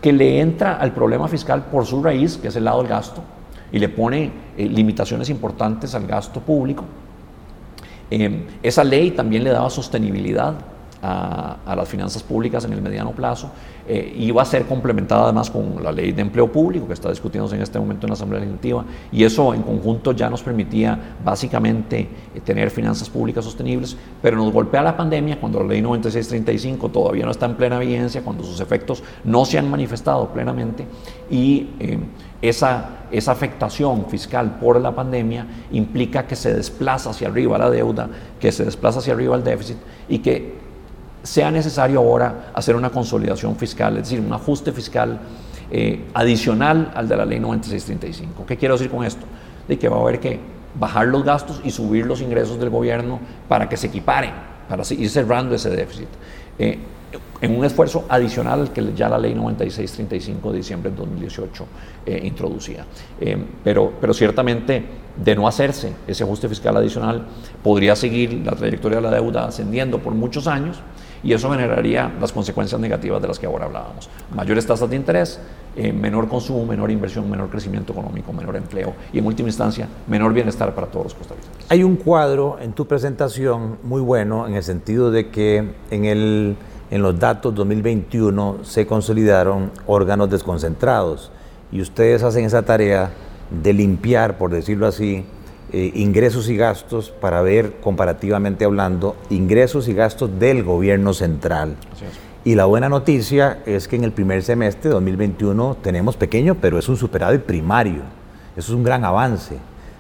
que 0.01 0.13
le 0.13 0.39
entra 0.39 0.75
al 0.75 0.93
problema 0.93 1.27
fiscal 1.27 1.65
por 1.65 1.85
su 1.85 2.03
raíz, 2.03 2.37
que 2.37 2.49
es 2.49 2.55
el 2.55 2.65
lado 2.65 2.79
del 2.79 2.87
gasto, 2.87 3.21
y 3.71 3.79
le 3.79 3.89
pone 3.89 4.31
eh, 4.57 4.65
limitaciones 4.67 5.29
importantes 5.29 5.95
al 5.95 6.07
gasto 6.07 6.39
público. 6.41 6.83
Eh, 8.11 8.47
esa 8.63 8.83
ley 8.83 9.11
también 9.11 9.43
le 9.43 9.51
daba 9.51 9.69
sostenibilidad 9.69 10.55
a, 11.01 11.75
las 11.75 11.87
finanzas 11.87 12.23
públicas 12.23 12.65
en 12.65 12.73
el 12.73 12.81
mediano 12.81 13.11
plazo. 13.11 13.49
Eh, 13.87 14.13
y 14.17 14.29
va 14.29 14.43
a 14.43 14.45
ser 14.45 14.65
complementada 14.65 15.23
además 15.23 15.49
con 15.49 15.83
la 15.83 15.91
ley 15.91 16.11
de 16.11 16.21
empleo 16.21 16.51
público 16.51 16.85
que 16.85 16.93
está 16.93 17.09
discutiéndose 17.09 17.55
en 17.55 17.63
este 17.63 17.79
momento 17.79 18.05
en 18.05 18.09
la 18.09 18.13
Asamblea 18.13 18.39
Legislativa 18.39 18.85
y 19.11 19.23
eso 19.23 19.51
en 19.51 19.63
conjunto 19.63 20.11
ya 20.11 20.29
nos 20.29 20.43
permitía 20.43 21.15
básicamente 21.25 22.07
eh, 22.35 22.41
tener 22.41 22.69
finanzas 22.69 23.09
públicas 23.09 23.43
sostenibles, 23.43 23.97
pero 24.21 24.37
nos 24.37 24.53
golpea 24.53 24.83
la 24.83 24.95
pandemia 24.95 25.39
cuando 25.39 25.59
la 25.61 25.69
ley 25.69 25.81
9635 25.81 26.89
todavía 26.89 27.25
no 27.25 27.31
está 27.31 27.47
en 27.47 27.55
plena 27.55 27.79
vigencia, 27.79 28.21
cuando 28.21 28.43
sus 28.43 28.59
efectos 28.59 29.01
no 29.23 29.43
se 29.45 29.57
han 29.57 29.71
manifestado 29.71 30.27
plenamente 30.27 30.85
y 31.31 31.69
eh, 31.79 31.97
esa, 32.41 33.07
esa 33.11 33.31
afectación 33.31 34.05
fiscal 34.05 34.59
por 34.59 34.79
la 34.79 34.93
pandemia 34.93 35.47
implica 35.71 36.27
que 36.27 36.35
se 36.35 36.53
desplaza 36.53 37.09
hacia 37.09 37.27
arriba 37.27 37.57
la 37.57 37.69
deuda, 37.69 38.07
que 38.39 38.51
se 38.51 38.65
desplaza 38.65 38.99
hacia 38.99 39.13
arriba 39.13 39.35
el 39.35 39.43
déficit 39.43 39.77
y 40.07 40.19
que 40.19 40.68
sea 41.23 41.51
necesario 41.51 41.99
ahora 41.99 42.51
hacer 42.53 42.75
una 42.75 42.89
consolidación 42.89 43.55
fiscal, 43.55 43.97
es 43.97 44.03
decir, 44.03 44.19
un 44.19 44.33
ajuste 44.33 44.71
fiscal 44.71 45.19
eh, 45.71 46.05
adicional 46.13 46.91
al 46.95 47.07
de 47.07 47.17
la 47.17 47.25
ley 47.25 47.39
9635. 47.39 48.45
¿Qué 48.45 48.57
quiero 48.57 48.75
decir 48.75 48.89
con 48.89 49.03
esto? 49.05 49.25
De 49.67 49.77
que 49.77 49.89
va 49.89 49.97
a 49.97 50.01
haber 50.01 50.19
que 50.19 50.39
bajar 50.79 51.07
los 51.07 51.23
gastos 51.23 51.61
y 51.63 51.71
subir 51.71 52.05
los 52.05 52.21
ingresos 52.21 52.59
del 52.59 52.69
gobierno 52.69 53.19
para 53.47 53.67
que 53.67 53.77
se 53.77 53.87
equiparen, 53.87 54.33
para 54.67 54.83
ir 54.89 55.09
cerrando 55.09 55.55
ese 55.55 55.69
déficit. 55.69 56.07
Eh, 56.57 56.79
en 57.41 57.57
un 57.57 57.65
esfuerzo 57.65 58.05
adicional 58.09 58.61
al 58.61 58.73
que 58.73 58.93
ya 58.93 59.09
la 59.09 59.17
ley 59.17 59.33
9635 59.33 60.51
de 60.51 60.57
diciembre 60.57 60.91
de 60.91 60.97
2018 60.97 61.67
eh, 62.05 62.19
introducía. 62.23 62.85
pero, 63.63 63.93
pero 63.99 64.13
ciertamente, 64.13 64.83
de 65.15 65.35
no 65.35 65.47
hacerse 65.47 65.93
ese 66.05 66.23
ajuste 66.23 66.49
fiscal 66.49 66.75
adicional, 66.77 67.25
podría 67.63 67.95
seguir 67.95 68.33
la 68.45 68.51
trayectoria 68.51 68.97
de 68.97 69.03
la 69.03 69.11
deuda 69.11 69.45
ascendiendo 69.45 69.99
por 69.99 70.13
muchos 70.13 70.47
años 70.47 70.81
y 71.23 71.33
eso 71.33 71.49
generaría 71.51 72.11
las 72.19 72.31
consecuencias 72.31 72.79
negativas 72.79 73.21
de 73.21 73.27
las 73.27 73.39
que 73.39 73.45
ahora 73.45 73.65
hablábamos. 73.65 74.09
Mayores 74.33 74.65
tasas 74.65 74.89
de 74.89 74.95
interés, 74.95 75.39
eh, 75.75 75.93
menor 75.93 76.27
consumo, 76.27 76.65
menor 76.65 76.91
inversión, 76.91 77.29
menor 77.29 77.49
crecimiento 77.49 77.93
económico, 77.93 78.33
menor 78.33 78.55
empleo 78.55 78.93
y 79.13 79.19
en 79.19 79.25
última 79.25 79.49
instancia 79.49 79.87
menor 80.07 80.33
bienestar 80.33 80.73
para 80.73 80.87
todos 80.87 81.05
los 81.05 81.13
costarricenses. 81.13 81.65
Hay 81.69 81.83
un 81.83 81.95
cuadro 81.95 82.57
en 82.59 82.73
tu 82.73 82.87
presentación 82.87 83.77
muy 83.83 84.01
bueno 84.01 84.47
en 84.47 84.55
el 84.55 84.63
sentido 84.63 85.11
de 85.11 85.29
que 85.29 85.73
en, 85.91 86.05
el, 86.05 86.55
en 86.91 87.01
los 87.01 87.19
datos 87.19 87.53
2021 87.55 88.59
se 88.63 88.87
consolidaron 88.87 89.71
órganos 89.85 90.29
desconcentrados 90.29 91.31
y 91.71 91.81
ustedes 91.81 92.23
hacen 92.23 92.45
esa 92.45 92.63
tarea 92.63 93.11
de 93.49 93.73
limpiar, 93.73 94.37
por 94.37 94.51
decirlo 94.51 94.87
así, 94.87 95.25
eh, 95.71 95.91
ingresos 95.93 96.49
y 96.49 96.57
gastos 96.57 97.11
para 97.11 97.43
ver 97.43 97.73
comparativamente 97.81 98.65
hablando 98.65 99.15
ingresos 99.29 99.87
y 99.87 99.93
gastos 99.93 100.39
del 100.39 100.63
gobierno 100.63 101.13
central. 101.13 101.75
Y 102.43 102.55
la 102.55 102.65
buena 102.65 102.89
noticia 102.89 103.59
es 103.67 103.87
que 103.87 103.95
en 103.95 104.03
el 104.03 104.11
primer 104.11 104.41
semestre 104.41 104.89
de 104.89 104.95
2021 104.95 105.77
tenemos 105.83 106.17
pequeño, 106.17 106.55
pero 106.55 106.79
es 106.79 106.89
un 106.89 106.97
superávit 106.97 107.41
primario. 107.41 108.01
Eso 108.57 108.71
es 108.71 108.75
un 108.75 108.83
gran 108.83 109.05
avance. 109.05 109.57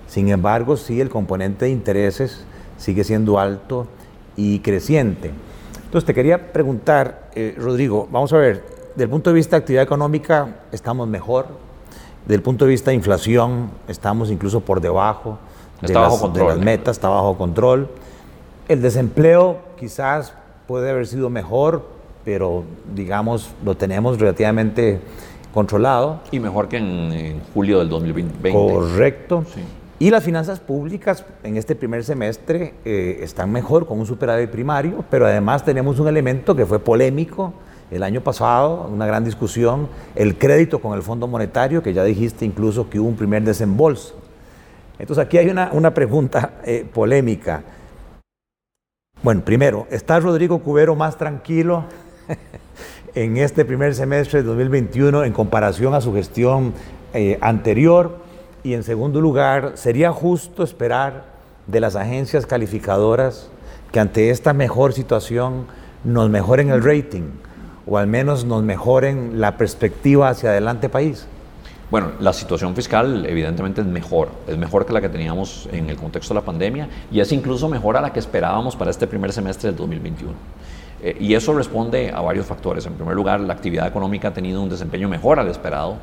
Sin 0.07 0.29
embargo, 0.29 0.75
sí, 0.75 1.01
el 1.01 1.09
componente 1.09 1.65
de 1.65 1.71
intereses 1.71 2.43
sigue 2.77 3.03
siendo 3.03 3.37
alto 3.37 3.85
y 4.35 4.59
creciente. 4.59 5.29
Entonces, 5.85 6.05
te 6.05 6.15
quería 6.15 6.51
preguntar, 6.51 7.29
eh, 7.35 7.53
Rodrigo, 7.59 8.07
vamos 8.11 8.33
a 8.33 8.37
ver, 8.37 8.63
desde 8.95 9.03
el 9.03 9.09
punto 9.11 9.29
de 9.29 9.35
vista 9.35 9.55
de 9.55 9.61
actividad 9.61 9.83
económica, 9.83 10.61
estamos 10.71 11.07
mejor. 11.07 11.45
Desde 12.23 12.35
el 12.35 12.41
punto 12.41 12.65
de 12.65 12.71
vista 12.71 12.89
de 12.89 12.95
inflación, 12.95 13.69
estamos 13.87 14.31
incluso 14.31 14.61
por 14.61 14.81
debajo 14.81 15.37
de, 15.81 15.93
las, 15.93 16.57
metas, 16.57 16.97
está 16.97 17.09
bajo 17.09 17.37
control. 17.37 17.89
El 18.67 18.81
desempleo 18.81 19.59
quizás 19.79 20.33
puede 20.67 20.89
haber 20.89 21.07
sido 21.07 21.29
mejor, 21.29 21.85
pero 22.23 22.63
digamos 22.93 23.49
lo 23.63 23.75
tenemos 23.75 24.19
relativamente 24.19 24.99
controlado. 25.53 26.21
Y 26.31 26.39
mejor 26.39 26.67
que 26.67 26.77
en, 26.77 27.41
julio 27.53 27.79
del 27.79 27.89
2020. 27.89 28.51
Correcto. 28.51 29.43
Y 30.01 30.11
las 30.11 30.23
finanzas 30.23 30.59
públicas 30.59 31.25
en 31.43 31.57
este 31.57 31.75
primer 31.75 32.05
semestre 32.05 32.73
eh, 32.85 33.19
están 33.21 33.51
mejor 33.51 33.85
con 33.85 33.99
un 33.99 34.05
superávit 34.05 34.49
primario, 34.49 35.03
pero 35.09 35.25
además 35.25 35.65
tenemos 35.65 35.99
un 35.99 36.07
elemento 36.07 36.55
que 36.55 36.65
fue 36.65 36.79
polémico 36.79 37.53
el 37.91 38.03
año 38.03 38.21
pasado, 38.21 38.89
una 38.93 39.05
gran 39.05 39.25
discusión, 39.25 39.89
el 40.15 40.37
crédito 40.37 40.79
con 40.79 40.95
el 40.95 41.01
Fondo 41.01 41.27
Monetario, 41.27 41.81
que 41.83 41.93
ya 41.93 42.03
dijiste 42.03 42.45
incluso 42.45 42.89
que 42.89 42.99
hubo 42.99 43.09
un 43.09 43.15
primer 43.15 43.43
desembolso. 43.43 44.15
Entonces 44.99 45.25
aquí 45.25 45.37
hay 45.37 45.49
una, 45.49 45.93
pregunta 45.93 46.55
eh, 46.65 46.85
polémica. 46.93 47.63
Bueno, 49.23 49.41
primero, 49.43 49.87
¿está 49.89 50.19
Rodrigo 50.19 50.59
Cubero 50.59 50.95
más 50.95 51.17
tranquilo 51.17 51.85
en 53.15 53.37
este 53.37 53.63
primer 53.63 53.95
semestre 53.95 54.41
de 54.41 54.47
2021 54.47 55.23
en 55.23 55.33
comparación 55.33 55.93
a 55.93 56.01
su 56.01 56.13
gestión 56.13 56.73
eh, 57.13 57.37
anterior? 57.41 58.17
Y 58.61 58.73
en 58.73 58.83
segundo 58.83 59.21
lugar, 59.21 59.73
¿sería 59.75 60.11
justo 60.11 60.63
esperar 60.63 61.23
de 61.67 61.79
las 61.79 61.95
agencias 61.95 62.45
calificadoras 62.45 63.49
que 63.93 64.01
ante 64.01 64.31
esta 64.31 64.51
mejor 64.51 64.91
situación 64.91 65.67
nos 66.03 66.29
mejoren 66.29 66.69
el 66.71 66.83
rating 66.83 67.31
o 67.87 67.97
al 67.97 68.07
menos 68.07 68.43
nos 68.43 68.63
mejoren 68.63 69.39
la 69.39 69.57
perspectiva 69.57 70.29
hacia 70.29 70.49
adelante 70.49 70.89
país? 70.89 71.25
Bueno, 71.91 72.11
la 72.19 72.33
situación 72.33 72.75
fiscal 72.75 73.25
evidentemente 73.25 73.81
es 73.81 73.87
mejor, 73.87 74.29
es 74.47 74.55
mejor 74.57 74.85
que 74.85 74.93
la 74.93 75.01
que 75.01 75.09
teníamos 75.09 75.67
en 75.71 75.89
el 75.89 75.97
contexto 75.97 76.35
de 76.35 76.39
la 76.39 76.45
pandemia 76.45 76.87
y 77.11 77.19
es 77.19 77.31
incluso 77.31 77.67
mejor 77.67 77.97
a 77.97 78.01
la 78.01 78.13
que 78.13 78.19
esperábamos 78.19 78.75
para 78.75 78.91
este 78.91 79.07
primer 79.07 79.33
semestre 79.33 79.69
del 79.69 79.77
2021. 79.77 80.33
Eh, 81.01 81.15
y 81.19 81.33
eso 81.33 81.53
responde 81.53 82.11
a 82.13 82.21
varios 82.21 82.45
factores. 82.45 82.85
En 82.85 82.93
primer 82.93 83.15
lugar, 83.15 83.39
la 83.39 83.53
actividad 83.53 83.87
económica 83.87 84.29
ha 84.29 84.33
tenido 84.33 84.61
un 84.61 84.69
desempeño 84.69 85.07
mejor 85.07 85.39
al 85.39 85.47
esperado. 85.47 85.97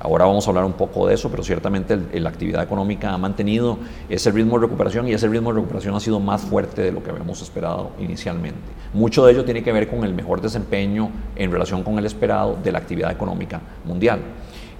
Ahora 0.00 0.24
vamos 0.24 0.44
a 0.48 0.50
hablar 0.50 0.64
un 0.64 0.72
poco 0.72 1.06
de 1.06 1.14
eso, 1.14 1.30
pero 1.30 1.44
ciertamente 1.44 1.96
la 2.14 2.28
actividad 2.28 2.60
económica 2.64 3.12
ha 3.12 3.18
mantenido 3.18 3.78
ese 4.08 4.32
ritmo 4.32 4.58
de 4.58 4.66
recuperación 4.66 5.06
y 5.06 5.12
ese 5.12 5.28
ritmo 5.28 5.50
de 5.52 5.60
recuperación 5.60 5.94
ha 5.94 6.00
sido 6.00 6.18
más 6.18 6.42
fuerte 6.42 6.82
de 6.82 6.90
lo 6.90 7.04
que 7.04 7.10
habíamos 7.10 7.40
esperado 7.40 7.92
inicialmente. 8.00 8.58
Mucho 8.94 9.24
de 9.24 9.32
ello 9.32 9.44
tiene 9.44 9.62
que 9.62 9.70
ver 9.70 9.88
con 9.88 10.02
el 10.02 10.12
mejor 10.12 10.40
desempeño 10.40 11.10
en 11.36 11.52
relación 11.52 11.84
con 11.84 11.98
el 11.98 12.06
esperado 12.06 12.58
de 12.64 12.72
la 12.72 12.78
actividad 12.78 13.12
económica 13.12 13.60
mundial. 13.84 14.20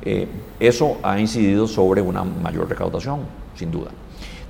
Eh, 0.05 0.27
eso 0.59 0.97
ha 1.05 1.21
incidido 1.21 1.69
sobre 1.69 2.03
una 2.03 2.25
mayor 2.25 2.69
recaudación, 2.69 3.21
sin 3.55 3.71
duda. 3.71 3.93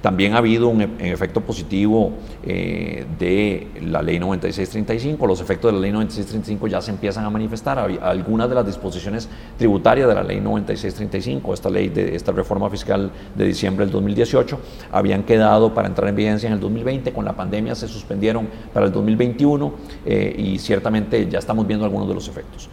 También 0.03 0.35
ha 0.35 0.39
habido 0.39 0.69
un, 0.69 0.83
e-, 0.83 1.13
efecto 1.13 1.41
positivo 1.41 2.13
eh, 2.43 3.07
de 3.19 3.69
la 3.81 4.03
ley 4.03 4.19
9635. 4.19 5.27
Los 5.27 5.41
efectos 5.41 5.71
de 5.71 5.77
la 5.77 5.81
ley 5.81 5.93
9635 5.93 6.67
ya 6.67 6.83
se 6.83 6.91
empiezan 6.91 7.25
a 7.25 7.31
manifestar. 7.31 7.79
Algunas 7.79 8.49
de 8.49 8.55
las 8.55 8.67
disposiciones 8.67 9.29
tributarias 9.57 10.09
de 10.09 10.15
la 10.15 10.25
ley 10.25 10.41
9635, 10.41 11.55
esta 11.55 11.71
ley 11.71 11.89
de 11.89 12.17
esta 12.17 12.33
reforma 12.33 12.69
fiscal 12.69 13.11
de 13.35 13.45
diciembre 13.47 13.87
del 13.87 13.93
2018, 13.93 14.59
habían 14.91 15.23
quedado 15.23 15.73
para 15.73 15.89
entrar 15.89 16.09
en 16.09 16.17
vigencia 16.17 16.49
en 16.49 16.55
el 16.55 16.61
2020. 16.61 17.13
Con 17.13 17.25
la 17.25 17.35
pandemia 17.35 17.75
se 17.77 17.87
suspendieron 17.87 18.49
para 18.73 18.87
el 18.87 18.93
2021 18.93 19.73
eh, 20.05 20.35
y 20.37 20.59
ciertamente 20.59 21.29
ya 21.29 21.39
estamos 21.39 21.67
viendo 21.67 21.85
algunos 21.85 22.09
de 22.09 22.15
los 22.15 22.29
efectos. 22.29 22.69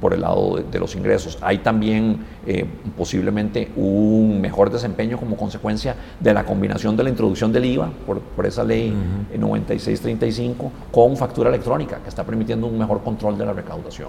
Por 0.00 0.14
el 0.14 0.22
lado 0.22 0.62
de, 0.70 0.78
los 0.78 0.94
ingresos. 0.96 1.38
Hay 1.42 1.58
también 1.58 2.24
eh, 2.46 2.64
posiblemente 2.96 3.70
un 3.76 4.40
mejor 4.40 4.70
desempeño 4.70 5.18
como 5.18 5.36
consecuencia 5.36 5.94
de 6.18 6.32
la 6.32 6.44
combinación 6.44 6.96
de 6.96 7.04
la 7.04 7.10
introducción 7.10 7.52
del 7.52 7.64
IVA 7.66 7.90
por, 8.06 8.46
esa 8.46 8.64
ley 8.64 8.94
9635 9.36 10.72
con 10.90 11.16
factura 11.16 11.50
electrónica, 11.50 11.98
que 12.02 12.08
está 12.08 12.24
permitiendo 12.24 12.66
un 12.66 12.78
mejor 12.78 13.02
control 13.02 13.36
de 13.36 13.44
la 13.44 13.52
recaudación. 13.52 14.08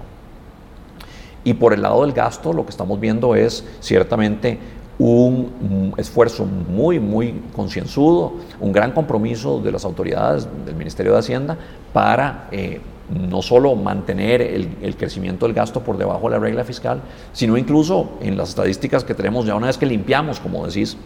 Y 1.44 1.54
por 1.54 1.72
el 1.72 1.82
lado 1.82 2.02
del 2.02 2.12
gasto, 2.12 2.52
lo 2.52 2.64
que 2.64 2.70
estamos 2.70 2.98
viendo 2.98 3.34
es 3.34 3.64
ciertamente 3.80 4.58
un 4.98 5.94
esfuerzo 5.96 6.44
muy, 6.44 6.98
muy 6.98 7.42
concienzudo, 7.54 8.34
un 8.58 8.72
gran 8.72 8.92
compromiso 8.92 9.60
de 9.60 9.70
las 9.70 9.84
autoridades 9.84 10.48
del 10.66 10.74
Ministerio 10.74 11.12
de 11.12 11.18
Hacienda 11.18 11.56
para 11.92 12.48
eh, 12.50 12.80
no 13.10 13.42
solo 13.42 13.74
mantener 13.74 14.42
el, 14.42 14.96
crecimiento 14.96 15.46
del 15.46 15.54
gasto 15.54 15.82
por 15.82 15.96
debajo 15.96 16.28
de 16.28 16.36
la 16.36 16.38
regla 16.38 16.64
fiscal, 16.64 17.00
sino 17.32 17.56
incluso 17.56 18.10
en 18.20 18.36
las 18.36 18.50
estadísticas 18.50 19.04
que 19.04 19.14
tenemos 19.14 19.46
ya 19.46 19.54
una 19.54 19.68
vez 19.68 19.78
que 19.78 19.86
limpiamos, 19.86 20.40
como 20.40 20.66
decís, 20.66 20.96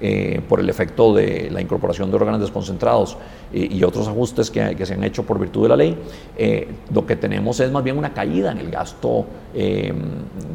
eh, 0.00 0.42
por 0.46 0.60
el 0.60 0.68
efecto 0.68 1.14
de 1.14 1.48
la 1.50 1.62
incorporación 1.62 2.10
de 2.10 2.16
órganos 2.16 2.40
desconcentrados 2.40 3.16
eh, 3.52 3.66
y 3.70 3.82
otros 3.82 4.06
ajustes 4.08 4.50
que, 4.50 4.84
se 4.84 4.94
han 4.94 5.04
hecho 5.04 5.24
por 5.24 5.38
virtud 5.38 5.62
de 5.62 5.68
la 5.68 5.76
ley, 5.76 5.96
lo 6.92 7.06
que 7.06 7.16
tenemos 7.16 7.60
es 7.60 7.70
más 7.70 7.82
bien 7.82 7.96
una 7.96 8.12
caída 8.12 8.52
en 8.52 8.58
el 8.58 8.70
gasto 8.70 9.24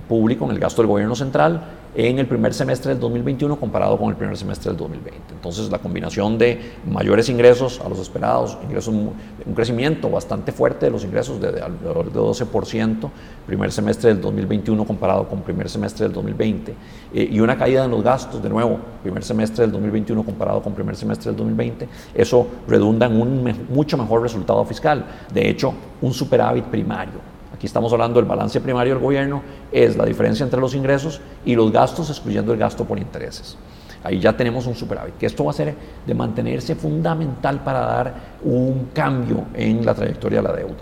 público, 0.08 0.46
en 0.46 0.52
el 0.52 0.60
gasto 0.60 0.84
del 0.84 0.90
gobierno 0.90 1.16
central, 1.16 1.81
en 1.94 2.20
el 2.20 2.28
primer 2.28 2.54
semestre 2.54 2.92
del 2.92 3.00
2021 3.00 3.60
comparado 3.60 3.98
con 3.98 4.10
el 4.10 4.16
primer 4.16 4.38
semestre 4.38 4.72
del 4.72 4.78
2020. 4.78 5.34
Entonces, 5.34 5.70
la 5.70 5.80
combinación 5.80 6.38
de 6.38 6.60
mayores 6.90 7.28
ingresos 7.30 7.82
a 7.82 7.90
los 7.90 8.00
esperados, 8.00 8.58
ingresos, 8.64 8.94
un 8.94 9.54
crecimiento 9.54 10.10
bastante 10.10 10.52
fuerte 10.52 10.86
de 10.86 10.92
los 10.92 11.04
ingresos 11.04 11.42
de, 11.42 11.48
alrededor 11.62 12.12
de 12.12 12.20
12%, 12.20 13.10
primer 13.46 13.72
semestre 13.72 14.14
del 14.14 14.22
2021 14.22 14.86
comparado 14.86 15.28
con 15.28 15.42
primer 15.42 15.70
semestre 15.70 16.06
del 16.06 16.14
2020, 16.14 16.76
eh, 17.14 17.30
y 17.30 17.40
una 17.40 17.58
caída 17.58 17.84
en 17.84 17.92
los 17.92 18.04
gastos, 18.04 18.42
de 18.42 18.50
nuevo, 18.50 18.80
primer 19.04 19.24
semestre 19.24 19.64
del 19.64 19.72
2021 19.74 20.24
comparado 20.24 20.62
con 20.62 20.74
primer 20.74 20.96
semestre 20.96 21.32
del 21.32 21.38
2020, 21.38 21.90
eso 22.14 22.48
redunda 22.68 23.08
en 23.08 23.20
un 23.20 23.66
mucho 23.70 23.98
mejor 23.98 24.22
resultado 24.22 24.64
fiscal. 24.66 25.06
De 25.34 25.50
hecho, 25.50 25.74
un 26.02 26.14
superávit 26.14 26.66
primario 26.66 27.31
Aquí 27.62 27.68
estamos 27.68 27.94
hablando 27.94 28.20
del 28.20 28.28
balance 28.28 28.60
primario 28.60 28.96
del 28.96 29.04
gobierno, 29.04 29.44
es 29.72 29.96
la 29.96 30.04
diferencia 30.04 30.44
entre 30.44 30.60
los 30.60 30.74
ingresos 30.74 31.22
y 31.46 31.54
los 31.54 31.72
gastos, 31.72 32.10
excluyendo 32.10 32.54
el 32.54 32.58
gasto 32.58 32.86
por 32.86 32.98
intereses. 32.98 33.56
Ahí 34.04 34.20
ya 34.20 34.36
tenemos 34.36 34.66
un 34.66 34.74
superávit, 34.74 35.16
que 35.20 35.28
esto 35.28 35.46
va 35.46 35.52
a 35.52 35.54
ser 35.54 35.76
de 36.08 36.14
mantenerse 36.16 36.74
fundamental 36.74 37.64
para 37.64 37.82
dar 37.82 38.14
un 38.44 38.88
cambio 38.92 39.44
en 39.54 39.86
la 39.86 39.94
trayectoria 39.94 40.42
de 40.42 40.48
la 40.48 40.56
deuda. 40.56 40.78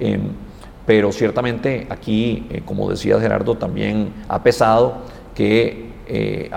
Em, 0.00 0.22
pero 0.86 1.12
ciertamente 1.12 1.86
aquí, 1.90 2.46
eh, 2.48 2.62
como 2.64 2.88
decía 2.88 3.20
Gerardo, 3.20 3.58
también 3.58 4.14
ha 4.26 4.42
pesado 4.42 4.94
que 5.34 5.90
eh, 6.06 6.50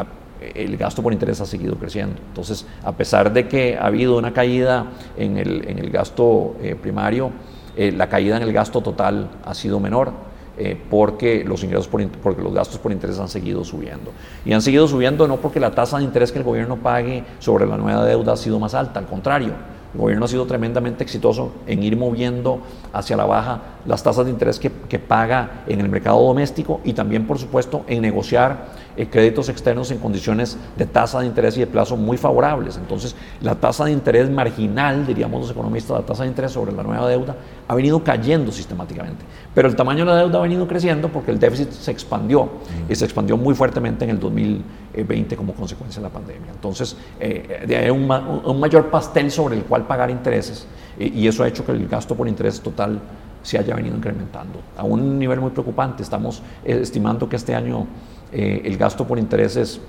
el 0.56 0.78
gasto 0.78 1.04
por 1.04 1.12
interés 1.12 1.42
ha 1.42 1.46
seguido 1.46 1.76
creciendo. 1.76 2.22
Entonces, 2.26 2.66
a 2.86 2.94
pesar 2.94 3.34
de 3.34 3.50
que 3.50 3.76
ha 3.76 3.88
habido 3.88 4.18
una 4.18 4.32
caída 4.32 4.86
en 5.18 5.36
el, 5.36 5.68
en 5.68 5.78
el 5.78 5.90
gasto 5.90 6.56
eh, 6.62 6.76
primario, 6.82 7.32
eh, 7.78 7.92
la 7.92 8.10
caída 8.10 8.38
en 8.38 8.44
el 8.44 8.52
gasto 8.52 8.82
total 8.82 9.30
ha 9.46 9.54
sido 9.54 9.80
menor. 9.80 10.12
Eh, 10.60 10.76
porque, 10.90 11.44
los 11.46 11.64
ingresos 11.64 11.88
por, 11.88 12.06
porque 12.10 12.42
los 12.42 12.52
gastos 12.52 12.80
por 12.80 12.92
interés 12.92 13.20
han 13.20 13.28
seguido 13.28 13.64
subiendo. 13.64 14.12
Y 14.44 14.54
han 14.54 14.62
seguido 14.64 14.88
subiendo 14.88 15.28
no 15.28 15.38
porque 15.38 15.60
la 15.60 15.70
tasa 15.70 16.00
de 16.00 16.04
interés 16.04 16.32
que 16.32 16.40
el 16.40 16.44
gobierno 16.44 16.78
pague 16.78 17.24
sobre 17.38 17.68
la 17.68 17.78
nueva 17.78 18.04
deuda 18.04 18.34
ha 18.34 18.38
sido 18.38 18.60
más 18.60 18.74
alta, 18.74 19.00
al 19.00 19.06
contrario, 19.06 19.54
el 19.94 20.00
gobierno 20.00 20.26
ha 20.26 20.28
sido 20.28 20.46
tremendamente 20.48 21.04
exitoso 21.04 21.52
en 21.68 21.84
ir 21.84 21.96
moviendo 21.96 22.60
hacia 22.92 23.16
la 23.16 23.26
baja 23.26 23.62
las 23.86 24.02
tasas 24.04 24.26
de 24.26 24.32
interés 24.32 24.60
que, 24.60 24.72
que 24.90 25.00
paga 25.00 25.64
en 25.68 25.80
el 25.80 25.90
mercado 25.90 26.22
doméstico 26.22 26.82
y 26.84 26.94
también, 26.94 27.28
por 27.28 27.38
supuesto, 27.38 27.84
en 27.88 28.02
negociar 28.02 28.66
eh, 28.98 29.08
créditos 29.08 29.48
externos 29.48 29.92
en 29.92 30.00
condiciones 30.00 30.58
de 30.76 30.86
tasa 30.86 31.20
de 31.20 31.28
interés 31.28 31.56
y 31.58 31.60
de 31.60 31.68
plazo 31.68 31.96
muy 31.96 32.18
favorables. 32.18 32.78
Entonces, 32.78 33.16
la 33.42 33.54
tasa 33.54 33.86
de 33.86 33.92
interés 33.92 34.30
marginal, 34.30 35.06
diríamos 35.06 35.42
los 35.42 35.52
economistas, 35.52 36.00
la 36.00 36.06
tasa 36.06 36.24
de 36.24 36.30
interés 36.30 36.52
sobre 36.52 36.72
la 36.72 36.82
nueva 36.82 37.08
deuda, 37.08 37.36
ha 37.68 37.76
venido 37.76 38.04
cayendo 38.04 38.52
sistemáticamente. 38.52 39.24
Pero 39.54 39.68
el 39.68 39.76
tamaño 39.76 40.00
de 40.00 40.12
la 40.12 40.18
deuda 40.18 40.40
ha 40.40 40.42
venido 40.42 40.68
creciendo 40.68 41.10
porque 41.10 41.30
el 41.30 41.40
déficit 41.40 41.70
se 41.72 41.92
expandió 41.92 42.50
y 42.90 42.96
se 42.96 43.06
expandió 43.06 43.38
muy 43.38 43.54
fuertemente 43.54 44.04
en 44.04 44.12
el 44.12 44.20
2020 44.20 45.36
como 45.36 45.54
consecuencia 45.54 46.02
de 46.02 46.08
la 46.08 46.14
pandemia. 46.14 46.52
Entonces, 46.52 46.98
eh, 47.20 47.66
hay 47.70 47.90
un, 47.92 48.60
mayor 48.60 48.90
pastel 48.90 49.30
sobre 49.30 49.58
el 49.58 49.64
cual 49.64 49.86
pagar 49.86 50.10
intereses 50.10 50.66
y 51.00 51.28
eso 51.28 51.44
ha 51.44 51.48
hecho 51.48 51.64
que 51.64 51.72
el 51.72 51.88
gasto 51.88 52.16
por 52.16 52.28
interés 52.28 52.60
total 52.62 53.00
se 53.48 53.58
haya 53.58 53.76
venido 53.76 53.96
incrementando 53.96 54.60
a 54.76 54.84
un 54.84 55.18
nivel 55.18 55.40
muy 55.40 55.52
preocupante. 55.52 56.04
Estamos 56.04 56.44
eh, 56.66 56.80
estimando 56.82 57.30
que 57.30 57.38
este 57.38 57.56
año 57.56 57.88
eh, 58.34 58.62
el 58.66 58.78
gasto 58.78 59.08
por 59.08 59.18
intereses 59.18 59.80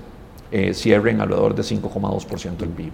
eh, 0.49 0.73
cierre 0.73 1.11
en 1.11 1.19
alrededor 1.19 1.53
de 1.53 1.61
5,2% 1.61 2.55
del 2.55 2.69
PIB. 2.69 2.93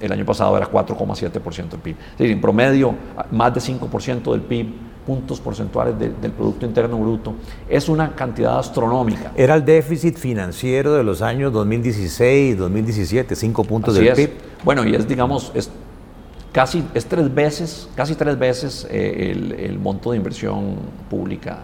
El 0.00 0.10
año 0.10 0.24
pasado 0.24 0.56
era 0.56 0.70
4,7% 0.70 1.68
del 1.68 1.80
PIB. 1.80 1.96
Es 2.12 2.18
decir, 2.18 2.32
en 2.32 2.40
promedio, 2.40 2.94
más 3.32 3.52
de 3.52 3.60
5% 3.60 4.32
del 4.32 4.40
PIB, 4.40 4.66
puntos 5.06 5.40
porcentuales 5.40 5.98
del 5.98 6.32
Producto 6.32 6.64
Interno 6.64 6.96
Bruto, 6.96 7.34
es 7.68 7.90
una 7.90 8.14
cantidad 8.14 8.58
astronómica. 8.58 9.32
Era 9.36 9.56
el 9.56 9.64
déficit 9.64 10.16
financiero 10.16 10.94
de 10.94 11.04
los 11.04 11.20
años 11.20 11.52
2016 11.52 12.54
y 12.54 12.56
2017, 12.56 13.36
5 13.36 13.64
puntos 13.64 13.94
del 13.94 14.14
PIB. 14.14 14.30
Bueno, 14.64 14.86
y 14.86 14.94
es, 14.94 15.06
digamos, 15.06 15.52
es 15.54 15.70
casi 16.58 16.82
es 16.92 17.06
tres 17.06 17.32
veces, 17.32 17.88
casi 17.94 18.16
tres 18.16 18.36
veces 18.36 18.84
eh, 18.90 19.30
el, 19.30 19.52
el 19.52 19.78
monto 19.78 20.10
de 20.10 20.16
inversión 20.16 20.74
pública 21.08 21.60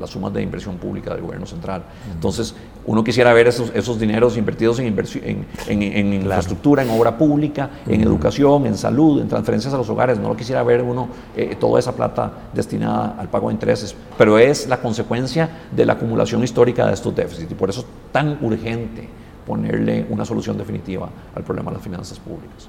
las 0.00 0.10
sumas 0.10 0.32
de 0.32 0.42
inversión 0.42 0.78
pública 0.78 1.14
del 1.14 1.22
gobierno 1.22 1.46
central. 1.46 1.84
Entonces, 2.12 2.56
uno 2.86 3.04
quisiera 3.04 3.32
ver 3.32 3.46
esos, 3.46 3.70
esos 3.72 4.00
dineros 4.00 4.36
invertidos 4.36 4.80
en, 4.80 4.86
en, 4.88 5.46
en, 5.68 5.82
en 5.82 6.12
infraestructura, 6.14 6.82
en 6.82 6.90
obra 6.90 7.16
pública, 7.16 7.70
en 7.86 8.00
educación, 8.00 8.66
en 8.66 8.76
salud, 8.76 9.20
en 9.20 9.28
transferencias 9.28 9.72
a 9.72 9.76
los 9.76 9.88
hogares. 9.88 10.18
No 10.18 10.28
lo 10.28 10.36
quisiera 10.36 10.64
ver 10.64 10.82
uno 10.82 11.08
eh, 11.36 11.56
toda 11.60 11.78
esa 11.78 11.94
plata 11.94 12.32
destinada 12.52 13.14
al 13.16 13.28
pago 13.28 13.46
de 13.46 13.54
intereses, 13.54 13.94
pero 14.18 14.40
es 14.40 14.66
la 14.66 14.78
consecuencia 14.78 15.48
de 15.70 15.86
la 15.86 15.92
acumulación 15.92 16.42
histórica 16.42 16.84
de 16.88 16.94
estos 16.94 17.14
déficits 17.14 17.52
y 17.52 17.54
por 17.54 17.70
eso 17.70 17.82
es 17.82 17.86
tan 18.10 18.38
urgente 18.42 19.08
ponerle 19.46 20.04
una 20.10 20.24
solución 20.24 20.58
definitiva 20.58 21.08
al 21.32 21.44
problema 21.44 21.70
de 21.70 21.76
las 21.76 21.84
finanzas 21.84 22.18
públicas. 22.18 22.68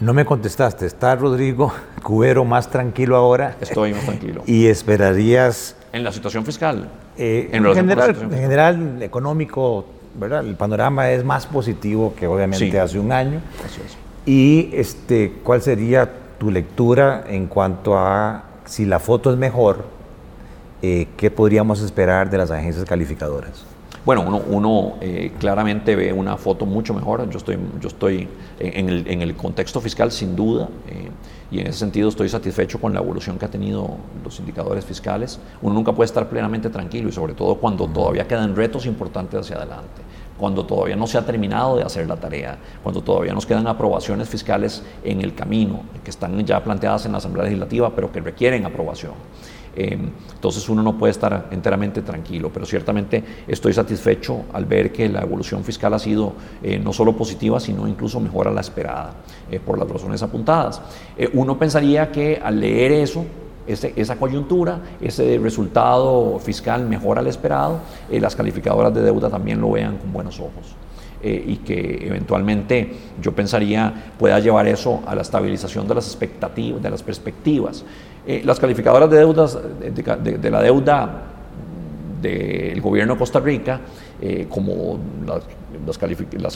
No 0.00 0.14
me 0.14 0.24
contestaste. 0.24 0.86
¿Está 0.86 1.14
Rodrigo 1.14 1.72
Cubero 2.02 2.44
más 2.44 2.70
tranquilo 2.70 3.16
ahora? 3.16 3.56
Estoy 3.60 3.92
más 3.92 4.04
tranquilo. 4.04 4.42
¿Y 4.46 4.66
esperarías 4.66 5.76
en 5.92 6.04
la 6.04 6.12
situación 6.12 6.44
fiscal. 6.44 6.88
Eh, 7.16 7.50
en, 7.52 7.64
general, 7.74 8.16
en 8.20 8.30
general, 8.30 9.02
económico, 9.02 9.86
¿verdad? 10.14 10.46
El 10.46 10.54
panorama 10.54 11.10
es 11.10 11.24
más 11.24 11.46
positivo 11.46 12.14
que 12.16 12.26
obviamente 12.26 12.78
hace 12.78 12.98
un 12.98 13.12
año. 13.12 13.40
Y 14.24 14.70
este, 14.72 15.32
¿cuál 15.42 15.62
sería 15.62 16.08
tu 16.38 16.50
lectura 16.50 17.24
en 17.26 17.46
cuanto 17.46 17.98
a 17.98 18.44
si 18.64 18.84
la 18.86 19.00
foto 19.00 19.32
es 19.32 19.36
mejor, 19.36 19.84
eh, 20.82 21.08
qué 21.16 21.30
podríamos 21.30 21.82
esperar 21.82 22.30
de 22.30 22.38
las 22.38 22.50
agencias 22.50 22.84
calificadoras? 22.84 23.64
Bueno, 24.04 24.24
uno, 24.26 24.42
uno 24.48 24.94
eh, 25.00 25.32
claramente 25.38 25.94
ve 25.94 26.12
una 26.12 26.36
foto 26.36 26.64
mucho 26.64 26.94
mejor. 26.94 27.28
Yo 27.28 27.38
estoy, 27.38 27.58
yo 27.80 27.88
estoy 27.88 28.28
en, 28.58 28.88
el, 28.88 29.06
en 29.06 29.20
el 29.22 29.36
contexto 29.36 29.80
fiscal 29.80 30.10
sin 30.10 30.34
duda. 30.34 30.68
Y 31.50 31.58
en 31.58 31.66
ese 31.66 31.80
sentido 31.80 32.08
estoy 32.08 32.28
satisfecho 32.28 32.80
con 32.80 32.94
la 32.94 33.00
evolución 33.00 33.36
que 33.36 33.44
ha 33.44 33.50
tenido 33.50 33.96
los 34.22 34.38
indicadores 34.38 34.84
fiscales. 34.84 35.40
Uno 35.60 35.74
nunca 35.74 35.92
puede 35.92 36.06
estar 36.06 36.28
plenamente 36.28 36.70
tranquilo 36.70 37.08
y 37.08 37.12
sobre 37.12 37.34
todo 37.34 37.56
cuando 37.56 37.88
todavía 37.88 38.26
quedan 38.28 38.54
retos 38.54 38.86
importantes 38.86 39.40
hacia 39.40 39.56
adelante, 39.56 40.02
cuando 40.38 40.64
todavía 40.64 40.94
no 40.94 41.08
se 41.08 41.18
ha 41.18 41.26
terminado 41.26 41.76
de 41.76 41.82
hacer 41.82 42.06
la 42.06 42.16
tarea, 42.16 42.56
cuando 42.84 43.02
todavía 43.02 43.32
nos 43.32 43.46
quedan 43.46 43.66
aprobaciones 43.66 44.28
fiscales 44.28 44.84
en 45.02 45.22
el 45.22 45.34
camino, 45.34 45.82
que 46.04 46.10
están 46.10 46.38
ya 46.46 46.62
planteadas 46.62 47.06
en 47.06 47.12
la 47.12 47.18
Asamblea 47.18 47.44
Legislativa, 47.44 47.90
pero 47.96 48.12
que 48.12 48.20
requieren 48.20 48.64
aprobación. 48.64 49.14
Em, 49.80 50.10
entonces 50.34 50.68
uno 50.68 50.82
no 50.82 50.98
puede 50.98 51.12
estar 51.12 51.48
enteramente 51.50 52.02
tranquilo, 52.02 52.50
pero 52.52 52.66
ciertamente 52.66 53.24
estoy 53.48 53.72
satisfecho 53.72 54.44
al 54.52 54.66
ver 54.66 54.92
que 54.92 55.08
la 55.08 55.22
evolución 55.22 55.64
fiscal 55.64 55.94
ha 55.94 55.98
sido 55.98 56.34
eh, 56.62 56.78
no 56.78 56.92
solo 56.92 57.16
positiva, 57.16 57.58
sino 57.60 57.88
incluso 57.88 58.20
mejor 58.20 58.48
a 58.48 58.50
la 58.50 58.60
esperada, 58.60 59.14
eh, 59.50 59.58
por 59.58 59.78
las 59.78 59.88
razones 59.88 60.22
apuntadas. 60.22 60.82
Eh, 61.16 61.30
uno 61.32 61.58
pensaría 61.58 62.12
que 62.12 62.38
al 62.42 62.60
leer 62.60 62.92
eso, 62.92 63.24
esa 63.66 64.16
coyuntura, 64.16 64.80
ese 65.00 65.38
resultado 65.38 66.38
fiscal 66.40 66.86
mejor 66.86 67.18
al 67.18 67.28
esperado, 67.28 67.80
las 68.10 68.36
calificadoras 68.36 68.92
de 68.92 69.00
deuda 69.00 69.30
también 69.30 69.60
lo 69.60 69.70
vean 69.70 69.96
con 69.96 70.12
buenos 70.12 70.40
ojos. 70.40 70.76
y 71.22 71.56
que 71.58 72.06
eventualmente 72.06 72.94
yo 73.20 73.32
pensaría 73.32 74.12
pueda 74.18 74.40
llevar 74.40 74.66
eso 74.66 75.02
a 75.06 75.14
la 75.14 75.20
estabilización 75.20 75.86
de 75.86 75.96
las 75.96 76.06
expectativas, 76.06 76.82
de 76.82 76.88
las 76.88 77.02
perspectivas. 77.02 77.84
Eh, 78.26 78.42
las 78.44 78.60
calificadoras 78.60 79.10
de 79.10 79.16
deudas, 79.18 79.58
de, 79.80 80.50
la 80.50 80.62
deuda 80.62 81.22
del 82.20 82.80
gobierno 82.80 83.14
de 83.14 83.18
Costa 83.18 83.40
Rica, 83.40 83.80
eh, 84.20 84.46
como 84.48 84.98
las, 85.26 85.98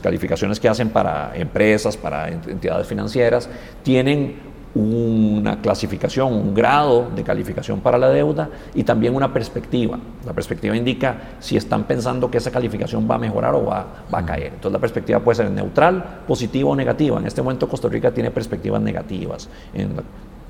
calificaciones 0.02 0.60
que 0.60 0.68
hacen 0.68 0.90
para 0.90 1.32
empresas, 1.34 1.96
para 1.96 2.28
entidades 2.28 2.86
financieras, 2.86 3.48
tienen 3.82 4.54
una 4.74 5.60
clasificación, 5.60 6.32
un 6.32 6.52
grado 6.52 7.08
de 7.14 7.22
calificación 7.22 7.80
para 7.80 7.96
la 7.96 8.08
deuda 8.08 8.50
y 8.74 8.82
también 8.82 9.14
una 9.14 9.32
perspectiva. 9.32 9.98
La 10.26 10.32
perspectiva 10.32 10.76
indica 10.76 11.36
si 11.38 11.56
están 11.56 11.84
pensando 11.84 12.30
que 12.30 12.38
esa 12.38 12.50
calificación 12.50 13.08
va 13.08 13.14
a 13.14 13.18
mejorar 13.18 13.54
o 13.54 13.64
va, 13.64 14.04
a 14.10 14.26
caer. 14.26 14.54
Entonces 14.54 14.72
la 14.72 14.80
perspectiva 14.80 15.20
puede 15.20 15.36
ser 15.36 15.50
neutral, 15.50 16.22
positiva 16.26 16.70
o 16.70 16.76
negativa. 16.76 17.18
En 17.18 17.26
este 17.26 17.40
momento 17.40 17.68
Costa 17.68 17.88
Rica 17.88 18.10
tiene 18.10 18.30
perspectivas 18.32 18.82
negativas 18.82 19.48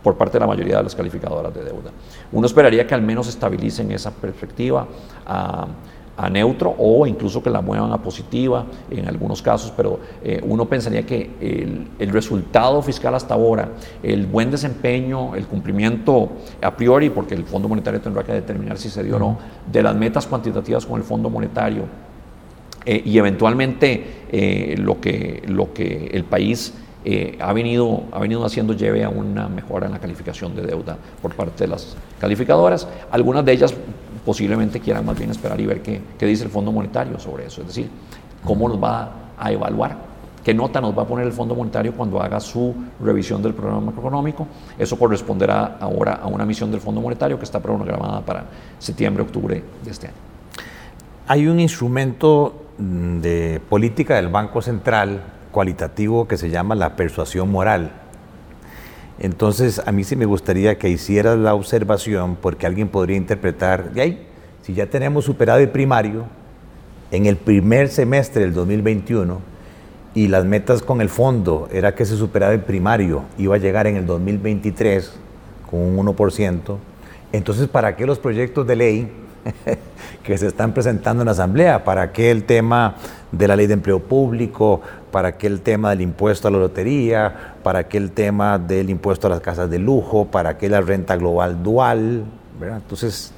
por 0.05 0.17
parte 0.17 0.35
de 0.35 0.41
la 0.41 0.47
mayoría 0.47 0.77
de 0.77 0.85
las 0.85 0.95
calificadoras 0.95 1.53
de 1.53 1.65
deuda. 1.65 1.91
Uno 2.31 2.47
esperaría 2.47 2.87
que 2.87 2.95
al 2.95 3.03
menos 3.03 3.27
estabilicen 3.27 3.91
esa 3.91 4.13
perspectiva. 4.13 4.87
a 5.27 5.67
a 6.17 6.31
neutro 6.31 6.75
o 6.79 7.07
incluso 7.07 7.43
que 7.43 7.51
la 7.51 7.61
muevan 7.61 7.93
a 7.93 7.99
positiva 7.99 8.65
en 8.91 9.09
algunos 9.09 9.43
casos, 9.43 9.73
pero 9.77 9.99
eh, 10.23 10.41
uno 10.45 10.67
pensaría 10.67 11.05
que 11.05 11.31
el, 11.99 12.09
resultado 12.11 12.81
fiscal 12.83 13.15
hasta 13.15 13.35
ahora, 13.35 13.71
el 14.03 14.27
buen 14.27 14.51
desempeño, 14.51 15.35
el 15.35 15.47
cumplimiento 15.47 16.31
a 16.63 16.77
priori, 16.77 17.11
porque 17.11 17.35
el 17.35 17.45
Fondo 17.45 17.69
Monetario 17.69 18.01
tendrá 18.01 18.23
que 18.23 18.33
determinar 18.33 18.79
si 18.79 18.89
se 18.89 19.03
dio 19.03 19.17
o 19.17 19.19
no, 19.19 19.39
de 19.71 19.83
las 19.83 19.97
metas 19.97 20.27
cuantitativas 20.27 20.87
con 20.87 21.01
el 21.01 21.03
Fondo 21.05 21.29
Monetario 21.29 21.83
eh, 22.87 23.03
y 23.05 23.19
eventualmente 23.19 24.27
eh, 24.31 24.77
lo, 24.79 25.01
que, 25.01 25.43
lo 25.49 25.73
que 25.73 26.11
el 26.13 26.25
país 26.25 26.75
ha, 27.41 27.53
venido, 27.53 28.05
ha 28.13 28.19
venido 28.19 28.45
haciendo 28.45 28.73
lleve 28.73 29.05
a 29.05 29.09
una 29.09 29.49
mejora 29.49 29.87
en 29.87 29.93
la 29.93 29.99
calificación 29.99 30.55
de 30.57 30.63
deuda 30.63 30.97
por 31.21 31.35
parte 31.35 31.65
de 31.65 31.69
las 31.69 31.97
calificadoras. 32.19 32.89
Algunas 33.11 33.45
de 33.45 33.53
ellas 33.53 33.75
posiblemente 34.25 34.81
quieran 34.81 35.05
más 35.05 35.19
bien 35.19 35.31
esperar 35.31 35.61
y 35.61 35.67
ver 35.67 35.83
qué, 35.83 36.01
dice 36.21 36.45
el 36.45 36.51
Fondo 36.51 36.73
Monetario 36.73 37.19
sobre 37.19 37.47
eso, 37.47 37.61
es 37.61 37.69
decir, 37.69 37.91
cómo 38.43 38.69
nos 38.69 38.83
va 38.83 39.13
a 39.39 39.53
evaluar, 39.53 39.97
qué 40.43 40.55
nota 40.55 40.81
nos 40.81 40.97
va 40.97 41.03
a 41.03 41.07
poner 41.07 41.27
el 41.27 41.33
Fondo 41.33 41.55
Monetario 41.55 41.93
cuando 41.93 42.21
haga 42.23 42.41
su 42.41 42.75
revisión 43.01 43.43
del 43.43 43.55
programa 43.55 43.81
macroeconómico. 43.81 44.47
Eso 44.79 44.99
corresponderá 44.99 45.77
ahora 45.81 46.21
a 46.23 46.27
una 46.27 46.47
misión 46.47 46.71
del 46.71 46.81
Fondo 46.81 47.01
Monetario 47.01 47.39
que 47.39 47.45
está 47.45 47.61
programada 47.61 48.21
para 48.23 48.45
septiembre, 48.79 49.23
octubre 49.23 49.63
de 49.85 49.91
este 49.91 50.07
año. 50.07 50.17
Hay 51.27 51.47
un 51.47 51.61
instrumento 51.61 52.55
de 52.79 53.61
política 53.69 54.17
del 54.17 54.29
Banco 54.29 54.61
Central 54.61 55.23
cualitativo 55.55 56.29
que 56.29 56.37
se 56.37 56.51
llama 56.51 56.75
la 56.75 56.97
persuasión 56.97 57.51
moral 57.51 58.05
entonces, 59.19 59.81
a 59.85 59.93
mí 59.93 60.03
sí 60.05 60.17
me 60.17 60.27
gustaría 60.27 60.77
que 60.77 60.89
hicieras 60.89 61.39
la 61.39 61.55
observación, 61.55 62.37
porque 62.41 62.67
alguien 62.67 62.89
podría 62.89 63.17
interpretar, 63.17 63.93
de 63.93 64.01
ahí, 64.01 64.27
si 64.63 64.75
ya 64.75 64.87
tenemos 64.87 65.25
superado 65.25 65.61
el 65.61 65.69
primario 65.69 66.25
en 67.11 67.27
el 67.27 67.37
primer 67.37 67.89
semestre 67.89 68.43
del 68.43 68.55
2021 68.55 69.39
y 70.15 70.29
las 70.29 70.45
metas 70.45 70.83
con 70.83 71.01
el 71.01 71.09
fondo 71.09 71.69
era 71.73 71.95
que 71.95 72.05
se 72.05 72.17
superaba 72.17 72.53
el 72.53 72.61
primario, 72.61 73.25
iba 73.39 73.55
a 73.55 73.59
llegar 73.59 73.87
en 73.87 73.97
el 73.97 74.07
2023 74.07 75.13
con 75.71 75.81
un 75.81 76.07
1%, 76.07 76.77
entonces, 77.33 77.69
¿para 77.69 77.97
qué 77.97 78.07
los 78.07 78.19
proyectos 78.19 78.67
de 78.67 78.77
ley 78.77 79.13
que 80.23 80.39
se 80.39 80.47
están 80.47 80.73
presentando 80.73 81.23
en 81.23 81.27
la 81.27 81.33
Asamblea? 81.33 81.85
¿Para 81.85 82.13
qué 82.13 82.31
el 82.31 82.45
tema 82.45 82.95
de 83.33 83.49
la 83.49 83.57
ley 83.57 83.67
de 83.67 83.75
empleo 83.75 84.01
público? 84.01 84.83
¿Para 85.15 85.39
qué 85.39 85.47
el 85.47 85.61
tema 85.61 85.91
del 85.91 86.01
impuesto 86.01 86.49
a 86.49 86.51
la 86.51 86.59
lotería? 86.59 87.55
¿Para 87.63 87.87
qué 87.87 87.99
el 87.99 88.11
tema 88.11 88.59
del 88.59 88.91
impuesto 88.91 89.29
a 89.29 89.31
las 89.31 89.41
casas 89.41 89.71
de 89.71 89.79
lujo? 89.79 90.25
¿Para 90.25 90.59
qué 90.59 90.69
la 90.69 90.81
renta 90.81 91.15
global 91.15 91.63
dual? 91.63 92.25
Entonces, 92.61 93.31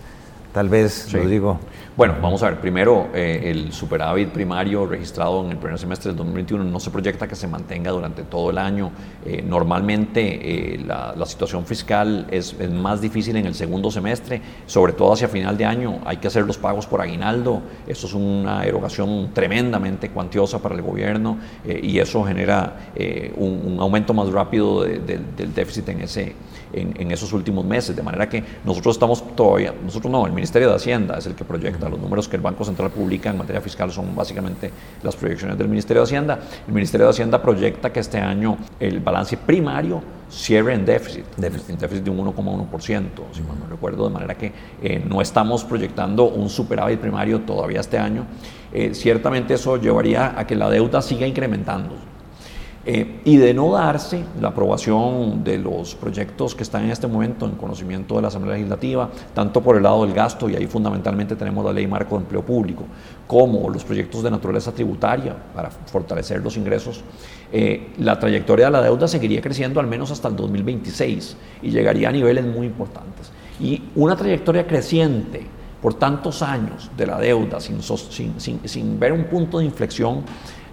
tal 0.55 0.70
vez, 0.70 1.12
lo 1.12 1.28
digo, 1.28 1.61
bueno, 1.97 2.14
vamos 2.20 2.43
a 2.43 2.51
ver, 2.51 2.60
primero 2.60 3.09
eh, 3.14 3.40
el 3.44 3.73
superávit 3.73 4.28
primario 4.28 4.85
registrado 4.85 5.43
en 5.43 5.52
el 5.52 5.56
primer 5.56 5.78
semestre 5.78 6.10
del 6.10 6.18
2021 6.18 6.62
no 6.64 6.78
se 6.78 6.90
proyecta 6.90 7.27
que 7.27 7.35
se 7.35 7.48
mantenga 7.48 7.90
durante 7.90 8.23
todo 8.23 8.51
el 8.51 8.59
año. 8.59 8.90
Eh, 9.24 9.43
normalmente 9.43 10.74
eh, 10.74 10.85
la, 10.85 11.14
situación 11.24 11.64
fiscal 11.64 12.27
es, 12.31 12.55
más 12.70 13.01
difícil 13.01 13.35
en 13.36 13.47
el 13.47 13.55
segundo 13.55 13.90
semestre, 13.90 14.43
sobre 14.66 14.93
todo 14.93 15.14
hacia 15.14 15.27
final 15.27 15.56
de 15.56 15.64
año. 15.64 16.01
Hay 16.05 16.18
que 16.18 16.27
hacer 16.27 16.44
los 16.44 16.59
pagos 16.59 16.86
por 16.86 17.01
aguinaldo. 17.01 17.62
Eso 17.86 18.06
es 18.06 18.12
una 18.12 18.66
erogación 18.66 19.31
tremendamente 19.32 20.10
cuantiosa 20.10 20.60
para 20.60 20.74
el 20.74 20.82
gobierno 20.82 21.39
y 21.64 21.98
eso 21.98 22.23
genera 22.24 22.93
un, 23.36 23.78
aumento 23.81 24.12
más 24.12 24.31
rápido 24.31 24.82
del 24.82 25.55
déficit 25.55 25.89
en 25.89 26.02
ese 26.02 26.35
en, 26.77 27.11
esos 27.11 27.32
últimos 27.32 27.65
meses, 27.65 27.97
de 27.97 28.03
manera 28.03 28.28
que 28.28 28.43
nosotros 28.65 28.97
estamos 28.97 29.35
todavía, 29.35 29.74
nosotros 29.85 30.11
no, 30.11 30.27
el 30.27 30.32
Ministerio 30.32 30.69
de 30.69 30.77
Hacienda 30.77 31.19
es 31.19 31.27
el 31.27 31.35
que 31.35 31.44
proyecta, 31.44 31.89
los 31.89 31.98
números 31.98 32.28
que 32.28 32.36
el 32.36 32.43
Banco 32.43 32.65
Central 32.65 32.90
publica 32.90 33.31
en 33.31 33.39
materia 33.39 33.61
fiscal 33.61 33.90
son 33.90 34.15
básicamente 34.15 34.70
las 35.03 35.16
proyecciones 35.16 35.57
del 35.59 35.69
Ministerio 35.69 36.03
de 36.03 36.05
Hacienda. 36.05 36.39
El 36.66 36.74
Ministerio 36.74 37.07
de 37.07 37.11
Hacienda 37.11 37.40
proyecta 37.40 37.93
que 37.93 38.01
este 38.01 38.19
año 38.19 38.57
el 38.78 39.01
balance 39.01 39.36
primario 39.36 40.03
cierre 40.31 40.74
en 40.74 40.85
déficit, 40.85 41.24
déficit, 41.36 41.78
déficit 41.78 42.05
de 42.05 42.11
un 42.11 42.19
1,1%, 42.19 43.09
si 43.32 43.43
mal 43.43 43.59
no 43.59 43.66
recuerdo, 43.69 44.09
de 44.09 44.15
manera 44.15 44.35
que 44.35 44.53
eh, 44.82 45.03
no 45.07 45.20
estamos 45.20 45.65
proyectando 45.65 46.24
un 46.24 46.48
superávit 46.48 46.98
primario 46.98 47.40
todavía 47.40 47.81
este 47.81 47.98
año. 47.98 48.27
Eh, 48.73 48.94
ciertamente 48.94 49.55
eso 49.55 49.77
llevaría 49.77 50.39
a 50.39 50.47
que 50.47 50.57
la 50.57 50.69
deuda 50.69 51.01
siga 51.01 51.27
incrementando 51.27 51.94
eh, 52.89 53.21
y 53.25 53.37
de 53.37 53.53
no 53.53 53.73
darse 53.73 54.23
la 54.41 54.49
aprobación 54.49 55.43
de 55.43 55.59
los 55.59 55.97
proyectos 55.97 56.55
que 56.55 56.63
están 56.63 56.85
en 56.85 56.93
este 56.93 57.09
momento 57.09 57.45
en 57.45 57.57
conocimiento 57.57 58.15
de 58.15 58.23
la 58.23 58.29
Asamblea 58.29 58.55
Legislativa, 58.55 59.11
tanto 59.35 59.61
por 59.61 59.77
el 59.77 59.83
lado 59.83 60.07
del 60.07 60.15
gasto, 60.15 60.49
y 60.49 60.55
ahí 60.55 60.69
fundamentalmente 60.69 61.35
tenemos 61.35 61.65
la 61.65 61.73
Ley 61.73 61.89
Marco 61.89 62.15
de 62.15 62.23
Empleo 62.23 62.47
Público, 62.47 62.85
como 63.27 63.69
los 63.71 63.83
proyectos 63.83 64.23
de 64.23 64.31
naturaleza 64.31 64.71
tributaria 64.71 65.35
para 65.53 65.69
fortalecer 65.69 66.41
los 66.41 66.57
ingresos, 66.57 67.03
eh, 67.53 67.93
la 67.99 68.21
trayectoria 68.21 68.67
de 68.67 68.71
la 68.71 68.83
deuda 68.83 69.09
seguiría 69.09 69.41
creciendo 69.41 69.81
al 69.81 69.89
menos 69.89 70.13
hasta 70.13 70.29
el 70.29 70.37
2026 70.37 71.37
y 71.63 71.71
llegaría 71.73 72.11
a 72.11 72.13
niveles 72.13 72.45
muy 72.45 72.69
importantes. 72.69 73.33
Y 73.59 73.83
una 73.97 74.15
trayectoria 74.15 74.65
creciente 74.65 75.45
por 75.83 75.95
tantos 75.95 76.41
años 76.41 76.89
de 76.97 77.07
la 77.07 77.19
deuda 77.19 77.59
sin, 77.61 77.81
sin, 77.83 78.61
sin 78.65 79.01
ver 79.01 79.13
un 79.13 79.25
punto 79.25 79.59
de 79.59 79.65
inflexión, 79.65 80.23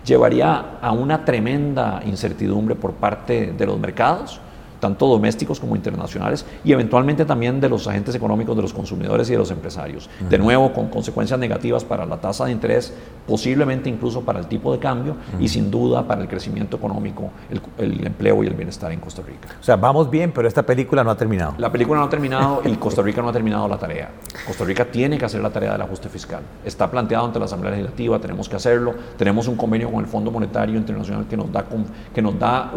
llevaría 0.04 0.78
a 0.82 0.92
una 0.92 1.26
tremenda 1.26 2.02
incertidumbre 2.06 2.76
por 2.76 2.94
parte 2.94 3.54
de 3.58 3.66
los 3.66 3.80
mercados 3.80 4.40
tanto 4.84 5.08
domésticos 5.08 5.62
como 5.62 5.78
internacionales, 5.78 6.46
y 6.66 6.74
eventualmente 6.74 7.24
también 7.24 7.62
de 7.62 7.70
los 7.70 7.88
agentes 7.88 8.14
económicos, 8.16 8.54
de 8.54 8.62
los 8.62 8.74
consumidores 8.74 9.30
y 9.30 9.32
de 9.32 9.38
los 9.38 9.50
empresarios. 9.50 10.10
De 10.30 10.38
nuevo, 10.38 10.74
con 10.74 10.90
consecuencias 10.90 11.40
negativas 11.40 11.86
para 11.86 12.06
la 12.06 12.18
tasa 12.18 12.44
de 12.46 12.52
interés, 12.52 12.94
posiblemente 13.26 13.90
incluso 13.90 14.24
para 14.24 14.40
el 14.40 14.48
tipo 14.48 14.74
de 14.74 14.80
cambio 14.80 15.16
y 15.40 15.48
sin 15.48 15.72
duda 15.72 16.06
para 16.06 16.22
el 16.22 16.28
crecimiento 16.28 16.76
económico, 16.76 17.30
el, 17.78 18.06
empleo 18.06 18.44
y 18.44 18.48
el 18.48 18.56
bienestar 18.56 18.92
en 18.92 19.00
Costa 19.00 19.22
Rica. 19.26 19.56
O 19.58 19.64
sea, 19.64 19.78
vamos 19.78 20.10
bien, 20.10 20.34
pero 20.34 20.50
esta 20.50 20.64
película 20.64 21.02
no 21.02 21.12
ha 21.12 21.16
terminado. 21.16 21.54
La 21.60 21.72
película 21.72 22.02
no 22.02 22.08
ha 22.08 22.10
terminado 22.10 22.62
y 22.66 22.76
Costa 22.76 23.02
Rica 23.02 23.22
no 23.22 23.30
ha 23.30 23.34
terminado 23.34 23.66
la 23.70 23.78
tarea. 23.78 24.10
Costa 24.46 24.66
Rica 24.66 24.84
tiene 24.84 25.18
que 25.18 25.24
hacer 25.24 25.40
la 25.40 25.50
tarea 25.50 25.72
del 25.72 25.82
ajuste 25.82 26.10
fiscal. 26.10 26.42
Está 26.66 26.92
planteado 26.92 27.26
ante 27.26 27.40
la 27.40 27.46
Asamblea 27.46 27.72
Legislativa, 27.72 28.20
tenemos 28.20 28.50
que 28.50 28.58
hacerlo. 28.58 28.94
Tenemos 29.18 29.48
un 29.48 29.56
convenio 29.56 29.90
con 29.90 30.04
el 30.04 30.08
Fondo 30.08 30.30
Monetario 30.30 30.76
Internacional 30.76 31.26
que 31.30 31.38
nos 31.38 31.50
da, 31.54 31.64
que 32.14 32.22
nos 32.22 32.38
da 32.38 32.74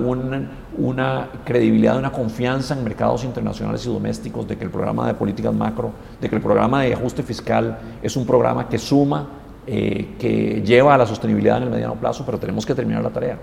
una 0.78 1.30
credibilidad 1.44 1.95
una 1.98 2.12
confianza 2.12 2.74
en 2.74 2.84
mercados 2.84 3.24
internacionales 3.24 3.84
y 3.86 3.88
domésticos 3.88 4.46
de 4.46 4.56
que 4.56 4.64
el 4.64 4.70
programa 4.70 5.06
de 5.06 5.14
políticas 5.14 5.54
macro, 5.54 5.92
de 6.20 6.28
que 6.28 6.36
el 6.36 6.42
programa 6.42 6.82
de 6.82 6.94
ajuste 6.94 7.22
fiscal 7.22 7.78
es 8.02 8.16
un 8.16 8.26
programa 8.26 8.68
que 8.68 8.78
suma, 8.78 9.28
eh, 9.66 10.14
que 10.18 10.62
lleva 10.64 10.94
a 10.94 10.98
la 10.98 11.06
sostenibilidad 11.06 11.58
en 11.58 11.64
el 11.64 11.70
mediano 11.70 11.94
plazo, 11.94 12.24
pero 12.24 12.38
tenemos 12.38 12.64
que 12.64 12.74
terminar 12.74 13.02
la 13.02 13.10
tarea. 13.10 13.38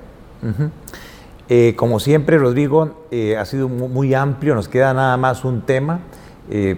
Eh, 1.49 1.73
como 1.75 1.99
siempre, 1.99 2.38
Rodrigo, 2.38 3.05
eh, 3.11 3.38
ha 3.38 3.45
sido 3.45 3.67
muy 3.67 4.13
amplio, 4.13 4.55
nos 4.55 4.69
queda 4.69 4.93
nada 4.93 5.17
más 5.17 5.43
un 5.43 5.61
tema. 5.61 5.99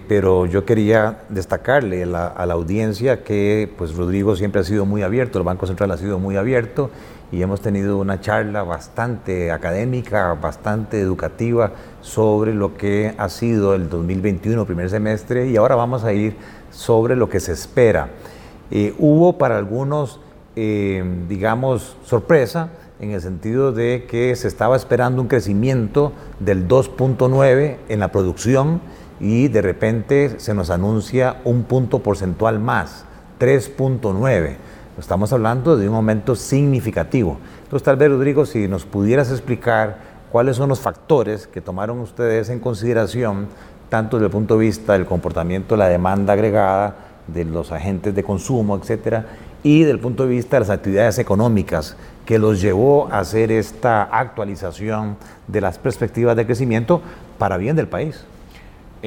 Pero 0.07 0.45
yo 0.45 0.63
quería 0.63 1.23
destacarle 1.29 2.03
a 2.03 2.05
la, 2.05 2.27
a 2.27 2.45
la, 2.45 2.53
audiencia 2.53 3.23
que 3.23 3.69
pues 3.77 3.95
Rodrigo 3.95 4.35
siempre 4.35 4.61
ha 4.61 4.63
sido 4.63 4.85
muy 4.85 5.01
abierto, 5.01 5.39
el 5.39 5.43
Banco 5.43 5.65
Central 5.65 5.91
ha 5.91 5.97
sido 5.97 6.19
muy 6.19 6.35
abierto 6.37 6.91
y 7.31 7.41
hemos 7.41 7.61
tenido 7.61 7.97
una 7.97 8.21
charla 8.21 8.63
bastante 8.63 9.51
académica, 9.51 10.33
bastante 10.35 11.01
educativa 11.01 11.71
sobre 12.01 12.53
lo 12.53 12.77
que 12.77 13.13
ha 13.17 13.29
sido 13.29 13.75
el 13.75 13.89
2021, 13.89 14.65
primer 14.65 14.89
semestre, 14.89 15.47
y 15.49 15.57
ahora 15.57 15.75
vamos 15.75 16.03
a 16.03 16.13
ir 16.13 16.35
sobre 16.71 17.15
lo 17.15 17.27
que 17.27 17.39
se 17.39 17.51
espera. 17.51 18.09
Eh, 18.71 18.93
hubo 18.99 19.37
para 19.37 19.57
algunos, 19.57 20.19
eh, 20.55 21.03
digamos, 21.27 21.97
sorpresa 22.05 22.69
en 22.99 23.11
el 23.11 23.21
sentido 23.21 23.71
de 23.71 24.05
que 24.09 24.35
se 24.35 24.47
estaba 24.47 24.75
esperando 24.75 25.21
un 25.21 25.27
crecimiento 25.27 26.13
del 26.39 26.67
2.9 26.67 27.77
en 27.89 27.99
la 27.99 28.11
producción 28.11 28.79
y 29.19 29.47
de 29.47 29.61
repente 29.61 30.39
se 30.39 30.53
nos 30.53 30.69
anuncia 30.69 31.37
un 31.43 31.63
punto 31.63 31.99
porcentual 31.99 32.59
más, 32.59 33.05
3.9. 33.39 34.55
Estamos 34.99 35.33
hablando 35.33 35.77
de 35.77 35.89
un 35.89 35.95
aumento 35.95 36.35
significativo. 36.35 37.37
Entonces, 37.63 37.83
tal 37.83 37.97
vez, 37.97 38.09
Rodrigo, 38.09 38.45
si 38.45 38.67
nos 38.67 38.85
pudieras 38.85 39.31
explicar 39.31 39.97
cuáles 40.31 40.57
son 40.57 40.69
los 40.69 40.79
factores 40.79 41.47
que 41.47 41.61
tomaron 41.61 41.99
ustedes 41.99 42.49
en 42.49 42.59
consideración, 42.59 43.47
tanto 43.89 44.17
desde 44.17 44.27
el 44.27 44.31
punto 44.31 44.55
de 44.55 44.61
vista 44.61 44.93
del 44.93 45.05
comportamiento 45.05 45.75
de 45.75 45.79
la 45.79 45.89
demanda 45.89 46.33
agregada, 46.33 46.95
de 47.27 47.43
los 47.43 47.71
agentes 47.71 48.13
de 48.13 48.23
consumo, 48.23 48.77
etcétera, 48.77 49.25
y 49.63 49.83
del 49.83 49.99
punto 49.99 50.23
de 50.23 50.29
vista 50.29 50.57
de 50.57 50.59
las 50.61 50.69
actividades 50.69 51.17
económicas 51.17 51.97
que 52.25 52.37
los 52.37 52.61
llevó 52.61 53.07
a 53.11 53.19
hacer 53.19 53.51
esta 53.51 54.03
actualización 54.03 55.17
de 55.47 55.61
las 55.61 55.79
perspectivas 55.79 56.35
de 56.35 56.45
crecimiento 56.45 57.01
para 57.37 57.57
bien 57.57 57.75
del 57.75 57.87
país. 57.87 58.25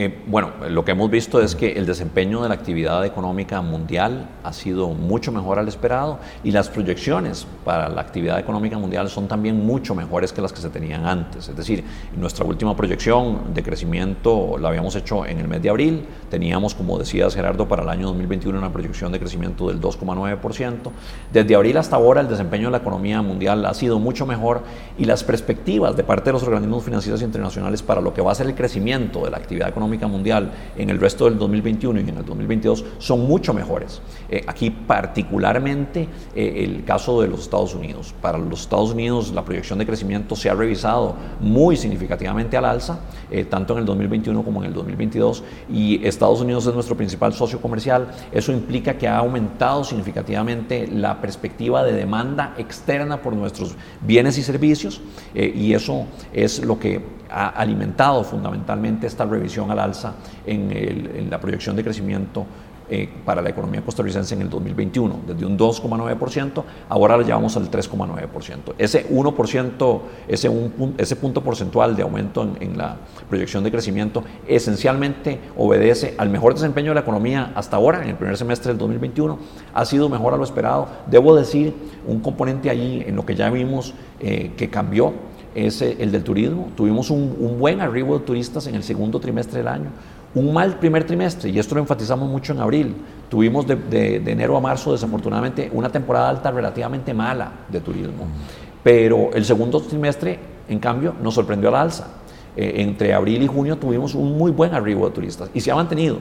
Eh, 0.00 0.16
bueno, 0.28 0.52
lo 0.70 0.84
que 0.84 0.92
hemos 0.92 1.10
visto 1.10 1.42
es 1.42 1.56
que 1.56 1.72
el 1.72 1.84
desempeño 1.84 2.40
de 2.40 2.48
la 2.48 2.54
actividad 2.54 3.04
económica 3.04 3.60
mundial 3.62 4.28
ha 4.44 4.52
sido 4.52 4.90
mucho 4.90 5.32
mejor 5.32 5.58
al 5.58 5.66
esperado 5.66 6.20
y 6.44 6.52
las 6.52 6.68
proyecciones 6.68 7.48
para 7.64 7.88
la 7.88 8.00
actividad 8.00 8.38
económica 8.38 8.78
mundial 8.78 9.08
son 9.08 9.26
también 9.26 9.66
mucho 9.66 9.96
mejores 9.96 10.32
que 10.32 10.40
las 10.40 10.52
que 10.52 10.60
se 10.60 10.70
tenían 10.70 11.04
antes. 11.04 11.48
Es 11.48 11.56
decir, 11.56 11.82
nuestra 12.16 12.44
última 12.44 12.76
proyección 12.76 13.52
de 13.52 13.60
crecimiento 13.64 14.56
la 14.56 14.68
habíamos 14.68 14.94
hecho 14.94 15.26
en 15.26 15.40
el 15.40 15.48
mes 15.48 15.62
de 15.62 15.70
abril, 15.70 16.06
teníamos, 16.30 16.76
como 16.76 16.96
decías 16.96 17.34
Gerardo, 17.34 17.66
para 17.66 17.82
el 17.82 17.88
año 17.88 18.06
2021 18.06 18.56
una 18.56 18.72
proyección 18.72 19.10
de 19.10 19.18
crecimiento 19.18 19.66
del 19.66 19.80
2,9%. 19.80 20.92
Desde 21.32 21.56
abril 21.56 21.76
hasta 21.76 21.96
ahora 21.96 22.20
el 22.20 22.28
desempeño 22.28 22.66
de 22.66 22.70
la 22.70 22.78
economía 22.78 23.20
mundial 23.20 23.66
ha 23.66 23.74
sido 23.74 23.98
mucho 23.98 24.26
mejor 24.26 24.62
y 24.96 25.06
las 25.06 25.24
perspectivas 25.24 25.96
de 25.96 26.04
parte 26.04 26.26
de 26.26 26.34
los 26.34 26.44
organismos 26.44 26.84
financieros 26.84 27.20
internacionales 27.20 27.82
para 27.82 28.00
lo 28.00 28.14
que 28.14 28.22
va 28.22 28.30
a 28.30 28.36
ser 28.36 28.46
el 28.46 28.54
crecimiento 28.54 29.24
de 29.24 29.32
la 29.32 29.38
actividad 29.38 29.68
económica 29.68 29.87
mundial 30.08 30.52
en 30.76 30.90
el 30.90 31.00
resto 31.00 31.24
del 31.24 31.38
2021 31.38 32.00
y 32.00 32.08
en 32.08 32.18
el 32.18 32.24
2022 32.24 32.84
son 32.98 33.26
mucho 33.26 33.54
mejores. 33.54 34.00
Eh, 34.28 34.44
aquí 34.46 34.70
particularmente 34.70 36.08
eh, 36.34 36.64
el 36.64 36.84
caso 36.84 37.20
de 37.22 37.28
los 37.28 37.40
Estados 37.40 37.74
Unidos. 37.74 38.14
Para 38.20 38.38
los 38.38 38.60
Estados 38.60 38.92
Unidos 38.92 39.32
la 39.32 39.44
proyección 39.44 39.78
de 39.78 39.86
crecimiento 39.86 40.36
se 40.36 40.50
ha 40.50 40.54
revisado 40.54 41.14
muy 41.40 41.76
significativamente 41.76 42.56
al 42.56 42.66
alza, 42.66 43.00
eh, 43.30 43.44
tanto 43.44 43.72
en 43.72 43.80
el 43.80 43.86
2021 43.86 44.42
como 44.42 44.62
en 44.62 44.68
el 44.68 44.74
2022, 44.74 45.42
y 45.72 46.06
Estados 46.06 46.40
Unidos 46.40 46.66
es 46.66 46.74
nuestro 46.74 46.96
principal 46.96 47.32
socio 47.32 47.60
comercial. 47.60 48.08
Eso 48.32 48.52
implica 48.52 48.98
que 48.98 49.08
ha 49.08 49.18
aumentado 49.18 49.84
significativamente 49.84 50.86
la 50.86 51.20
perspectiva 51.20 51.82
de 51.84 51.92
demanda 51.92 52.54
externa 52.58 53.22
por 53.22 53.34
nuestros 53.34 53.74
bienes 54.00 54.36
y 54.38 54.42
servicios, 54.42 55.00
y 55.34 55.72
eso 55.72 56.06
es 56.32 56.64
lo 56.64 56.78
que 56.78 57.17
ha 57.30 57.48
alimentado 57.48 58.24
fundamentalmente 58.24 59.06
esta 59.06 59.24
revisión 59.24 59.70
al 59.70 59.78
alza 59.78 60.14
en, 60.46 61.28
la 61.30 61.40
proyección 61.40 61.76
de 61.76 61.84
crecimiento 61.84 62.46
eh, 62.90 63.06
para 63.22 63.42
la 63.42 63.50
economía 63.50 63.82
costarricense 63.82 64.34
en 64.34 64.40
el 64.40 64.48
2021, 64.48 65.20
desde 65.26 65.44
un 65.44 65.58
2,9%, 65.58 66.64
ahora 66.88 67.18
la 67.18 67.22
llevamos 67.22 67.54
al 67.58 67.70
3,9%. 67.70 68.74
Ese 68.78 69.10
1%, 69.10 70.00
ese, 70.26 70.48
un, 70.48 70.94
ese 70.96 71.16
punto 71.16 71.44
porcentual 71.44 71.94
de 71.94 72.02
aumento 72.02 72.42
en, 72.42 72.56
en, 72.62 72.78
la 72.78 72.96
proyección 73.28 73.62
de 73.62 73.70
crecimiento 73.70 74.24
esencialmente 74.46 75.38
obedece 75.58 76.14
al 76.16 76.30
mejor 76.30 76.54
desempeño 76.54 76.92
de 76.92 76.94
la 76.94 77.00
economía 77.02 77.52
hasta 77.54 77.76
ahora, 77.76 78.02
en 78.02 78.08
el 78.08 78.16
primer 78.16 78.38
semestre 78.38 78.70
del 78.70 78.78
2021, 78.78 79.38
ha 79.74 79.84
sido 79.84 80.08
mejor 80.08 80.32
a 80.32 80.38
lo 80.38 80.44
esperado. 80.44 80.88
Debo 81.10 81.36
decir, 81.36 81.74
un 82.06 82.20
componente 82.20 82.70
allí 82.70 83.04
en 83.06 83.16
lo 83.16 83.26
que 83.26 83.34
ya 83.34 83.50
vimos 83.50 83.92
eh, 84.18 84.52
que 84.56 84.70
cambió 84.70 85.12
es 85.54 85.82
el 85.82 86.12
del 86.12 86.22
turismo. 86.22 86.68
Tuvimos 86.76 87.10
un, 87.10 87.56
buen 87.58 87.80
arribo 87.80 88.18
de 88.18 88.24
turistas 88.24 88.66
en 88.66 88.74
el 88.74 88.82
segundo 88.82 89.20
trimestre 89.20 89.58
del 89.58 89.68
año, 89.68 89.90
un 90.34 90.52
mal 90.52 90.78
primer 90.78 91.04
trimestre, 91.04 91.50
y 91.50 91.58
esto 91.58 91.74
lo 91.74 91.80
enfatizamos 91.80 92.28
mucho 92.28 92.52
en 92.52 92.60
abril. 92.60 92.94
Tuvimos 93.28 93.66
de, 93.66 94.22
enero 94.26 94.56
a 94.56 94.60
marzo, 94.60 94.92
desafortunadamente, 94.92 95.70
una 95.72 95.90
temporada 95.90 96.28
alta 96.28 96.50
relativamente 96.50 97.12
mala 97.14 97.52
de 97.68 97.80
turismo. 97.80 98.26
Pero 98.82 99.30
el 99.32 99.44
segundo 99.44 99.80
trimestre, 99.80 100.38
en 100.68 100.78
cambio, 100.78 101.14
nos 101.22 101.34
sorprendió 101.34 101.68
al 101.68 101.76
alza. 101.76 102.06
Eh, 102.56 102.82
entre 102.82 103.14
abril 103.14 103.42
y 103.42 103.46
junio 103.46 103.76
tuvimos 103.76 104.14
un 104.14 104.36
muy 104.36 104.50
buen 104.50 104.74
arribo 104.74 105.06
de 105.06 105.14
turistas 105.14 105.48
y 105.54 105.60
se 105.60 105.70
ha 105.70 105.76
mantenido 105.76 106.18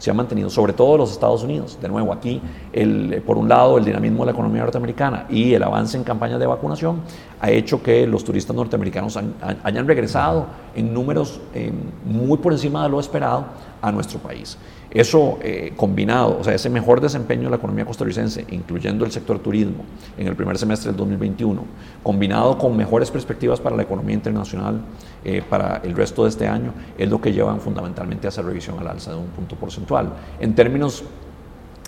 se 0.00 0.10
ha 0.10 0.14
mantenido, 0.14 0.48
sobre 0.48 0.72
todo 0.72 0.96
los 0.96 1.12
Estados 1.12 1.44
Unidos. 1.44 1.78
De 1.80 1.86
nuevo, 1.88 2.10
aquí, 2.12 2.40
el, 2.72 3.22
por 3.24 3.36
un 3.36 3.48
lado, 3.48 3.76
el 3.76 3.84
dinamismo 3.84 4.20
de 4.20 4.26
la 4.26 4.32
economía 4.32 4.62
norteamericana 4.62 5.26
y 5.28 5.52
el 5.52 5.62
avance 5.62 5.96
en 5.96 6.04
campañas 6.04 6.40
de 6.40 6.46
vacunación 6.46 7.02
ha 7.38 7.50
hecho 7.50 7.82
que 7.82 8.06
los 8.06 8.24
turistas 8.24 8.56
norteamericanos 8.56 9.18
hayan 9.62 9.86
regresado 9.86 10.46
en 10.74 10.94
números 10.94 11.40
eh, 11.54 11.70
muy 12.06 12.38
por 12.38 12.52
encima 12.52 12.82
de 12.84 12.88
lo 12.88 12.98
esperado 12.98 13.44
a 13.82 13.92
nuestro 13.92 14.18
país. 14.18 14.56
Eso 14.90 15.38
eh, 15.40 15.72
combinado, 15.76 16.38
o 16.40 16.44
sea, 16.44 16.54
ese 16.54 16.68
mejor 16.68 17.00
desempeño 17.00 17.44
de 17.44 17.50
la 17.50 17.56
economía 17.56 17.84
costarricense, 17.84 18.44
incluyendo 18.50 19.04
el 19.04 19.12
sector 19.12 19.38
turismo 19.38 19.84
en 20.18 20.26
el 20.26 20.34
primer 20.34 20.58
semestre 20.58 20.90
del 20.90 20.96
2021, 20.96 21.62
combinado 22.02 22.58
con 22.58 22.76
mejores 22.76 23.10
perspectivas 23.10 23.60
para 23.60 23.76
la 23.76 23.82
economía 23.82 24.14
internacional 24.14 24.80
eh, 25.24 25.42
para 25.48 25.80
el 25.84 25.94
resto 25.94 26.24
de 26.24 26.30
este 26.30 26.48
año, 26.48 26.72
es 26.98 27.08
lo 27.08 27.20
que 27.20 27.32
llevan 27.32 27.60
fundamentalmente 27.60 28.26
a 28.26 28.30
hacer 28.30 28.44
revisión 28.44 28.78
al 28.80 28.88
alza 28.88 29.12
de 29.12 29.18
un 29.18 29.28
punto 29.28 29.54
porcentual. 29.54 30.12
En 30.40 30.54
términos 30.56 31.04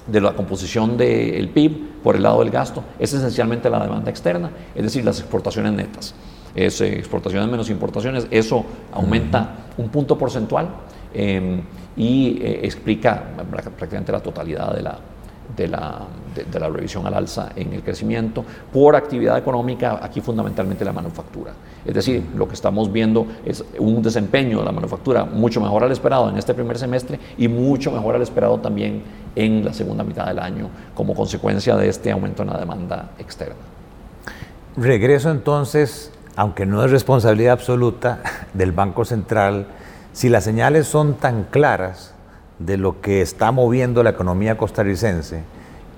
de 0.07 0.21
la 0.21 0.33
composición 0.35 0.97
del 0.97 1.49
PIB 1.49 2.03
por 2.03 2.17
el 2.17 2.23
lado 2.23 2.41
del 2.41 2.51
gasto, 2.51 2.85
es 2.99 3.13
esencialmente 3.13 3.69
la 3.69 3.81
demanda 3.81 4.11
externa, 4.11 4.51
es 4.75 4.83
decir, 4.83 5.05
las 5.05 5.19
exportaciones 5.19 5.73
netas. 5.73 6.15
Es 6.55 6.81
eh, 6.81 6.99
exportaciones 6.99 7.51
menos 7.51 7.69
importaciones, 7.71 8.27
eso 8.31 8.65
aumenta 8.93 9.57
un 9.77 9.89
punto 9.89 10.19
porcentual. 10.19 10.69
Em, 11.15 11.63
y 11.97 12.39
eh, 12.41 12.61
explica 12.63 13.23
prácticamente 13.51 14.13
la 14.13 14.21
totalidad 14.21 14.75
de 14.75 14.83
la, 14.83 14.99
de 15.57 15.69
la, 15.69 16.01
de, 16.35 16.61
la, 16.61 16.69
revisión 16.69 17.07
al 17.07 17.15
alza 17.15 17.51
en 17.55 17.73
el 17.73 17.83
crecimiento 17.83 18.45
por 18.73 18.97
actividad 18.97 19.37
económica, 19.37 19.99
aquí 20.03 20.21
fundamentalmente 20.21 20.85
la 20.85 20.93
manufactura. 20.93 21.53
Es 21.85 21.95
decir, 21.95 22.25
lo 22.37 22.49
que 22.49 22.55
estamos 22.55 22.91
viendo 22.91 23.27
es 23.45 23.65
un 23.79 24.03
desempeño 24.03 24.61
de 24.61 24.65
la 24.65 24.73
manufactura 24.73 25.25
mucho 25.25 25.61
mejor 25.61 25.85
al 25.85 25.93
esperado 25.93 26.31
en 26.31 26.39
este 26.39 26.55
primer 26.55 26.79
semestre 26.79 27.19
y 27.37 27.49
mucho 27.49 27.91
mejor 27.91 28.15
al 28.15 28.23
esperado 28.23 28.59
también 28.59 29.03
en 29.35 29.65
la 29.65 29.73
segunda 29.73 30.05
mitad 30.05 30.27
del 30.27 30.39
año 30.39 30.69
como 30.95 31.15
consecuencia 31.15 31.77
de 31.77 31.89
este 31.89 32.11
aumento 32.11 32.43
en 32.43 32.51
la 32.51 32.59
demanda 32.59 33.11
externa. 33.19 33.57
Regreso 34.77 35.31
entonces, 35.31 36.13
aunque 36.35 36.65
no 36.65 36.83
es 36.85 36.91
responsabilidad 36.91 37.53
absoluta 37.53 38.21
del 38.55 38.73
Banco 38.73 39.05
Central, 39.05 39.67
si 40.13 40.29
las 40.29 40.45
señales 40.45 40.87
son 40.87 41.15
tan 41.15 41.45
claras 41.45 42.15
de 42.59 42.77
lo 42.77 43.01
que 43.01 43.23
está 43.23 43.51
moviendo 43.51 44.03
la 44.03 44.11
economía 44.11 44.57
costarricense, 44.57 45.43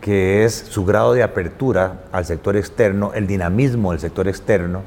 que 0.00 0.44
es 0.44 0.54
su 0.54 0.84
grado 0.84 1.14
de 1.14 1.22
apertura 1.22 2.04
al 2.12 2.24
sector 2.24 2.56
externo, 2.56 3.12
el 3.14 3.26
dinamismo 3.26 3.92
del 3.92 4.00
sector 4.00 4.28
externo, 4.28 4.82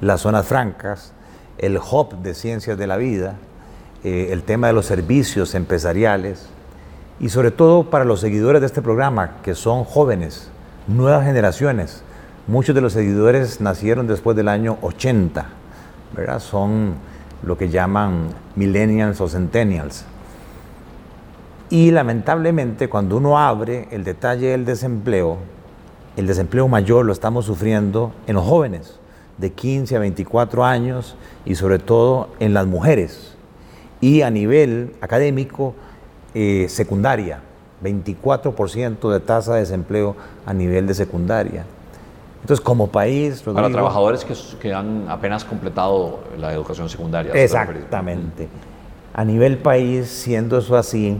las 0.00 0.20
zonas 0.20 0.46
francas, 0.46 1.12
el 1.58 1.78
hub 1.78 2.20
de 2.22 2.34
ciencias 2.34 2.76
de 2.76 2.86
la 2.86 2.96
vida, 2.96 3.36
eh, 4.04 4.28
el 4.30 4.42
tema 4.42 4.66
de 4.66 4.72
los 4.72 4.86
servicios 4.86 5.54
empresariales 5.54 6.46
y 7.18 7.30
sobre 7.30 7.50
todo 7.50 7.90
para 7.90 8.04
los 8.04 8.20
seguidores 8.20 8.60
de 8.60 8.66
este 8.66 8.82
programa, 8.82 9.38
que 9.42 9.54
son 9.54 9.84
jóvenes, 9.84 10.50
nuevas 10.86 11.24
generaciones. 11.24 12.02
Muchos 12.46 12.74
de 12.74 12.82
los 12.82 12.92
seguidores 12.92 13.60
nacieron 13.60 14.06
después 14.06 14.36
del 14.36 14.48
año 14.48 14.78
80, 14.82 15.46
¿verdad? 16.14 16.40
Son 16.40 16.94
lo 17.42 17.56
que 17.56 17.68
llaman 17.68 18.28
millennials 18.54 19.20
o 19.20 19.28
centennials. 19.28 20.04
Y 21.68 21.90
lamentablemente 21.90 22.88
cuando 22.88 23.16
uno 23.16 23.38
abre 23.38 23.88
el 23.90 24.04
detalle 24.04 24.48
del 24.48 24.64
desempleo, 24.64 25.38
el 26.16 26.26
desempleo 26.26 26.68
mayor 26.68 27.04
lo 27.04 27.12
estamos 27.12 27.44
sufriendo 27.44 28.12
en 28.26 28.36
los 28.36 28.44
jóvenes 28.44 28.98
de 29.38 29.52
15 29.52 29.96
a 29.96 29.98
24 29.98 30.64
años 30.64 31.16
y 31.44 31.56
sobre 31.56 31.78
todo 31.78 32.28
en 32.40 32.54
las 32.54 32.66
mujeres. 32.66 33.34
Y 34.00 34.22
a 34.22 34.30
nivel 34.30 34.94
académico, 35.00 35.74
eh, 36.34 36.66
secundaria, 36.68 37.40
24% 37.82 39.10
de 39.10 39.20
tasa 39.20 39.54
de 39.54 39.60
desempleo 39.60 40.16
a 40.44 40.54
nivel 40.54 40.86
de 40.86 40.94
secundaria. 40.94 41.64
Entonces, 42.46 42.64
como 42.64 42.86
país... 42.86 43.42
Para 43.42 43.68
trabajadores 43.70 44.24
que, 44.24 44.34
que, 44.60 44.72
han 44.72 45.06
apenas 45.08 45.44
completado 45.44 46.20
la 46.38 46.52
educación 46.52 46.88
secundaria. 46.88 47.32
Exactamente. 47.32 48.46
A 49.14 49.24
nivel 49.24 49.58
país, 49.58 50.06
siendo 50.06 50.56
eso 50.58 50.76
así 50.76 51.18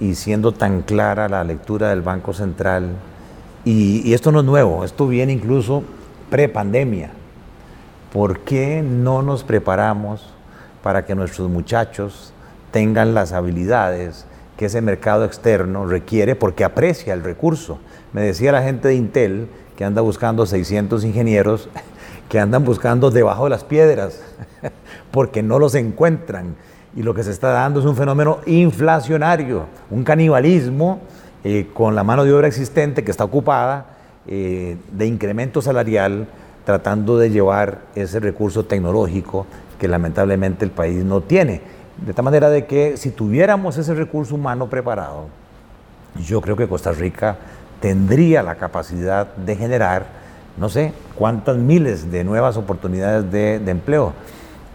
y 0.00 0.14
siendo 0.14 0.52
tan 0.52 0.80
clara 0.80 1.28
la 1.28 1.44
lectura 1.44 1.90
del 1.90 2.00
Banco 2.00 2.32
Central, 2.32 2.88
y, 3.66 4.00
y 4.08 4.14
esto 4.14 4.32
no 4.32 4.38
es 4.40 4.46
nuevo, 4.46 4.82
esto 4.82 5.06
viene 5.06 5.34
incluso 5.34 5.82
pre-pandemia. 6.30 7.10
¿Por 8.10 8.40
qué 8.40 8.80
no 8.82 9.20
nos 9.20 9.44
preparamos 9.44 10.26
para 10.82 11.04
que 11.04 11.14
nuestros 11.14 11.50
muchachos 11.50 12.32
tengan 12.70 13.12
las 13.12 13.32
habilidades 13.32 14.24
que 14.56 14.64
ese 14.64 14.80
mercado 14.80 15.26
externo 15.26 15.84
requiere 15.84 16.34
porque 16.34 16.64
aprecia 16.64 17.12
el 17.12 17.22
recurso? 17.22 17.78
Me 18.14 18.22
decía 18.22 18.52
la 18.52 18.62
gente 18.62 18.88
de 18.88 18.94
Intel, 18.94 19.48
que 19.76 19.84
anda 19.84 20.02
buscando 20.02 20.46
600 20.46 21.04
ingenieros 21.04 21.68
que 22.28 22.38
andan 22.40 22.64
buscando 22.64 23.10
debajo 23.10 23.44
de 23.44 23.50
las 23.50 23.64
piedras 23.64 24.20
porque 25.10 25.42
no 25.42 25.58
los 25.58 25.74
encuentran. 25.74 26.56
Y 26.94 27.02
lo 27.02 27.14
que 27.14 27.22
se 27.22 27.30
está 27.30 27.48
dando 27.48 27.80
es 27.80 27.86
un 27.86 27.96
fenómeno 27.96 28.40
inflacionario, 28.46 29.66
un 29.90 30.04
canibalismo 30.04 31.00
eh, 31.44 31.68
con 31.72 31.94
la 31.94 32.04
mano 32.04 32.24
de 32.24 32.32
obra 32.32 32.48
existente 32.48 33.02
que 33.02 33.10
está 33.10 33.24
ocupada 33.24 33.86
eh, 34.26 34.76
de 34.92 35.06
incremento 35.06 35.60
salarial, 35.60 36.28
tratando 36.64 37.18
de 37.18 37.30
llevar 37.30 37.80
ese 37.94 38.20
recurso 38.20 38.64
tecnológico 38.64 39.46
que 39.80 39.88
lamentablemente 39.88 40.64
el 40.64 40.70
país 40.70 41.04
no 41.04 41.20
tiene. 41.22 41.60
De 41.96 42.12
tal 42.14 42.24
manera 42.24 42.48
de 42.48 42.66
que 42.66 42.96
si 42.96 43.10
tuviéramos 43.10 43.76
ese 43.78 43.94
recurso 43.94 44.36
humano 44.36 44.68
preparado, 44.68 45.26
yo 46.24 46.40
creo 46.40 46.56
que 46.56 46.68
Costa 46.68 46.92
Rica 46.92 47.36
tendría 47.82 48.44
la 48.44 48.54
capacidad 48.54 49.34
de 49.34 49.56
generar, 49.56 50.06
no 50.56 50.68
sé, 50.68 50.94
cuántas 51.16 51.56
miles 51.56 52.12
de 52.12 52.22
nuevas 52.22 52.56
oportunidades 52.56 53.30
de, 53.30 53.70
empleo. 53.70 54.12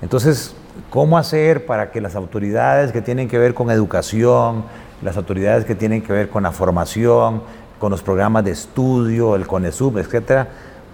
Entonces, 0.02 0.54
¿cómo 0.90 1.18
hacer 1.18 1.66
para 1.66 1.90
que 1.90 2.02
las 2.02 2.16
autoridades 2.16 2.92
que 2.92 3.02
tienen 3.02 3.30
que 3.30 3.38
ver 3.38 3.54
con 3.54 3.72
educación, 3.72 4.66
las 5.02 5.16
autoridades 5.16 5.64
que 5.64 5.74
tienen 5.74 6.02
que 6.02 6.12
ver 6.12 6.30
con 6.30 6.44
la 6.44 6.52
formación, 6.52 7.42
con 7.80 7.92
los 7.92 8.04
programas 8.04 8.44
de 8.44 8.52
estudio, 8.52 9.36
el 9.36 9.48
CONESUB, 9.48 10.00
etcétera, 10.00 10.50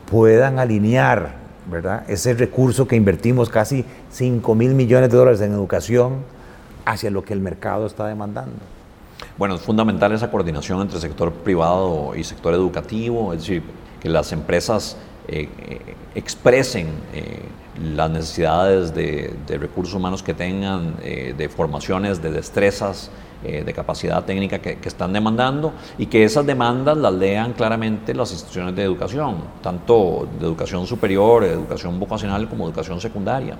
puedan 0.10 0.60
alinear 0.60 1.34
¿verdad? 1.65 2.03
ese 2.07 2.35
recurso 2.35 2.88
que 2.88 2.95
invertimos 2.95 3.49
casi 3.49 3.85
5 4.11 4.53
mil 4.53 4.76
millones 4.76 5.10
de 5.10 5.18
dólares 5.18 5.41
en 5.41 5.52
educación 5.52 6.18
hacia 6.85 7.10
lo 7.10 7.23
que 7.23 7.34
el 7.34 7.40
mercado 7.40 7.88
está 7.88 8.06
demandando. 8.06 8.53
Bueno, 9.38 9.56
es 9.56 9.62
fundamental 9.62 10.12
esa 10.12 10.30
coordinación 10.30 10.82
entre 10.82 11.00
sector 11.00 11.32
privado 11.32 12.14
y 12.16 12.24
sector 12.24 12.54
educativo, 12.54 13.34
es 13.34 13.40
decir, 13.40 13.64
que 14.00 14.10
las 14.10 14.32
empresas 14.32 14.98
eh, 15.28 15.48
eh, 15.58 15.95
expresen 16.16 16.88
eh, 17.14 17.40
las 17.95 18.10
necesidades 18.10 18.94
de, 18.94 19.34
recursos 19.48 19.95
humanos 19.95 20.22
que 20.22 20.34
tengan, 20.34 20.95
de 20.98 21.50
formaciones, 21.50 22.22
de 22.22 22.30
destrezas, 22.30 23.10
de 23.41 23.74
capacidad 23.74 24.24
técnica 24.24 24.60
que, 24.60 24.78
que, 24.78 24.88
están 24.88 25.12
demandando 25.12 25.74
y 25.98 26.06
que 26.06 26.24
esas 26.24 26.45
demandas 26.45 26.95
las 26.98 27.14
lean 27.14 27.54
claramente 27.54 28.14
las 28.14 28.32
instituciones 28.32 28.76
de 28.76 28.84
educación, 28.84 29.38
tanto 29.64 30.28
de 30.40 30.45
educación 30.45 30.86
superior, 30.86 31.44
educación 31.44 32.00
vocacional 32.00 32.48
como 32.48 32.66
educación 32.66 33.02
secundaria. 33.02 33.58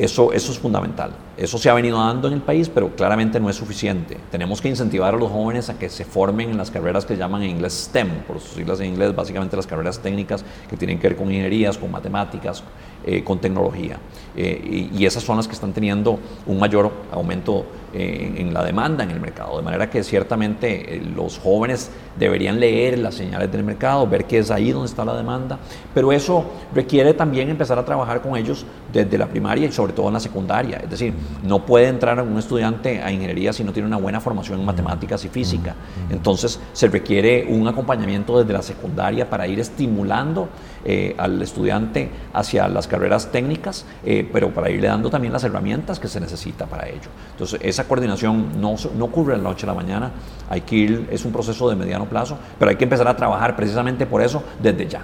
Eso, 0.00 0.32
eso 0.32 0.50
es 0.50 0.58
fundamental. 0.58 1.10
Eso 1.36 1.58
se 1.58 1.68
ha 1.68 1.74
venido 1.74 1.98
dando 1.98 2.26
en 2.26 2.32
el 2.32 2.40
país, 2.40 2.70
pero 2.70 2.96
claramente 2.96 3.38
no 3.38 3.50
es 3.50 3.56
suficiente. 3.56 4.16
Tenemos 4.30 4.62
que 4.62 4.70
incentivar 4.70 5.12
a 5.12 5.16
los 5.18 5.30
jóvenes 5.30 5.68
a 5.68 5.78
que 5.78 5.90
se 5.90 6.06
formen 6.06 6.48
en 6.48 6.56
las 6.56 6.70
carreras 6.70 7.04
que 7.04 7.18
llaman 7.18 7.42
en 7.42 7.50
inglés 7.50 7.74
STEM, 7.74 8.22
por 8.26 8.40
sus 8.40 8.52
siglas 8.52 8.80
en 8.80 8.86
inglés, 8.86 9.14
básicamente 9.14 9.56
las 9.56 9.66
carreras 9.66 9.98
técnicas 9.98 10.42
que 10.70 10.76
tienen 10.78 10.98
que 10.98 11.08
ver 11.08 11.18
con 11.18 11.26
ingenierías, 11.26 11.76
con 11.76 11.90
matemáticas, 11.90 12.64
eh, 13.04 13.22
con 13.22 13.40
tecnología. 13.40 13.98
Eh, 14.34 14.90
y, 14.90 15.04
esas 15.04 15.22
son 15.22 15.36
las 15.36 15.46
que 15.46 15.52
están 15.52 15.74
teniendo 15.74 16.18
un 16.46 16.58
mayor 16.58 16.90
aumento 17.12 17.66
eh, 17.92 18.34
en 18.36 18.54
la 18.54 18.64
demanda 18.64 19.04
en 19.04 19.10
el 19.10 19.20
mercado. 19.20 19.56
De 19.56 19.62
manera 19.62 19.90
que 19.90 20.02
ciertamente 20.02 21.02
los 21.14 21.38
jóvenes 21.38 21.90
deberían 22.18 22.60
leer 22.60 22.98
las 22.98 23.14
señales 23.14 23.50
del 23.50 23.64
mercado, 23.64 24.06
ver 24.06 24.26
que 24.26 24.38
es 24.38 24.50
ahí 24.50 24.72
donde 24.72 24.88
está 24.88 25.04
la 25.04 25.16
demanda, 25.16 25.58
pero 25.94 26.12
eso 26.12 26.44
requiere 26.74 27.14
también 27.14 27.48
empezar 27.48 27.78
a 27.78 27.84
trabajar 27.84 28.20
con 28.20 28.36
ellos 28.36 28.66
desde 28.92 29.16
la 29.18 29.26
primaria 29.26 29.66
y 29.66 29.72
sobre 29.72 29.92
todo 29.92 30.08
en 30.08 30.14
la 30.14 30.20
secundaria. 30.20 30.78
Es 30.78 30.90
decir, 30.90 31.14
no 31.42 31.64
puede 31.64 31.88
entrar 31.88 32.20
un 32.22 32.38
estudiante 32.38 33.02
a 33.02 33.10
ingeniería 33.10 33.52
si 33.52 33.64
no 33.64 33.72
tiene 33.72 33.86
una 33.86 33.96
buena 33.96 34.20
formación 34.20 34.60
en 34.60 34.66
matemáticas 34.66 35.24
y 35.24 35.28
física. 35.28 35.74
Entonces 36.10 36.60
se 36.72 36.88
requiere 36.88 37.46
un 37.48 37.66
acompañamiento 37.68 38.38
desde 38.38 38.52
la 38.52 38.62
secundaria 38.62 39.28
para 39.28 39.46
ir 39.46 39.60
estimulando 39.60 40.48
eh, 40.84 41.14
al 41.18 41.40
estudiante 41.42 42.08
hacia 42.32 42.66
las 42.68 42.86
carreras 42.86 43.30
técnicas, 43.30 43.84
eh, 44.04 44.28
pero 44.32 44.52
para 44.52 44.70
irle 44.70 44.88
dando 44.88 45.10
también 45.10 45.32
las 45.32 45.44
herramientas 45.44 46.00
que 46.00 46.08
se 46.08 46.20
necesita 46.20 46.66
para 46.66 46.88
ello. 46.88 47.10
Entonces, 47.32 47.60
esa 47.62 47.79
coordinación 47.84 48.60
no, 48.60 48.74
no 48.96 49.04
ocurre 49.04 49.32
de 49.32 49.38
la 49.38 49.44
noche 49.44 49.66
a 49.66 49.68
la 49.68 49.74
mañana, 49.74 50.12
hay 50.48 50.62
que 50.62 51.06
es 51.10 51.24
un 51.24 51.32
proceso 51.32 51.68
de 51.68 51.76
mediano 51.76 52.06
plazo, 52.06 52.38
pero 52.58 52.70
hay 52.70 52.76
que 52.76 52.84
empezar 52.84 53.06
a 53.08 53.16
trabajar 53.16 53.56
precisamente 53.56 54.06
por 54.06 54.22
eso 54.22 54.42
desde 54.60 54.86
ya. 54.86 55.02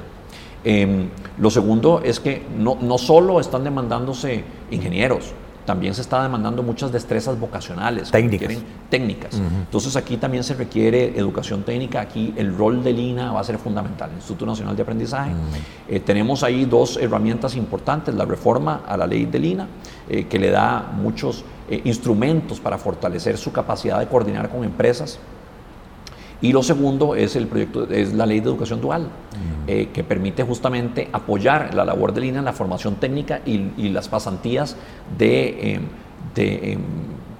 Em, 0.64 1.08
lo 1.38 1.50
segundo 1.50 2.00
es 2.02 2.18
que 2.18 2.44
no, 2.58 2.76
no 2.80 2.98
solo 2.98 3.38
están 3.38 3.62
demandándose 3.62 4.42
ingenieros, 4.70 5.32
también 5.66 5.94
se 5.94 6.00
está 6.00 6.22
demandando 6.22 6.62
muchas 6.62 6.92
destrezas 6.92 7.38
vocacionales. 7.38 8.10
Técnicas. 8.10 8.54
técnicas. 8.88 9.34
Entonces 9.34 9.96
aquí 9.96 10.16
también 10.16 10.44
se 10.44 10.54
requiere 10.54 11.18
educación 11.18 11.62
técnica. 11.64 12.00
Aquí 12.00 12.32
el 12.36 12.56
rol 12.56 12.82
del 12.82 12.98
INA 12.98 13.32
va 13.32 13.40
a 13.40 13.44
ser 13.44 13.58
fundamental, 13.58 14.10
el 14.10 14.16
Instituto 14.16 14.46
Nacional 14.46 14.76
de 14.76 14.82
Aprendizaje. 14.82 15.32
Eh, 15.88 16.00
tenemos 16.00 16.42
ahí 16.42 16.64
dos 16.64 16.96
herramientas 16.96 17.56
importantes, 17.56 18.14
la 18.14 18.24
reforma 18.24 18.82
a 18.86 18.96
la 18.96 19.06
ley 19.06 19.26
del 19.26 19.44
INA, 19.44 19.66
eh, 20.08 20.26
que 20.26 20.38
le 20.38 20.50
da 20.50 20.92
muchos 20.96 21.44
eh, 21.68 21.82
instrumentos 21.84 22.60
para 22.60 22.78
fortalecer 22.78 23.36
su 23.36 23.52
capacidad 23.52 23.98
de 23.98 24.06
coordinar 24.06 24.48
con 24.48 24.64
empresas 24.64 25.18
y 26.40 26.52
lo 26.52 26.62
segundo 26.62 27.14
es 27.14 27.36
el 27.36 27.46
proyecto, 27.46 27.88
es 27.90 28.12
la 28.12 28.26
ley 28.26 28.40
de 28.40 28.48
educación 28.48 28.80
dual, 28.80 29.02
mm. 29.02 29.68
eh, 29.68 29.88
que 29.92 30.04
permite 30.04 30.42
justamente 30.42 31.08
apoyar 31.12 31.74
la 31.74 31.84
labor 31.84 32.12
de 32.12 32.20
línea 32.20 32.40
en 32.40 32.44
la 32.44 32.52
formación 32.52 32.96
técnica 32.96 33.40
y, 33.44 33.88
las 33.88 34.08
pasantías 34.08 34.76
de, 35.16 35.74
em, 35.74 35.82
em, 36.36 36.80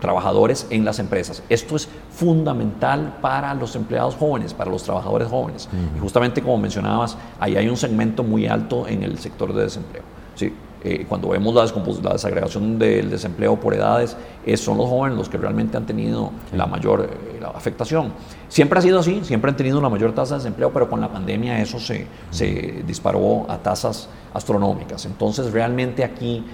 trabajadores 0.01 0.67
en 0.71 0.85
las 0.85 0.99
empresas. 0.99 1.43
Esto 1.49 1.77
es 1.77 1.89
fundamental 2.11 3.19
para 3.21 3.53
los 3.55 3.77
empleados 3.77 4.15
jóvenes, 4.15 4.55
para 4.55 4.71
los 4.71 4.83
trabajadores 4.83 5.29
jóvenes. 5.29 5.69
Y 5.97 5.99
justamente 5.99 6.43
como 6.43 6.59
mencionabas, 6.59 7.17
ahí 7.41 7.57
hay 7.57 7.69
un 7.69 7.77
segmento 7.77 8.23
muy 8.23 8.47
alto 8.47 8.87
en 8.87 9.03
el 9.03 9.19
sector 9.19 9.53
de 9.53 9.65
desempleo. 9.65 10.03
¿sí? 10.35 10.53
Eh, 10.89 11.05
cuando 11.09 11.31
vemos 11.31 11.53
la, 11.53 11.65
la, 11.65 12.13
desagregación 12.13 12.79
del 12.79 13.11
desempleo 13.11 13.59
por 13.59 13.75
edades, 13.75 14.17
son 14.55 14.79
los 14.79 14.89
jóvenes 14.89 15.19
los 15.19 15.29
que 15.29 15.37
realmente 15.37 15.77
han 15.77 15.85
tenido 15.85 16.31
la 16.53 16.67
mayor 16.67 17.11
eh, 17.11 17.45
afectación. 17.45 18.13
Siempre 18.49 18.79
ha 18.79 18.83
sido 18.83 19.01
así, 19.01 19.21
siempre 19.25 19.51
han 19.51 19.57
tenido 19.57 19.81
una 19.81 19.89
mayor 19.89 20.15
tasa 20.15 20.35
de 20.35 20.45
desempleo, 20.45 20.73
pero 20.73 20.89
con 20.89 21.01
la 21.01 21.09
pandemia 21.09 21.61
eso 21.61 21.81
se, 21.81 22.07
se 22.31 22.85
disparó 22.87 23.47
a 23.49 23.59
tasas 23.59 24.09
astronómicas. 24.33 25.07
Entonces 25.07 25.51
realmente 25.51 26.05
aquí 26.05 26.45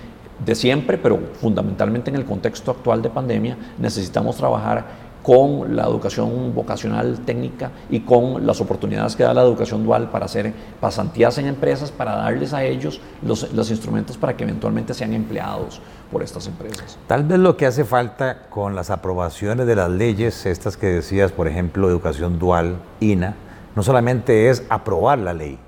de 0.42 0.54
siempre, 0.54 0.96
pero 0.96 1.18
fundamentalmente 1.34 2.08
en 2.08 2.16
el 2.16 2.24
contexto 2.24 2.70
actual 2.70 3.02
de 3.02 3.10
pandemia, 3.10 3.58
necesitamos 3.76 4.36
trabajar 4.36 5.11
con 5.22 5.76
la 5.76 5.84
educación 5.84 6.54
vocacional 6.54 7.20
técnica 7.20 7.70
y 7.88 8.00
con 8.00 8.46
las 8.46 8.60
oportunidades 8.60 9.14
que 9.14 9.22
da 9.22 9.32
la 9.32 9.42
educación 9.42 9.84
dual 9.84 10.10
para 10.10 10.26
hacer 10.26 10.52
pasantías 10.80 11.38
en 11.38 11.46
empresas, 11.46 11.92
para 11.92 12.16
darles 12.16 12.52
a 12.52 12.64
ellos 12.64 13.00
los, 13.22 13.70
instrumentos 13.70 14.16
para 14.16 14.36
que 14.36 14.44
eventualmente 14.44 14.94
sean 14.94 15.12
empleados 15.14 15.80
por 16.10 16.22
estas 16.22 16.46
empresas. 16.46 16.98
Tal 17.06 17.24
vez 17.24 17.38
lo 17.38 17.56
que 17.56 17.66
hace 17.66 17.84
falta 17.84 18.48
con 18.50 18.74
las 18.74 18.90
aprobaciones 18.90 19.66
de 19.66 19.76
las 19.76 19.90
leyes, 19.90 20.44
estas 20.44 20.76
que 20.76 20.86
decías, 20.86 21.32
por 21.32 21.46
ejemplo, 21.46 21.88
educación 21.88 22.38
dual, 22.38 22.76
INA, 23.00 23.36
no 23.76 23.82
solamente 23.82 24.50
es 24.50 24.64
aprobar 24.68 25.18
la 25.18 25.32
ley, 25.32 25.58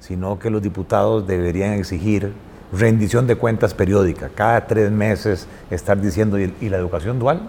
sino 0.00 0.38
que 0.38 0.50
los 0.50 0.62
diputados 0.62 1.26
deberían 1.26 1.72
exigir 1.72 2.32
rendición 2.72 3.26
de 3.26 3.36
cuentas 3.36 3.72
periódica, 3.74 4.30
cada 4.34 4.66
tres 4.66 4.90
meses 4.90 5.46
estar 5.70 6.00
diciendo, 6.00 6.38
¿y 6.38 6.68
la 6.68 6.76
educación 6.76 7.18
dual? 7.18 7.48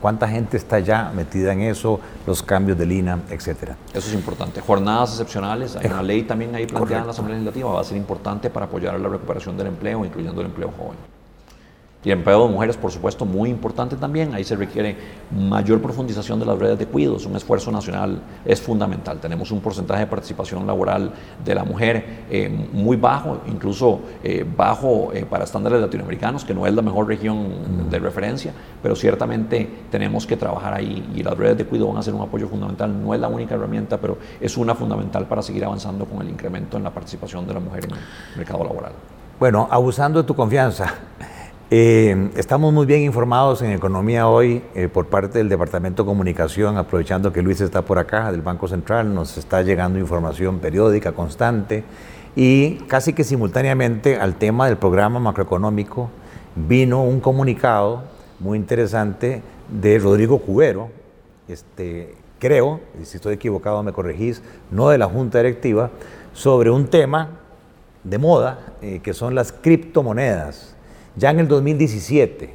¿Cuánta 0.00 0.28
gente 0.28 0.56
está 0.56 0.78
ya 0.78 1.10
metida 1.14 1.52
en 1.52 1.62
eso? 1.62 1.98
Los 2.26 2.42
cambios 2.42 2.78
del 2.78 2.92
INA, 2.92 3.18
etcétera. 3.30 3.76
Eso 3.92 4.08
es 4.08 4.14
importante. 4.14 4.60
Jornadas 4.60 5.10
excepcionales, 5.10 5.74
hay 5.74 5.86
una 5.86 6.02
ley 6.02 6.22
también 6.22 6.54
ahí 6.54 6.66
planteada 6.66 7.00
en 7.00 7.06
la 7.06 7.12
Asamblea 7.12 7.36
Legislativa, 7.36 7.72
va 7.72 7.80
a 7.80 7.84
ser 7.84 7.96
importante 7.96 8.48
para 8.48 8.66
apoyar 8.66 8.98
la 9.00 9.08
recuperación 9.08 9.56
del 9.56 9.66
empleo, 9.68 10.04
incluyendo 10.04 10.40
el 10.40 10.46
empleo 10.46 10.70
joven. 10.76 11.17
Y 12.04 12.10
el 12.10 12.18
empleo 12.18 12.46
de 12.46 12.52
mujeres, 12.52 12.76
por 12.76 12.92
supuesto, 12.92 13.24
muy 13.24 13.50
importante 13.50 13.96
también. 13.96 14.32
Ahí 14.32 14.44
se 14.44 14.54
requiere 14.54 14.96
mayor 15.32 15.82
profundización 15.82 16.38
de 16.38 16.46
las 16.46 16.56
redes 16.56 16.78
de 16.78 16.86
cuidados. 16.86 17.26
Un 17.26 17.34
esfuerzo 17.34 17.72
nacional 17.72 18.22
es 18.44 18.60
fundamental. 18.60 19.18
Tenemos 19.18 19.50
un 19.50 19.60
porcentaje 19.60 20.00
de 20.00 20.06
participación 20.06 20.64
laboral 20.64 21.10
de 21.44 21.54
la 21.56 21.64
mujer 21.64 22.26
eh, 22.30 22.48
muy 22.72 22.96
bajo, 22.96 23.40
incluso 23.48 24.00
eh, 24.22 24.46
bajo 24.56 25.12
eh, 25.12 25.26
para 25.28 25.42
estándares 25.42 25.80
latinoamericanos, 25.80 26.44
que 26.44 26.54
no 26.54 26.68
es 26.68 26.72
la 26.72 26.82
mejor 26.82 27.08
región 27.08 27.90
de 27.90 27.98
referencia, 27.98 28.52
pero 28.80 28.94
ciertamente 28.94 29.68
tenemos 29.90 30.24
que 30.24 30.36
trabajar 30.36 30.74
ahí 30.74 31.04
y 31.16 31.24
las 31.24 31.36
redes 31.36 31.58
de 31.58 31.64
cuidado 31.64 31.88
van 31.88 31.98
a 31.98 32.02
ser 32.02 32.14
un 32.14 32.22
apoyo 32.22 32.46
fundamental. 32.46 32.94
No 33.02 33.12
es 33.12 33.20
la 33.20 33.26
única 33.26 33.56
herramienta, 33.56 33.98
pero 33.98 34.18
es 34.40 34.56
una 34.56 34.76
fundamental 34.76 35.26
para 35.26 35.42
seguir 35.42 35.64
avanzando 35.64 36.04
con 36.04 36.22
el 36.22 36.28
incremento 36.28 36.76
en 36.76 36.84
la 36.84 36.90
participación 36.90 37.44
de 37.44 37.54
la 37.54 37.60
mujer 37.60 37.86
en 37.86 37.90
el 37.90 37.98
mercado 38.36 38.62
laboral. 38.62 38.92
Bueno, 39.40 39.66
abusando 39.68 40.22
de 40.22 40.26
tu 40.26 40.36
confianza. 40.36 40.94
Eh, 41.70 42.30
estamos 42.36 42.72
muy 42.72 42.86
bien 42.86 43.02
informados 43.02 43.60
en 43.60 43.72
Economía 43.72 44.26
Hoy 44.26 44.62
eh, 44.74 44.88
por 44.88 45.08
parte 45.08 45.36
del 45.36 45.50
Departamento 45.50 46.02
de 46.02 46.06
Comunicación, 46.06 46.78
aprovechando 46.78 47.30
que 47.30 47.42
Luis 47.42 47.60
está 47.60 47.82
por 47.82 47.98
acá 47.98 48.32
del 48.32 48.40
Banco 48.40 48.68
Central, 48.68 49.12
nos 49.12 49.36
está 49.36 49.60
llegando 49.60 49.98
información 49.98 50.60
periódica, 50.60 51.12
constante, 51.12 51.84
y 52.34 52.76
casi 52.86 53.12
que 53.12 53.22
simultáneamente 53.22 54.16
al 54.16 54.36
tema 54.36 54.66
del 54.66 54.78
programa 54.78 55.20
macroeconómico 55.20 56.08
vino 56.56 57.04
un 57.04 57.20
comunicado 57.20 58.04
muy 58.40 58.56
interesante 58.56 59.42
de 59.68 59.98
Rodrigo 59.98 60.38
Cubero, 60.38 60.88
este, 61.48 62.14
creo, 62.38 62.80
si 63.02 63.18
estoy 63.18 63.34
equivocado 63.34 63.82
me 63.82 63.92
corregís, 63.92 64.40
no 64.70 64.88
de 64.88 64.96
la 64.96 65.06
Junta 65.06 65.36
Directiva, 65.36 65.90
sobre 66.32 66.70
un 66.70 66.86
tema 66.86 67.28
de 68.04 68.16
moda, 68.16 68.58
eh, 68.80 69.00
que 69.02 69.12
son 69.12 69.34
las 69.34 69.52
criptomonedas. 69.52 70.77
Ya 71.18 71.30
en 71.30 71.40
el 71.40 71.48
2017 71.48 72.50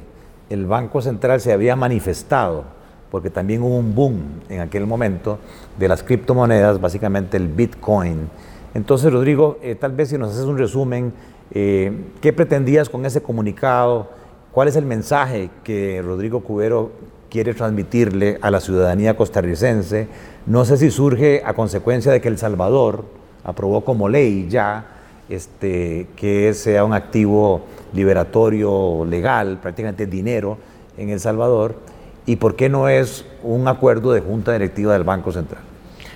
el 0.50 0.66
Banco 0.66 1.00
Central 1.02 1.40
se 1.40 1.52
había 1.52 1.76
manifestado, 1.76 2.64
porque 3.10 3.30
también 3.30 3.62
hubo 3.62 3.76
un 3.76 3.94
boom 3.94 4.40
en 4.48 4.60
aquel 4.60 4.86
momento 4.86 5.38
de 5.78 5.88
las 5.88 6.02
criptomonedas, 6.02 6.80
básicamente 6.80 7.36
el 7.36 7.48
Bitcoin. 7.48 8.28
Entonces, 8.74 9.12
Rodrigo, 9.12 9.58
eh, 9.62 9.74
tal 9.74 9.92
vez 9.92 10.08
si 10.08 10.18
nos 10.18 10.32
haces 10.32 10.44
un 10.44 10.58
resumen, 10.58 11.12
eh, 11.52 11.92
¿qué 12.20 12.32
pretendías 12.32 12.88
con 12.88 13.04
ese 13.06 13.22
comunicado? 13.22 14.08
¿Cuál 14.50 14.68
es 14.68 14.76
el 14.76 14.86
mensaje 14.86 15.50
que 15.62 16.02
Rodrigo 16.02 16.40
Cubero 16.40 16.90
quiere 17.34 17.52
transmitirle 17.52 18.38
a 18.42 18.50
la 18.52 18.60
ciudadanía 18.60 19.16
costarricense. 19.16 20.06
No 20.46 20.64
sé 20.64 20.76
si 20.76 20.92
surge 20.92 21.42
a 21.44 21.52
consecuencia 21.52 22.12
de 22.12 22.20
que 22.20 22.28
El 22.28 22.38
Salvador 22.38 23.04
aprobó 23.42 23.84
como 23.84 24.08
ley 24.08 24.46
ya 24.48 24.86
este, 25.28 26.06
que 26.14 26.54
sea 26.54 26.84
un 26.84 26.92
activo 26.92 27.62
liberatorio 27.94 29.04
legal, 29.04 29.58
prácticamente 29.62 30.06
dinero 30.06 30.58
en 30.96 31.10
El 31.10 31.20
Salvador, 31.20 31.76
y 32.26 32.36
por 32.36 32.56
qué 32.56 32.68
no 32.68 32.88
es 32.88 33.24
un 33.42 33.68
acuerdo 33.68 34.12
de 34.12 34.20
junta 34.20 34.52
directiva 34.52 34.92
del 34.92 35.04
Banco 35.04 35.32
Central. 35.32 35.62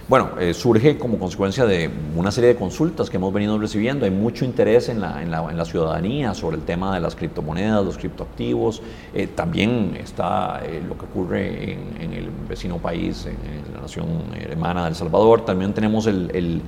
Bueno, 0.09 0.31
eh, 0.41 0.55
surge 0.55 0.97
como 0.97 1.19
consecuencia 1.19 1.67
de 1.67 1.91
una 2.17 2.31
serie 2.31 2.49
de 2.49 2.57
consultas 2.57 3.11
que 3.11 3.19
hemos 3.19 3.31
venido 3.31 3.59
recibiendo. 3.59 4.07
Hay 4.07 4.11
mucho 4.11 4.47
interés 4.47 4.89
en 4.89 5.03
la, 5.03 5.23
en 5.23 5.31
la, 5.31 5.47
en 5.51 5.59
la 5.59 5.67
ciudadanía 5.67 6.33
sobre 6.33 6.57
el 6.57 6.63
tema 6.63 6.95
de 6.95 7.01
las 7.01 7.15
criptomonedas, 7.15 7.85
los 7.85 7.99
criptoactivos. 7.99 8.81
Eh, 9.13 9.27
también 9.27 9.99
está 10.03 10.63
eh, 10.65 10.81
lo 10.89 10.97
que 10.97 11.05
ocurre 11.05 11.73
en, 12.01 12.15
el 12.15 12.31
vecino 12.49 12.79
país, 12.79 13.27
en, 13.27 13.75
la 13.75 13.83
nación 13.83 14.07
hermana 14.35 14.85
de 14.85 14.89
El 14.89 14.95
Salvador. 14.95 15.45
También 15.45 15.75
tenemos 15.75 16.07
el, 16.07 16.63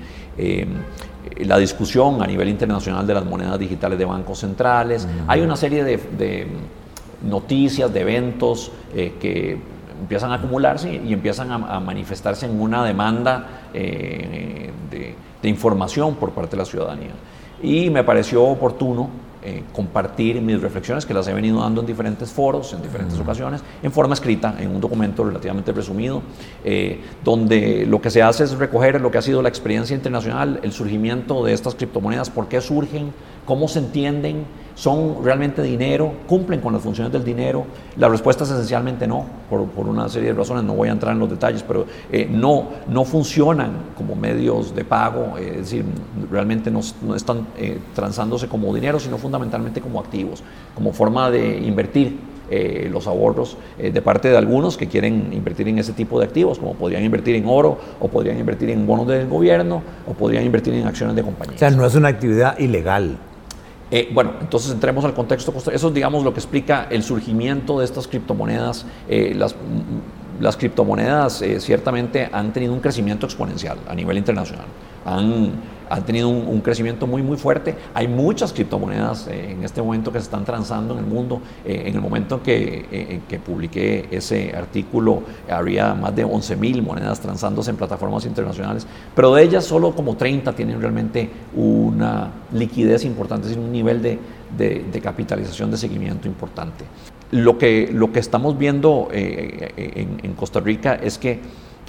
la 1.38 1.56
discusión 1.56 2.22
a 2.22 2.26
nivel 2.26 2.50
internacional 2.50 3.06
de 3.06 3.14
las 3.14 3.24
monedas 3.24 3.58
digitales 3.58 3.98
de 3.98 4.04
bancos 4.04 4.40
centrales. 4.40 5.08
Hay 5.26 5.40
una 5.40 5.56
serie 5.56 5.82
de, 5.82 5.96
de 5.96 6.46
noticias, 7.22 7.90
de 7.90 8.00
eventos 8.02 8.70
que 8.92 9.79
empiezan 10.00 10.32
a 10.32 10.36
acumularse 10.36 11.00
y 11.04 11.12
empiezan 11.12 11.50
a, 11.52 11.80
manifestarse 11.80 12.46
en 12.46 12.60
una 12.60 12.84
demanda 12.84 13.68
eh, 13.74 14.70
de, 14.90 15.48
información 15.48 16.16
por 16.16 16.32
parte 16.32 16.52
de 16.52 16.56
la 16.58 16.64
ciudadanía. 16.64 17.12
Y 17.62 17.90
me 17.90 18.04
pareció 18.04 18.44
oportuno 18.44 19.08
eh, 19.42 19.64
compartir 19.72 20.40
mis 20.42 20.60
reflexiones 20.60 21.06
que 21.06 21.14
las 21.14 21.26
he 21.28 21.32
venido 21.32 21.60
dando 21.60 21.80
en 21.80 21.86
diferentes 21.86 22.30
foros, 22.30 22.74
en 22.74 22.82
diferentes 22.82 23.18
ocasiones, 23.18 23.62
en 23.82 23.90
forma 23.90 24.12
escrita, 24.12 24.54
en 24.58 24.68
un 24.68 24.82
documento 24.82 25.24
relativamente 25.24 25.72
resumido, 25.72 26.22
eh, 26.62 27.00
donde 27.24 27.86
lo 27.86 28.02
que 28.02 28.10
se 28.10 28.22
hace 28.22 28.44
es 28.44 28.52
recoger 28.58 29.00
lo 29.00 29.10
que 29.10 29.16
ha 29.16 29.22
sido 29.22 29.40
la 29.40 29.48
experiencia 29.48 29.96
internacional, 29.96 30.60
el 30.62 30.72
surgimiento 30.72 31.42
de 31.42 31.54
estas 31.54 31.74
criptomonedas, 31.74 32.28
por 32.28 32.48
qué 32.48 32.60
surgen, 32.60 33.14
cómo 33.46 33.66
se 33.66 33.78
entienden, 33.78 34.44
¿Son 34.80 35.22
realmente 35.22 35.60
dinero? 35.62 36.10
¿Cumplen 36.26 36.58
con 36.62 36.72
las 36.72 36.80
funciones 36.80 37.12
del 37.12 37.22
dinero? 37.22 37.66
La 37.98 38.08
respuesta 38.08 38.44
es 38.44 38.50
esencialmente 38.50 39.06
no, 39.06 39.26
por, 39.50 39.86
una 39.86 40.08
serie 40.08 40.30
de 40.30 40.38
razones, 40.38 40.64
no 40.64 40.72
voy 40.72 40.88
a 40.88 40.92
entrar 40.92 41.12
en 41.12 41.18
los 41.18 41.28
detalles, 41.28 41.62
pero 41.62 41.84
eh, 42.10 42.26
no, 42.30 42.66
no 42.88 43.04
funcionan 43.04 43.72
como 43.94 44.16
medios 44.16 44.74
de 44.74 44.82
pago, 44.86 45.36
eh, 45.36 45.50
es 45.50 45.56
decir, 45.58 45.84
realmente 46.30 46.70
no, 46.70 46.80
están 47.14 47.48
eh, 47.58 47.78
transándose 47.94 48.48
como 48.48 48.74
dinero, 48.74 48.98
sino 48.98 49.18
fundamentalmente 49.18 49.82
como 49.82 50.00
activos, 50.00 50.42
como 50.74 50.94
forma 50.94 51.30
de 51.30 51.58
invertir 51.58 52.30
los 52.90 53.06
ahorros 53.06 53.56
de 53.78 54.02
parte 54.02 54.28
de 54.28 54.36
algunos 54.36 54.76
que 54.76 54.88
quieren 54.88 55.32
invertir 55.32 55.68
en 55.68 55.78
ese 55.78 55.92
tipo 55.92 56.18
de 56.18 56.24
activos, 56.24 56.58
como 56.58 56.74
podrían 56.74 57.04
invertir 57.04 57.36
en 57.36 57.44
oro, 57.46 57.78
o 58.00 58.08
podrían 58.08 58.40
invertir 58.40 58.70
en 58.70 58.88
bonos 58.88 59.06
del 59.06 59.28
gobierno, 59.28 59.82
o 60.08 60.14
podrían 60.14 60.44
invertir 60.44 60.74
en 60.74 60.84
acciones 60.84 61.14
de 61.14 61.22
compañías. 61.22 61.54
O 61.54 61.58
sea, 61.60 61.70
no 61.70 61.86
es 61.86 61.94
una 61.94 62.08
actividad 62.08 62.58
ilegal. 62.58 63.18
Eh, 63.90 64.08
bueno, 64.12 64.34
entonces 64.40 64.70
entremos 64.70 65.04
al 65.04 65.14
contexto. 65.14 65.52
Eso 65.72 65.88
es, 65.88 65.94
digamos, 65.94 66.22
lo 66.22 66.32
que 66.32 66.40
explica 66.40 66.86
el 66.90 67.02
surgimiento 67.02 67.80
de 67.80 67.84
estas 67.84 68.06
criptomonedas. 68.06 68.86
Eh, 69.08 69.34
las, 69.34 69.56
las, 70.40 70.56
criptomonedas 70.56 71.42
eh, 71.42 71.60
ciertamente 71.60 72.28
han 72.32 72.52
tenido 72.52 72.72
un 72.72 72.80
crecimiento 72.80 73.26
exponencial 73.26 73.78
a 73.88 73.94
nivel 73.94 74.16
internacional. 74.16 74.66
Han 75.04 75.52
han 75.90 76.04
tenido 76.04 76.28
un, 76.28 76.60
crecimiento 76.60 77.06
muy, 77.06 77.20
muy 77.20 77.36
fuerte. 77.36 77.74
Hay 77.94 78.06
muchas 78.06 78.52
criptomonedas 78.52 79.26
eh, 79.26 79.50
en 79.50 79.64
este 79.64 79.82
momento 79.82 80.12
que 80.12 80.20
se 80.20 80.24
están 80.24 80.44
transando 80.44 80.94
en 80.94 81.00
el 81.00 81.06
mundo. 81.06 81.42
Eh, 81.64 81.82
en 81.86 81.96
el 81.96 82.00
momento 82.00 82.40
que, 82.40 82.86
eh, 82.92 83.20
que 83.28 83.40
publiqué 83.40 84.06
ese 84.12 84.54
artículo, 84.56 85.24
había 85.50 85.92
más 85.94 86.14
de 86.14 86.22
11 86.22 86.56
mil 86.56 86.82
monedas 86.82 87.18
transándose 87.18 87.70
en 87.70 87.76
plataformas 87.76 88.24
internacionales, 88.24 88.86
pero 89.16 89.34
de 89.34 89.42
ellas 89.42 89.64
solo 89.64 89.92
como 89.92 90.16
30 90.16 90.52
tienen 90.52 90.80
realmente 90.80 91.28
una 91.56 92.30
liquidez 92.52 93.04
importante, 93.04 93.48
es 93.48 93.50
decir, 93.50 93.64
un 93.64 93.72
nivel 93.72 94.00
de, 94.00 94.18
de, 94.56 95.00
capitalización 95.00 95.72
de 95.72 95.76
seguimiento 95.76 96.28
importante. 96.28 96.84
Lo 97.32 97.58
que, 97.58 97.90
lo 97.92 98.12
que 98.12 98.20
estamos 98.20 98.56
viendo 98.56 99.08
en, 99.10 100.20
en 100.22 100.34
Costa 100.34 100.60
Rica 100.60 100.94
es 100.94 101.18
que 101.18 101.40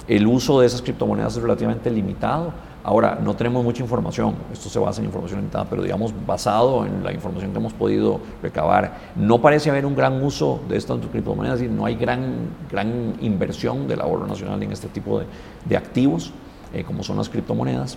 el 0.08 0.26
uso 0.26 0.60
de 0.60 0.66
esas 0.66 0.82
criptomonedas 0.82 1.36
es 1.36 1.42
relativamente 1.42 1.90
limitado 1.90 2.52
Ahora, 2.84 3.16
no 3.22 3.34
tenemos 3.36 3.62
mucha 3.62 3.80
información, 3.80 4.34
esto 4.52 4.68
se 4.68 4.78
basa 4.80 5.00
en 5.00 5.06
información 5.06 5.40
limitada, 5.40 5.66
pero 5.70 5.82
digamos, 5.82 6.12
basado 6.26 6.84
en 6.84 7.04
la 7.04 7.12
información 7.12 7.52
que 7.52 7.58
hemos 7.58 7.72
podido 7.72 8.20
recabar, 8.42 9.12
no 9.14 9.40
parece 9.40 9.70
haber 9.70 9.86
un 9.86 9.94
gran 9.94 10.20
uso 10.22 10.60
de 10.68 10.78
estas 10.78 10.98
criptomonedas 11.06 11.62
y 11.62 11.68
no 11.68 11.86
hay 11.86 11.94
gran, 11.94 12.48
gran 12.68 13.14
inversión 13.20 13.86
del 13.86 14.00
ahorro 14.00 14.26
nacional 14.26 14.60
en 14.64 14.72
este 14.72 14.88
tipo 14.88 15.22
de, 15.64 15.76
activos, 15.76 16.32
eh, 16.74 16.82
como 16.82 17.04
son 17.04 17.18
las 17.18 17.28
criptomonedas. 17.28 17.96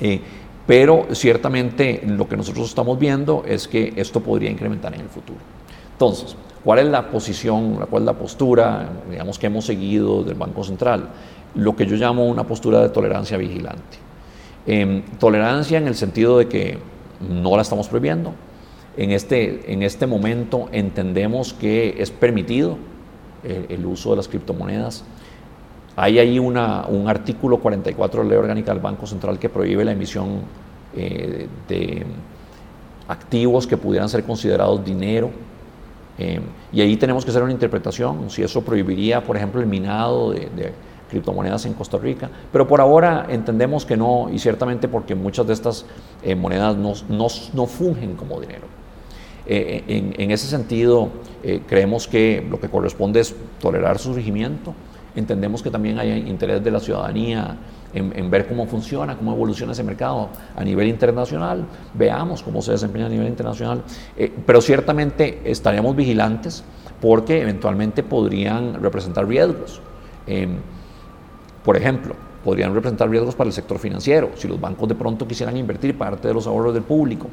Eh, 0.00 0.20
pero 0.66 1.06
ciertamente 1.12 2.02
lo 2.06 2.28
que 2.28 2.36
nosotros 2.36 2.68
estamos 2.68 2.98
viendo 2.98 3.44
es 3.46 3.68
que 3.68 3.92
esto 3.94 4.20
podría 4.20 4.50
incrementar 4.50 4.92
en 4.94 5.02
el 5.02 5.08
futuro. 5.08 5.38
Entonces, 5.92 6.36
¿cuál 6.64 6.80
es 6.80 6.86
la 6.86 7.08
posición, 7.08 7.86
cuál 7.88 8.02
es 8.02 8.06
la 8.06 8.14
postura, 8.14 8.88
digamos, 9.08 9.38
que 9.38 9.46
hemos 9.46 9.64
seguido 9.64 10.24
del 10.24 10.34
Banco 10.34 10.64
Central? 10.64 11.08
Lo 11.56 11.74
que 11.74 11.86
yo 11.86 11.96
llamo 11.96 12.26
una 12.26 12.44
postura 12.44 12.80
de 12.80 12.90
tolerancia 12.90 13.36
vigilante. 13.36 13.98
Em, 14.66 15.02
tolerancia 15.18 15.78
en 15.78 15.86
el 15.86 15.94
sentido 15.94 16.38
de 16.38 16.48
que 16.48 16.78
no 17.20 17.56
la 17.56 17.62
estamos 17.62 17.88
prohibiendo. 17.88 18.32
En 18.96 19.10
este, 19.10 19.72
en 19.72 19.82
este 19.82 20.06
momento 20.06 20.68
entendemos 20.72 21.52
que 21.52 21.96
es 21.98 22.10
permitido 22.10 22.78
el, 23.44 23.86
uso 23.86 24.10
de 24.10 24.16
las 24.16 24.28
criptomonedas. 24.28 25.04
Hay 25.94 26.18
ahí 26.18 26.38
un 26.38 26.56
artículo 26.56 27.58
44 27.58 28.22
de 28.22 28.24
la 28.24 28.30
Ley 28.30 28.38
Orgánica 28.38 28.72
del 28.72 28.82
Banco 28.82 29.06
Central 29.06 29.38
que 29.38 29.48
prohíbe 29.48 29.84
la 29.84 29.92
emisión 29.92 30.40
eh, 30.94 31.46
de 31.68 32.04
activos 33.08 33.66
que 33.66 33.76
pudieran 33.76 34.08
ser 34.08 34.24
considerados 34.24 34.84
dinero. 34.84 35.30
Em, 36.18 36.42
y 36.72 36.80
ahí 36.80 36.96
tenemos 36.96 37.24
que 37.24 37.30
hacer 37.30 37.42
una 37.42 37.52
interpretación, 37.52 38.30
si 38.30 38.42
eso 38.42 38.62
prohibiría, 38.62 39.22
por 39.22 39.36
ejemplo, 39.36 39.60
el 39.60 39.66
minado 39.66 40.32
de 40.32 40.72
criptomonedas 41.08 41.66
en 41.66 41.74
Costa 41.74 41.98
Rica, 41.98 42.28
pero 42.52 42.66
por 42.66 42.80
ahora 42.80 43.26
entendemos 43.28 43.86
que 43.86 43.96
no, 43.96 44.28
y 44.32 44.38
ciertamente 44.38 44.88
porque 44.88 45.14
muchas 45.14 45.46
de 45.46 45.52
estas 45.52 45.86
eh, 46.22 46.34
monedas 46.34 46.76
no, 46.76 46.94
no, 47.08 47.26
no, 47.54 47.66
fungen 47.66 48.16
como 48.16 48.40
dinero. 48.40 48.66
Eh, 49.46 49.84
en, 49.86 50.14
en, 50.18 50.30
ese 50.32 50.48
sentido, 50.48 51.10
eh, 51.42 51.62
creemos 51.66 52.08
que 52.08 52.44
lo 52.48 52.58
que 52.58 52.68
corresponde 52.68 53.20
es 53.20 53.34
tolerar 53.60 53.98
su 53.98 54.12
surgimiento, 54.12 54.74
entendemos 55.14 55.62
que 55.62 55.70
también 55.70 55.98
hay 55.98 56.28
interés 56.28 56.62
de 56.62 56.70
la 56.70 56.80
ciudadanía 56.80 57.56
en, 57.94 58.12
en, 58.18 58.28
ver 58.28 58.48
cómo 58.48 58.66
funciona, 58.66 59.16
cómo 59.16 59.32
evoluciona 59.32 59.72
ese 59.72 59.84
mercado 59.84 60.28
a 60.56 60.64
nivel 60.64 60.88
internacional, 60.88 61.64
veamos 61.94 62.42
cómo 62.42 62.60
se 62.60 62.72
desempeña 62.72 63.06
a 63.06 63.08
nivel 63.08 63.28
internacional, 63.28 63.82
pero 64.44 64.60
ciertamente 64.60 65.40
estaríamos 65.44 65.94
vigilantes 65.94 66.64
porque 67.00 67.40
eventualmente 67.40 68.02
podrían 68.02 68.82
representar 68.82 69.26
riesgos. 69.28 69.80
Em, 70.26 70.58
por 71.66 71.76
ejemplo, 71.76 72.14
podrían 72.44 72.72
representar 72.72 73.10
riesgos 73.10 73.34
para 73.34 73.48
el 73.48 73.52
sector 73.52 73.80
financiero. 73.80 74.30
Si 74.36 74.46
los 74.46 74.60
bancos 74.60 74.88
de 74.88 74.94
pronto 74.94 75.26
quisieran 75.26 75.56
invertir 75.56 75.98
parte 75.98 76.28
de 76.28 76.32
los 76.32 76.46
ahorros 76.46 76.72
del 76.72 76.84
público 76.84 77.26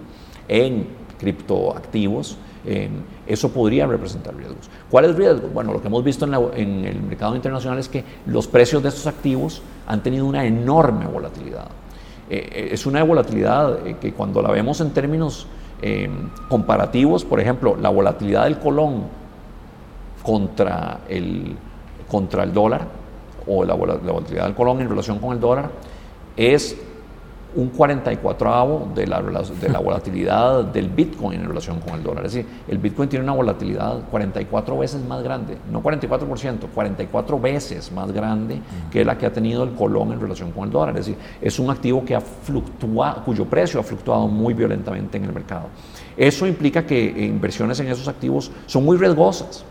en 0.48 0.88
criptoactivos, 1.20 2.40
eh, 2.66 2.90
eso 3.28 3.50
podría 3.50 3.86
representar 3.86 4.36
riesgos. 4.36 4.72
¿Cuáles 4.90 5.16
riesgos? 5.16 5.54
Bueno, 5.54 5.72
lo 5.72 5.80
que 5.80 5.88
hemos 5.88 6.04
visto 6.04 6.26
en, 6.26 6.84
el 6.84 7.04
mercado 7.04 7.36
internacional 7.36 7.78
es 7.78 7.88
que 7.88 8.04
los 8.26 8.48
precios 8.48 8.82
de 8.82 8.90
estos 8.90 9.06
activos 9.06 9.62
han 9.86 10.02
tenido 10.02 10.26
una 10.26 10.46
enorme 10.46 11.06
volatilidad. 11.06 11.68
Eh, 12.28 12.50
eh, 12.52 12.70
es 12.72 12.88
una 12.88 13.04
volatilidad 13.04 13.84
que 14.00 14.14
cuando 14.14 14.42
la 14.42 14.50
vemos 14.50 14.82
en 14.82 14.92
términos 14.92 15.48
comparativos, 16.48 17.26
por 17.26 17.42
ejemplo, 17.42 17.76
la 17.76 17.90
volatilidad 17.90 18.46
del 18.46 18.58
colón 18.58 19.04
contra 20.24 21.02
el, 21.10 21.58
contra 22.08 22.44
el 22.44 22.54
dólar, 22.54 23.03
o 23.48 23.64
la, 23.64 23.74
volatilidad 23.74 24.46
del 24.46 24.56
colón 24.56 24.82
en 24.82 24.90
relación 24.90 25.20
con 25.20 25.34
el 25.34 25.40
dólar 25.40 25.70
es 26.36 26.76
un 27.56 27.70
44 27.70 28.88
de 28.96 29.08
la, 29.08 29.22
de 29.22 29.70
la 29.70 29.80
volatilidad 29.84 30.66
del 30.66 30.90
Bitcoin 30.90 31.40
en 31.40 31.48
relación 31.48 31.80
con 31.80 31.94
el 31.94 32.04
dólar. 32.04 32.26
Es 32.26 32.34
decir, 32.34 32.50
el 32.68 32.78
Bitcoin 32.78 33.10
tiene 33.10 33.24
una 33.24 33.34
volatilidad 33.34 34.10
44 34.10 34.78
veces 34.78 35.06
más 35.06 35.24
grande, 35.24 35.58
no 35.72 35.82
44%, 35.82 36.68
44 36.74 37.40
veces 37.40 37.92
más 37.92 38.12
grande 38.12 38.60
que 38.92 39.06
la 39.06 39.18
que 39.18 39.26
ha 39.26 39.34
tenido 39.34 39.64
el 39.64 39.74
colón 39.74 40.14
en 40.14 40.20
relación 40.20 40.52
con 40.52 40.66
el 40.66 40.72
dólar. 40.72 40.98
Es 40.98 41.06
decir, 41.06 41.18
es 41.42 41.60
un 41.60 41.70
activo 41.70 42.04
que 42.04 42.16
ha 42.16 42.22
fluctuado, 42.22 43.24
cuyo 43.24 43.46
precio 43.46 43.80
ha 43.80 43.84
fluctuado 43.84 44.28
muy 44.28 44.54
violentamente 44.54 45.18
en 45.18 45.26
el 45.26 45.34
mercado. 45.34 45.68
Eso 46.18 46.48
implica 46.48 46.86
que 46.86 47.04
inversiones 47.26 47.80
en 47.80 47.88
esos 47.88 48.08
activos 48.08 48.52
son 48.66 48.84
muy 48.86 48.98
riesgosas. 48.98 49.66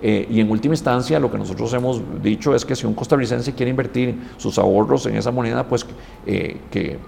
Eh, 0.00 0.26
y 0.30 0.40
en 0.40 0.50
última 0.50 0.74
instancia, 0.74 1.18
lo 1.18 1.30
que 1.30 1.38
nosotros 1.38 1.72
hemos 1.74 2.00
dicho 2.22 2.54
es 2.54 2.64
que 2.64 2.76
si 2.76 2.86
un 2.86 2.94
costarricense 2.94 3.52
quiere 3.54 3.70
invertir 3.70 4.16
sus 4.36 4.58
ahorros 4.58 5.06
en 5.06 5.16
esa 5.16 5.30
moneda, 5.30 5.66
pues 5.66 5.86
eh, 6.26 6.60
que, 6.70 6.98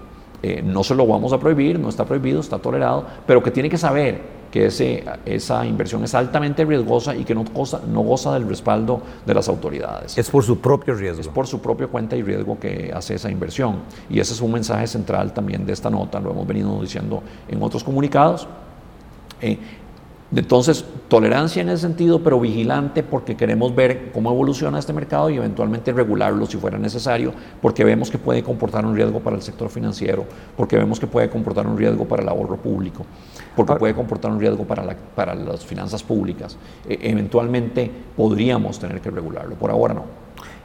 eh, 0.43 0.61
no 0.63 0.83
se 0.83 0.95
lo 0.95 1.05
vamos 1.05 1.33
a 1.33 1.39
prohibir, 1.39 1.79
no 1.79 1.89
está 1.89 2.03
prohibido, 2.03 2.39
está 2.39 2.57
tolerado, 2.57 3.05
pero 3.27 3.43
que 3.43 3.51
tiene 3.51 3.69
que 3.69 3.77
saber 3.77 4.41
que 4.49 4.65
ese, 4.65 5.03
esa 5.25 5.65
inversión 5.65 6.03
es 6.03 6.13
altamente 6.13 6.65
riesgosa 6.65 7.15
y 7.15 7.23
que 7.23 7.33
no 7.33 7.45
goza, 7.45 7.79
no 7.87 8.01
goza 8.01 8.33
del 8.33 8.49
respaldo 8.49 9.01
de 9.25 9.33
las 9.33 9.47
autoridades. 9.47 10.17
Es 10.17 10.29
por 10.29 10.43
su 10.43 10.59
propio 10.59 10.93
riesgo. 10.95 11.21
Es 11.21 11.27
por 11.29 11.47
su 11.47 11.61
propia 11.61 11.87
cuenta 11.87 12.17
y 12.17 12.23
riesgo 12.23 12.59
que 12.59 12.91
hace 12.93 13.15
esa 13.15 13.31
inversión. 13.31 13.77
Y 14.09 14.19
ese 14.19 14.33
es 14.33 14.41
un 14.41 14.51
mensaje 14.51 14.87
central 14.87 15.31
también 15.33 15.65
de 15.65 15.71
esta 15.71 15.89
nota, 15.89 16.19
lo 16.19 16.31
hemos 16.31 16.45
venido 16.45 16.81
diciendo 16.81 17.23
en 17.47 17.63
otros 17.63 17.83
comunicados. 17.83 18.47
Eh, 19.41 19.57
entonces, 20.39 20.85
tolerancia 21.09 21.61
en 21.61 21.67
ese 21.67 21.81
sentido, 21.81 22.23
pero 22.23 22.39
vigilante 22.39 23.03
porque 23.03 23.35
queremos 23.35 23.75
ver 23.75 24.11
cómo 24.13 24.31
evoluciona 24.31 24.79
este 24.79 24.93
mercado 24.93 25.29
y 25.29 25.35
eventualmente 25.35 25.91
regularlo 25.91 26.45
si 26.45 26.57
fuera 26.57 26.77
necesario, 26.77 27.33
porque 27.61 27.83
vemos 27.83 28.09
que 28.09 28.17
puede 28.17 28.41
comportar 28.41 28.85
un 28.85 28.95
riesgo 28.95 29.19
para 29.19 29.35
el 29.35 29.41
sector 29.41 29.69
financiero, 29.69 30.25
porque 30.55 30.77
vemos 30.77 31.01
que 31.01 31.07
puede 31.07 31.29
comportar 31.29 31.67
un 31.67 31.77
riesgo 31.77 32.05
para 32.05 32.23
el 32.23 32.29
ahorro 32.29 32.55
público, 32.55 33.05
porque 33.57 33.75
puede 33.75 33.93
comportar 33.93 34.31
un 34.31 34.39
riesgo 34.39 34.63
para, 34.63 34.95
para 35.15 35.35
las 35.35 35.65
finanzas 35.65 36.01
públicas. 36.01 36.57
E, 36.87 36.97
eventualmente 37.01 37.91
podríamos 38.15 38.79
tener 38.79 39.01
que 39.01 39.11
regularlo, 39.11 39.55
por 39.55 39.69
ahora 39.69 39.93
no. 39.93 40.05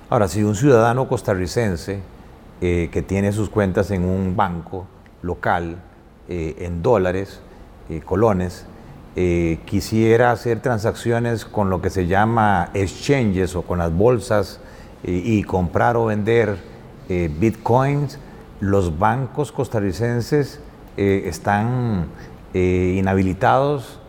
Ahora, 0.09 0.29
si 0.29 0.45
un 0.45 0.55
ciudadano 0.55 1.09
costarricense 1.09 2.01
eh, 2.61 2.89
que 2.93 3.03
tiene 3.03 3.33
sus 3.33 3.51
cuentas 3.51 3.91
en 3.91 4.05
un 4.05 4.37
banco 4.37 4.87
local, 5.23 5.79
eh, 6.29 6.55
en 6.61 6.83
dólares, 6.83 7.41
eh, 7.91 8.01
colones, 8.05 8.65
eh, 9.19 9.61
quisiera 9.65 10.31
hacer 10.31 10.61
transacciones 10.61 11.47
con 11.47 11.71
lo 11.71 11.81
que 11.81 11.89
se 11.89 12.07
llama 12.07 12.69
exchanges 12.75 13.57
o 13.57 13.63
con 13.63 13.79
las 13.79 13.91
bolsas 13.91 14.61
eh, 15.05 15.23
y 15.25 15.43
comprar 15.43 15.97
o 15.97 16.05
vender 16.05 16.59
eh, 17.09 17.31
bitcoins, 17.35 18.19
los 18.61 18.99
bancos 18.99 19.53
costarricenses 19.53 20.61
están 20.99 22.07
inhabilitados 22.55 24.01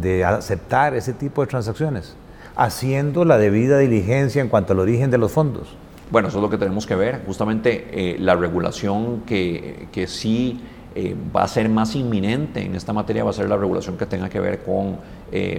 de 0.00 0.24
aceptar 0.24 0.94
ese 0.94 1.12
tipo 1.12 1.42
de 1.42 1.46
transacciones, 1.46 2.16
haciendo 2.56 3.26
la 3.26 3.36
debida 3.36 3.78
diligencia 3.78 4.40
en 4.40 4.48
cuanto 4.48 4.72
al 4.72 4.78
origen 4.78 5.10
de 5.10 5.18
los 5.18 5.30
fondos. 5.30 5.76
Bueno, 6.10 6.28
eso 6.28 6.38
es 6.38 6.42
lo 6.42 6.48
que 6.48 6.56
tenemos 6.56 6.86
que 6.86 6.94
ver. 6.94 7.20
Justamente 7.26 8.16
la 8.18 8.34
regulación 8.34 9.24
que, 9.26 9.88
que 9.92 10.06
sí 10.06 10.62
eh, 10.94 11.16
va 11.34 11.44
a 11.44 11.48
ser 11.48 11.68
más 11.68 11.94
inminente 11.94 12.62
en 12.62 12.74
esta 12.74 12.92
materia, 12.92 13.24
va 13.24 13.30
a 13.30 13.32
ser 13.32 13.48
la 13.48 13.56
regulación 13.56 13.96
que 13.96 14.04
tenga 14.04 14.28
que 14.28 14.38
ver 14.40 14.62
con 14.62 14.98
eh, 15.30 15.58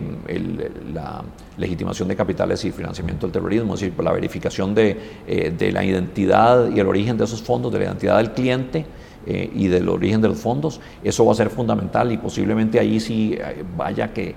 la 0.93 1.23
legitimación 1.57 2.07
de 2.07 2.15
capitales 2.15 2.63
y 2.65 2.71
financiamiento 2.71 3.25
del 3.25 3.33
terrorismo, 3.33 3.73
es 3.73 3.81
decir, 3.81 4.03
la 4.03 4.11
verificación 4.11 4.75
de, 4.75 4.97
eh, 5.27 5.53
de, 5.57 5.71
la 5.71 5.83
identidad 5.83 6.69
y 6.69 6.79
el 6.79 6.87
origen 6.87 7.17
de 7.17 7.23
esos 7.23 7.41
fondos, 7.41 7.71
de 7.71 7.79
la 7.79 7.85
identidad 7.85 8.17
del 8.17 8.31
cliente 8.31 8.85
y 9.25 9.69
del 9.69 9.87
origen 9.87 10.19
de 10.19 10.27
los 10.27 10.37
fondos. 10.37 10.81
Eso 11.01 11.25
va 11.25 11.31
a 11.31 11.35
ser 11.35 11.49
fundamental 11.49 12.11
y 12.11 12.17
posiblemente 12.17 12.77
ahí 12.77 12.99
sí 12.99 13.37
vaya 13.77 14.11
que 14.11 14.35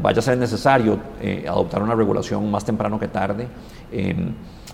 vaya 0.00 0.18
a 0.20 0.22
ser 0.22 0.38
necesario 0.38 1.00
adoptar 1.48 1.82
una 1.82 1.96
regulación 1.96 2.48
más 2.48 2.64
temprano 2.64 3.00
que 3.00 3.08
tarde 3.08 3.48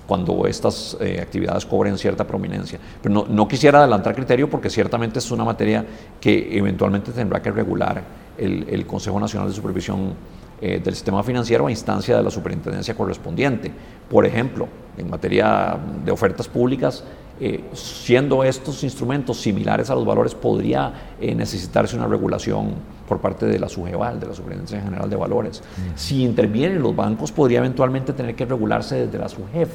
cuando 0.08 0.46
estas 0.46 0.96
eh, 1.00 1.20
actividades 1.20 1.66
cobren 1.66 1.98
cierta 1.98 2.26
prominencia. 2.26 2.80
Pero 3.02 3.14
no, 3.14 3.26
no, 3.28 3.46
quisiera 3.46 3.80
adelantar 3.80 4.14
criterio 4.14 4.48
porque 4.48 4.70
ciertamente 4.70 5.18
es 5.18 5.30
una 5.30 5.44
materia 5.44 5.84
que 6.18 6.56
eventualmente 6.56 7.12
tendrá 7.12 7.42
que 7.42 7.50
regular 7.50 8.02
el, 8.38 8.66
el 8.70 8.86
Consejo 8.86 9.20
Nacional 9.20 9.50
de 9.50 9.54
Supervisión 9.54 10.14
eh, 10.62 10.80
del 10.82 10.94
Sistema 10.94 11.22
Financiero 11.22 11.66
a 11.66 11.70
instancia 11.70 12.16
de 12.16 12.22
la 12.22 12.30
superintendencia 12.30 12.96
correspondiente. 12.96 13.70
Por 14.08 14.24
ejemplo, 14.24 14.66
en 14.96 15.10
materia 15.10 15.78
de 16.02 16.10
ofertas 16.10 16.48
públicas, 16.48 17.04
eh, 17.38 17.64
siendo 17.74 18.42
estos 18.42 18.82
instrumentos 18.84 19.36
similares 19.36 19.90
a 19.90 19.94
los 19.94 20.06
valores, 20.06 20.34
podría 20.34 21.10
necesitarse 21.20 21.94
una 21.96 22.06
regulación 22.06 22.76
por 23.06 23.20
parte 23.20 23.44
de 23.44 23.58
la 23.58 23.68
SUGEVAL, 23.68 24.18
de 24.18 24.26
la 24.26 24.34
Superintendencia 24.34 24.80
General 24.80 25.10
de 25.10 25.16
Valores. 25.16 25.62
Si 25.94 26.24
intervienen 26.24 26.80
los 26.80 26.96
bancos, 26.96 27.30
podría 27.30 27.58
eventualmente 27.58 28.14
tener 28.14 28.34
que 28.34 28.46
regularse 28.46 29.06
desde 29.06 29.18
la 29.18 29.28
SUGEF 29.28 29.68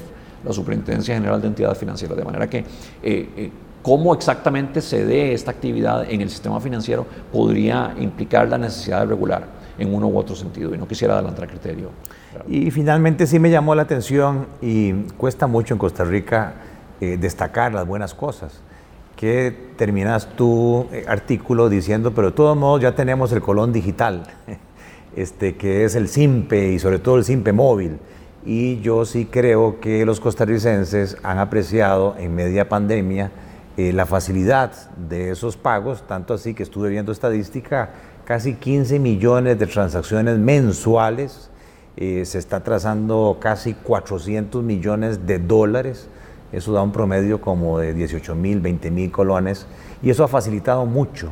la 0.44 0.54
Superintendencia 0.54 1.16
General 1.16 1.42
de 1.42 1.48
Entidades 1.48 1.78
Financieras. 1.78 2.18
De 2.18 2.24
manera 2.24 2.50
que 2.50 2.60
eh, 2.60 2.66
eh, 3.04 3.52
cómo 3.82 4.14
exactamente 4.14 4.82
se 4.82 5.06
dé 5.06 5.34
esta 5.34 5.52
actividad 5.52 6.10
en 6.10 6.22
el 6.22 6.30
sistema 6.30 6.60
financiero 6.60 7.06
podría 7.32 7.94
implicar 8.00 8.48
la 8.50 8.58
necesidad 8.58 9.02
de 9.02 9.08
regular 9.08 9.46
en 9.78 9.94
uno 9.94 10.08
u 10.08 10.18
otro 10.18 10.36
sentido 10.36 10.74
y 10.74 10.78
no 10.78 10.88
quisiera 10.88 11.16
adelantar 11.16 11.48
criterio. 11.48 11.90
Y 12.48 12.72
finalmente 12.72 13.28
sí 13.28 13.40
me 13.40 13.50
llamó 13.50 13.76
la 13.76 13.84
atención 13.84 14.48
y 14.62 14.94
cuesta 15.18 15.48
mucho 15.48 15.74
en 15.74 15.80
Costa 15.80 16.04
Rica 16.04 16.54
eh, 17.02 17.18
destacar 17.20 17.74
las 17.74 17.86
buenas 17.88 18.14
cosas. 18.14 18.62
Que 19.16 19.56
terminas 19.78 20.28
tu 20.36 20.88
artículo 21.08 21.70
diciendo, 21.70 22.14
pero 22.14 22.32
de 22.32 22.34
todos 22.36 22.58
modos 22.58 22.82
ya 22.82 22.96
tenemos 22.96 23.32
el 23.32 23.42
colón 23.42 23.72
digital, 23.72 24.24
este, 25.16 25.56
que 25.56 25.86
es 25.86 25.96
el 25.96 26.08
SIMPE 26.08 26.74
y 26.74 26.80
sobre 26.80 27.00
todo 27.00 27.18
el 27.18 27.24
SIMPE 27.24 27.54
móvil 27.54 28.00
y 28.46 28.82
yo 28.82 29.06
sí 29.06 29.26
creo 29.26 29.80
que 29.80 30.06
los 30.06 30.20
costarricenses 30.20 31.18
han 31.24 31.40
apreciado 31.40 32.16
en 32.18 32.36
media 32.36 32.68
pandemia 32.68 33.32
eh, 33.78 33.94
la 33.94 34.06
facilidad 34.06 34.92
de 34.98 35.32
esos 35.32 35.58
pagos, 35.58 36.04
tanto 36.08 36.34
así 36.34 36.54
que 36.54 36.64
estuve 36.64 36.90
viendo 36.90 37.12
estadística, 37.12 37.90
casi 38.26 38.56
15 38.56 39.00
millones 39.00 39.58
de 39.58 39.68
transacciones 39.68 40.38
mensuales, 40.38 41.50
eh, 41.96 42.26
se 42.26 42.38
está 42.38 42.64
trazando 42.64 43.38
casi 43.40 43.74
400 43.74 44.62
millones 44.64 45.26
de 45.26 45.40
dólares, 45.40 46.08
eso 46.52 46.74
da 46.74 46.82
un 46.82 46.92
promedio 46.92 47.42
como 47.42 47.80
de 47.80 47.94
18 47.94 48.36
mil, 48.36 48.60
20 48.60 48.92
mil 48.92 49.12
colones, 49.12 49.66
y 50.02 50.10
eso 50.10 50.24
ha 50.24 50.28
facilitado 50.28 50.86
mucho 50.86 51.30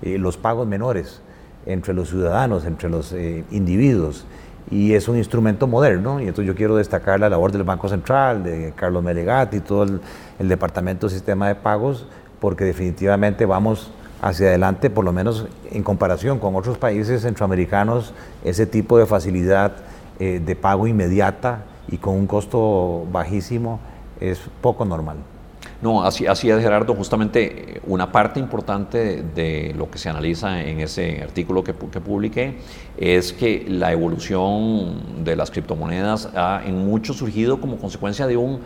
eh, 0.00 0.16
los 0.16 0.36
pagos 0.36 0.66
menores 0.66 1.20
entre 1.66 1.92
los 1.92 2.08
ciudadanos, 2.08 2.64
entre 2.64 2.88
los 2.88 3.14
individuos 3.50 4.26
y 4.72 4.94
es 4.94 5.06
un 5.06 5.18
instrumento 5.18 5.66
moderno 5.66 6.18
y 6.18 6.22
entonces 6.22 6.46
yo 6.46 6.54
quiero 6.54 6.76
destacar 6.76 7.20
la 7.20 7.28
labor 7.28 7.52
del 7.52 7.62
Banco 7.62 7.90
Central, 7.90 8.42
de 8.42 8.72
Carlos 8.74 9.02
Melegati 9.02 9.58
y 9.58 9.60
todo 9.60 9.82
el, 9.82 10.00
Departamento 10.48 11.06
de 11.06 11.12
Sistema 11.12 11.46
de 11.46 11.54
Pagos, 11.54 12.06
porque 12.40 12.64
definitivamente 12.64 13.44
vamos 13.44 13.92
hacia 14.22 14.48
adelante, 14.48 14.88
por 14.88 15.04
lo 15.04 15.12
menos 15.12 15.46
en 15.70 15.82
comparación 15.82 16.38
con 16.38 16.56
otros 16.56 16.78
países 16.78 17.20
centroamericanos, 17.20 18.14
ese 18.44 18.66
tipo 18.66 18.98
de 18.98 19.04
facilidad 19.04 19.72
eh, 20.18 20.40
de 20.44 20.56
pago 20.56 20.86
inmediata 20.86 21.64
y 21.86 21.98
con 21.98 22.14
un 22.14 22.26
costo 22.26 23.06
bajísimo 23.12 23.78
es 24.20 24.40
poco 24.62 24.84
normal. 24.86 25.18
No, 25.82 26.04
así, 26.04 26.28
así 26.28 26.48
es 26.48 26.60
Gerardo, 26.60 26.94
justamente 26.94 27.80
una 27.88 28.12
parte 28.12 28.38
importante 28.38 29.24
de, 29.34 29.74
lo 29.76 29.90
que 29.90 29.98
se 29.98 30.08
analiza 30.08 30.62
en 30.62 30.78
ese 30.78 31.20
artículo 31.20 31.64
que, 31.64 31.74
que, 31.74 32.00
publiqué 32.00 32.58
es 32.96 33.32
que 33.32 33.66
la 33.68 33.90
evolución 33.90 35.24
de 35.24 35.34
las 35.34 35.50
criptomonedas 35.50 36.30
ha 36.36 36.62
en 36.64 36.86
mucho 36.86 37.12
surgido 37.12 37.60
como 37.60 37.78
consecuencia 37.78 38.28
de, 38.28 38.36
un, 38.36 38.60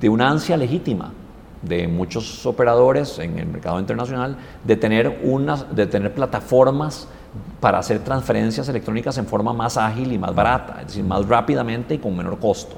de 0.00 0.08
una 0.08 0.30
ansia 0.30 0.56
legítima 0.56 1.12
de 1.60 1.86
muchos 1.88 2.46
operadores 2.46 3.18
en 3.18 3.38
el 3.38 3.48
mercado 3.48 3.78
internacional 3.78 4.38
de 4.64 4.76
tener, 4.76 5.20
unas, 5.24 5.76
de 5.76 5.86
tener 5.86 6.14
plataformas 6.14 7.06
para 7.60 7.80
hacer 7.80 7.98
transferencias 7.98 8.66
electrónicas 8.70 9.18
en 9.18 9.26
forma 9.26 9.52
más 9.52 9.76
ágil 9.76 10.10
y 10.10 10.18
más 10.18 10.34
barata, 10.34 10.78
es 10.80 10.86
decir, 10.86 11.04
más 11.04 11.28
rápidamente 11.28 11.94
y 11.94 11.98
con 11.98 12.16
menor 12.16 12.38
costo. 12.38 12.76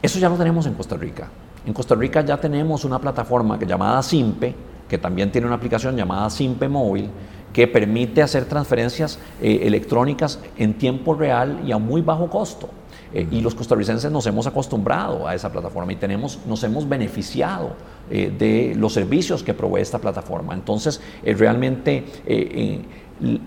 Eso 0.00 0.20
ya 0.20 0.28
lo 0.28 0.36
tenemos 0.36 0.66
en 0.66 0.74
Costa 0.74 0.96
Rica. 0.96 1.28
En 1.64 1.72
Costa 1.72 1.94
Rica 1.94 2.24
ya 2.24 2.38
tenemos 2.38 2.84
una 2.84 2.98
plataforma 2.98 3.58
llamada 3.58 4.02
Simpe, 4.02 4.54
que 4.88 4.98
también 4.98 5.30
tiene 5.30 5.46
una 5.46 5.56
aplicación 5.56 5.96
llamada 5.96 6.28
Simpe 6.28 6.68
Móvil, 6.68 7.08
que 7.52 7.68
permite 7.68 8.22
hacer 8.22 8.46
transferencias 8.46 9.18
eh, 9.40 9.60
electrónicas 9.62 10.40
en 10.56 10.74
tiempo 10.74 11.14
real 11.14 11.60
y 11.64 11.72
a 11.72 11.78
muy 11.78 12.00
bajo 12.00 12.28
costo. 12.28 12.68
Eh, 13.14 13.28
y 13.30 13.40
los 13.42 13.54
costarricenses 13.54 14.10
nos 14.10 14.26
hemos 14.26 14.46
acostumbrado 14.46 15.28
a 15.28 15.34
esa 15.34 15.52
plataforma 15.52 15.92
y 15.92 15.96
tenemos, 15.96 16.40
nos 16.46 16.64
hemos 16.64 16.88
beneficiado 16.88 17.74
eh, 18.10 18.32
de 18.36 18.74
los 18.74 18.94
servicios 18.94 19.42
que 19.42 19.54
provee 19.54 19.82
esta 19.82 19.98
plataforma. 19.98 20.54
Entonces, 20.54 21.00
realmente 21.22 22.04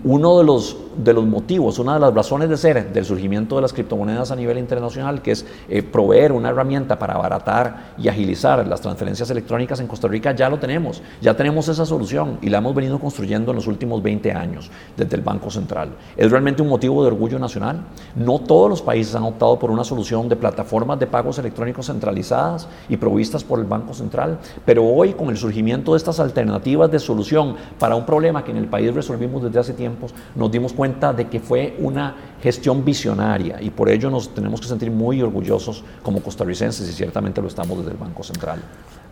uno 0.04 0.38
de 0.38 0.44
los, 0.44 0.76
de 0.96 1.12
los 1.12 1.26
motivos, 1.26 1.78
una 1.78 1.94
de 1.94 2.00
las 2.00 2.14
razones 2.14 2.48
de 2.48 2.56
ser 2.56 2.92
del 2.92 3.04
surgimiento 3.04 3.56
de 3.56 3.62
las 3.62 3.72
criptomonedas 3.72 4.30
a 4.30 4.36
nivel 4.36 4.56
internacional, 4.58 5.20
que 5.20 5.32
es 5.32 5.44
eh, 5.68 5.82
proveer 5.82 6.32
una 6.32 6.48
herramienta 6.48 6.98
para 6.98 7.14
abaratar 7.14 7.92
y 7.98 8.08
agilizar 8.08 8.66
las 8.66 8.80
transferencias 8.80 9.28
electrónicas 9.30 9.80
en 9.80 9.86
Costa 9.86 10.08
Rica, 10.08 10.32
ya 10.32 10.48
lo 10.48 10.58
tenemos, 10.58 11.02
ya 11.20 11.36
tenemos 11.36 11.68
esa 11.68 11.84
solución 11.84 12.38
y 12.40 12.48
la 12.48 12.58
hemos 12.58 12.74
venido 12.74 12.98
construyendo 12.98 13.50
en 13.50 13.56
los 13.56 13.66
últimos 13.66 14.02
20 14.02 14.32
años 14.32 14.70
desde 14.96 15.16
el 15.16 15.22
Banco 15.22 15.50
Central. 15.50 15.90
Es 16.16 16.30
realmente 16.30 16.62
un 16.62 16.68
motivo 16.68 17.02
de 17.02 17.08
orgullo 17.08 17.38
nacional. 17.38 17.82
No 18.14 18.38
todos 18.38 18.70
los 18.70 18.80
países 18.82 19.14
han 19.14 19.24
optado 19.24 19.58
por 19.58 19.70
una 19.70 19.84
solución 19.84 20.28
de 20.28 20.36
plataformas 20.36 20.98
de 20.98 21.06
pagos 21.06 21.38
electrónicos 21.38 21.86
centralizadas 21.86 22.66
y 22.88 22.96
provistas 22.96 23.44
por 23.44 23.58
el 23.58 23.66
Banco 23.66 23.92
Central, 23.92 24.38
pero 24.64 24.86
hoy 24.86 25.12
con 25.12 25.28
el 25.28 25.36
surgimiento 25.36 25.92
de 25.92 25.98
estas 25.98 26.18
alternativas 26.18 26.90
de 26.90 26.98
solución 26.98 27.56
para 27.78 27.94
un 27.94 28.06
problema 28.06 28.42
que 28.42 28.52
en 28.52 28.56
el 28.56 28.68
país 28.68 28.94
resolvimos 28.94 29.42
desde 29.42 29.65
hace 29.66 29.74
tiempos, 29.74 30.14
nos 30.34 30.50
dimos 30.50 30.72
cuenta 30.72 31.12
de 31.12 31.28
que 31.28 31.40
fue 31.40 31.76
una 31.80 32.14
gestión 32.40 32.84
visionaria 32.84 33.60
y 33.60 33.70
por 33.70 33.88
ello 33.88 34.10
nos 34.10 34.34
tenemos 34.34 34.60
que 34.60 34.68
sentir 34.68 34.90
muy 34.90 35.20
orgullosos 35.20 35.84
como 36.02 36.22
costarricenses 36.22 36.88
y 36.88 36.92
ciertamente 36.92 37.42
lo 37.42 37.48
estamos 37.48 37.78
desde 37.78 37.90
el 37.90 37.96
Banco 37.96 38.22
Central. 38.22 38.62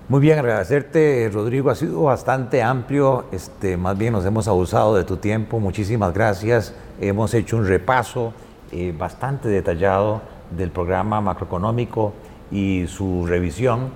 Muy 0.06 0.20
bien, 0.20 0.38
agradecerte, 0.38 1.30
Rodrigo. 1.32 1.70
Ha 1.70 1.74
sido 1.74 2.02
bastante 2.02 2.62
amplio. 2.62 3.24
Este, 3.32 3.78
más 3.78 3.96
bien 3.96 4.12
nos 4.12 4.26
hemos 4.26 4.46
abusado 4.48 4.94
de 4.94 5.04
tu 5.04 5.16
tiempo. 5.16 5.60
Muchísimas 5.60 6.12
gracias. 6.12 6.74
Hemos 7.00 7.32
hecho 7.32 7.56
un 7.56 7.66
repaso 7.66 8.34
eh, 8.70 8.94
bastante 8.96 9.48
detallado 9.48 10.20
del 10.54 10.70
programa 10.70 11.22
macroeconómico 11.22 12.12
y 12.50 12.84
su 12.86 13.24
revisión 13.24 13.88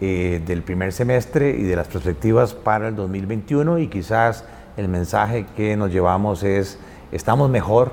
eh, 0.00 0.40
del 0.46 0.62
primer 0.62 0.92
semestre 0.92 1.50
y 1.50 1.64
de 1.64 1.74
las 1.74 1.88
perspectivas 1.88 2.54
para 2.54 2.86
el 2.86 2.94
2021. 2.94 3.80
Y 3.80 3.88
quizás 3.88 4.44
el 4.76 4.88
mensaje 4.88 5.46
que 5.56 5.76
nos 5.76 5.90
llevamos 5.90 6.42
es: 6.42 6.78
estamos 7.12 7.50
mejor 7.50 7.92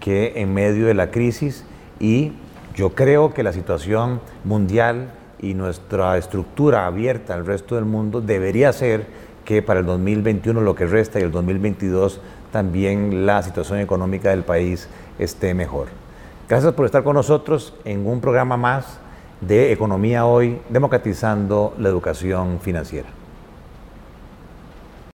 que 0.00 0.32
en 0.36 0.52
medio 0.52 0.86
de 0.86 0.94
la 0.94 1.10
crisis 1.10 1.64
y 1.98 2.32
yo 2.74 2.94
creo 2.94 3.32
que 3.32 3.42
la 3.42 3.52
situación 3.52 4.20
mundial 4.44 5.12
y 5.40 5.54
nuestra 5.54 6.18
estructura 6.18 6.86
abierta 6.86 7.34
al 7.34 7.46
resto 7.46 7.76
del 7.76 7.84
mundo 7.84 8.20
debería 8.20 8.72
ser 8.72 9.06
que 9.44 9.62
para 9.62 9.80
el 9.80 9.86
2021 9.86 10.60
lo 10.60 10.74
que 10.74 10.86
resta 10.86 11.20
y 11.20 11.22
el 11.22 11.30
2022 11.30 12.20
también 12.50 13.26
la 13.26 13.42
situación 13.42 13.78
económica 13.78 14.30
del 14.30 14.42
país 14.42 14.88
esté 15.18 15.54
mejor. 15.54 15.88
Gracias 16.48 16.72
por 16.72 16.86
estar 16.86 17.02
con 17.02 17.14
nosotros 17.14 17.74
en 17.84 18.06
un 18.06 18.20
programa 18.20 18.56
más 18.56 18.98
de 19.40 19.72
Economía 19.72 20.26
Hoy, 20.26 20.60
democratizando 20.68 21.74
la 21.78 21.88
educación 21.88 22.60
financiera. 22.60 23.08